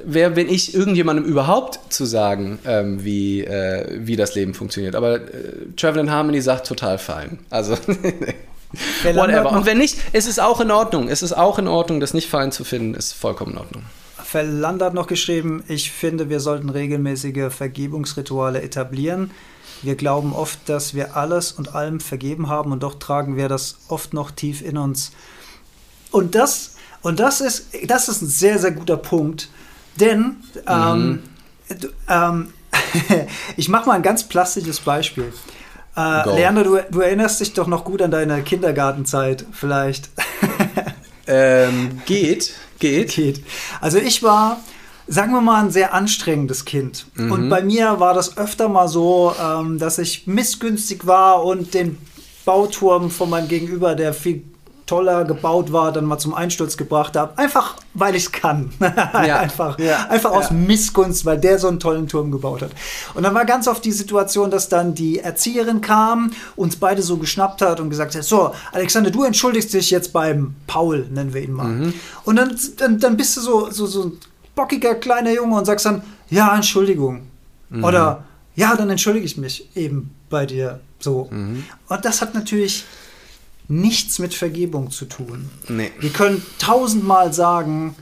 wer 0.05 0.31
bin 0.31 0.49
ich, 0.49 0.73
irgendjemandem 0.73 1.25
überhaupt 1.25 1.79
zu 1.93 2.05
sagen, 2.05 2.59
ähm, 2.65 3.03
wie, 3.03 3.43
äh, 3.43 3.99
wie 3.99 4.15
das 4.15 4.35
Leben 4.35 4.53
funktioniert. 4.53 4.95
Aber 4.95 5.15
äh, 5.15 5.67
Travel 5.75 6.01
in 6.01 6.11
Harmony 6.11 6.41
sagt 6.41 6.67
total 6.67 6.97
fein. 6.97 7.39
Also, 7.49 7.73
whatever. 9.03 9.51
Und 9.51 9.65
wenn 9.65 9.77
nicht, 9.77 9.97
ist 10.13 10.27
es 10.27 10.39
auch 10.39 10.61
in 10.61 10.71
Ordnung. 10.71 11.07
Es 11.09 11.21
ist 11.21 11.33
auch 11.33 11.59
in 11.59 11.67
Ordnung, 11.67 11.99
das 11.99 12.13
nicht 12.13 12.29
fein 12.29 12.51
zu 12.51 12.63
finden, 12.63 12.93
ist 12.93 13.13
vollkommen 13.13 13.53
in 13.53 13.57
Ordnung. 13.57 13.83
Verlander 14.23 14.87
hat 14.87 14.93
noch 14.93 15.07
geschrieben, 15.07 15.63
ich 15.67 15.91
finde, 15.91 16.29
wir 16.29 16.39
sollten 16.39 16.69
regelmäßige 16.69 17.51
Vergebungsrituale 17.51 18.61
etablieren. 18.61 19.31
Wir 19.81 19.95
glauben 19.95 20.33
oft, 20.33 20.59
dass 20.67 20.93
wir 20.93 21.15
alles 21.15 21.51
und 21.51 21.73
allem 21.73 21.99
vergeben 21.99 22.47
haben 22.47 22.71
und 22.71 22.83
doch 22.83 22.99
tragen 22.99 23.37
wir 23.37 23.47
das 23.47 23.77
oft 23.87 24.13
noch 24.13 24.29
tief 24.29 24.61
in 24.61 24.77
uns. 24.77 25.11
Und 26.11 26.35
das, 26.35 26.75
und 27.01 27.19
das 27.19 27.41
ist, 27.41 27.67
das 27.87 28.09
ist 28.09 28.21
ein 28.21 28.27
sehr, 28.27 28.59
sehr 28.59 28.71
guter 28.71 28.97
Punkt, 28.97 29.49
denn 29.99 30.37
ähm, 30.67 31.09
mhm. 31.69 31.79
ähm, 32.07 32.53
ich 33.57 33.69
mache 33.69 33.87
mal 33.87 33.93
ein 33.93 34.03
ganz 34.03 34.23
plastisches 34.23 34.79
Beispiel. 34.79 35.31
Äh, 35.95 36.35
Leander, 36.35 36.63
du, 36.63 36.79
du, 36.89 37.01
erinnerst 37.01 37.41
dich 37.41 37.53
doch 37.53 37.67
noch 37.67 37.83
gut 37.83 38.01
an 38.01 38.11
deine 38.11 38.41
Kindergartenzeit, 38.43 39.45
vielleicht. 39.51 40.09
ähm, 41.27 42.01
geht, 42.05 42.53
geht. 42.79 43.11
Geht. 43.11 43.43
Also 43.81 43.97
ich 43.97 44.23
war, 44.23 44.59
sagen 45.07 45.33
wir 45.33 45.41
mal, 45.41 45.63
ein 45.63 45.71
sehr 45.71 45.93
anstrengendes 45.93 46.65
Kind. 46.65 47.07
Mhm. 47.15 47.31
Und 47.31 47.49
bei 47.49 47.61
mir 47.61 47.99
war 47.99 48.13
das 48.13 48.37
öfter 48.37 48.69
mal 48.69 48.87
so, 48.87 49.33
ähm, 49.41 49.79
dass 49.79 49.97
ich 49.97 50.27
missgünstig 50.27 51.05
war 51.05 51.43
und 51.43 51.73
den 51.73 51.97
Bauturm 52.45 53.11
von 53.11 53.29
meinem 53.29 53.47
Gegenüber, 53.47 53.95
der 53.95 54.13
viel 54.13 54.43
toller 54.89 55.23
gebaut 55.23 55.71
war, 55.71 55.91
dann 55.91 56.05
mal 56.05 56.17
zum 56.17 56.33
Einsturz 56.33 56.75
gebracht 56.75 57.15
habe. 57.15 57.37
Einfach, 57.37 57.75
weil 57.93 58.15
ich 58.15 58.25
es 58.25 58.31
kann. 58.31 58.71
Ja. 58.79 59.39
einfach 59.39 59.77
ja. 59.79 60.07
einfach 60.09 60.31
aus 60.31 60.49
ja. 60.49 60.55
Missgunst, 60.55 61.25
weil 61.25 61.37
der 61.37 61.59
so 61.59 61.67
einen 61.67 61.79
tollen 61.79 62.07
Turm 62.07 62.31
gebaut 62.31 62.61
hat. 62.61 62.71
Und 63.13 63.23
dann 63.23 63.33
war 63.33 63.45
ganz 63.45 63.67
oft 63.67 63.83
die 63.83 63.91
Situation, 63.91 64.49
dass 64.49 64.69
dann 64.69 64.95
die 64.95 65.19
Erzieherin 65.19 65.81
kam, 65.81 66.31
uns 66.55 66.75
beide 66.77 67.01
so 67.01 67.17
geschnappt 67.17 67.61
hat 67.61 67.79
und 67.79 67.89
gesagt 67.89 68.15
hat, 68.15 68.23
so, 68.23 68.53
Alexander, 68.71 69.11
du 69.11 69.23
entschuldigst 69.23 69.73
dich 69.73 69.91
jetzt 69.91 70.13
beim 70.13 70.55
Paul, 70.67 71.07
nennen 71.11 71.33
wir 71.33 71.41
ihn 71.41 71.51
mal. 71.51 71.67
Mhm. 71.67 71.93
Und 72.23 72.35
dann, 72.37 72.57
dann, 72.77 72.99
dann 72.99 73.17
bist 73.17 73.37
du 73.37 73.41
so, 73.41 73.69
so, 73.71 73.85
so 73.85 74.03
ein 74.05 74.11
bockiger 74.55 74.95
kleiner 74.95 75.31
Junge 75.31 75.57
und 75.57 75.65
sagst 75.65 75.85
dann, 75.85 76.01
ja, 76.29 76.55
Entschuldigung. 76.55 77.27
Mhm. 77.69 77.83
Oder, 77.83 78.23
ja, 78.55 78.75
dann 78.75 78.89
entschuldige 78.89 79.25
ich 79.25 79.37
mich 79.37 79.69
eben 79.75 80.15
bei 80.29 80.45
dir. 80.45 80.79
So. 80.99 81.27
Mhm. 81.29 81.65
Und 81.87 82.05
das 82.05 82.21
hat 82.21 82.33
natürlich 82.33 82.85
nichts 83.69 84.19
mit 84.19 84.33
Vergebung 84.33 84.91
zu 84.91 85.05
tun. 85.05 85.49
Nee. 85.69 85.91
Wir 85.99 86.09
können 86.09 86.43
tausendmal 86.57 87.33
sagen, 87.33 87.95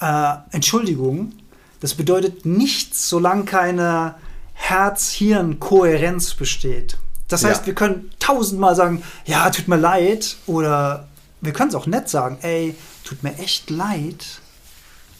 äh, 0.00 0.34
Entschuldigung, 0.50 1.32
das 1.80 1.94
bedeutet 1.94 2.44
nichts, 2.44 3.08
solange 3.08 3.44
keine 3.44 4.16
Herz-Hirn-Kohärenz 4.54 6.34
besteht. 6.34 6.98
Das 7.28 7.44
heißt, 7.44 7.62
ja. 7.62 7.66
wir 7.68 7.74
können 7.74 8.10
tausendmal 8.18 8.74
sagen, 8.74 9.02
ja, 9.24 9.48
tut 9.50 9.68
mir 9.68 9.76
leid, 9.76 10.36
oder 10.46 11.08
wir 11.40 11.52
können 11.52 11.70
es 11.70 11.74
auch 11.74 11.86
nett 11.86 12.08
sagen, 12.08 12.38
ey, 12.42 12.74
tut 13.04 13.22
mir 13.22 13.38
echt 13.38 13.70
leid, 13.70 14.40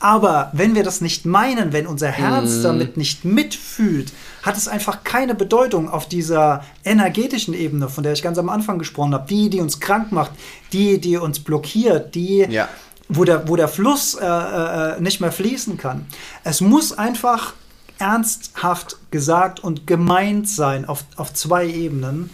aber 0.01 0.51
wenn 0.53 0.75
wir 0.75 0.83
das 0.83 1.01
nicht 1.01 1.25
meinen, 1.25 1.73
wenn 1.73 1.87
unser 1.87 2.11
Herz 2.11 2.57
mm. 2.57 2.63
damit 2.63 2.97
nicht 2.99 3.25
mitfühlt, 3.25 4.13
hat 4.45 4.59
es 4.59 4.69
einfach 4.69 5.05
keine 5.05 5.35
Bedeutung 5.35 5.89
auf 5.89 6.07
dieser 6.07 6.65
energetischen 6.85 7.55
Ebene, 7.55 7.89
von 7.89 8.05
der 8.05 8.13
ich 8.13 8.23
ganz 8.23 8.37
am 8.37 8.51
Anfang 8.51 8.79
gesprochen 8.79 9.15
habe. 9.15 9.27
Die, 9.27 9.49
die 9.49 9.61
uns 9.61 9.81
krank 9.81 10.13
macht, 10.13 10.33
die, 10.73 11.01
die 11.01 11.17
uns 11.17 11.41
blockiert, 11.41 12.15
die, 12.15 12.47
ja. 12.51 12.69
wo, 13.09 13.25
der, 13.25 13.49
wo 13.49 13.57
der 13.57 13.69
Fluss 13.69 14.15
äh, 14.15 14.27
äh, 14.27 15.01
nicht 15.01 15.21
mehr 15.23 15.33
fließen 15.33 15.79
kann. 15.79 16.07
Es 16.45 16.61
muss 16.61 16.93
einfach 16.93 17.55
ernsthaft 17.99 18.99
gesagt 19.11 19.61
und 19.65 19.87
gemeint 19.87 20.47
sein 20.47 20.85
auf, 20.85 21.05
auf 21.17 21.33
zwei 21.33 21.67
Ebenen. 21.67 22.29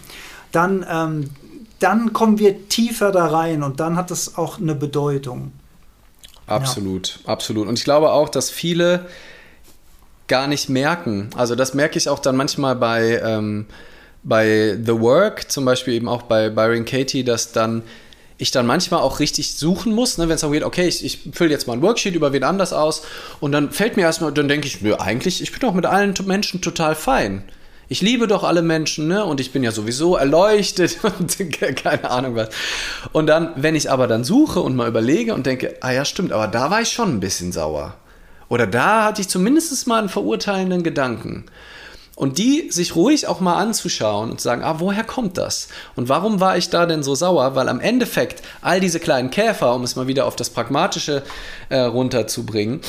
Dann, 0.51 0.85
ähm, 0.89 1.29
dann 1.79 2.11
kommen 2.11 2.39
wir 2.39 2.67
tiefer 2.67 3.13
da 3.13 3.27
rein 3.27 3.63
und 3.63 3.79
dann 3.79 3.95
hat 3.95 4.11
es 4.11 4.37
auch 4.37 4.59
eine 4.59 4.75
Bedeutung. 4.75 5.53
Absolut, 6.45 7.21
ja. 7.23 7.31
absolut. 7.31 7.69
Und 7.69 7.79
ich 7.79 7.85
glaube 7.85 8.11
auch, 8.11 8.27
dass 8.27 8.49
viele 8.49 9.05
gar 10.31 10.47
nicht 10.47 10.69
merken. 10.69 11.29
Also 11.35 11.55
das 11.55 11.73
merke 11.73 11.97
ich 11.97 12.09
auch 12.09 12.19
dann 12.19 12.35
manchmal 12.35 12.75
bei, 12.75 13.21
ähm, 13.23 13.65
bei 14.23 14.77
The 14.83 14.99
Work, 14.99 15.51
zum 15.51 15.65
Beispiel 15.65 15.93
eben 15.93 16.07
auch 16.07 16.23
bei 16.23 16.49
Byron 16.49 16.85
Katie, 16.85 17.23
dass 17.23 17.51
dann 17.51 17.83
ich 18.37 18.49
dann 18.49 18.65
manchmal 18.65 19.01
auch 19.01 19.19
richtig 19.19 19.53
suchen 19.53 19.93
muss, 19.93 20.17
ne, 20.17 20.27
wenn 20.27 20.35
es 20.35 20.41
darum 20.41 20.53
geht, 20.53 20.63
okay, 20.63 20.87
ich, 20.87 21.05
ich 21.05 21.19
fülle 21.33 21.51
jetzt 21.51 21.67
mal 21.67 21.73
ein 21.73 21.81
Worksheet 21.83 22.15
über 22.15 22.33
wen 22.33 22.43
anders 22.43 22.73
aus 22.73 23.03
und 23.39 23.51
dann 23.51 23.71
fällt 23.71 23.97
mir 23.97 24.03
erstmal, 24.03 24.31
dann 24.31 24.47
denke 24.47 24.65
ich, 24.65 24.81
nö, 24.81 24.95
eigentlich, 24.95 25.43
ich 25.43 25.51
bin 25.51 25.59
doch 25.59 25.75
mit 25.75 25.85
allen 25.85 26.15
Menschen 26.25 26.59
total 26.59 26.95
fein 26.95 27.43
ich 27.91 28.01
liebe 28.01 28.25
doch 28.25 28.45
alle 28.45 28.61
Menschen, 28.61 29.09
ne? 29.09 29.25
Und 29.25 29.41
ich 29.41 29.51
bin 29.51 29.63
ja 29.63 29.71
sowieso 29.73 30.15
erleuchtet 30.15 30.99
und 31.19 31.37
keine 31.75 32.09
Ahnung 32.09 32.37
was. 32.37 32.47
Und 33.11 33.27
dann, 33.27 33.51
wenn 33.57 33.75
ich 33.75 33.91
aber 33.91 34.07
dann 34.07 34.23
suche 34.23 34.61
und 34.61 34.77
mal 34.77 34.87
überlege 34.87 35.33
und 35.33 35.45
denke, 35.45 35.75
ah 35.81 35.91
ja, 35.91 36.05
stimmt, 36.05 36.31
aber 36.31 36.47
da 36.47 36.71
war 36.71 36.79
ich 36.79 36.87
schon 36.87 37.09
ein 37.09 37.19
bisschen 37.19 37.51
sauer. 37.51 37.97
Oder 38.51 38.67
da 38.67 39.05
hatte 39.05 39.21
ich 39.21 39.29
zumindest 39.29 39.87
mal 39.87 39.99
einen 39.99 40.09
verurteilenden 40.09 40.83
Gedanken. 40.83 41.45
Und 42.17 42.37
die 42.37 42.69
sich 42.69 42.97
ruhig 42.97 43.25
auch 43.27 43.39
mal 43.39 43.55
anzuschauen 43.55 44.29
und 44.29 44.41
zu 44.41 44.43
sagen, 44.43 44.61
ah, 44.61 44.75
woher 44.79 45.05
kommt 45.05 45.37
das? 45.37 45.69
Und 45.95 46.09
warum 46.09 46.41
war 46.41 46.57
ich 46.57 46.69
da 46.69 46.85
denn 46.85 47.01
so 47.01 47.15
sauer? 47.15 47.55
Weil 47.55 47.69
am 47.69 47.79
Endeffekt 47.79 48.43
all 48.61 48.81
diese 48.81 48.99
kleinen 48.99 49.29
Käfer, 49.29 49.73
um 49.73 49.83
es 49.83 49.95
mal 49.95 50.07
wieder 50.07 50.25
auf 50.25 50.35
das 50.35 50.49
Pragmatische 50.49 51.23
äh, 51.69 51.79
runterzubringen, 51.79 52.81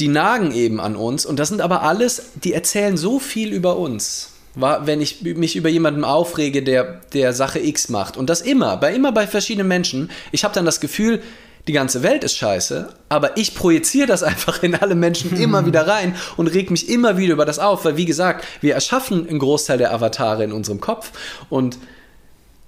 die 0.00 0.08
nagen 0.08 0.52
eben 0.52 0.78
an 0.78 0.94
uns 0.94 1.24
und 1.24 1.38
das 1.38 1.48
sind 1.48 1.62
aber 1.62 1.80
alles, 1.80 2.32
die 2.34 2.52
erzählen 2.52 2.98
so 2.98 3.18
viel 3.18 3.54
über 3.54 3.78
uns. 3.78 4.32
Wenn 4.54 5.00
ich 5.00 5.22
mich 5.22 5.56
über 5.56 5.70
jemanden 5.70 6.04
aufrege, 6.04 6.62
der, 6.62 7.00
der 7.14 7.32
Sache 7.32 7.58
X 7.58 7.88
macht 7.88 8.18
und 8.18 8.28
das 8.28 8.42
immer, 8.42 8.76
bei 8.76 8.94
immer 8.94 9.12
bei 9.12 9.26
verschiedenen 9.26 9.66
Menschen, 9.66 10.10
ich 10.30 10.44
habe 10.44 10.54
dann 10.54 10.66
das 10.66 10.78
Gefühl, 10.78 11.22
die 11.66 11.72
ganze 11.72 12.02
Welt 12.02 12.24
ist 12.24 12.36
scheiße, 12.36 12.94
aber 13.08 13.36
ich 13.36 13.54
projiziere 13.54 14.06
das 14.06 14.22
einfach 14.22 14.62
in 14.62 14.74
alle 14.74 14.94
Menschen 14.94 15.36
immer 15.36 15.66
wieder 15.66 15.86
rein 15.86 16.14
und 16.36 16.48
reg 16.48 16.70
mich 16.70 16.88
immer 16.88 17.16
wieder 17.16 17.34
über 17.34 17.44
das 17.44 17.58
auf, 17.58 17.84
weil 17.84 17.96
wie 17.96 18.04
gesagt, 18.04 18.44
wir 18.60 18.74
erschaffen 18.74 19.28
einen 19.28 19.38
Großteil 19.38 19.78
der 19.78 19.92
Avatare 19.92 20.44
in 20.44 20.52
unserem 20.52 20.80
Kopf 20.80 21.12
und 21.48 21.78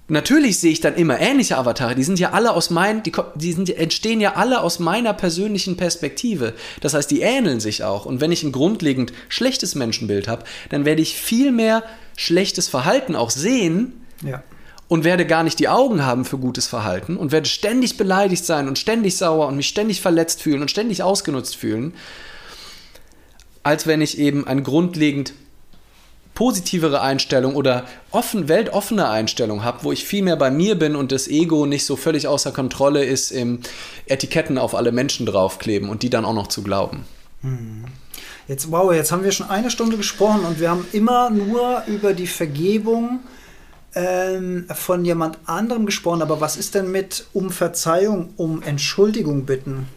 natürlich 0.07 0.59
sehe 0.59 0.71
ich 0.71 0.79
dann 0.79 0.95
immer 0.95 1.19
ähnliche 1.19 1.57
Avatare. 1.57 1.95
Die 1.95 2.03
sind 2.03 2.19
ja 2.19 2.31
alle 2.31 2.53
aus 2.53 2.69
meinen, 2.69 3.03
die, 3.03 3.11
die 3.35 3.53
sind, 3.53 3.69
entstehen 3.69 4.21
ja 4.21 4.33
alle 4.35 4.61
aus 4.61 4.79
meiner 4.79 5.13
persönlichen 5.13 5.77
Perspektive. 5.77 6.53
Das 6.81 6.93
heißt, 6.93 7.11
die 7.11 7.21
ähneln 7.21 7.59
sich 7.59 7.83
auch. 7.83 8.05
Und 8.05 8.21
wenn 8.21 8.31
ich 8.31 8.43
ein 8.43 8.51
grundlegend 8.51 9.11
schlechtes 9.29 9.75
Menschenbild 9.75 10.27
habe, 10.27 10.43
dann 10.69 10.85
werde 10.85 11.01
ich 11.01 11.15
viel 11.15 11.51
mehr 11.51 11.83
schlechtes 12.15 12.67
Verhalten 12.69 13.15
auch 13.15 13.29
sehen. 13.29 14.05
Ja. 14.23 14.43
Und 14.89 15.03
werde 15.03 15.25
gar 15.25 15.43
nicht 15.43 15.59
die 15.59 15.67
Augen 15.67 16.05
haben 16.05 16.23
für 16.23 16.37
gutes 16.37 16.67
Verhalten 16.67 17.17
und 17.17 17.33
werde 17.33 17.49
ständig 17.49 17.97
beleidigt 17.97 18.45
sein 18.45 18.69
und 18.69 18.79
ständig 18.79 19.17
sauer 19.17 19.47
und 19.47 19.57
mich 19.57 19.67
ständig 19.67 20.01
verletzt 20.01 20.41
fühlen 20.41 20.61
und 20.61 20.71
ständig 20.71 21.03
ausgenutzt 21.03 21.57
fühlen, 21.57 21.93
als 23.63 23.85
wenn 23.85 23.99
ich 23.99 24.17
eben 24.17 24.47
ein 24.47 24.63
grundlegend 24.63 25.33
positivere 26.37 27.01
Einstellung 27.01 27.55
oder 27.55 27.85
offen, 28.11 28.47
weltoffene 28.47 29.09
Einstellung 29.09 29.63
habe, 29.63 29.83
wo 29.83 29.91
ich 29.91 30.05
viel 30.05 30.21
mehr 30.21 30.35
bei 30.35 30.51
mir 30.51 30.75
bin 30.75 30.95
und 30.95 31.11
das 31.11 31.27
Ego 31.27 31.65
nicht 31.65 31.83
so 31.83 31.95
völlig 31.95 32.27
außer 32.27 32.51
Kontrolle 32.51 33.03
ist, 33.03 33.31
im 33.31 33.61
Etiketten 34.05 34.59
auf 34.59 34.75
alle 34.75 34.91
Menschen 34.91 35.25
draufkleben 35.25 35.89
und 35.89 36.03
die 36.03 36.11
dann 36.11 36.25
auch 36.25 36.35
noch 36.35 36.45
zu 36.45 36.61
glauben. 36.61 37.05
Hm. 37.41 37.85
Jetzt, 38.47 38.71
wow, 38.71 38.93
jetzt 38.93 39.11
haben 39.11 39.23
wir 39.23 39.31
schon 39.31 39.49
eine 39.49 39.71
Stunde 39.71 39.97
gesprochen 39.97 40.45
und 40.45 40.59
wir 40.59 40.69
haben 40.69 40.85
immer 40.93 41.31
nur 41.31 41.83
über 41.87 42.13
die 42.13 42.27
Vergebung 42.27 43.21
ähm, 43.95 44.67
von 44.73 45.05
jemand 45.05 45.39
anderem 45.45 45.85
gesprochen. 45.85 46.21
Aber 46.21 46.41
was 46.41 46.57
ist 46.57 46.75
denn 46.75 46.91
mit 46.91 47.25
um 47.33 47.49
Verzeihung, 47.49 48.33
um 48.37 48.61
Entschuldigung 48.61 49.45
bitten? 49.45 49.87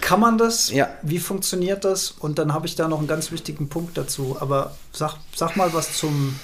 Kann 0.00 0.20
man 0.20 0.36
das? 0.36 0.70
Ja. 0.70 0.90
Wie 1.02 1.18
funktioniert 1.18 1.84
das? 1.84 2.10
Und 2.10 2.38
dann 2.38 2.52
habe 2.52 2.66
ich 2.66 2.74
da 2.74 2.88
noch 2.88 2.98
einen 2.98 3.08
ganz 3.08 3.32
wichtigen 3.32 3.68
Punkt 3.68 3.96
dazu. 3.96 4.36
Aber 4.38 4.76
sag, 4.92 5.16
sag 5.34 5.56
mal 5.56 5.72
was 5.72 5.96
zum, 5.96 6.38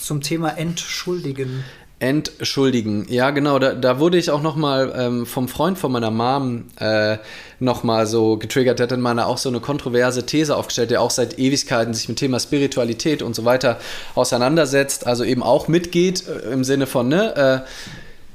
zum 0.00 0.22
Thema 0.22 0.58
Entschuldigen. 0.58 1.64
Entschuldigen. 1.98 3.06
Ja, 3.08 3.30
genau. 3.30 3.58
Da, 3.58 3.72
da 3.72 3.98
wurde 3.98 4.18
ich 4.18 4.30
auch 4.30 4.42
noch 4.42 4.54
mal 4.54 4.92
ähm, 4.94 5.24
vom 5.24 5.48
Freund 5.48 5.78
von 5.78 5.90
meiner 5.90 6.10
Mom 6.10 6.64
äh, 6.78 7.16
noch 7.58 7.84
mal 7.84 8.06
so 8.06 8.36
getriggert. 8.36 8.78
Der 8.78 8.84
hat 8.84 8.90
dann 8.90 9.00
mal 9.00 9.18
auch 9.20 9.38
so 9.38 9.48
eine 9.48 9.60
kontroverse 9.60 10.26
These 10.26 10.54
aufgestellt, 10.54 10.90
der 10.90 11.00
auch 11.00 11.10
seit 11.10 11.38
Ewigkeiten 11.38 11.94
sich 11.94 12.06
mit 12.10 12.18
Thema 12.18 12.38
Spiritualität 12.38 13.22
und 13.22 13.34
so 13.34 13.46
weiter 13.46 13.78
auseinandersetzt. 14.14 15.06
Also 15.06 15.24
eben 15.24 15.42
auch 15.42 15.68
mitgeht 15.68 16.24
äh, 16.28 16.52
im 16.52 16.64
Sinne 16.64 16.86
von, 16.86 17.08
ne, 17.08 17.64
äh, 17.64 17.70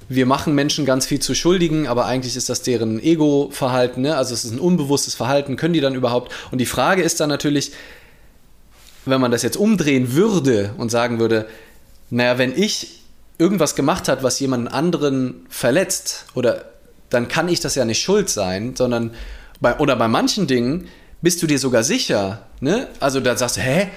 wir 0.09 0.25
machen 0.25 0.55
Menschen 0.55 0.85
ganz 0.85 1.05
viel 1.05 1.19
zu 1.19 1.35
Schuldigen, 1.35 1.87
aber 1.87 2.05
eigentlich 2.05 2.35
ist 2.35 2.49
das 2.49 2.63
deren 2.63 3.01
Ego-Verhalten, 3.01 4.01
ne? 4.01 4.17
also 4.17 4.33
es 4.33 4.43
ist 4.43 4.51
ein 4.51 4.59
unbewusstes 4.59 5.15
Verhalten, 5.15 5.55
können 5.55 5.73
die 5.73 5.79
dann 5.79 5.95
überhaupt? 5.95 6.33
Und 6.51 6.57
die 6.57 6.65
Frage 6.65 7.01
ist 7.01 7.21
dann 7.21 7.29
natürlich, 7.29 7.71
wenn 9.05 9.21
man 9.21 9.31
das 9.31 9.41
jetzt 9.41 9.55
umdrehen 9.55 10.13
würde 10.13 10.73
und 10.77 10.91
sagen 10.91 11.19
würde, 11.19 11.45
naja, 12.09 12.37
wenn 12.37 12.53
ich 12.53 13.00
irgendwas 13.41 13.75
gemacht 13.75 14.07
hat, 14.07 14.21
was 14.21 14.39
jemanden 14.39 14.67
anderen 14.67 15.45
verletzt, 15.49 16.25
oder 16.35 16.65
dann 17.09 17.27
kann 17.27 17.49
ich 17.49 17.59
das 17.59 17.75
ja 17.75 17.85
nicht 17.85 18.01
schuld 18.01 18.29
sein, 18.29 18.75
sondern 18.75 19.11
bei, 19.59 19.77
oder 19.79 19.95
bei 19.95 20.07
manchen 20.07 20.45
Dingen 20.47 20.87
bist 21.21 21.41
du 21.41 21.47
dir 21.47 21.59
sogar 21.59 21.83
sicher, 21.83 22.43
ne? 22.59 22.87
Also 22.99 23.19
da 23.19 23.35
sagst 23.35 23.57
du, 23.57 23.61
hä, 23.61 23.89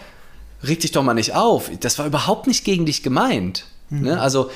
reg 0.62 0.80
dich 0.80 0.92
doch 0.92 1.02
mal 1.02 1.14
nicht 1.14 1.34
auf, 1.34 1.70
das 1.80 1.98
war 1.98 2.06
überhaupt 2.06 2.46
nicht 2.46 2.64
gegen 2.64 2.86
dich 2.86 3.02
gemeint. 3.02 3.66
Ne? 3.90 3.98
Mhm. 3.98 4.04
Ne? 4.06 4.20
Also 4.20 4.50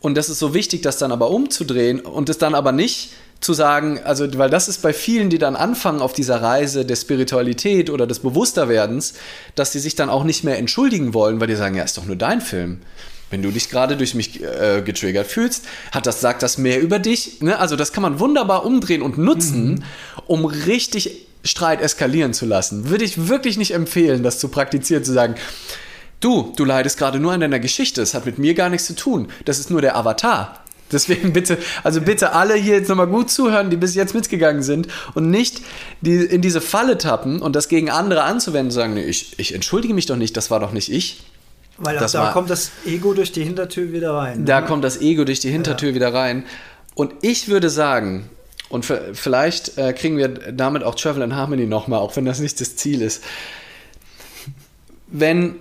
und 0.00 0.16
das 0.16 0.28
ist 0.28 0.38
so 0.38 0.54
wichtig, 0.54 0.82
das 0.82 0.98
dann 0.98 1.12
aber 1.12 1.30
umzudrehen 1.30 2.00
und 2.00 2.28
es 2.28 2.38
dann 2.38 2.54
aber 2.54 2.72
nicht 2.72 3.12
zu 3.40 3.52
sagen, 3.52 4.00
also, 4.04 4.26
weil 4.38 4.50
das 4.50 4.68
ist 4.68 4.82
bei 4.82 4.92
vielen, 4.92 5.30
die 5.30 5.38
dann 5.38 5.56
anfangen 5.56 6.00
auf 6.00 6.12
dieser 6.12 6.42
Reise 6.42 6.84
der 6.84 6.96
Spiritualität 6.96 7.90
oder 7.90 8.06
des 8.06 8.20
Bewussterwerdens, 8.20 9.14
dass 9.54 9.72
sie 9.72 9.78
sich 9.78 9.94
dann 9.94 10.08
auch 10.08 10.24
nicht 10.24 10.42
mehr 10.44 10.58
entschuldigen 10.58 11.12
wollen, 11.12 11.40
weil 11.40 11.48
die 11.48 11.56
sagen, 11.56 11.74
ja, 11.74 11.82
ist 11.82 11.98
doch 11.98 12.06
nur 12.06 12.16
dein 12.16 12.40
Film. 12.40 12.82
Wenn 13.30 13.42
du 13.42 13.50
dich 13.50 13.70
gerade 13.70 13.96
durch 13.96 14.14
mich 14.14 14.42
äh, 14.42 14.82
getriggert 14.82 15.26
fühlst, 15.26 15.64
hat 15.90 16.06
das, 16.06 16.20
sagt 16.20 16.42
das 16.42 16.58
mehr 16.58 16.80
über 16.80 16.98
dich. 16.98 17.40
Ne? 17.40 17.58
Also 17.58 17.76
das 17.76 17.92
kann 17.92 18.02
man 18.02 18.20
wunderbar 18.20 18.64
umdrehen 18.64 19.02
und 19.02 19.18
nutzen, 19.18 19.70
mhm. 19.70 19.82
um 20.26 20.44
richtig 20.44 21.26
Streit 21.42 21.80
eskalieren 21.80 22.34
zu 22.34 22.46
lassen. 22.46 22.88
Würde 22.88 23.04
ich 23.04 23.28
wirklich 23.28 23.56
nicht 23.56 23.72
empfehlen, 23.72 24.22
das 24.22 24.38
zu 24.38 24.48
praktizieren, 24.48 25.04
zu 25.04 25.12
sagen, 25.12 25.34
Du, 26.20 26.52
du 26.56 26.64
leidest 26.64 26.98
gerade 26.98 27.20
nur 27.20 27.32
an 27.32 27.40
deiner 27.40 27.60
Geschichte. 27.60 28.00
Es 28.00 28.14
hat 28.14 28.24
mit 28.24 28.38
mir 28.38 28.54
gar 28.54 28.70
nichts 28.70 28.86
zu 28.86 28.96
tun. 28.96 29.28
Das 29.44 29.58
ist 29.58 29.70
nur 29.70 29.82
der 29.82 29.96
Avatar. 29.96 30.64
Deswegen 30.90 31.32
bitte, 31.32 31.58
also 31.82 32.00
bitte 32.00 32.32
alle 32.32 32.54
hier 32.54 32.76
jetzt 32.76 32.88
nochmal 32.88 33.08
gut 33.08 33.30
zuhören, 33.30 33.70
die 33.70 33.76
bis 33.76 33.94
jetzt 33.94 34.14
mitgegangen 34.14 34.62
sind 34.62 34.86
und 35.14 35.30
nicht 35.30 35.60
die, 36.00 36.16
in 36.16 36.40
diese 36.40 36.60
Falle 36.60 36.96
tappen 36.96 37.42
und 37.42 37.56
das 37.56 37.68
gegen 37.68 37.90
andere 37.90 38.22
anzuwenden 38.22 38.68
und 38.68 38.72
sagen, 38.72 38.94
nee, 38.94 39.04
ich, 39.04 39.38
ich 39.38 39.54
entschuldige 39.54 39.94
mich 39.94 40.06
doch 40.06 40.16
nicht, 40.16 40.36
das 40.36 40.50
war 40.50 40.60
doch 40.60 40.72
nicht 40.72 40.90
ich. 40.90 41.18
Weil 41.78 41.98
da 41.98 42.12
war, 42.14 42.32
kommt 42.32 42.50
das 42.50 42.70
Ego 42.86 43.12
durch 43.12 43.32
die 43.32 43.44
Hintertür 43.44 43.92
wieder 43.92 44.14
rein. 44.14 44.44
Da 44.44 44.60
ne? 44.60 44.66
kommt 44.66 44.84
das 44.84 45.00
Ego 45.00 45.24
durch 45.24 45.40
die 45.40 45.50
Hintertür 45.50 45.90
ja. 45.90 45.94
wieder 45.94 46.14
rein. 46.14 46.44
Und 46.94 47.12
ich 47.20 47.48
würde 47.48 47.68
sagen, 47.68 48.30
und 48.68 48.84
vielleicht 48.84 49.76
äh, 49.78 49.92
kriegen 49.92 50.16
wir 50.16 50.28
damit 50.28 50.82
auch 50.82 50.94
Travel 50.94 51.22
in 51.22 51.36
Harmony 51.36 51.66
nochmal, 51.66 52.00
auch 52.00 52.16
wenn 52.16 52.24
das 52.24 52.40
nicht 52.40 52.60
das 52.60 52.76
Ziel 52.76 53.02
ist. 53.02 53.22
Wenn 55.08 55.56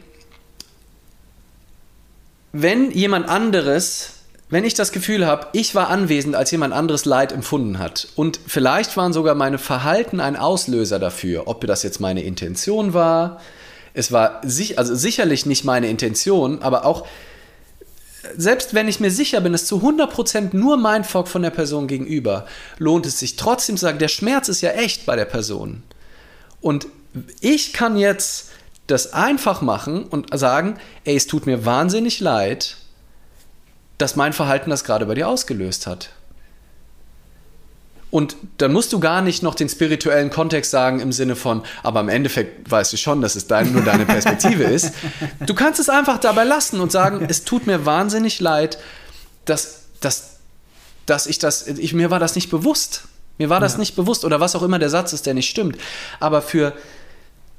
wenn 2.57 2.89
jemand 2.91 3.27
anderes, 3.27 4.13
wenn 4.49 4.63
ich 4.63 4.75
das 4.75 4.93
Gefühl 4.93 5.27
habe, 5.27 5.47
ich 5.51 5.75
war 5.75 5.89
anwesend, 5.89 6.37
als 6.37 6.51
jemand 6.51 6.73
anderes 6.73 7.03
Leid 7.03 7.33
empfunden 7.33 7.79
hat 7.79 8.07
und 8.15 8.39
vielleicht 8.47 8.95
waren 8.95 9.11
sogar 9.11 9.35
meine 9.35 9.57
Verhalten 9.57 10.21
ein 10.21 10.37
Auslöser 10.37 10.97
dafür, 10.97 11.49
ob 11.49 11.67
das 11.67 11.83
jetzt 11.83 11.99
meine 11.99 12.23
Intention 12.23 12.93
war, 12.93 13.41
es 13.95 14.11
war 14.11 14.41
sich, 14.43 14.77
also 14.77 14.93
sicherlich 14.93 15.45
nicht 15.45 15.63
meine 15.63 15.89
Intention, 15.89 16.61
aber 16.61 16.85
auch 16.85 17.07
selbst 18.37 18.73
wenn 18.73 18.87
ich 18.87 18.99
mir 18.99 19.11
sicher 19.11 19.39
bin, 19.39 19.53
es 19.53 19.65
zu 19.65 19.77
100% 19.77 20.55
nur 20.55 20.77
mein 20.77 21.03
Volk 21.03 21.27
von 21.27 21.41
der 21.41 21.51
Person 21.51 21.87
gegenüber, 21.87 22.45
lohnt 22.77 23.05
es 23.05 23.19
sich 23.19 23.35
trotzdem 23.37 23.77
zu 23.77 23.81
sagen, 23.81 23.99
der 23.99 24.07
Schmerz 24.07 24.49
ist 24.49 24.61
ja 24.61 24.71
echt 24.71 25.05
bei 25.05 25.15
der 25.15 25.25
Person. 25.25 25.83
Und 26.59 26.87
ich 27.39 27.71
kann 27.71 27.97
jetzt 27.97 28.49
das 28.87 29.13
einfach 29.13 29.61
machen 29.61 30.03
und 30.03 30.37
sagen, 30.37 30.77
ey, 31.05 31.15
es 31.15 31.27
tut 31.27 31.45
mir 31.45 31.65
wahnsinnig 31.65 32.19
leid, 32.19 32.77
dass 33.97 34.15
mein 34.15 34.33
Verhalten 34.33 34.69
das 34.69 34.83
gerade 34.83 35.05
bei 35.05 35.15
dir 35.15 35.29
ausgelöst 35.29 35.87
hat. 35.87 36.09
Und 38.15 38.37
dann 38.59 38.71
musst 38.71 38.93
du 38.93 39.01
gar 39.01 39.21
nicht 39.21 39.43
noch 39.43 39.55
den 39.55 39.67
spirituellen 39.67 40.29
Kontext 40.29 40.71
sagen 40.71 41.01
im 41.01 41.11
Sinne 41.11 41.35
von, 41.35 41.63
aber 41.83 41.99
im 41.99 42.07
Endeffekt 42.07 42.71
weißt 42.71 42.93
du 42.93 42.95
schon, 42.95 43.19
dass 43.19 43.35
es 43.35 43.47
dein, 43.47 43.73
nur 43.73 43.81
deine 43.81 44.05
Perspektive 44.05 44.63
ist. 44.77 44.93
Du 45.45 45.53
kannst 45.53 45.81
es 45.81 45.89
einfach 45.89 46.17
dabei 46.17 46.45
lassen 46.45 46.79
und 46.79 46.93
sagen, 46.93 47.25
es 47.27 47.43
tut 47.43 47.67
mir 47.67 47.85
wahnsinnig 47.85 48.39
leid, 48.39 48.77
dass, 49.43 49.87
dass, 49.99 50.37
dass 51.05 51.27
ich 51.27 51.39
das, 51.39 51.67
ich, 51.67 51.93
mir 51.93 52.09
war 52.09 52.21
das 52.21 52.35
nicht 52.35 52.49
bewusst. 52.49 53.03
Mir 53.37 53.49
war 53.49 53.59
das 53.59 53.73
ja. 53.73 53.79
nicht 53.79 53.97
bewusst 53.97 54.23
oder 54.23 54.39
was 54.39 54.55
auch 54.55 54.63
immer 54.63 54.79
der 54.79 54.89
Satz 54.89 55.11
ist, 55.11 55.25
der 55.25 55.33
nicht 55.33 55.49
stimmt. 55.49 55.77
Aber 56.21 56.41
für, 56.41 56.71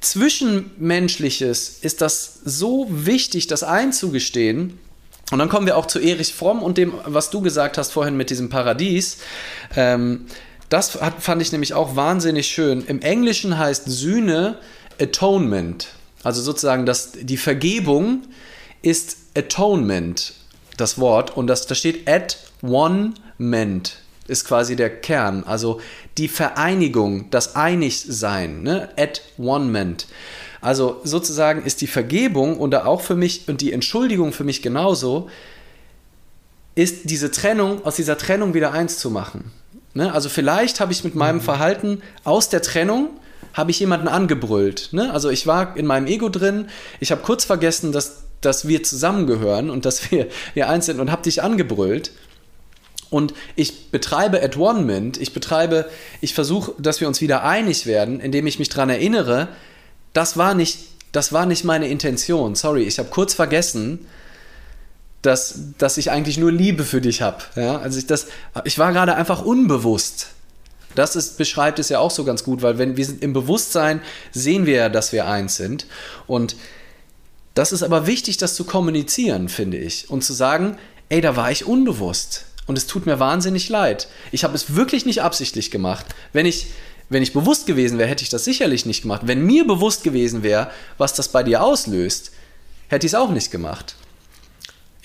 Zwischenmenschliches 0.00 1.80
ist 1.82 2.00
das 2.00 2.40
so 2.46 2.86
wichtig, 2.88 3.46
das 3.46 3.62
einzugestehen. 3.62 4.78
Und 5.32 5.38
dann 5.38 5.48
kommen 5.48 5.66
wir 5.66 5.76
auch 5.76 5.86
zu 5.86 5.98
Erich 5.98 6.32
Fromm 6.32 6.62
und 6.62 6.78
dem, 6.78 6.94
was 7.04 7.30
du 7.30 7.40
gesagt 7.40 7.76
hast 7.76 7.92
vorhin 7.92 8.16
mit 8.16 8.30
diesem 8.30 8.48
Paradies. 8.48 9.18
Ähm, 9.74 10.26
das 10.68 10.98
fand 11.18 11.42
ich 11.42 11.52
nämlich 11.52 11.74
auch 11.74 11.96
wahnsinnig 11.96 12.48
schön. 12.48 12.84
Im 12.86 13.00
Englischen 13.00 13.58
heißt 13.58 13.84
Sühne 13.86 14.58
Atonement. 15.00 15.88
Also 16.22 16.42
sozusagen 16.42 16.86
das, 16.86 17.12
die 17.12 17.36
Vergebung 17.36 18.22
ist 18.82 19.16
Atonement, 19.36 20.34
das 20.76 20.98
Wort. 20.98 21.36
Und 21.36 21.46
das, 21.46 21.66
da 21.66 21.74
steht 21.74 22.08
at 22.08 22.38
one 22.62 23.14
ment 23.38 23.98
ist 24.28 24.44
quasi 24.44 24.76
der 24.76 24.90
Kern. 24.90 25.44
Also 25.44 25.80
die 26.18 26.28
Vereinigung, 26.28 27.30
das 27.30 27.56
Einigsein, 27.56 28.62
ne? 28.62 28.88
at 28.96 29.22
one-ment. 29.38 30.06
Also 30.60 31.00
sozusagen 31.04 31.64
ist 31.64 31.80
die 31.80 31.86
Vergebung 31.86 32.58
und 32.58 32.74
auch 32.74 33.00
für 33.00 33.14
mich 33.14 33.48
und 33.48 33.60
die 33.60 33.72
Entschuldigung 33.72 34.32
für 34.32 34.44
mich 34.44 34.62
genauso, 34.62 35.28
ist 36.74 37.08
diese 37.10 37.30
Trennung, 37.30 37.84
aus 37.84 37.96
dieser 37.96 38.18
Trennung 38.18 38.54
wieder 38.54 38.72
eins 38.72 38.98
zu 38.98 39.10
machen. 39.10 39.52
Ne? 39.96 40.12
Also 40.12 40.28
vielleicht 40.28 40.78
habe 40.78 40.92
ich 40.92 41.04
mit 41.04 41.14
meinem 41.14 41.36
mhm. 41.36 41.40
Verhalten 41.40 42.02
aus 42.22 42.50
der 42.50 42.60
Trennung, 42.60 43.08
habe 43.54 43.70
ich 43.70 43.80
jemanden 43.80 44.08
angebrüllt. 44.08 44.90
Ne? 44.92 45.10
Also 45.10 45.30
ich 45.30 45.46
war 45.46 45.74
in 45.74 45.86
meinem 45.86 46.06
Ego 46.06 46.28
drin, 46.28 46.68
ich 47.00 47.10
habe 47.12 47.22
kurz 47.22 47.46
vergessen, 47.46 47.92
dass, 47.92 48.24
dass 48.42 48.68
wir 48.68 48.82
zusammengehören 48.82 49.70
und 49.70 49.86
dass 49.86 50.10
wir, 50.10 50.28
wir 50.54 50.68
eins 50.68 50.84
sind 50.84 51.00
und 51.00 51.10
habe 51.10 51.22
dich 51.22 51.42
angebrüllt. 51.42 52.12
Und 53.08 53.32
ich 53.54 53.90
betreibe 53.90 54.42
at 54.42 54.58
one 54.58 54.82
mint, 54.82 55.18
ich 55.18 55.32
betreibe, 55.32 55.88
ich 56.20 56.34
versuche, 56.34 56.74
dass 56.78 57.00
wir 57.00 57.08
uns 57.08 57.22
wieder 57.22 57.42
einig 57.42 57.86
werden, 57.86 58.20
indem 58.20 58.46
ich 58.46 58.58
mich 58.58 58.68
daran 58.68 58.90
erinnere, 58.90 59.48
das 60.12 60.36
war 60.36 60.54
nicht, 60.54 60.78
das 61.12 61.32
war 61.32 61.46
nicht 61.46 61.64
meine 61.64 61.88
Intention. 61.88 62.54
Sorry, 62.54 62.82
ich 62.82 62.98
habe 62.98 63.08
kurz 63.08 63.32
vergessen, 63.32 64.06
dass, 65.26 65.58
dass 65.78 65.98
ich 65.98 66.10
eigentlich 66.10 66.38
nur 66.38 66.52
Liebe 66.52 66.84
für 66.84 67.00
dich 67.00 67.20
habe. 67.20 67.42
Ja? 67.56 67.78
Also 67.78 67.98
ich, 67.98 68.06
ich 68.64 68.78
war 68.78 68.92
gerade 68.92 69.16
einfach 69.16 69.42
unbewusst. 69.42 70.28
Das 70.94 71.16
ist, 71.16 71.36
beschreibt 71.36 71.78
es 71.78 71.88
ja 71.90 71.98
auch 71.98 72.10
so 72.10 72.24
ganz 72.24 72.44
gut, 72.44 72.62
weil 72.62 72.78
wenn 72.78 72.96
wir 72.96 73.04
sind 73.04 73.22
im 73.22 73.32
Bewusstsein, 73.32 74.00
sehen 74.32 74.64
wir 74.64 74.76
ja, 74.76 74.88
dass 74.88 75.12
wir 75.12 75.26
eins 75.26 75.56
sind. 75.56 75.86
Und 76.26 76.56
das 77.54 77.72
ist 77.72 77.82
aber 77.82 78.06
wichtig, 78.06 78.38
das 78.38 78.54
zu 78.54 78.64
kommunizieren, 78.64 79.48
finde 79.48 79.76
ich. 79.76 80.08
Und 80.08 80.22
zu 80.22 80.32
sagen, 80.32 80.78
ey, 81.08 81.20
da 81.20 81.36
war 81.36 81.50
ich 81.50 81.66
unbewusst. 81.66 82.44
Und 82.66 82.78
es 82.78 82.86
tut 82.86 83.04
mir 83.04 83.20
wahnsinnig 83.20 83.68
leid. 83.68 84.08
Ich 84.32 84.44
habe 84.44 84.54
es 84.54 84.74
wirklich 84.74 85.06
nicht 85.06 85.22
absichtlich 85.22 85.70
gemacht. 85.70 86.06
Wenn 86.32 86.46
ich, 86.46 86.68
wenn 87.08 87.22
ich 87.22 87.32
bewusst 87.32 87.66
gewesen 87.66 87.98
wäre, 87.98 88.08
hätte 88.08 88.24
ich 88.24 88.30
das 88.30 88.44
sicherlich 88.44 88.86
nicht 88.86 89.02
gemacht. 89.02 89.22
Wenn 89.24 89.44
mir 89.44 89.66
bewusst 89.66 90.02
gewesen 90.02 90.42
wäre, 90.42 90.70
was 90.98 91.14
das 91.14 91.28
bei 91.28 91.42
dir 91.42 91.62
auslöst, 91.62 92.32
hätte 92.88 93.06
ich 93.06 93.12
es 93.12 93.18
auch 93.18 93.30
nicht 93.30 93.50
gemacht. 93.50 93.96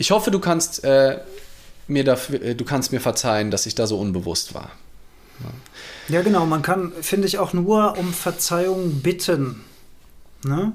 Ich 0.02 0.10
hoffe, 0.10 0.32
du 0.32 0.40
kannst, 0.40 0.84
äh, 0.84 1.20
mir 1.88 2.04
dafür, 2.04 2.42
äh, 2.42 2.56
du 2.56 2.66
kannst 2.66 2.92
mir 2.92 3.00
verzeihen, 3.00 3.52
dass 3.52 3.68
ich 3.68 3.76
da 3.76 3.86
so 3.86 4.00
unbewusst 4.00 4.56
war. 4.56 4.72
Ja, 5.40 6.16
ja 6.16 6.22
genau. 6.24 6.48
Man 6.48 6.64
kann, 6.64 6.92
finde 7.04 7.28
ich, 7.28 7.38
auch 7.38 7.54
nur 7.54 8.00
um 8.00 8.12
Verzeihung 8.12 9.02
bitten. 9.04 9.64
Ne? 10.44 10.74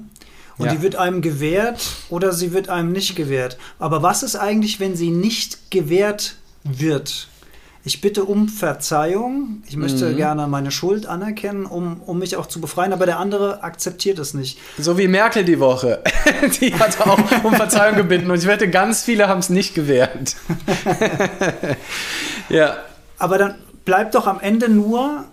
Und 0.57 0.67
Ja. 0.67 0.71
die 0.75 0.81
wird 0.81 0.95
einem 0.95 1.21
gewährt 1.21 1.81
oder 2.09 2.31
sie 2.31 2.53
wird 2.53 2.69
einem 2.69 2.93
nicht 2.93 3.17
gewährt. 3.17 3.57
Aber 3.79 4.01
was 4.01 4.23
ist 4.23 4.37
eigentlich, 4.37 4.79
wenn 4.79 4.95
sie 4.95 5.09
nicht 5.11 5.71
gewährt 5.71 6.35
wird? 6.63 7.27
Ich 7.83 8.01
bitte 8.01 8.25
um 8.25 8.49
Verzeihung. 8.49 9.63
Ich 9.67 9.77
möchte 9.77 10.09
Mhm. 10.11 10.17
gerne 10.17 10.47
meine 10.47 10.71
Schuld 10.71 11.05
anerkennen, 11.05 11.65
um, 11.65 12.01
um 12.05 12.19
mich 12.19 12.35
auch 12.35 12.47
zu 12.47 12.59
befreien. 12.59 12.91
Aber 12.91 13.05
der 13.05 13.17
andere 13.17 13.63
akzeptiert 13.63 14.19
es 14.19 14.33
nicht. 14.33 14.59
So 14.77 14.97
wie 14.97 15.07
Merkel 15.07 15.45
die 15.45 15.59
Woche. 15.59 16.03
Die 16.59 16.73
hat 16.75 16.99
auch 17.01 17.17
um 17.43 17.53
Verzeihung 17.53 17.95
gebeten 17.95 18.29
und 18.29 18.37
ich 18.39 18.45
wette, 18.47 18.69
ganz 18.69 19.03
viele 19.03 19.27
haben 19.29 19.39
es 19.39 19.49
nicht 19.49 19.73
gewährt. 19.73 20.35
ja. 22.49 22.77
Aber 23.19 23.37
dann 23.37 23.55
bleibt 23.85 24.15
doch 24.15 24.27
am 24.27 24.39
Ende 24.39 24.69
nur, 24.69 25.23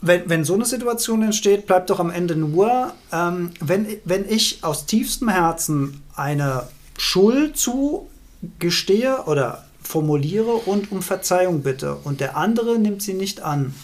wenn, 0.00 0.28
wenn 0.28 0.44
so 0.44 0.54
eine 0.54 0.64
Situation 0.64 1.22
entsteht, 1.22 1.66
bleibt 1.66 1.90
doch 1.90 2.00
am 2.00 2.10
Ende 2.10 2.34
nur, 2.36 2.92
ähm, 3.12 3.50
wenn, 3.60 3.86
wenn 4.04 4.28
ich 4.28 4.64
aus 4.64 4.86
tiefstem 4.86 5.28
Herzen 5.28 6.02
eine 6.16 6.64
Schuld 6.98 7.56
zugestehe 7.58 9.24
oder 9.26 9.63
formuliere 9.84 10.52
und 10.52 10.90
um 10.90 11.02
Verzeihung 11.02 11.62
bitte 11.62 11.96
und 12.04 12.20
der 12.20 12.36
andere 12.36 12.78
nimmt 12.78 13.02
sie 13.02 13.14
nicht 13.14 13.40
an, 13.40 13.74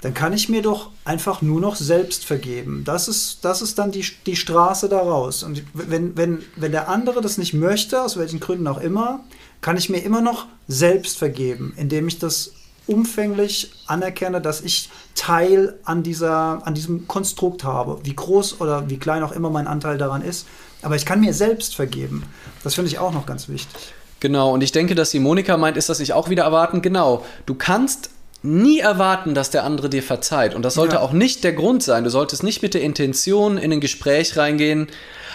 dann 0.00 0.14
kann 0.14 0.32
ich 0.32 0.48
mir 0.48 0.62
doch 0.62 0.90
einfach 1.04 1.42
nur 1.42 1.60
noch 1.60 1.74
selbst 1.74 2.24
vergeben. 2.24 2.82
Das 2.84 3.08
ist, 3.08 3.44
das 3.44 3.62
ist 3.62 3.78
dann 3.78 3.90
die, 3.90 4.04
die 4.26 4.36
Straße 4.36 4.88
daraus. 4.88 5.42
Und 5.42 5.62
wenn, 5.72 6.16
wenn, 6.16 6.42
wenn 6.56 6.72
der 6.72 6.88
andere 6.88 7.20
das 7.20 7.36
nicht 7.36 7.52
möchte, 7.52 8.02
aus 8.02 8.16
welchen 8.16 8.38
Gründen 8.38 8.68
auch 8.68 8.80
immer, 8.80 9.24
kann 9.60 9.76
ich 9.76 9.88
mir 9.88 9.98
immer 9.98 10.20
noch 10.20 10.46
selbst 10.68 11.18
vergeben, 11.18 11.74
indem 11.76 12.06
ich 12.06 12.18
das 12.18 12.52
umfänglich 12.86 13.72
anerkenne, 13.86 14.40
dass 14.40 14.60
ich 14.60 14.88
Teil 15.14 15.78
an, 15.84 16.02
dieser, 16.02 16.66
an 16.66 16.74
diesem 16.74 17.08
Konstrukt 17.08 17.64
habe. 17.64 17.98
Wie 18.04 18.14
groß 18.14 18.60
oder 18.60 18.88
wie 18.88 18.98
klein 18.98 19.24
auch 19.24 19.32
immer 19.32 19.50
mein 19.50 19.66
Anteil 19.66 19.98
daran 19.98 20.22
ist. 20.22 20.46
Aber 20.82 20.94
ich 20.94 21.04
kann 21.04 21.20
mir 21.20 21.34
selbst 21.34 21.74
vergeben. 21.74 22.22
Das 22.62 22.74
finde 22.74 22.90
ich 22.90 22.98
auch 22.98 23.12
noch 23.12 23.26
ganz 23.26 23.48
wichtig. 23.48 23.94
Genau, 24.20 24.52
und 24.52 24.62
ich 24.62 24.72
denke, 24.72 24.94
dass 24.94 25.10
die 25.10 25.20
Monika 25.20 25.56
meint, 25.56 25.76
ist 25.76 25.88
das 25.88 26.00
nicht 26.00 26.12
auch 26.12 26.28
wieder 26.28 26.42
erwarten? 26.44 26.82
Genau, 26.82 27.24
du 27.46 27.54
kannst 27.54 28.10
nie 28.42 28.78
erwarten, 28.78 29.34
dass 29.34 29.50
der 29.50 29.64
andere 29.64 29.88
dir 29.88 30.02
verzeiht. 30.02 30.54
Und 30.54 30.62
das 30.62 30.74
sollte 30.74 30.96
Ja. 30.96 31.00
auch 31.00 31.12
nicht 31.12 31.42
der 31.44 31.52
Grund 31.52 31.82
sein. 31.82 32.04
Du 32.04 32.10
solltest 32.10 32.42
nicht 32.44 32.62
mit 32.62 32.72
der 32.74 32.82
Intention 32.82 33.58
in 33.58 33.72
ein 33.72 33.80
Gespräch 33.80 34.36
reingehen. 34.36 34.86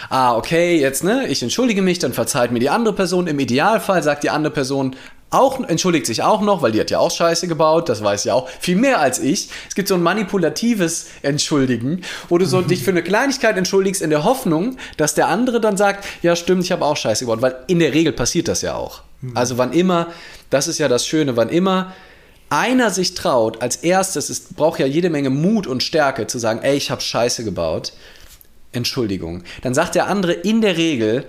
Ah, 0.08 0.34
okay, 0.36 0.78
jetzt, 0.80 1.04
ne, 1.04 1.26
ich 1.28 1.42
entschuldige 1.42 1.82
mich, 1.82 1.98
dann 1.98 2.12
verzeiht 2.14 2.50
mir 2.50 2.60
die 2.60 2.70
andere 2.70 2.94
Person. 2.94 3.26
Im 3.26 3.38
Idealfall 3.38 4.02
sagt 4.02 4.22
die 4.24 4.30
andere 4.30 4.52
Person 4.52 4.96
auch, 5.34 5.60
entschuldigt 5.68 6.06
sich 6.06 6.22
auch 6.22 6.40
noch, 6.40 6.62
weil 6.62 6.72
die 6.72 6.80
hat 6.80 6.90
ja 6.90 6.98
auch 6.98 7.10
Scheiße 7.10 7.48
gebaut, 7.48 7.88
das 7.88 8.02
weiß 8.02 8.24
ja 8.24 8.34
auch 8.34 8.48
viel 8.60 8.76
mehr 8.76 9.00
als 9.00 9.18
ich. 9.18 9.50
Es 9.68 9.74
gibt 9.74 9.88
so 9.88 9.94
ein 9.94 10.02
manipulatives 10.02 11.08
Entschuldigen, 11.22 12.02
wo 12.28 12.38
du 12.38 12.46
so 12.46 12.62
dich 12.62 12.82
für 12.82 12.90
eine 12.90 13.02
Kleinigkeit 13.02 13.56
entschuldigst 13.56 14.02
in 14.02 14.10
der 14.10 14.24
Hoffnung, 14.24 14.76
dass 14.96 15.14
der 15.14 15.28
andere 15.28 15.60
dann 15.60 15.76
sagt, 15.76 16.04
ja 16.22 16.36
stimmt, 16.36 16.64
ich 16.64 16.72
habe 16.72 16.84
auch 16.84 16.96
Scheiße 16.96 17.24
gebaut, 17.24 17.42
weil 17.42 17.56
in 17.66 17.78
der 17.78 17.92
Regel 17.92 18.12
passiert 18.12 18.48
das 18.48 18.62
ja 18.62 18.74
auch. 18.74 19.02
Also 19.34 19.56
wann 19.56 19.72
immer, 19.72 20.08
das 20.50 20.68
ist 20.68 20.78
ja 20.78 20.88
das 20.88 21.06
Schöne, 21.06 21.36
wann 21.36 21.48
immer 21.48 21.94
einer 22.50 22.90
sich 22.90 23.14
traut, 23.14 23.62
als 23.62 23.76
erstes, 23.76 24.28
es 24.28 24.40
braucht 24.40 24.78
ja 24.78 24.86
jede 24.86 25.10
Menge 25.10 25.30
Mut 25.30 25.66
und 25.66 25.82
Stärke 25.82 26.26
zu 26.26 26.38
sagen, 26.38 26.60
ey, 26.62 26.76
ich 26.76 26.90
habe 26.90 27.00
Scheiße 27.00 27.42
gebaut, 27.42 27.94
Entschuldigung. 28.72 29.44
Dann 29.62 29.74
sagt 29.74 29.94
der 29.94 30.08
andere 30.08 30.32
in 30.32 30.60
der 30.60 30.76
Regel, 30.76 31.24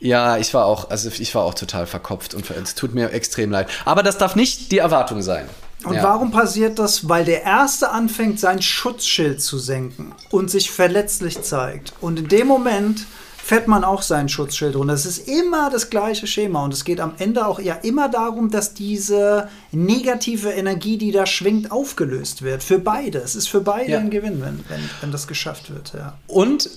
ja, 0.00 0.36
ich 0.36 0.54
war 0.54 0.66
auch, 0.66 0.90
also 0.90 1.10
ich 1.18 1.34
war 1.34 1.44
auch 1.44 1.54
total 1.54 1.86
verkopft 1.86 2.34
und 2.34 2.48
es 2.50 2.74
tut 2.74 2.94
mir 2.94 3.12
extrem 3.12 3.50
leid. 3.50 3.68
Aber 3.84 4.02
das 4.02 4.18
darf 4.18 4.36
nicht 4.36 4.70
die 4.72 4.78
Erwartung 4.78 5.22
sein. 5.22 5.48
Und 5.84 5.94
ja. 5.94 6.02
warum 6.02 6.30
passiert 6.32 6.78
das? 6.78 7.08
Weil 7.08 7.24
der 7.24 7.44
Erste 7.44 7.90
anfängt, 7.90 8.40
sein 8.40 8.60
Schutzschild 8.60 9.40
zu 9.40 9.58
senken 9.58 10.12
und 10.30 10.50
sich 10.50 10.70
verletzlich 10.70 11.42
zeigt. 11.42 11.92
Und 12.00 12.18
in 12.18 12.28
dem 12.28 12.48
Moment 12.48 13.06
fährt 13.36 13.68
man 13.68 13.84
auch 13.84 14.02
sein 14.02 14.28
Schutzschild 14.28 14.76
runter. 14.76 14.92
Es 14.92 15.06
ist 15.06 15.28
immer 15.28 15.70
das 15.70 15.88
gleiche 15.88 16.26
Schema 16.26 16.64
und 16.64 16.74
es 16.74 16.84
geht 16.84 17.00
am 17.00 17.14
Ende 17.18 17.46
auch 17.46 17.60
ja 17.60 17.74
immer 17.74 18.08
darum, 18.08 18.50
dass 18.50 18.74
diese 18.74 19.48
negative 19.72 20.50
Energie, 20.50 20.98
die 20.98 21.12
da 21.12 21.24
schwingt, 21.26 21.70
aufgelöst 21.70 22.42
wird. 22.42 22.62
Für 22.62 22.78
beide. 22.78 23.18
Es 23.18 23.36
ist 23.36 23.48
für 23.48 23.60
beide 23.60 23.92
Ja. 23.92 23.98
ein 24.00 24.10
Gewinn, 24.10 24.42
wenn, 24.42 24.64
wenn, 24.68 24.90
wenn 25.00 25.12
das 25.12 25.26
geschafft 25.28 25.72
wird. 25.72 25.92
Ja. 25.94 26.18
Und 26.26 26.68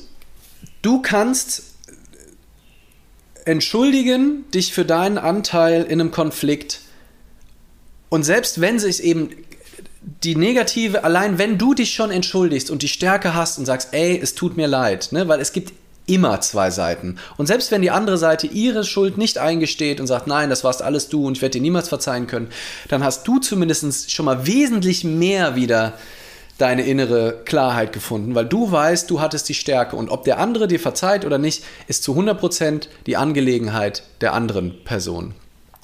du 0.81 1.01
kannst 1.01 1.70
entschuldigen 3.45 4.45
dich 4.53 4.73
für 4.73 4.85
deinen 4.85 5.17
Anteil 5.17 5.83
in 5.83 5.99
einem 5.99 6.11
Konflikt. 6.11 6.81
Und 8.09 8.23
selbst 8.23 8.61
wenn 8.61 8.79
sich 8.79 9.03
eben 9.03 9.29
die 10.23 10.35
negative, 10.35 11.03
allein 11.03 11.37
wenn 11.37 11.57
du 11.57 11.73
dich 11.73 11.93
schon 11.93 12.11
entschuldigst 12.11 12.71
und 12.71 12.81
die 12.81 12.87
Stärke 12.87 13.35
hast 13.35 13.57
und 13.57 13.65
sagst, 13.65 13.89
ey, 13.91 14.19
es 14.19 14.35
tut 14.35 14.57
mir 14.57 14.67
leid, 14.67 15.09
ne, 15.11 15.27
weil 15.27 15.39
es 15.39 15.53
gibt 15.53 15.73
immer 16.07 16.41
zwei 16.41 16.71
Seiten. 16.71 17.17
Und 17.37 17.45
selbst 17.45 17.71
wenn 17.71 17.81
die 17.81 17.91
andere 17.91 18.17
Seite 18.17 18.47
ihre 18.47 18.83
Schuld 18.83 19.17
nicht 19.17 19.37
eingesteht 19.37 19.99
und 19.99 20.07
sagt, 20.07 20.27
nein, 20.27 20.49
das 20.49 20.63
warst 20.63 20.81
alles 20.81 21.09
du 21.09 21.25
und 21.25 21.37
ich 21.37 21.41
werde 21.41 21.53
dir 21.53 21.61
niemals 21.61 21.89
verzeihen 21.89 22.27
können, 22.27 22.49
dann 22.89 23.03
hast 23.03 23.27
du 23.27 23.39
zumindest 23.39 24.11
schon 24.11 24.25
mal 24.25 24.47
wesentlich 24.47 25.03
mehr 25.03 25.55
wieder 25.55 25.93
deine 26.61 26.83
innere 26.83 27.41
Klarheit 27.45 27.91
gefunden, 27.91 28.35
weil 28.35 28.45
du 28.45 28.71
weißt, 28.71 29.09
du 29.09 29.19
hattest 29.19 29.49
die 29.49 29.53
Stärke 29.53 29.95
und 29.95 30.09
ob 30.09 30.23
der 30.23 30.39
andere 30.39 30.67
dir 30.67 30.79
verzeiht 30.79 31.25
oder 31.25 31.37
nicht, 31.37 31.63
ist 31.87 32.03
zu 32.03 32.13
100% 32.13 32.87
die 33.07 33.17
Angelegenheit 33.17 34.03
der 34.21 34.33
anderen 34.33 34.83
Person. 34.83 35.33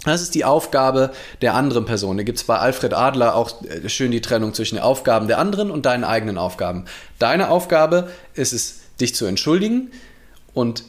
Das 0.03 0.21
ist 0.21 0.35
die 0.35 0.45
Aufgabe 0.45 1.11
der 1.41 1.55
anderen 1.55 1.85
Person. 1.85 2.17
Da 2.17 2.23
gibt 2.23 2.37
es 2.37 2.43
bei 2.43 2.57
Alfred 2.57 2.93
Adler 2.93 3.35
auch 3.35 3.63
äh, 3.63 3.89
schön 3.89 4.11
die 4.11 4.21
Trennung 4.21 4.53
zwischen 4.53 4.75
den 4.75 4.83
Aufgaben 4.83 5.27
der 5.27 5.39
anderen 5.39 5.71
und 5.71 5.85
deinen 5.85 6.03
eigenen 6.03 6.37
Aufgaben. 6.37 6.85
Deine 7.19 7.49
Aufgabe 7.49 8.09
ist 8.35 8.53
es, 8.53 8.79
dich 9.01 9.15
zu 9.15 9.25
entschuldigen 9.25 9.91
und 10.53 10.83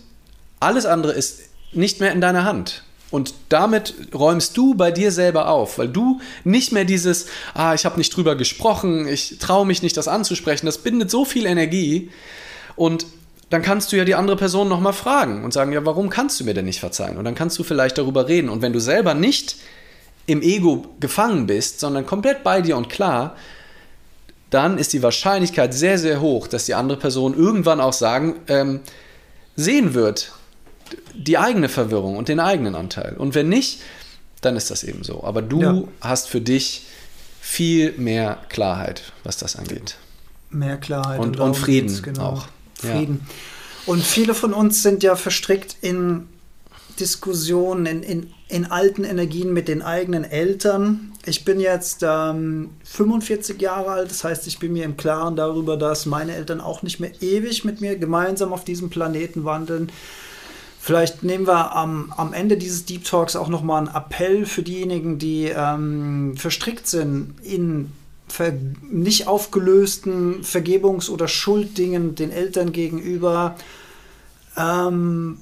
alles 0.60 0.86
andere 0.86 1.12
ist 1.12 1.40
nicht 1.72 2.00
mehr 2.00 2.12
in 2.12 2.20
deiner 2.20 2.44
Hand. 2.44 2.84
Und 3.10 3.32
damit 3.48 3.94
räumst 4.14 4.56
du 4.56 4.74
bei 4.74 4.90
dir 4.90 5.10
selber 5.12 5.48
auf, 5.48 5.78
weil 5.78 5.88
du 5.88 6.20
nicht 6.44 6.72
mehr 6.72 6.84
dieses, 6.84 7.26
ah, 7.54 7.72
ich 7.72 7.86
habe 7.86 7.96
nicht 7.96 8.14
drüber 8.14 8.36
gesprochen, 8.36 9.08
ich 9.08 9.38
traue 9.38 9.66
mich 9.66 9.82
nicht, 9.82 9.96
das 9.96 10.08
anzusprechen, 10.08 10.66
das 10.66 10.78
bindet 10.78 11.10
so 11.10 11.24
viel 11.24 11.46
Energie. 11.46 12.10
Und 12.76 13.06
dann 13.50 13.62
kannst 13.62 13.92
du 13.92 13.96
ja 13.96 14.04
die 14.04 14.14
andere 14.14 14.36
Person 14.36 14.68
nochmal 14.68 14.92
fragen 14.92 15.42
und 15.42 15.54
sagen, 15.54 15.72
ja, 15.72 15.86
warum 15.86 16.10
kannst 16.10 16.38
du 16.38 16.44
mir 16.44 16.52
denn 16.52 16.66
nicht 16.66 16.80
verzeihen? 16.80 17.16
Und 17.16 17.24
dann 17.24 17.34
kannst 17.34 17.58
du 17.58 17.64
vielleicht 17.64 17.96
darüber 17.96 18.28
reden. 18.28 18.50
Und 18.50 18.60
wenn 18.60 18.74
du 18.74 18.80
selber 18.80 19.14
nicht 19.14 19.56
im 20.26 20.42
Ego 20.42 20.84
gefangen 21.00 21.46
bist, 21.46 21.80
sondern 21.80 22.04
komplett 22.04 22.44
bei 22.44 22.60
dir 22.60 22.76
und 22.76 22.90
klar, 22.90 23.36
dann 24.50 24.76
ist 24.76 24.92
die 24.92 25.02
Wahrscheinlichkeit 25.02 25.72
sehr, 25.72 25.98
sehr 25.98 26.20
hoch, 26.20 26.46
dass 26.46 26.66
die 26.66 26.74
andere 26.74 26.98
Person 26.98 27.34
irgendwann 27.34 27.80
auch 27.80 27.92
sagen, 27.94 28.36
ähm, 28.48 28.80
sehen 29.56 29.94
wird, 29.94 30.32
die 31.14 31.38
eigene 31.38 31.68
Verwirrung 31.68 32.16
und 32.16 32.28
den 32.28 32.40
eigenen 32.40 32.74
Anteil. 32.74 33.16
Und 33.18 33.34
wenn 33.34 33.48
nicht, 33.48 33.80
dann 34.40 34.56
ist 34.56 34.70
das 34.70 34.84
eben 34.84 35.02
so. 35.04 35.24
Aber 35.24 35.42
du 35.42 35.60
Ja. 35.62 35.82
hast 36.00 36.28
für 36.28 36.40
dich 36.40 36.82
viel 37.40 37.92
mehr 37.98 38.38
Klarheit, 38.48 39.12
was 39.24 39.36
das 39.38 39.56
angeht. 39.56 39.96
Mehr 40.50 40.76
Klarheit 40.76 41.18
Und- 41.20 41.36
darum 41.36 41.50
und 41.50 41.56
Frieden 41.56 42.02
genau. 42.02 42.22
auch. 42.24 42.46
Ja. 42.82 42.92
Frieden. 42.96 43.26
Und 43.86 44.02
viele 44.02 44.34
von 44.34 44.52
uns 44.52 44.82
sind 44.82 45.02
ja 45.02 45.16
verstrickt 45.16 45.76
in 45.80 46.28
Diskussionen, 47.00 47.86
in, 47.86 48.02
in, 48.02 48.30
in 48.48 48.66
alten 48.70 49.04
Energien 49.04 49.52
mit 49.52 49.68
den 49.68 49.82
eigenen 49.82 50.24
Eltern. 50.24 51.12
Ich 51.26 51.44
bin 51.44 51.60
jetzt 51.60 52.02
ähm, 52.02 52.70
45 52.84 53.60
Jahre 53.60 53.90
alt, 53.90 54.10
das 54.10 54.24
heißt, 54.24 54.46
ich 54.46 54.58
bin 54.58 54.72
mir 54.72 54.84
im 54.84 54.96
Klaren 54.96 55.36
darüber, 55.36 55.76
dass 55.76 56.06
meine 56.06 56.34
Eltern 56.34 56.60
auch 56.60 56.82
nicht 56.82 56.98
mehr 57.00 57.10
ewig 57.22 57.64
mit 57.64 57.80
mir 57.80 57.96
gemeinsam 57.96 58.52
auf 58.52 58.64
diesem 58.64 58.90
Planeten 58.90 59.44
wandeln. 59.44 59.90
Vielleicht 60.88 61.22
nehmen 61.22 61.46
wir 61.46 61.76
am, 61.76 62.14
am 62.16 62.32
Ende 62.32 62.56
dieses 62.56 62.86
Deep 62.86 63.04
Talks 63.04 63.36
auch 63.36 63.48
nochmal 63.48 63.86
einen 63.86 63.94
Appell 63.94 64.46
für 64.46 64.62
diejenigen, 64.62 65.18
die 65.18 65.52
ähm, 65.54 66.34
verstrickt 66.34 66.86
sind 66.86 67.34
in 67.42 67.92
nicht 68.90 69.26
aufgelösten 69.26 70.42
Vergebungs- 70.44 71.10
oder 71.10 71.28
Schulddingen 71.28 72.14
den 72.14 72.32
Eltern 72.32 72.72
gegenüber. 72.72 73.54
Ähm, 74.56 75.40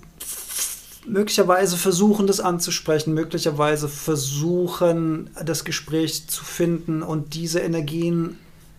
möglicherweise 1.06 1.76
versuchen, 1.76 2.26
das 2.26 2.40
anzusprechen, 2.40 3.14
möglicherweise 3.14 3.88
versuchen, 3.88 5.30
das 5.44 5.64
Gespräch 5.64 6.26
zu 6.26 6.44
finden 6.44 7.04
und 7.04 7.34
diese 7.34 7.60
Energien 7.60 8.36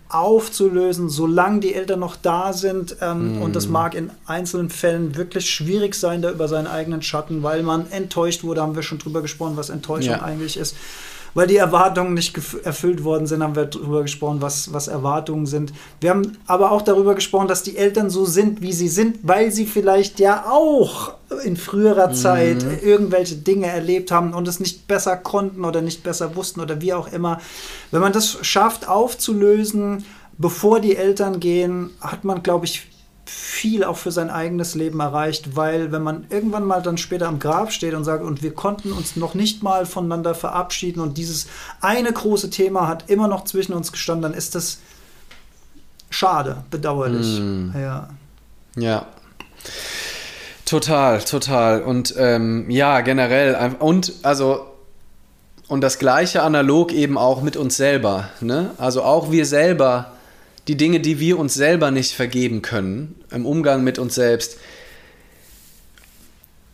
aufzulösen, 0.10 1.10
solange 1.10 1.60
die 1.60 1.74
Eltern 1.74 2.00
noch 2.00 2.16
da 2.16 2.54
sind. 2.54 2.98
Ähm, 3.02 3.42
Und 3.42 3.56
das 3.56 3.68
mag 3.68 3.94
in 3.96 4.10
einzelnen 4.26 4.70
Fällen 4.70 5.16
wirklich 5.16 5.50
schwierig 5.50 5.96
sein, 5.96 6.22
da 6.22 6.32
über 6.32 6.48
seinen 6.48 6.68
eigenen 6.68 7.02
Schatten, 7.02 7.44
weil 7.44 7.64
man 7.64 7.92
enttäuscht 7.92 8.44
wurde, 8.44 8.62
haben 8.62 8.76
wir 8.76 8.84
schon 8.84 9.00
drüber 9.00 9.22
gesprochen, 9.22 9.58
was 9.58 9.70
Enttäuschung 9.70 10.14
Ja. 10.14 10.22
eigentlich 10.24 10.58
ist. 10.58 10.76
Weil 11.34 11.48
die 11.48 11.58
Erwartungen 11.58 12.14
nicht 12.14 12.38
erfüllt 12.64 13.04
worden 13.04 13.28
sind, 13.28 13.44
haben 13.44 13.56
wir 13.56 13.66
darüber 13.66 14.02
gesprochen, 14.02 14.42
was, 14.42 14.74
was 14.74 14.88
Erwartungen 14.88 15.46
sind. 15.46 15.74
Wir 16.00 16.10
haben 16.10 16.38
aber 16.48 16.72
auch 16.72 16.82
darüber 16.82 17.16
gesprochen, 17.16 17.48
dass 17.48 17.64
die 17.64 17.78
Eltern 17.78 18.10
so 18.10 18.26
sind, 18.26 18.62
wie 18.62 18.74
sie 18.74 18.88
sind, 18.88 19.20
weil 19.24 19.52
sie 19.52 19.66
vielleicht 19.66 20.20
ja 20.20 20.46
auch 20.50 21.14
in 21.44 21.58
früherer 21.58 22.14
Zeit 22.14 22.66
irgendwelche 22.84 23.36
Dinge 23.36 23.68
erlebt 23.68 24.12
haben 24.12 24.34
und 24.34 24.48
es 24.48 24.60
nicht 24.60 24.88
besser 24.88 25.18
konnten 25.18 25.66
oder 25.66 25.82
nicht 25.82 26.04
besser 26.04 26.36
wussten 26.36 26.62
oder 26.62 26.82
wie 26.82 26.94
auch 26.94 27.12
immer. 27.12 27.40
Wenn 27.92 28.02
man 28.02 28.14
das 28.14 28.38
schafft 28.42 28.88
aufzulösen, 28.88 30.06
bevor 30.38 30.80
die 30.80 30.96
Eltern 30.96 31.40
gehen, 31.40 31.92
hat 32.02 32.24
man, 32.24 32.44
glaube 32.44 32.66
ich, 32.66 32.88
viel 33.30 33.84
auch 33.84 33.98
für 33.98 34.12
sein 34.12 34.30
eigenes 34.30 34.74
Leben 34.76 35.00
erreicht, 35.00 35.56
weil 35.56 35.92
wenn 35.92 36.02
man 36.02 36.26
irgendwann 36.30 36.66
mal 36.66 36.82
dann 36.82 36.98
später 36.98 37.28
am 37.28 37.40
Grab 37.40 37.72
steht 37.72 37.94
und 37.94 38.04
sagt, 38.04 38.24
und 38.24 38.42
wir 38.42 38.54
konnten 38.54 38.92
uns 38.92 39.16
noch 39.16 39.34
nicht 39.34 39.64
mal 39.64 39.86
voneinander 39.86 40.34
verabschieden 40.34 41.02
und 41.02 41.18
dieses 41.18 41.48
eine 41.82 42.12
große 42.12 42.50
Thema 42.50 42.88
hat 42.88 43.10
immer 43.10 43.28
noch 43.28 43.44
zwischen 43.44 43.74
uns 43.74 43.92
gestanden, 43.92 44.24
dann 44.24 44.34
ist 44.34 44.56
das 44.56 44.80
schade, 46.10 46.64
bedauerlich. 46.72 47.40
Mm. 47.40 47.72
Ja. 47.78 48.10
Ja. 48.76 49.06
Total, 50.66 51.20
total. 51.20 51.82
Und 51.82 52.14
ähm, 52.18 52.70
ja, 52.70 53.02
generell. 53.02 53.76
Und 53.80 54.14
also, 54.24 54.66
und 55.68 55.82
das 55.82 56.00
gleiche 56.00 56.44
analog 56.44 56.92
eben 56.92 57.18
auch 57.18 57.42
mit 57.42 57.58
uns 57.58 57.78
selber. 57.78 58.30
Ne? 58.42 58.72
Also 58.78 59.04
auch 59.04 59.32
wir 59.32 59.46
selber 59.46 60.12
die 60.68 60.76
Dinge, 60.76 61.00
die 61.00 61.20
wir 61.20 61.40
uns 61.40 61.54
selber 61.54 61.92
nicht 61.92 62.14
vergeben 62.14 62.62
können, 62.62 63.16
im 63.32 63.46
Umgang 63.46 63.84
mit 63.84 64.00
uns 64.00 64.16
selbst, 64.16 64.58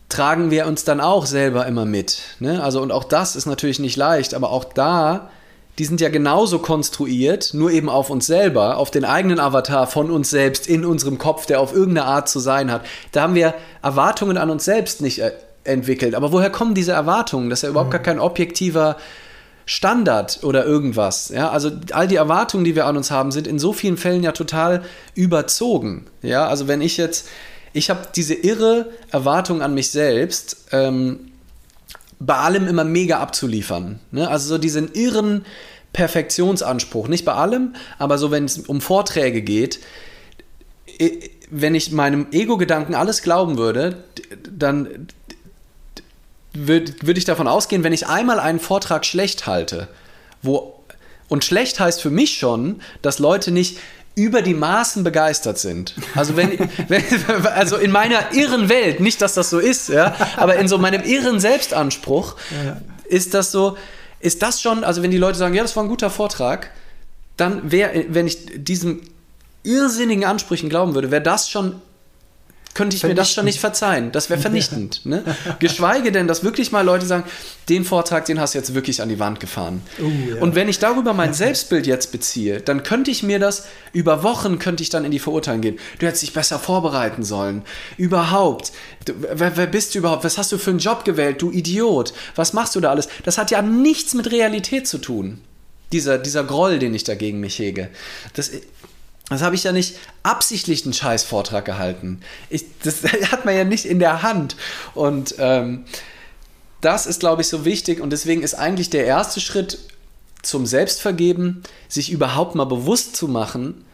tragen 0.08 0.50
wir 0.50 0.66
uns 0.66 0.84
dann 0.84 1.00
auch 1.00 1.26
selber 1.26 1.66
immer 1.66 1.84
mit. 1.84 2.20
Ne? 2.38 2.62
Also, 2.62 2.80
und 2.80 2.92
auch 2.92 3.04
das 3.04 3.36
ist 3.36 3.46
natürlich 3.46 3.78
nicht 3.78 3.96
leicht, 3.96 4.34
aber 4.34 4.50
auch 4.50 4.64
da, 4.64 5.30
die 5.78 5.84
sind 5.84 6.00
ja 6.00 6.08
genauso 6.08 6.60
konstruiert, 6.60 7.52
nur 7.52 7.70
eben 7.72 7.88
auf 7.88 8.10
uns 8.10 8.26
selber, 8.26 8.76
auf 8.76 8.92
den 8.92 9.04
eigenen 9.04 9.40
Avatar 9.40 9.88
von 9.88 10.10
uns 10.10 10.30
selbst 10.30 10.68
in 10.68 10.84
unserem 10.84 11.18
Kopf, 11.18 11.46
der 11.46 11.60
auf 11.60 11.72
irgendeine 11.72 12.06
Art 12.06 12.28
zu 12.28 12.38
sein 12.38 12.70
hat. 12.70 12.82
Da 13.10 13.22
haben 13.22 13.34
wir 13.34 13.54
Erwartungen 13.82 14.38
an 14.38 14.50
uns 14.50 14.64
selbst 14.64 15.00
nicht 15.00 15.18
äh, 15.18 15.32
entwickelt. 15.64 16.14
Aber 16.14 16.30
woher 16.30 16.50
kommen 16.50 16.74
diese 16.74 16.92
Erwartungen? 16.92 17.50
Das 17.50 17.60
ist 17.60 17.62
ja 17.64 17.70
überhaupt 17.70 17.90
gar 17.90 18.02
kein 18.02 18.20
objektiver 18.20 18.96
Standard 19.66 20.40
oder 20.42 20.64
irgendwas. 20.64 21.30
Ja, 21.30 21.50
also 21.50 21.70
all 21.92 22.06
die 22.06 22.16
Erwartungen, 22.16 22.64
die 22.64 22.74
wir 22.74 22.86
an 22.86 22.96
uns 22.96 23.10
haben, 23.10 23.32
sind 23.32 23.46
in 23.46 23.58
so 23.58 23.72
vielen 23.72 23.96
Fällen 23.96 24.22
ja 24.22 24.32
total 24.32 24.82
überzogen. 25.14 26.06
Ja, 26.22 26.46
also 26.46 26.68
wenn 26.68 26.80
ich 26.80 26.96
jetzt, 26.96 27.28
ich 27.72 27.90
habe 27.90 28.08
diese 28.14 28.34
irre 28.34 28.90
Erwartung 29.10 29.62
an 29.62 29.74
mich 29.74 29.90
selbst, 29.90 30.66
ähm, 30.72 31.32
bei 32.20 32.36
allem 32.36 32.68
immer 32.68 32.84
mega 32.84 33.18
abzuliefern. 33.18 34.00
Ne? 34.10 34.28
Also 34.28 34.48
so 34.48 34.58
diesen 34.58 34.92
irren 34.92 35.44
Perfektionsanspruch. 35.92 37.08
Nicht 37.08 37.24
bei 37.24 37.32
allem, 37.32 37.74
aber 37.98 38.18
so, 38.18 38.30
wenn 38.30 38.44
es 38.44 38.58
um 38.58 38.80
Vorträge 38.80 39.42
geht, 39.42 39.80
wenn 41.50 41.74
ich 41.74 41.92
meinem 41.92 42.26
Ego-Gedanken 42.30 42.94
alles 42.94 43.22
glauben 43.22 43.58
würde, 43.58 44.04
dann 44.50 45.08
würde 46.54 46.94
würd 47.02 47.18
ich 47.18 47.24
davon 47.24 47.48
ausgehen, 47.48 47.84
wenn 47.84 47.92
ich 47.92 48.06
einmal 48.06 48.40
einen 48.40 48.60
Vortrag 48.60 49.04
schlecht 49.04 49.46
halte, 49.46 49.88
wo 50.42 50.80
und 51.28 51.44
schlecht 51.44 51.80
heißt 51.80 52.00
für 52.00 52.10
mich 52.10 52.36
schon, 52.38 52.80
dass 53.02 53.18
Leute 53.18 53.50
nicht 53.50 53.78
über 54.14 54.42
die 54.42 54.54
Maßen 54.54 55.02
begeistert 55.02 55.58
sind. 55.58 55.94
Also 56.14 56.36
wenn, 56.36 56.58
wenn, 56.88 57.02
also 57.46 57.76
in 57.76 57.90
meiner 57.90 58.32
irren 58.32 58.68
Welt, 58.68 59.00
nicht, 59.00 59.20
dass 59.20 59.34
das 59.34 59.50
so 59.50 59.58
ist, 59.58 59.88
ja, 59.88 60.14
aber 60.36 60.56
in 60.56 60.68
so 60.68 60.78
meinem 60.78 61.02
irren 61.02 61.40
Selbstanspruch 61.40 62.36
ja. 62.64 62.80
ist 63.06 63.34
das 63.34 63.50
so, 63.50 63.76
ist 64.20 64.42
das 64.42 64.62
schon, 64.62 64.84
also 64.84 65.02
wenn 65.02 65.10
die 65.10 65.18
Leute 65.18 65.38
sagen, 65.38 65.54
ja, 65.54 65.62
das 65.62 65.74
war 65.74 65.82
ein 65.82 65.88
guter 65.88 66.10
Vortrag, 66.10 66.70
dann 67.36 67.72
wäre, 67.72 68.04
wenn 68.08 68.26
ich 68.26 68.38
diesen 68.54 69.00
irrsinnigen 69.64 70.24
Ansprüchen 70.24 70.68
glauben 70.68 70.94
würde, 70.94 71.10
wäre 71.10 71.22
das 71.22 71.50
schon 71.50 71.80
könnte 72.74 72.96
ich 72.96 73.04
mir 73.04 73.14
das 73.14 73.30
schon 73.30 73.44
nicht 73.44 73.60
verzeihen. 73.60 74.10
Das 74.10 74.30
wäre 74.30 74.40
vernichtend. 74.40 75.00
Ne? 75.04 75.22
Geschweige 75.60 76.10
denn, 76.10 76.26
dass 76.26 76.42
wirklich 76.42 76.72
mal 76.72 76.82
Leute 76.82 77.06
sagen, 77.06 77.24
den 77.68 77.84
Vortrag, 77.84 78.24
den 78.26 78.40
hast 78.40 78.54
du 78.54 78.58
jetzt 78.58 78.74
wirklich 78.74 79.00
an 79.00 79.08
die 79.08 79.20
Wand 79.20 79.38
gefahren. 79.38 79.80
Uh, 80.00 80.10
ja. 80.34 80.40
Und 80.42 80.56
wenn 80.56 80.68
ich 80.68 80.80
darüber 80.80 81.14
mein 81.14 81.32
Selbstbild 81.32 81.86
jetzt 81.86 82.10
beziehe, 82.10 82.60
dann 82.60 82.82
könnte 82.82 83.12
ich 83.12 83.22
mir 83.22 83.38
das 83.38 83.66
über 83.92 84.24
Wochen 84.24 84.58
könnte 84.58 84.82
ich 84.82 84.90
dann 84.90 85.04
in 85.04 85.12
die 85.12 85.20
Verurteilung 85.20 85.60
gehen. 85.60 85.78
Du 86.00 86.06
hättest 86.06 86.22
dich 86.22 86.32
besser 86.32 86.58
vorbereiten 86.58 87.22
sollen. 87.22 87.62
Überhaupt. 87.96 88.72
Du, 89.04 89.12
wer, 89.18 89.56
wer 89.56 89.66
bist 89.66 89.94
du 89.94 90.00
überhaupt? 90.00 90.24
Was 90.24 90.36
hast 90.36 90.50
du 90.50 90.58
für 90.58 90.70
einen 90.70 90.80
Job 90.80 91.04
gewählt? 91.04 91.40
Du 91.40 91.52
Idiot. 91.52 92.12
Was 92.34 92.52
machst 92.52 92.74
du 92.74 92.80
da 92.80 92.90
alles? 92.90 93.08
Das 93.24 93.38
hat 93.38 93.52
ja 93.52 93.62
nichts 93.62 94.14
mit 94.14 94.32
Realität 94.32 94.88
zu 94.88 94.98
tun. 94.98 95.40
Dieser, 95.92 96.18
dieser 96.18 96.42
Groll, 96.42 96.80
den 96.80 96.92
ich 96.92 97.04
dagegen 97.04 97.38
mich 97.38 97.58
hege. 97.60 97.88
Das, 98.32 98.50
das 99.28 99.42
habe 99.42 99.54
ich 99.54 99.64
ja 99.64 99.72
nicht 99.72 99.96
absichtlich 100.22 100.84
einen 100.84 100.92
Scheißvortrag 100.92 101.64
gehalten. 101.64 102.20
Ich, 102.50 102.66
das 102.82 103.02
hat 103.32 103.44
man 103.44 103.56
ja 103.56 103.64
nicht 103.64 103.86
in 103.86 103.98
der 103.98 104.22
Hand. 104.22 104.56
Und 104.94 105.36
ähm, 105.38 105.84
das 106.80 107.06
ist, 107.06 107.20
glaube 107.20 107.42
ich, 107.42 107.48
so 107.48 107.64
wichtig. 107.64 108.00
Und 108.00 108.10
deswegen 108.10 108.42
ist 108.42 108.54
eigentlich 108.54 108.90
der 108.90 109.06
erste 109.06 109.40
Schritt 109.40 109.78
zum 110.42 110.66
Selbstvergeben, 110.66 111.62
sich 111.88 112.10
überhaupt 112.10 112.54
mal 112.54 112.66
bewusst 112.66 113.16
zu 113.16 113.28
machen, 113.28 113.84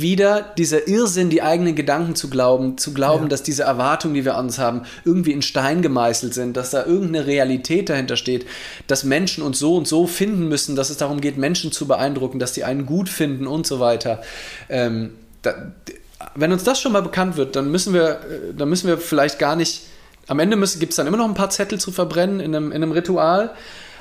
wieder 0.00 0.42
dieser 0.56 0.88
Irrsinn, 0.88 1.30
die 1.30 1.42
eigenen 1.42 1.74
Gedanken 1.74 2.14
zu 2.14 2.30
glauben, 2.30 2.78
zu 2.78 2.94
glauben, 2.94 3.24
ja. 3.24 3.28
dass 3.28 3.42
diese 3.42 3.64
Erwartungen, 3.64 4.14
die 4.14 4.24
wir 4.24 4.36
an 4.36 4.46
uns 4.46 4.58
haben, 4.58 4.82
irgendwie 5.04 5.32
in 5.32 5.42
Stein 5.42 5.82
gemeißelt 5.82 6.34
sind, 6.34 6.56
dass 6.56 6.70
da 6.70 6.84
irgendeine 6.84 7.26
Realität 7.26 7.88
dahinter 7.88 8.16
steht, 8.16 8.46
dass 8.86 9.04
Menschen 9.04 9.42
uns 9.42 9.58
so 9.58 9.76
und 9.76 9.88
so 9.88 10.06
finden 10.06 10.48
müssen, 10.48 10.76
dass 10.76 10.90
es 10.90 10.96
darum 10.96 11.20
geht, 11.20 11.36
Menschen 11.36 11.72
zu 11.72 11.86
beeindrucken, 11.86 12.38
dass 12.38 12.52
die 12.52 12.64
einen 12.64 12.86
gut 12.86 13.08
finden 13.08 13.46
und 13.46 13.66
so 13.66 13.80
weiter. 13.80 14.22
Ähm, 14.68 15.10
da, 15.42 15.72
wenn 16.34 16.52
uns 16.52 16.64
das 16.64 16.80
schon 16.80 16.92
mal 16.92 17.02
bekannt 17.02 17.36
wird, 17.36 17.56
dann 17.56 17.70
müssen 17.70 17.94
wir, 17.94 18.10
äh, 18.10 18.54
dann 18.56 18.68
müssen 18.68 18.88
wir 18.88 18.98
vielleicht 18.98 19.38
gar 19.38 19.56
nicht, 19.56 19.82
am 20.26 20.38
Ende 20.38 20.56
gibt 20.78 20.92
es 20.92 20.96
dann 20.96 21.06
immer 21.06 21.18
noch 21.18 21.28
ein 21.28 21.34
paar 21.34 21.50
Zettel 21.50 21.78
zu 21.78 21.92
verbrennen 21.92 22.40
in 22.40 22.54
einem, 22.54 22.72
in 22.72 22.82
einem 22.82 22.92
Ritual, 22.92 23.50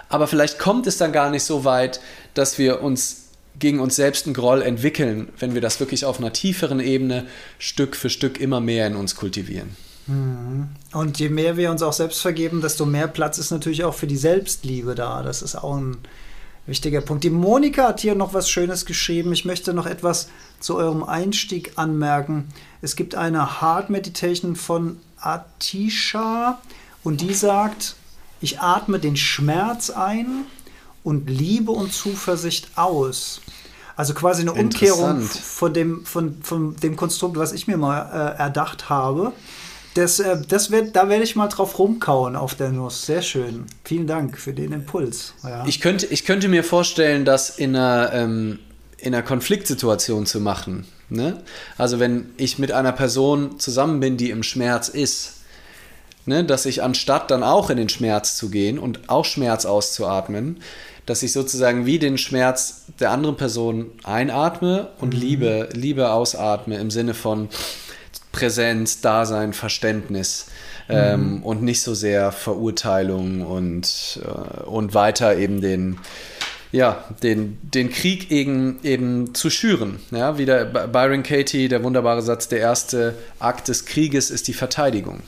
aber 0.10 0.28
vielleicht 0.28 0.60
kommt 0.60 0.88
es 0.88 0.98
dann 0.98 1.11
gar 1.11 1.30
nicht 1.30 1.44
so 1.44 1.65
weit, 1.65 1.99
dass 2.34 2.57
wir 2.57 2.82
uns 2.82 3.23
gegen 3.60 3.80
uns 3.80 3.96
selbst 3.96 4.26
einen 4.26 4.34
Groll 4.34 4.62
entwickeln, 4.62 5.30
wenn 5.40 5.54
wir 5.54 5.62
das 5.62 5.80
wirklich 5.80 6.06
auf 6.06 6.20
einer 6.20 6.34
tieferen 6.34 6.80
Ebene 6.80 7.26
Stück 7.60 7.96
für 7.96 8.10
Stück 8.10 8.40
immer 8.40 8.60
mehr 8.60 8.88
in 8.88 8.96
uns 8.96 9.16
kultivieren. 9.16 9.76
Mhm. 10.08 10.70
Und 10.92 11.20
je 11.20 11.30
mehr 11.30 11.58
wir 11.58 11.72
uns 11.72 11.82
auch 11.82 11.94
selbst 11.94 12.22
vergeben, 12.22 12.62
desto 12.62 12.86
mehr 12.86 13.08
Platz 13.08 13.38
ist 13.38 13.52
natürlich 13.52 13.84
auch 13.84 13.94
für 13.94 14.08
die 14.08 14.18
Selbstliebe 14.18 14.96
da. 14.96 15.24
Das 15.24 15.42
ist 15.42 15.56
auch 15.56 15.76
ein 15.78 15.98
wichtiger 16.66 17.02
Punkt. 17.02 17.24
Die 17.24 17.30
Monika 17.30 17.90
hat 17.90 18.00
hier 18.00 18.16
noch 18.16 18.34
was 18.34 18.50
Schönes 18.50 18.86
geschrieben. 18.86 19.34
Ich 19.34 19.46
möchte 19.46 19.74
noch 19.74 19.86
etwas 19.86 20.30
zu 20.60 20.76
eurem 20.78 21.04
Einstieg 21.04 21.74
anmerken. 21.76 22.50
Es 22.82 22.96
gibt 22.96 23.16
eine 23.16 23.62
Heart 23.62 23.90
Meditation 23.90 24.56
von 24.56 24.98
Atisha 25.18 26.60
und 27.04 27.22
die 27.22 27.34
sagt, 27.34 27.96
ich 28.42 28.60
atme 28.60 29.00
den 29.00 29.16
Schmerz 29.16 29.90
ein 29.90 30.46
und 31.04 31.30
Liebe 31.30 31.72
und 31.72 31.94
Zuversicht 31.94 32.78
aus. 32.78 33.42
Also 33.95 34.14
quasi 34.14 34.41
eine 34.41 34.53
Umkehrung 34.53 35.22
von 35.22 35.74
dem, 35.74 36.06
von, 36.06 36.41
von 36.41 36.76
dem 36.78 36.95
Konstrukt, 36.95 37.38
was 37.38 37.53
ich 37.53 37.68
mir 37.68 37.78
mal 37.78 38.36
äh, 38.38 38.40
erdacht 38.40 38.90
habe. 38.90 39.34
Das, 39.94 40.20
äh, 40.20 40.41
das 40.48 40.72
wird, 40.72 40.95
da 40.95 41.10
werde 41.10 41.24
ich 41.24 41.36
mal 41.36 41.48
drauf 41.48 41.78
rumkauen 41.78 42.36
auf 42.36 42.56
der 42.56 42.70
Nuss. 42.70 43.06
Sehr 43.06 43.22
schön. 43.22 43.65
Vielen 43.84 44.07
Dank 44.07 44.40
für 44.40 44.53
den 44.53 44.72
Impuls. 44.72 45.34
Ja. 45.44 45.65
Ich, 45.68 45.80
könnte, 45.82 46.07
ich 46.07 46.26
könnte 46.26 46.48
mir 46.48 46.64
vorstellen, 46.64 47.26
das 47.26 47.52
in 47.52 47.76
einer, 47.76 48.11
ähm, 48.14 48.60
in 48.98 49.14
einer 49.14 49.24
Konfliktsituation 49.24 50.26
zu 50.26 50.40
machen. 50.40 50.86
Ne? 51.10 51.44
Also 51.78 51.99
wenn 51.99 52.32
ich 52.38 52.57
mit 52.57 52.72
einer 52.72 52.91
Person 52.91 53.60
zusammen 53.60 53.99
bin, 53.99 54.18
die 54.18 54.32
im 54.32 54.41
Schmerz 54.41 54.88
ist, 54.88 55.41
ne? 56.26 56.44
dass 56.44 56.65
ich 56.65 56.82
anstatt 56.82 57.30
dann 57.30 57.44
auch 57.44 57.70
in 57.70 57.78
den 57.78 57.90
Schmerz 57.90 58.36
zu 58.36 58.49
gehen 58.49 58.80
und 58.80 59.10
auch 59.10 59.26
Schmerz 59.26 59.65
auszuatmen, 59.65 60.61
dass 61.06 61.24
ich 61.24 61.34
sozusagen 61.34 61.86
wie 61.86 62.00
den 62.00 62.18
Schmerz 62.18 62.86
der 63.00 63.12
anderen 63.12 63.36
Person 63.36 63.92
einatme 64.04 64.90
und 65.00 65.14
mhm. 65.14 65.20
Liebe, 65.20 65.70
Liebe 65.74 66.12
ausatme 66.12 66.78
im 66.78 66.92
Sinne 66.92 67.14
von 67.14 67.50
Präsenz, 68.32 69.02
Dasein, 69.02 69.54
Verständnis. 69.54 70.48
Ähm, 70.90 71.38
mhm. 71.38 71.44
und 71.44 71.64
nicht 71.64 71.82
so 71.82 71.94
sehr 71.94 72.34
Verurteilung 72.34 73.40
und, 73.40 74.20
äh, 74.22 74.64
und 74.64 74.94
weiter 74.94 75.38
eben 75.38 75.62
den, 75.62 75.98
ja, 76.74 77.06
den, 77.24 77.58
den 77.62 77.90
Krieg 77.90 78.32
eben, 78.32 78.80
eben 78.84 79.34
zu 79.34 79.50
schüren. 79.50 80.00
Ja, 80.12 80.38
wie 80.38 80.46
der 80.46 80.66
Byron 80.66 81.24
Katie, 81.24 81.70
der 81.70 81.84
wunderbare 81.84 82.22
Satz, 82.22 82.50
der 82.50 82.60
erste 82.60 83.16
Akt 83.40 83.70
des 83.70 83.86
Krieges 83.86 84.30
ist 84.30 84.50
die 84.50 84.54
Verteidigung. 84.54 85.22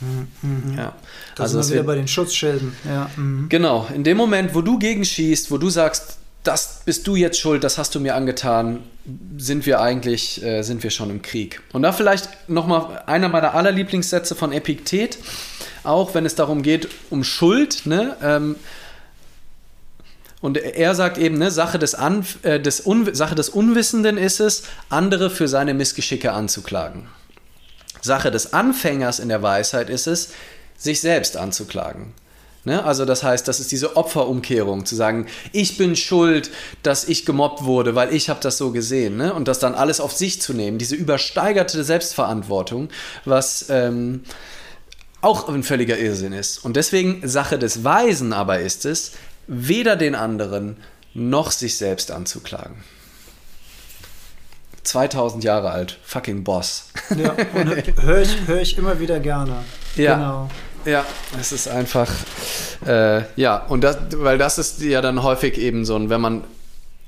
Mhm. 0.00 0.76
Ja. 0.76 0.94
Da 1.34 1.42
also 1.42 1.60
sind 1.60 1.70
wir 1.70 1.80
wieder 1.80 1.86
bei 1.86 1.94
den 1.96 2.08
Schutzschilden. 2.08 2.74
Ja. 2.84 3.10
Mhm. 3.16 3.48
Genau, 3.48 3.86
in 3.94 4.04
dem 4.04 4.16
Moment, 4.16 4.54
wo 4.54 4.62
du 4.62 4.78
gegenschießt, 4.78 5.50
wo 5.50 5.58
du 5.58 5.68
sagst, 5.70 6.18
das 6.42 6.82
bist 6.84 7.06
du 7.06 7.16
jetzt 7.16 7.38
schuld, 7.38 7.64
das 7.64 7.76
hast 7.76 7.94
du 7.94 8.00
mir 8.00 8.14
angetan, 8.14 8.82
sind 9.36 9.66
wir 9.66 9.80
eigentlich, 9.80 10.42
äh, 10.42 10.62
sind 10.62 10.82
wir 10.82 10.90
schon 10.90 11.10
im 11.10 11.22
Krieg. 11.22 11.60
Und 11.72 11.82
da 11.82 11.92
vielleicht 11.92 12.48
nochmal 12.48 13.02
einer 13.06 13.28
meiner 13.28 13.54
allerlieblingssätze 13.54 14.34
von 14.34 14.52
Epiktet, 14.52 15.18
auch 15.84 16.14
wenn 16.14 16.24
es 16.24 16.34
darum 16.34 16.62
geht, 16.62 16.88
um 17.10 17.24
Schuld, 17.24 17.82
ne? 17.84 18.16
Ähm, 18.22 18.56
und 20.40 20.56
er 20.56 20.94
sagt 20.94 21.18
eben, 21.18 21.36
ne, 21.36 21.50
Sache, 21.50 21.78
des 21.78 21.94
An 21.94 22.24
äh, 22.42 22.58
des 22.58 22.84
Sache 23.12 23.34
des 23.34 23.50
Unwissenden 23.50 24.16
ist 24.16 24.40
es, 24.40 24.62
andere 24.88 25.28
für 25.28 25.48
seine 25.48 25.74
Missgeschicke 25.74 26.32
anzuklagen. 26.32 27.08
Sache 28.00 28.30
des 28.30 28.52
Anfängers 28.52 29.18
in 29.18 29.28
der 29.28 29.42
Weisheit 29.42 29.90
ist 29.90 30.06
es, 30.06 30.30
sich 30.76 31.00
selbst 31.00 31.36
anzuklagen. 31.36 32.14
Ne? 32.64 32.84
Also 32.84 33.04
das 33.04 33.22
heißt, 33.22 33.48
das 33.48 33.60
ist 33.60 33.72
diese 33.72 33.96
Opferumkehrung, 33.96 34.84
zu 34.84 34.94
sagen, 34.94 35.26
ich 35.52 35.78
bin 35.78 35.96
schuld, 35.96 36.50
dass 36.82 37.04
ich 37.04 37.24
gemobbt 37.24 37.64
wurde, 37.64 37.94
weil 37.94 38.12
ich 38.14 38.28
habe 38.28 38.40
das 38.42 38.58
so 38.58 38.70
gesehen. 38.70 39.16
Ne? 39.16 39.32
Und 39.32 39.48
das 39.48 39.58
dann 39.58 39.74
alles 39.74 40.00
auf 40.00 40.12
sich 40.12 40.42
zu 40.42 40.52
nehmen, 40.52 40.78
diese 40.78 40.94
übersteigerte 40.94 41.82
Selbstverantwortung, 41.84 42.88
was 43.24 43.66
ähm, 43.70 44.24
auch 45.22 45.48
ein 45.48 45.62
völliger 45.62 45.98
Irrsinn 45.98 46.32
ist. 46.32 46.64
Und 46.64 46.76
deswegen 46.76 47.26
Sache 47.26 47.58
des 47.58 47.84
Weisen 47.84 48.32
aber 48.32 48.60
ist 48.60 48.84
es, 48.84 49.12
weder 49.46 49.96
den 49.96 50.14
anderen 50.14 50.76
noch 51.14 51.50
sich 51.50 51.76
selbst 51.76 52.10
anzuklagen. 52.10 52.76
2000 54.82 55.44
Jahre 55.44 55.70
alt, 55.70 55.98
fucking 56.02 56.44
Boss. 56.44 56.88
Ja, 57.16 57.34
und 57.54 57.68
höre 58.02 58.22
ich, 58.22 58.36
hör 58.46 58.60
ich 58.60 58.78
immer 58.78 58.98
wieder 59.00 59.20
gerne. 59.20 59.56
Ja. 59.96 60.14
Genau. 60.14 60.50
Ja, 60.86 61.04
es 61.38 61.52
ist 61.52 61.68
einfach, 61.68 62.10
äh, 62.86 63.22
ja, 63.36 63.58
und 63.68 63.82
das, 63.82 63.98
weil 64.16 64.38
das 64.38 64.56
ist 64.56 64.80
ja 64.80 65.02
dann 65.02 65.22
häufig 65.22 65.58
eben 65.58 65.84
so, 65.84 66.08
wenn 66.08 66.20
man 66.20 66.44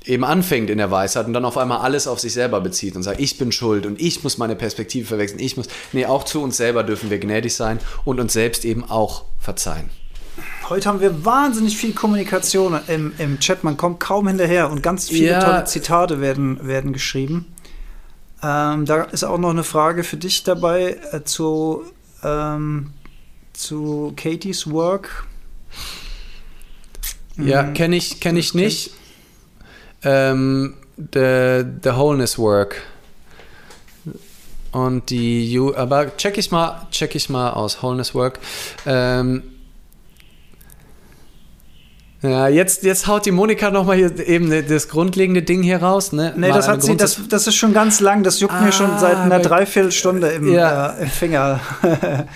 eben 0.05 0.23
anfängt 0.23 0.69
in 0.69 0.77
der 0.77 0.91
Weisheit 0.91 1.25
und 1.25 1.33
dann 1.33 1.45
auf 1.45 1.57
einmal 1.57 1.79
alles 1.79 2.07
auf 2.07 2.19
sich 2.19 2.33
selber 2.33 2.61
bezieht 2.61 2.95
und 2.95 3.03
sagt, 3.03 3.19
ich 3.19 3.37
bin 3.37 3.51
schuld 3.51 3.85
und 3.85 3.99
ich 3.99 4.23
muss 4.23 4.37
meine 4.37 4.55
Perspektive 4.55 5.07
verwechseln, 5.07 5.39
ich 5.39 5.57
muss, 5.57 5.67
nee, 5.91 6.05
auch 6.05 6.23
zu 6.23 6.41
uns 6.41 6.57
selber 6.57 6.83
dürfen 6.83 7.09
wir 7.09 7.19
gnädig 7.19 7.55
sein 7.55 7.79
und 8.05 8.19
uns 8.19 8.33
selbst 8.33 8.65
eben 8.65 8.89
auch 8.89 9.23
verzeihen. 9.39 9.89
Heute 10.69 10.89
haben 10.89 11.01
wir 11.01 11.25
wahnsinnig 11.25 11.77
viel 11.77 11.93
Kommunikation 11.93 12.79
im, 12.87 13.13
im 13.17 13.39
Chat, 13.39 13.63
man 13.63 13.77
kommt 13.77 13.99
kaum 13.99 14.27
hinterher 14.27 14.69
und 14.69 14.81
ganz 14.81 15.09
viele 15.09 15.31
ja. 15.31 15.43
tolle 15.43 15.65
Zitate 15.65 16.21
werden, 16.21 16.65
werden 16.65 16.93
geschrieben. 16.93 17.52
Ähm, 18.43 18.85
da 18.85 19.03
ist 19.03 19.23
auch 19.23 19.37
noch 19.37 19.51
eine 19.51 19.63
Frage 19.63 20.03
für 20.03 20.17
dich 20.17 20.43
dabei 20.43 20.97
äh, 21.11 21.23
zu, 21.23 21.83
ähm, 22.23 22.91
zu 23.53 24.13
Katie's 24.17 24.69
Work. 24.69 25.25
Ja, 27.37 27.63
mhm. 27.63 27.73
kenne 27.73 27.95
ich, 27.95 28.19
kenn 28.19 28.35
ich 28.35 28.53
nicht. 28.53 28.91
Ähm, 30.03 30.75
the, 30.97 31.63
the 31.83 31.91
Wholeness 31.91 32.37
Work. 32.37 32.81
Und 34.73 35.09
die, 35.09 35.59
aber 35.75 36.17
check 36.17 36.37
ich 36.37 36.51
mal, 36.51 36.87
check 36.91 37.15
ich 37.15 37.29
mal 37.29 37.51
aus 37.51 37.81
Wholeness 37.81 38.13
Work. 38.13 38.39
Ähm, 38.85 39.43
ja, 42.23 42.47
jetzt, 42.47 42.83
jetzt 42.83 43.05
haut 43.07 43.25
die 43.25 43.31
Monika 43.31 43.69
nochmal 43.69 43.97
hier 43.97 44.27
eben 44.27 44.49
das 44.67 44.87
grundlegende 44.87 45.43
Ding 45.43 45.61
hier 45.61 45.83
raus. 45.83 46.13
Ne? 46.13 46.33
Nee, 46.37 46.49
das, 46.49 46.69
hat 46.69 46.81
sie, 46.81 46.95
das, 46.95 47.19
das 47.27 47.47
ist 47.47 47.55
schon 47.55 47.73
ganz 47.73 47.99
lang. 47.99 48.23
Das 48.23 48.39
juckt 48.39 48.53
ah, 48.53 48.61
mir 48.61 48.71
schon 48.71 48.97
seit 48.97 49.17
einer 49.17 49.39
Dreiviertelstunde 49.39 50.29
im, 50.29 50.53
ja. 50.53 50.91
äh, 50.91 51.03
im 51.03 51.09
Finger. 51.09 51.59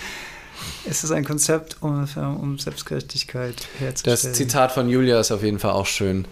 es 0.89 1.05
ist 1.05 1.11
ein 1.11 1.23
Konzept, 1.23 1.77
um, 1.79 2.05
um 2.17 2.59
Selbstgerechtigkeit 2.59 3.55
herzustellen. 3.79 4.17
Das 4.21 4.33
Zitat 4.33 4.73
von 4.73 4.89
Julia 4.89 5.21
ist 5.21 5.31
auf 5.31 5.41
jeden 5.41 5.59
Fall 5.59 5.71
auch 5.71 5.85
schön. 5.85 6.27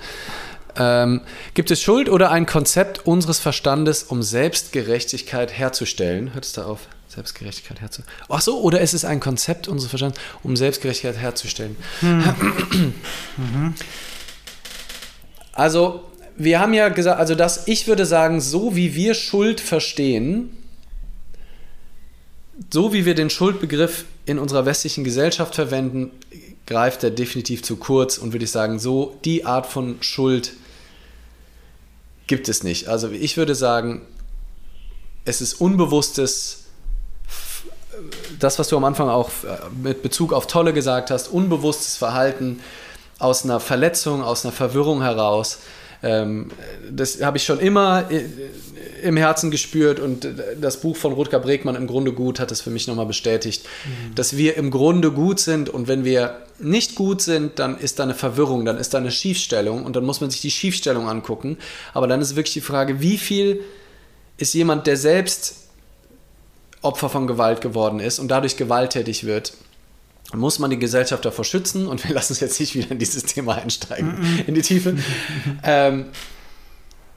Ähm, 0.77 1.21
gibt 1.53 1.71
es 1.71 1.81
Schuld 1.81 2.09
oder 2.09 2.31
ein 2.31 2.45
Konzept 2.45 3.05
unseres 3.05 3.39
Verstandes, 3.39 4.03
um 4.03 4.21
Selbstgerechtigkeit 4.21 5.57
herzustellen? 5.57 6.33
Hört 6.33 6.43
es 6.43 6.51
da 6.51 6.65
auf? 6.65 6.89
Selbstgerechtigkeit 7.15 7.81
herzustellen. 7.81 8.17
Ach 8.29 8.41
so, 8.41 8.61
oder 8.61 8.81
ist 8.81 8.93
es 8.93 9.05
ein 9.05 9.19
Konzept 9.19 9.67
unseres 9.67 9.89
Verstandes, 9.89 10.19
um 10.43 10.55
Selbstgerechtigkeit 10.55 11.17
herzustellen? 11.17 11.75
Hm. 12.01 12.93
Also, 15.57 16.03
wir 16.35 16.59
haben 16.59 16.73
ja 16.73 16.89
gesagt, 16.89 17.17
also 17.17 17.33
das, 17.33 17.65
ich 17.69 17.87
würde 17.87 18.05
sagen, 18.05 18.41
so 18.41 18.75
wie 18.75 18.93
wir 18.93 19.13
Schuld 19.13 19.61
verstehen, 19.61 20.49
so 22.73 22.91
wie 22.91 23.05
wir 23.05 23.15
den 23.15 23.29
Schuldbegriff 23.29 24.03
in 24.25 24.37
unserer 24.37 24.65
westlichen 24.65 25.05
Gesellschaft 25.05 25.55
verwenden, 25.55 26.11
greift 26.65 27.05
er 27.05 27.11
definitiv 27.11 27.63
zu 27.63 27.77
kurz 27.77 28.17
und 28.17 28.33
würde 28.33 28.43
ich 28.43 28.51
sagen, 28.51 28.79
so 28.79 29.17
die 29.23 29.45
Art 29.45 29.65
von 29.65 29.95
Schuld 30.01 30.53
gibt 32.27 32.49
es 32.49 32.63
nicht. 32.63 32.87
Also 32.89 33.09
ich 33.11 33.37
würde 33.37 33.55
sagen, 33.55 34.01
es 35.25 35.41
ist 35.41 35.53
unbewusstes 35.55 36.64
das, 38.39 38.59
was 38.59 38.67
du 38.67 38.77
am 38.77 38.83
Anfang 38.83 39.09
auch 39.09 39.29
äh, 39.43 39.57
mit 39.81 40.01
Bezug 40.01 40.33
auf 40.33 40.47
Tolle 40.47 40.73
gesagt 40.73 41.11
hast, 41.11 41.27
unbewusstes 41.27 41.97
Verhalten 41.97 42.59
aus 43.19 43.43
einer 43.43 43.59
Verletzung, 43.59 44.23
aus 44.23 44.45
einer 44.45 44.51
Verwirrung 44.51 45.01
heraus. 45.01 45.59
Ähm, 46.03 46.51
das 46.89 47.21
habe 47.21 47.37
ich 47.37 47.45
schon 47.45 47.59
immer 47.59 48.11
äh, 48.11 48.25
im 49.01 49.17
Herzen 49.17 49.51
gespürt 49.51 49.99
und 49.99 50.27
das 50.59 50.77
Buch 50.77 50.97
von 50.97 51.13
Rutger 51.13 51.39
Bregmann 51.39 51.75
im 51.75 51.87
Grunde 51.87 52.11
gut 52.11 52.39
hat 52.39 52.51
es 52.51 52.61
für 52.61 52.69
mich 52.69 52.87
nochmal 52.87 53.05
bestätigt, 53.05 53.65
mhm. 53.65 54.15
dass 54.15 54.35
wir 54.35 54.57
im 54.57 54.71
Grunde 54.71 55.11
gut 55.11 55.39
sind 55.39 55.69
und 55.69 55.87
wenn 55.87 56.03
wir 56.03 56.41
nicht 56.59 56.95
gut 56.95 57.21
sind, 57.21 57.59
dann 57.59 57.77
ist 57.77 57.99
da 57.99 58.03
eine 58.03 58.13
Verwirrung, 58.13 58.65
dann 58.65 58.77
ist 58.77 58.93
da 58.93 58.97
eine 58.97 59.11
Schiefstellung 59.11 59.85
und 59.85 59.95
dann 59.95 60.05
muss 60.05 60.21
man 60.21 60.29
sich 60.29 60.41
die 60.41 60.51
Schiefstellung 60.51 61.07
angucken. 61.07 61.57
Aber 61.93 62.07
dann 62.07 62.21
ist 62.21 62.35
wirklich 62.35 62.53
die 62.53 62.61
Frage, 62.61 63.01
wie 63.01 63.17
viel 63.17 63.61
ist 64.37 64.53
jemand, 64.53 64.87
der 64.87 64.97
selbst 64.97 65.64
Opfer 66.85 67.09
von 67.09 67.27
Gewalt 67.27 67.61
geworden 67.61 67.99
ist 67.99 68.19
und 68.19 68.29
dadurch 68.29 68.57
gewalttätig 68.57 69.25
wird, 69.25 69.53
muss 70.33 70.59
man 70.59 70.69
die 70.69 70.79
Gesellschaft 70.79 71.25
davor 71.25 71.45
schützen 71.45 71.87
und 71.87 72.07
wir 72.07 72.13
lassen 72.15 72.33
uns 72.33 72.39
jetzt 72.39 72.59
nicht 72.59 72.75
wieder 72.75 72.91
in 72.91 72.99
dieses 72.99 73.23
Thema 73.23 73.55
einsteigen, 73.55 74.43
in 74.47 74.55
die 74.55 74.61
Tiefe. 74.61 74.95
ähm, 75.63 76.05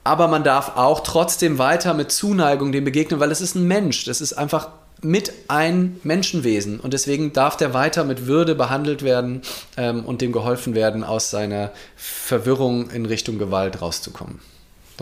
aber 0.04 0.28
man 0.28 0.42
darf 0.42 0.76
auch 0.76 1.00
trotzdem 1.00 1.58
weiter 1.58 1.92
mit 1.92 2.10
Zuneigung 2.10 2.72
dem 2.72 2.84
begegnen, 2.84 3.20
weil 3.20 3.30
es 3.30 3.40
ist 3.40 3.54
ein 3.54 3.66
Mensch, 3.66 4.04
das 4.04 4.20
ist 4.20 4.32
einfach 4.32 4.70
mit 5.02 5.32
ein 5.48 6.00
Menschenwesen 6.02 6.80
und 6.80 6.92
deswegen 6.92 7.32
darf 7.32 7.56
der 7.56 7.72
weiter 7.72 8.04
mit 8.04 8.26
Würde 8.26 8.54
behandelt 8.54 9.02
werden 9.02 9.42
ähm, 9.76 10.04
und 10.04 10.20
dem 10.20 10.32
geholfen 10.32 10.74
werden, 10.74 11.04
aus 11.04 11.30
seiner 11.30 11.70
Verwirrung 11.96 12.90
in 12.90 13.06
Richtung 13.06 13.38
Gewalt 13.38 13.80
rauszukommen. 13.80 14.40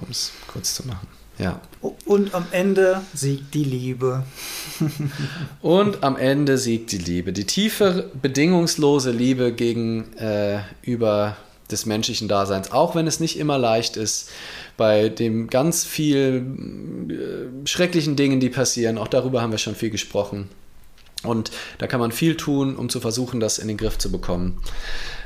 Um 0.01 0.09
es 0.11 0.33
kurz 0.49 0.75
zu 0.75 0.87
machen. 0.87 1.09
Ja. 1.39 1.61
Und 2.07 2.35
am 2.35 2.47
Ende 2.51 3.03
siegt 3.15 3.55
die 3.55 3.65
Liebe. 3.65 4.25
Und 5.63 6.03
am 6.03 6.17
Ende 6.17 6.59
siegt 6.59 6.93
die 6.93 6.99
Liebe. 6.99 7.33
Die 7.33 7.45
tiefe, 7.45 8.11
bedingungslose 8.21 9.11
Liebe 9.11 9.53
gegenüber 9.53 11.37
äh, 11.37 11.71
des 11.71 11.85
menschlichen 11.85 12.29
Daseins, 12.29 12.71
auch 12.71 12.95
wenn 12.95 13.07
es 13.07 13.21
nicht 13.21 13.39
immer 13.39 13.59
leicht 13.59 13.97
ist, 13.97 14.31
bei 14.77 15.09
dem 15.09 15.49
ganz 15.49 15.85
viel 15.85 16.47
äh, 17.11 17.67
schrecklichen 17.67 18.17
Dingen, 18.17 18.41
die 18.41 18.51
passieren, 18.51 18.99
auch 18.99 19.09
darüber 19.09 19.43
haben 19.43 19.51
wir 19.51 19.59
schon 19.59 19.75
viel 19.75 19.91
gesprochen. 19.91 20.49
Und 21.23 21.51
da 21.79 21.87
kann 21.87 21.99
man 21.99 22.13
viel 22.13 22.37
tun, 22.37 22.77
um 22.77 22.89
zu 22.89 23.01
versuchen, 23.01 23.41
das 23.41 23.59
in 23.59 23.69
den 23.69 23.77
Griff 23.77 23.99
zu 23.99 24.13
bekommen. 24.13 24.63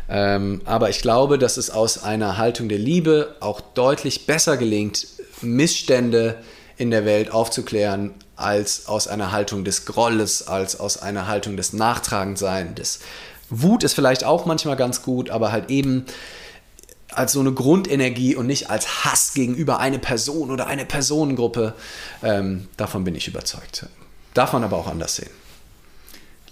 Ähm, 0.09 0.63
aber 0.65 0.89
ich 0.89 1.03
glaube, 1.03 1.39
dass 1.39 1.57
es 1.57 1.71
aus 1.71 2.03
einer 2.03 2.39
Haltung 2.39 2.69
der 2.69 2.79
Liebe 2.79 3.37
auch 3.41 3.61
deutlich 3.61 4.27
besser 4.27 4.57
gelingt, 4.57 5.07
Missstände 5.43 6.43
in 6.77 6.91
der 6.91 7.05
Welt 7.05 7.31
aufzuklären, 7.31 8.15
als 8.37 8.87
aus 8.87 9.07
einer 9.07 9.33
Haltung 9.33 9.65
des 9.65 9.85
Grolles, 9.85 10.49
als 10.49 10.81
aus 10.81 10.97
einer 11.01 11.27
Haltung 11.27 11.57
des 11.57 11.73
Nachtragendseins. 11.73 12.75
Des 12.75 13.01
Wut 13.51 13.85
ist 13.85 13.95
vielleicht 13.95 14.25
auch 14.25 14.47
manchmal 14.47 14.77
ganz 14.77 15.03
gut, 15.03 15.31
aber 15.31 15.53
halt 15.53 15.71
eben 15.71 16.07
als 17.13 17.33
so 17.33 17.41
eine 17.41 17.53
Grundenergie 17.53 18.37
und 18.37 18.47
nicht 18.47 18.71
als 18.71 19.05
Hass 19.05 19.35
gegenüber 19.35 19.79
eine 19.79 19.99
Person 19.99 20.51
oder 20.51 20.69
eine 20.69 20.87
Personengruppe. 20.87 21.75
Ähm, 22.23 22.69
davon 22.77 23.05
bin 23.05 23.15
ich 23.15 23.29
überzeugt. 23.29 23.87
Darf 24.33 24.53
man 24.53 24.65
aber 24.65 24.77
auch 24.77 24.87
anders 24.87 25.17
sehen. 25.17 25.31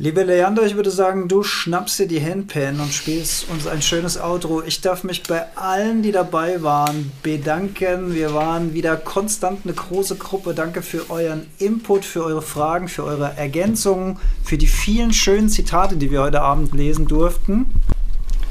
Liebe 0.00 0.22
Leander, 0.22 0.62
ich 0.62 0.76
würde 0.76 0.92
sagen, 0.92 1.26
du 1.26 1.42
schnappst 1.42 1.98
dir 1.98 2.06
die 2.06 2.24
Handpan 2.24 2.78
und 2.78 2.92
spielst 2.92 3.50
uns 3.50 3.66
ein 3.66 3.82
schönes 3.82 4.16
Outro. 4.16 4.62
Ich 4.62 4.80
darf 4.80 5.02
mich 5.02 5.24
bei 5.24 5.44
allen, 5.56 6.02
die 6.02 6.12
dabei 6.12 6.62
waren, 6.62 7.10
bedanken. 7.24 8.14
Wir 8.14 8.32
waren 8.32 8.74
wieder 8.74 8.96
konstant 8.96 9.62
eine 9.64 9.72
große 9.72 10.14
Gruppe. 10.14 10.54
Danke 10.54 10.82
für 10.82 11.10
euren 11.10 11.48
Input, 11.58 12.04
für 12.04 12.22
eure 12.22 12.42
Fragen, 12.42 12.86
für 12.86 13.02
eure 13.02 13.36
Ergänzungen, 13.36 14.20
für 14.44 14.56
die 14.56 14.68
vielen 14.68 15.12
schönen 15.12 15.48
Zitate, 15.48 15.96
die 15.96 16.12
wir 16.12 16.22
heute 16.22 16.42
Abend 16.42 16.72
lesen 16.74 17.08
durften. 17.08 17.66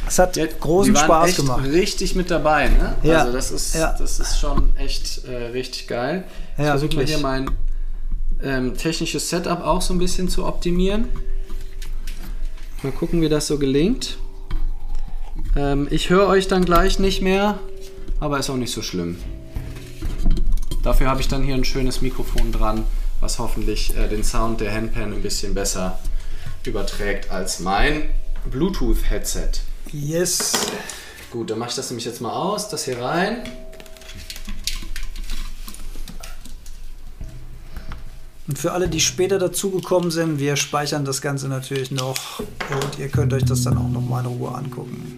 Es 0.05 0.19
hat 0.19 0.35
ja, 0.35 0.47
großen 0.47 0.97
Spaß 0.97 1.29
echt 1.29 1.37
gemacht. 1.37 1.65
Richtig 1.65 2.13
mit 2.15 2.29
dabei, 2.29 2.67
ne? 2.67 2.95
Ja. 3.03 3.19
Also 3.19 3.31
das 3.31 3.51
ist, 3.51 3.73
ja. 3.73 3.95
das 3.97 4.19
ist 4.19 4.37
schon 4.37 4.75
echt 4.75 5.23
äh, 5.23 5.45
richtig 5.53 5.87
geil. 5.87 6.25
Ich 6.57 6.65
ja, 6.65 6.77
versuche 6.77 7.05
hier 7.05 7.19
mein 7.19 7.49
ähm, 8.43 8.75
technisches 8.75 9.29
Setup 9.29 9.65
auch 9.65 9.81
so 9.81 9.93
ein 9.93 9.97
bisschen 9.97 10.27
zu 10.27 10.45
optimieren. 10.45 11.07
Mal 12.87 12.93
gucken, 12.93 13.21
wie 13.21 13.27
das 13.27 13.47
so 13.47 13.57
gelingt. 13.59 14.17
Ähm, 15.57 15.89
ich 15.91 16.09
höre 16.09 16.27
euch 16.27 16.47
dann 16.47 16.63
gleich 16.63 16.99
nicht 16.99 17.21
mehr, 17.21 17.59
aber 18.21 18.39
ist 18.39 18.49
auch 18.49 18.55
nicht 18.55 18.71
so 18.71 18.81
schlimm. 18.81 19.17
Dafür 20.83 21.09
habe 21.09 21.19
ich 21.19 21.27
dann 21.27 21.43
hier 21.43 21.55
ein 21.55 21.65
schönes 21.65 22.01
Mikrofon 22.01 22.53
dran, 22.53 22.85
was 23.19 23.39
hoffentlich 23.39 23.93
äh, 23.97 24.07
den 24.07 24.23
Sound 24.23 24.61
der 24.61 24.73
Handpan 24.73 25.11
ein 25.11 25.21
bisschen 25.21 25.53
besser 25.53 25.99
überträgt 26.63 27.29
als 27.29 27.59
mein 27.59 28.03
Bluetooth-Headset. 28.49 29.49
Yes. 29.91 30.53
Gut, 31.29 31.49
dann 31.49 31.59
mache 31.59 31.71
ich 31.71 31.75
das 31.75 31.89
nämlich 31.89 32.05
jetzt 32.05 32.21
mal 32.21 32.31
aus, 32.31 32.69
das 32.69 32.85
hier 32.85 33.01
rein. 33.01 33.39
Und 38.47 38.57
für 38.57 38.71
alle, 38.71 38.87
die 38.87 39.01
später 39.01 39.39
dazugekommen 39.39 40.09
sind, 40.09 40.39
wir 40.39 40.55
speichern 40.55 41.03
das 41.03 41.21
Ganze 41.21 41.49
natürlich 41.49 41.91
noch 41.91 42.39
und 42.39 42.99
ihr 42.99 43.09
könnt 43.09 43.33
euch 43.33 43.43
das 43.43 43.63
dann 43.63 43.77
auch 43.77 43.89
noch 43.89 44.01
mal 44.01 44.21
in 44.21 44.27
Ruhe 44.27 44.55
angucken. 44.55 45.16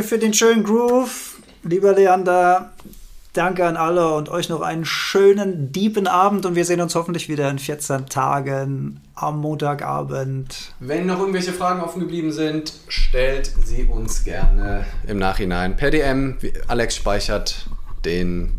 Danke 0.00 0.14
für 0.14 0.18
den 0.18 0.32
schönen 0.32 0.64
Groove, 0.64 1.36
lieber 1.62 1.92
Leander. 1.92 2.72
Danke 3.34 3.66
an 3.66 3.76
alle 3.76 4.14
und 4.14 4.30
euch 4.30 4.48
noch 4.48 4.62
einen 4.62 4.86
schönen, 4.86 5.72
diepen 5.72 6.06
Abend 6.06 6.46
und 6.46 6.54
wir 6.54 6.64
sehen 6.64 6.80
uns 6.80 6.94
hoffentlich 6.94 7.28
wieder 7.28 7.50
in 7.50 7.58
14 7.58 8.06
Tagen 8.06 9.02
am 9.14 9.40
Montagabend. 9.42 10.72
Wenn 10.80 11.04
noch 11.04 11.18
irgendwelche 11.18 11.52
Fragen 11.52 11.82
offen 11.82 12.00
geblieben 12.00 12.32
sind, 12.32 12.72
stellt 12.88 13.52
sie 13.66 13.84
uns 13.84 14.24
gerne 14.24 14.86
im 15.06 15.18
Nachhinein 15.18 15.76
per 15.76 15.90
DM. 15.90 16.38
Alex 16.66 16.96
speichert 16.96 17.66
den, 18.06 18.58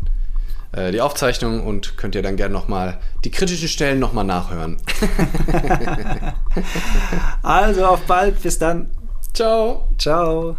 äh, 0.70 0.92
die 0.92 1.00
Aufzeichnung 1.00 1.66
und 1.66 1.96
könnt 1.96 2.14
ihr 2.14 2.22
dann 2.22 2.36
gerne 2.36 2.54
nochmal 2.54 3.00
die 3.24 3.32
kritischen 3.32 3.66
Stellen 3.66 3.98
nochmal 3.98 4.24
nachhören. 4.24 4.76
also 7.42 7.84
auf 7.86 8.02
bald, 8.02 8.40
bis 8.40 8.60
dann. 8.60 8.92
Ciao. 9.34 9.88
Ciao. 9.98 10.56